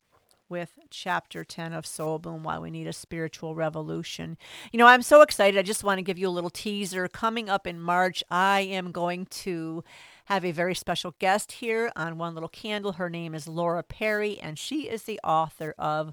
with 0.48 0.78
chapter 0.90 1.44
10 1.44 1.72
of 1.72 1.84
Soul 1.84 2.18
Boom 2.18 2.44
Why 2.44 2.58
We 2.58 2.70
Need 2.70 2.86
a 2.86 2.92
Spiritual 2.92 3.54
Revolution. 3.54 4.38
You 4.70 4.78
know, 4.78 4.86
I'm 4.86 5.02
so 5.02 5.22
excited. 5.22 5.58
I 5.58 5.62
just 5.62 5.82
want 5.82 5.98
to 5.98 6.04
give 6.04 6.18
you 6.18 6.28
a 6.28 6.30
little 6.30 6.50
teaser. 6.50 7.08
Coming 7.08 7.50
up 7.50 7.66
in 7.66 7.80
March, 7.80 8.22
I 8.30 8.60
am 8.60 8.92
going 8.92 9.26
to 9.26 9.82
have 10.26 10.44
a 10.44 10.50
very 10.50 10.74
special 10.74 11.14
guest 11.20 11.52
here 11.52 11.90
on 11.94 12.18
One 12.18 12.34
Little 12.34 12.48
Candle. 12.48 12.92
Her 12.92 13.08
name 13.08 13.32
is 13.32 13.46
Laura 13.46 13.84
Perry, 13.84 14.38
and 14.40 14.58
she 14.58 14.88
is 14.88 15.04
the 15.04 15.20
author 15.22 15.72
of, 15.78 16.12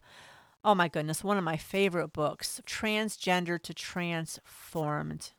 oh 0.64 0.76
my 0.76 0.88
goodness, 0.88 1.24
one 1.24 1.38
of 1.38 1.44
my 1.44 1.58
favorite 1.58 2.14
books, 2.14 2.62
Transgender 2.66 3.62
to 3.64 3.74
Transformed. 3.74 5.32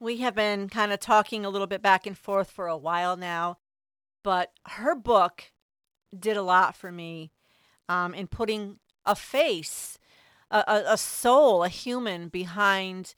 We 0.00 0.16
have 0.18 0.34
been 0.34 0.70
kind 0.70 0.90
of 0.90 1.00
talking 1.00 1.44
a 1.44 1.50
little 1.50 1.66
bit 1.66 1.82
back 1.82 2.06
and 2.06 2.16
forth 2.16 2.50
for 2.50 2.66
a 2.66 2.78
while 2.78 3.14
now, 3.14 3.58
but 4.24 4.52
her 4.68 4.94
book 4.94 5.52
did 6.18 6.38
a 6.38 6.42
lot 6.42 6.74
for 6.74 6.90
me 6.90 7.30
um, 7.90 8.14
in 8.14 8.26
putting 8.26 8.78
a 9.04 9.14
face, 9.14 9.98
a, 10.50 10.82
a, 10.86 10.96
soul, 10.96 11.62
a 11.62 11.68
human 11.68 12.28
behind 12.28 13.14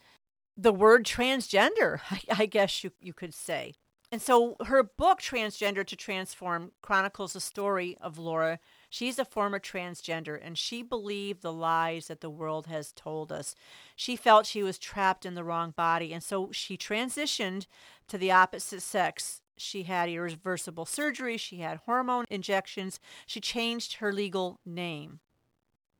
the 0.56 0.72
word 0.72 1.06
transgender, 1.06 2.00
I, 2.10 2.20
I 2.38 2.46
guess 2.46 2.82
you, 2.82 2.90
you 3.00 3.12
could 3.12 3.34
say. 3.34 3.74
And 4.14 4.22
so 4.22 4.54
her 4.66 4.84
book, 4.84 5.20
Transgender 5.20 5.84
to 5.84 5.96
Transform, 5.96 6.70
chronicles 6.82 7.32
the 7.32 7.40
story 7.40 7.98
of 8.00 8.16
Laura. 8.16 8.60
She's 8.88 9.18
a 9.18 9.24
former 9.24 9.58
transgender 9.58 10.38
and 10.40 10.56
she 10.56 10.82
believed 10.84 11.42
the 11.42 11.52
lies 11.52 12.06
that 12.06 12.20
the 12.20 12.30
world 12.30 12.68
has 12.68 12.92
told 12.92 13.32
us. 13.32 13.56
She 13.96 14.14
felt 14.14 14.46
she 14.46 14.62
was 14.62 14.78
trapped 14.78 15.26
in 15.26 15.34
the 15.34 15.42
wrong 15.42 15.72
body. 15.72 16.12
And 16.12 16.22
so 16.22 16.52
she 16.52 16.76
transitioned 16.76 17.66
to 18.06 18.16
the 18.16 18.30
opposite 18.30 18.82
sex. 18.82 19.40
She 19.56 19.82
had 19.82 20.08
irreversible 20.08 20.86
surgery, 20.86 21.36
she 21.36 21.56
had 21.56 21.78
hormone 21.78 22.26
injections, 22.30 23.00
she 23.26 23.40
changed 23.40 23.94
her 23.94 24.12
legal 24.12 24.60
name. 24.64 25.18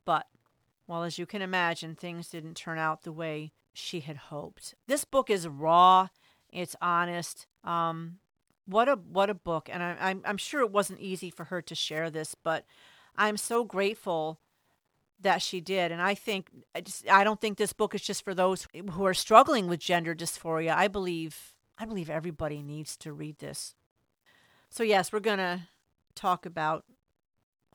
But, 0.05 0.29
well, 0.87 1.03
as 1.03 1.19
you 1.19 1.27
can 1.27 1.43
imagine, 1.43 1.97
things 1.97 2.29
didn't 2.29 2.55
turn 2.55 2.79
out 2.79 3.03
the 3.03 3.11
way 3.11 3.51
she 3.73 3.99
had 3.99 4.17
hoped. 4.17 4.77
This 4.87 5.05
book 5.05 5.31
is 5.31 5.49
raw 5.49 6.11
it's 6.55 6.77
honest. 6.81 7.47
Um, 7.65 8.19
what 8.67 8.89
a 8.89 8.95
what 8.95 9.29
a 9.29 9.35
book, 9.35 9.69
and 9.71 9.83
I, 9.83 9.97
I'm 10.01 10.23
I'm 10.25 10.39
sure 10.39 10.61
it 10.61 10.71
wasn't 10.71 11.01
easy 11.01 11.31
for 11.31 11.45
her 11.45 11.61
to 11.63 11.75
share 11.75 12.11
this, 12.11 12.35
but 12.35 12.65
I'm 13.17 13.37
so 13.37 13.65
grateful 13.65 14.41
that 15.21 15.43
she 15.43 15.61
did. 15.61 15.93
And 15.93 16.01
I 16.01 16.15
think 16.15 16.51
I 16.75 16.81
just 16.81 17.09
I 17.11 17.25
don't 17.25 17.41
think 17.41 17.59
this 17.59 17.73
book 17.73 17.95
is 17.95 18.03
just 18.03 18.25
for 18.25 18.35
those 18.35 18.67
who 18.93 19.05
are 19.05 19.15
struggling 19.15 19.69
with 19.69 19.81
gender 19.81 20.15
dysphoria. 20.15 20.75
I 20.75 20.89
believe 20.89 21.55
I 21.77 21.85
believe 21.85 22.09
everybody 22.09 22.63
needs 22.63 22.97
to 22.99 23.13
read 23.13 23.39
this. 23.39 23.75
So 24.71 24.83
yes, 24.83 25.13
we're 25.13 25.21
gonna 25.21 25.69
talk 26.15 26.47
about 26.47 26.85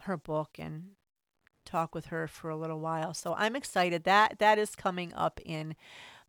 her 0.04 0.18
book 0.18 0.58
and 0.58 0.92
talk 1.66 1.94
with 1.94 2.08
her 2.08 2.28
for 2.28 2.50
a 2.50 2.58
little 2.58 2.80
while. 2.80 3.14
So 3.14 3.36
I'm 3.38 3.56
excited 3.56 4.04
that 4.06 4.40
that 4.40 4.58
is 4.58 4.76
coming 4.76 5.14
up 5.14 5.40
in 5.46 5.76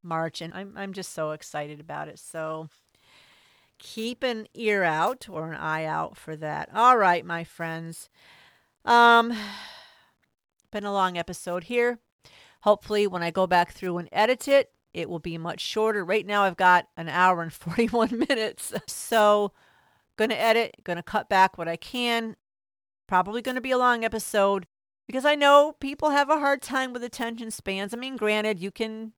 March, 0.02 0.40
and 0.40 0.52
I'm 0.54 0.74
I'm 0.76 0.92
just 0.92 1.12
so 1.12 1.32
excited 1.32 1.80
about 1.80 2.08
it. 2.08 2.18
So 2.18 2.68
keep 3.78 4.22
an 4.22 4.46
ear 4.54 4.84
out 4.84 5.28
or 5.28 5.52
an 5.52 5.58
eye 5.58 5.84
out 5.84 6.16
for 6.16 6.36
that. 6.36 6.68
All 6.74 6.96
right, 6.96 7.24
my 7.24 7.44
friends. 7.44 8.08
Um, 8.84 9.32
been 10.70 10.84
a 10.84 10.92
long 10.92 11.18
episode 11.18 11.64
here. 11.64 11.98
Hopefully, 12.62 13.06
when 13.06 13.22
I 13.22 13.30
go 13.30 13.46
back 13.46 13.72
through 13.72 13.98
and 13.98 14.08
edit 14.12 14.46
it, 14.46 14.70
it 14.92 15.08
will 15.08 15.18
be 15.18 15.38
much 15.38 15.60
shorter. 15.60 16.04
Right 16.04 16.26
now, 16.26 16.44
I've 16.44 16.56
got 16.56 16.86
an 16.96 17.08
hour 17.08 17.42
and 17.42 17.52
41 17.52 18.24
minutes. 18.28 18.72
So, 18.86 19.52
going 20.16 20.30
to 20.30 20.40
edit, 20.40 20.76
going 20.84 20.96
to 20.96 21.02
cut 21.02 21.28
back 21.28 21.56
what 21.56 21.68
I 21.68 21.76
can. 21.76 22.36
Probably 23.06 23.42
going 23.42 23.56
to 23.56 23.60
be 23.60 23.72
a 23.72 23.78
long 23.78 24.04
episode 24.04 24.66
because 25.06 25.24
I 25.24 25.34
know 25.34 25.74
people 25.80 26.10
have 26.10 26.30
a 26.30 26.38
hard 26.38 26.62
time 26.62 26.92
with 26.92 27.02
attention 27.02 27.50
spans. 27.50 27.92
I 27.92 27.96
mean, 27.96 28.16
granted, 28.16 28.60
you 28.60 28.70
can 28.70 29.12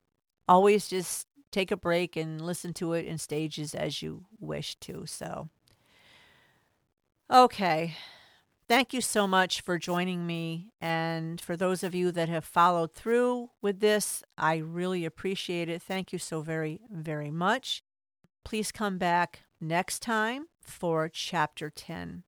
always 0.47 0.87
just 0.87 1.27
take 1.51 1.71
a 1.71 1.77
break 1.77 2.15
and 2.15 2.41
listen 2.41 2.73
to 2.73 2.93
it 2.93 3.05
in 3.05 3.17
stages 3.17 3.75
as 3.75 4.01
you 4.01 4.25
wish 4.39 4.75
to. 4.75 5.05
So, 5.05 5.49
okay. 7.31 7.95
Thank 8.67 8.93
you 8.93 9.01
so 9.01 9.27
much 9.27 9.61
for 9.61 9.77
joining 9.77 10.25
me. 10.25 10.71
And 10.79 11.39
for 11.39 11.57
those 11.57 11.83
of 11.83 11.93
you 11.93 12.11
that 12.13 12.29
have 12.29 12.45
followed 12.45 12.93
through 12.93 13.51
with 13.61 13.81
this, 13.81 14.23
I 14.37 14.55
really 14.57 15.05
appreciate 15.05 15.69
it. 15.69 15.81
Thank 15.81 16.13
you 16.13 16.19
so 16.19 16.41
very, 16.41 16.79
very 16.89 17.29
much. 17.29 17.83
Please 18.45 18.71
come 18.71 18.97
back 18.97 19.41
next 19.59 20.01
time 20.01 20.47
for 20.61 21.09
chapter 21.09 21.69
10, 21.69 22.23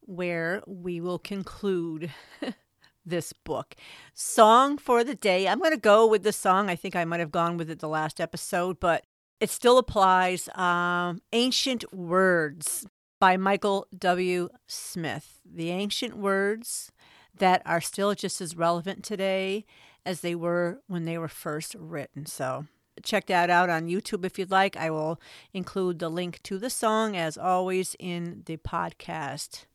where 0.00 0.62
we 0.66 1.00
will 1.00 1.18
conclude 1.18 2.10
this 3.06 3.32
book. 3.32 3.74
Song 4.12 4.76
for 4.76 5.04
the 5.04 5.14
day. 5.14 5.48
I'm 5.48 5.60
going 5.60 5.70
to 5.70 5.76
go 5.78 6.06
with 6.06 6.24
the 6.24 6.32
song. 6.32 6.68
I 6.68 6.76
think 6.76 6.96
I 6.96 7.04
might 7.04 7.20
have 7.20 7.30
gone 7.30 7.56
with 7.56 7.70
it 7.70 7.78
the 7.78 7.88
last 7.88 8.20
episode, 8.20 8.80
but 8.80 9.04
it 9.40 9.50
still 9.50 9.78
applies. 9.78 10.48
Um, 10.54 11.22
Ancient 11.32 11.92
Words 11.94 12.86
by 13.20 13.36
Michael 13.36 13.86
W. 13.96 14.48
Smith. 14.66 15.40
The 15.44 15.70
ancient 15.70 16.16
words 16.16 16.92
that 17.38 17.62
are 17.64 17.80
still 17.80 18.14
just 18.14 18.40
as 18.40 18.56
relevant 18.56 19.04
today 19.04 19.64
as 20.04 20.20
they 20.20 20.34
were 20.34 20.80
when 20.86 21.04
they 21.04 21.18
were 21.18 21.28
first 21.28 21.74
written. 21.78 22.26
So 22.26 22.66
check 23.02 23.26
that 23.26 23.50
out 23.50 23.70
on 23.70 23.88
YouTube 23.88 24.24
if 24.24 24.38
you'd 24.38 24.50
like. 24.50 24.76
I 24.76 24.90
will 24.90 25.20
include 25.52 25.98
the 25.98 26.08
link 26.08 26.42
to 26.44 26.58
the 26.58 26.70
song, 26.70 27.16
as 27.16 27.36
always, 27.36 27.96
in 27.98 28.42
the 28.46 28.56
podcast 28.56 29.66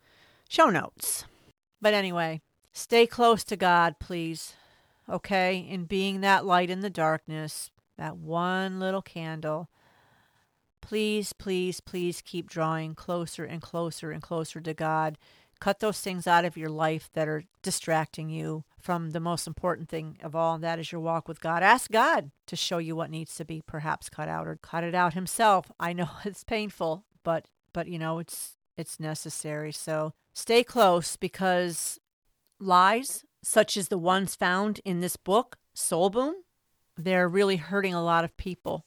show 0.49 0.69
notes. 0.69 1.25
But 1.81 1.93
anyway, 1.93 2.41
stay 2.71 3.05
close 3.05 3.43
to 3.45 3.55
God, 3.55 3.95
please. 3.99 4.53
Okay? 5.09 5.57
In 5.57 5.85
being 5.85 6.21
that 6.21 6.45
light 6.45 6.69
in 6.69 6.81
the 6.81 6.89
darkness, 6.89 7.71
that 7.97 8.17
one 8.17 8.79
little 8.79 9.01
candle. 9.01 9.69
Please, 10.81 11.33
please, 11.33 11.79
please 11.79 12.21
keep 12.21 12.49
drawing 12.49 12.95
closer 12.95 13.45
and 13.45 13.61
closer 13.61 14.11
and 14.11 14.21
closer 14.21 14.59
to 14.59 14.73
God. 14.73 15.17
Cut 15.59 15.79
those 15.79 15.99
things 15.99 16.25
out 16.25 16.43
of 16.43 16.57
your 16.57 16.69
life 16.71 17.11
that 17.13 17.27
are 17.27 17.43
distracting 17.61 18.29
you 18.29 18.63
from 18.79 19.11
the 19.11 19.19
most 19.19 19.45
important 19.45 19.89
thing 19.89 20.17
of 20.23 20.35
all, 20.35 20.55
and 20.55 20.63
that 20.63 20.79
is 20.79 20.91
your 20.91 20.99
walk 20.99 21.27
with 21.27 21.39
God. 21.39 21.61
Ask 21.61 21.91
God 21.91 22.31
to 22.47 22.55
show 22.55 22.79
you 22.79 22.95
what 22.95 23.11
needs 23.11 23.35
to 23.35 23.45
be 23.45 23.61
perhaps 23.61 24.09
cut 24.09 24.27
out 24.27 24.47
or 24.47 24.55
cut 24.55 24.83
it 24.83 24.95
out 24.95 25.13
himself. 25.13 25.71
I 25.79 25.93
know 25.93 26.09
it's 26.25 26.43
painful, 26.43 27.05
but 27.23 27.45
but 27.73 27.87
you 27.87 27.99
know, 27.99 28.17
it's 28.17 28.57
it's 28.75 28.99
necessary. 28.99 29.71
So 29.71 30.13
stay 30.33 30.63
close 30.63 31.15
because 31.15 31.99
lies 32.61 33.23
such 33.43 33.75
as 33.75 33.87
the 33.87 33.97
ones 33.97 34.35
found 34.35 34.79
in 34.85 34.99
this 34.99 35.17
book, 35.17 35.57
Soul 35.73 36.09
Boom, 36.09 36.35
they're 36.95 37.27
really 37.27 37.55
hurting 37.55 37.93
a 37.93 38.03
lot 38.03 38.23
of 38.23 38.37
people. 38.37 38.85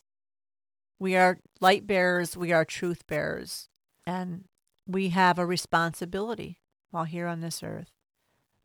We 0.98 1.16
are 1.16 1.40
light 1.60 1.86
bearers, 1.86 2.36
we 2.36 2.52
are 2.52 2.64
truth 2.64 3.06
bearers, 3.06 3.68
and 4.06 4.44
we 4.86 5.08
have 5.10 5.38
a 5.38 5.46
responsibility 5.46 6.60
while 6.90 7.04
here 7.04 7.26
on 7.26 7.40
this 7.40 7.62
earth. 7.62 7.90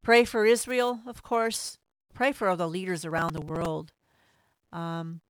Pray 0.04 0.26
for 0.26 0.46
Israel, 0.46 1.02
of 1.08 1.24
course. 1.24 1.78
Pray 2.14 2.32
for 2.32 2.48
all 2.48 2.58
the 2.58 2.68
leaders 2.68 3.06
around 3.06 3.34
the 3.34 3.42
world. 3.42 3.92
Um, 4.72 5.22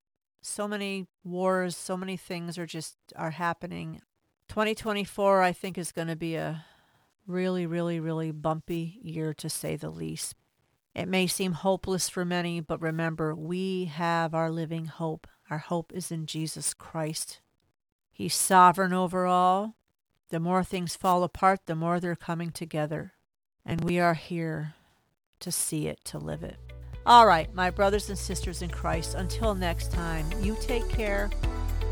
so 0.42 0.68
many 0.68 1.08
wars, 1.24 1.76
so 1.76 1.96
many 1.96 2.18
things 2.18 2.58
are 2.58 2.66
just 2.66 2.98
are 3.16 3.32
happening. 3.32 4.02
2024, 4.50 5.42
I 5.42 5.52
think, 5.52 5.78
is 5.78 5.92
going 5.92 6.08
to 6.08 6.16
be 6.16 6.36
a 6.36 6.66
really, 7.30 7.66
really, 7.66 8.00
really 8.00 8.32
bumpy 8.32 9.00
year 9.02 9.34
to 9.36 9.50
say 9.50 9.76
the 9.76 9.90
least. 9.90 10.36
It 10.96 11.08
may 11.08 11.28
seem 11.28 11.54
hopeless 11.54 12.10
for 12.10 12.26
many, 12.26 12.60
but 12.60 12.82
remember, 12.82 13.36
we 13.36 13.86
have 13.86 14.34
our 14.34 14.50
living 14.50 14.86
hope. 14.86 15.28
Our 15.50 15.60
hope 15.60 15.94
is 15.94 16.12
in 16.12 16.26
Jesus 16.26 16.74
Christ. 16.74 17.40
He's 18.12 18.36
sovereign 18.36 18.92
over 18.92 19.26
all. 19.26 19.76
The 20.30 20.40
more 20.40 20.64
things 20.64 20.96
fall 20.96 21.24
apart, 21.24 21.62
the 21.66 21.76
more 21.76 22.00
they're 22.00 22.16
coming 22.16 22.52
together. 22.52 23.14
And 23.66 23.82
we 23.82 24.00
are 24.00 24.16
here 24.16 24.74
to 25.40 25.52
see 25.52 25.88
it, 25.88 26.04
to 26.06 26.18
live 26.18 26.44
it. 26.44 26.58
All 27.06 27.26
right, 27.26 27.54
my 27.54 27.70
brothers 27.70 28.10
and 28.10 28.18
sisters 28.18 28.62
in 28.62 28.70
Christ, 28.70 29.16
until 29.16 29.56
next 29.56 29.92
time, 29.92 30.26
you 30.42 30.58
take 30.60 30.88
care 30.90 31.30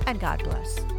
and 0.05 0.19
God 0.19 0.43
bless. 0.43 0.96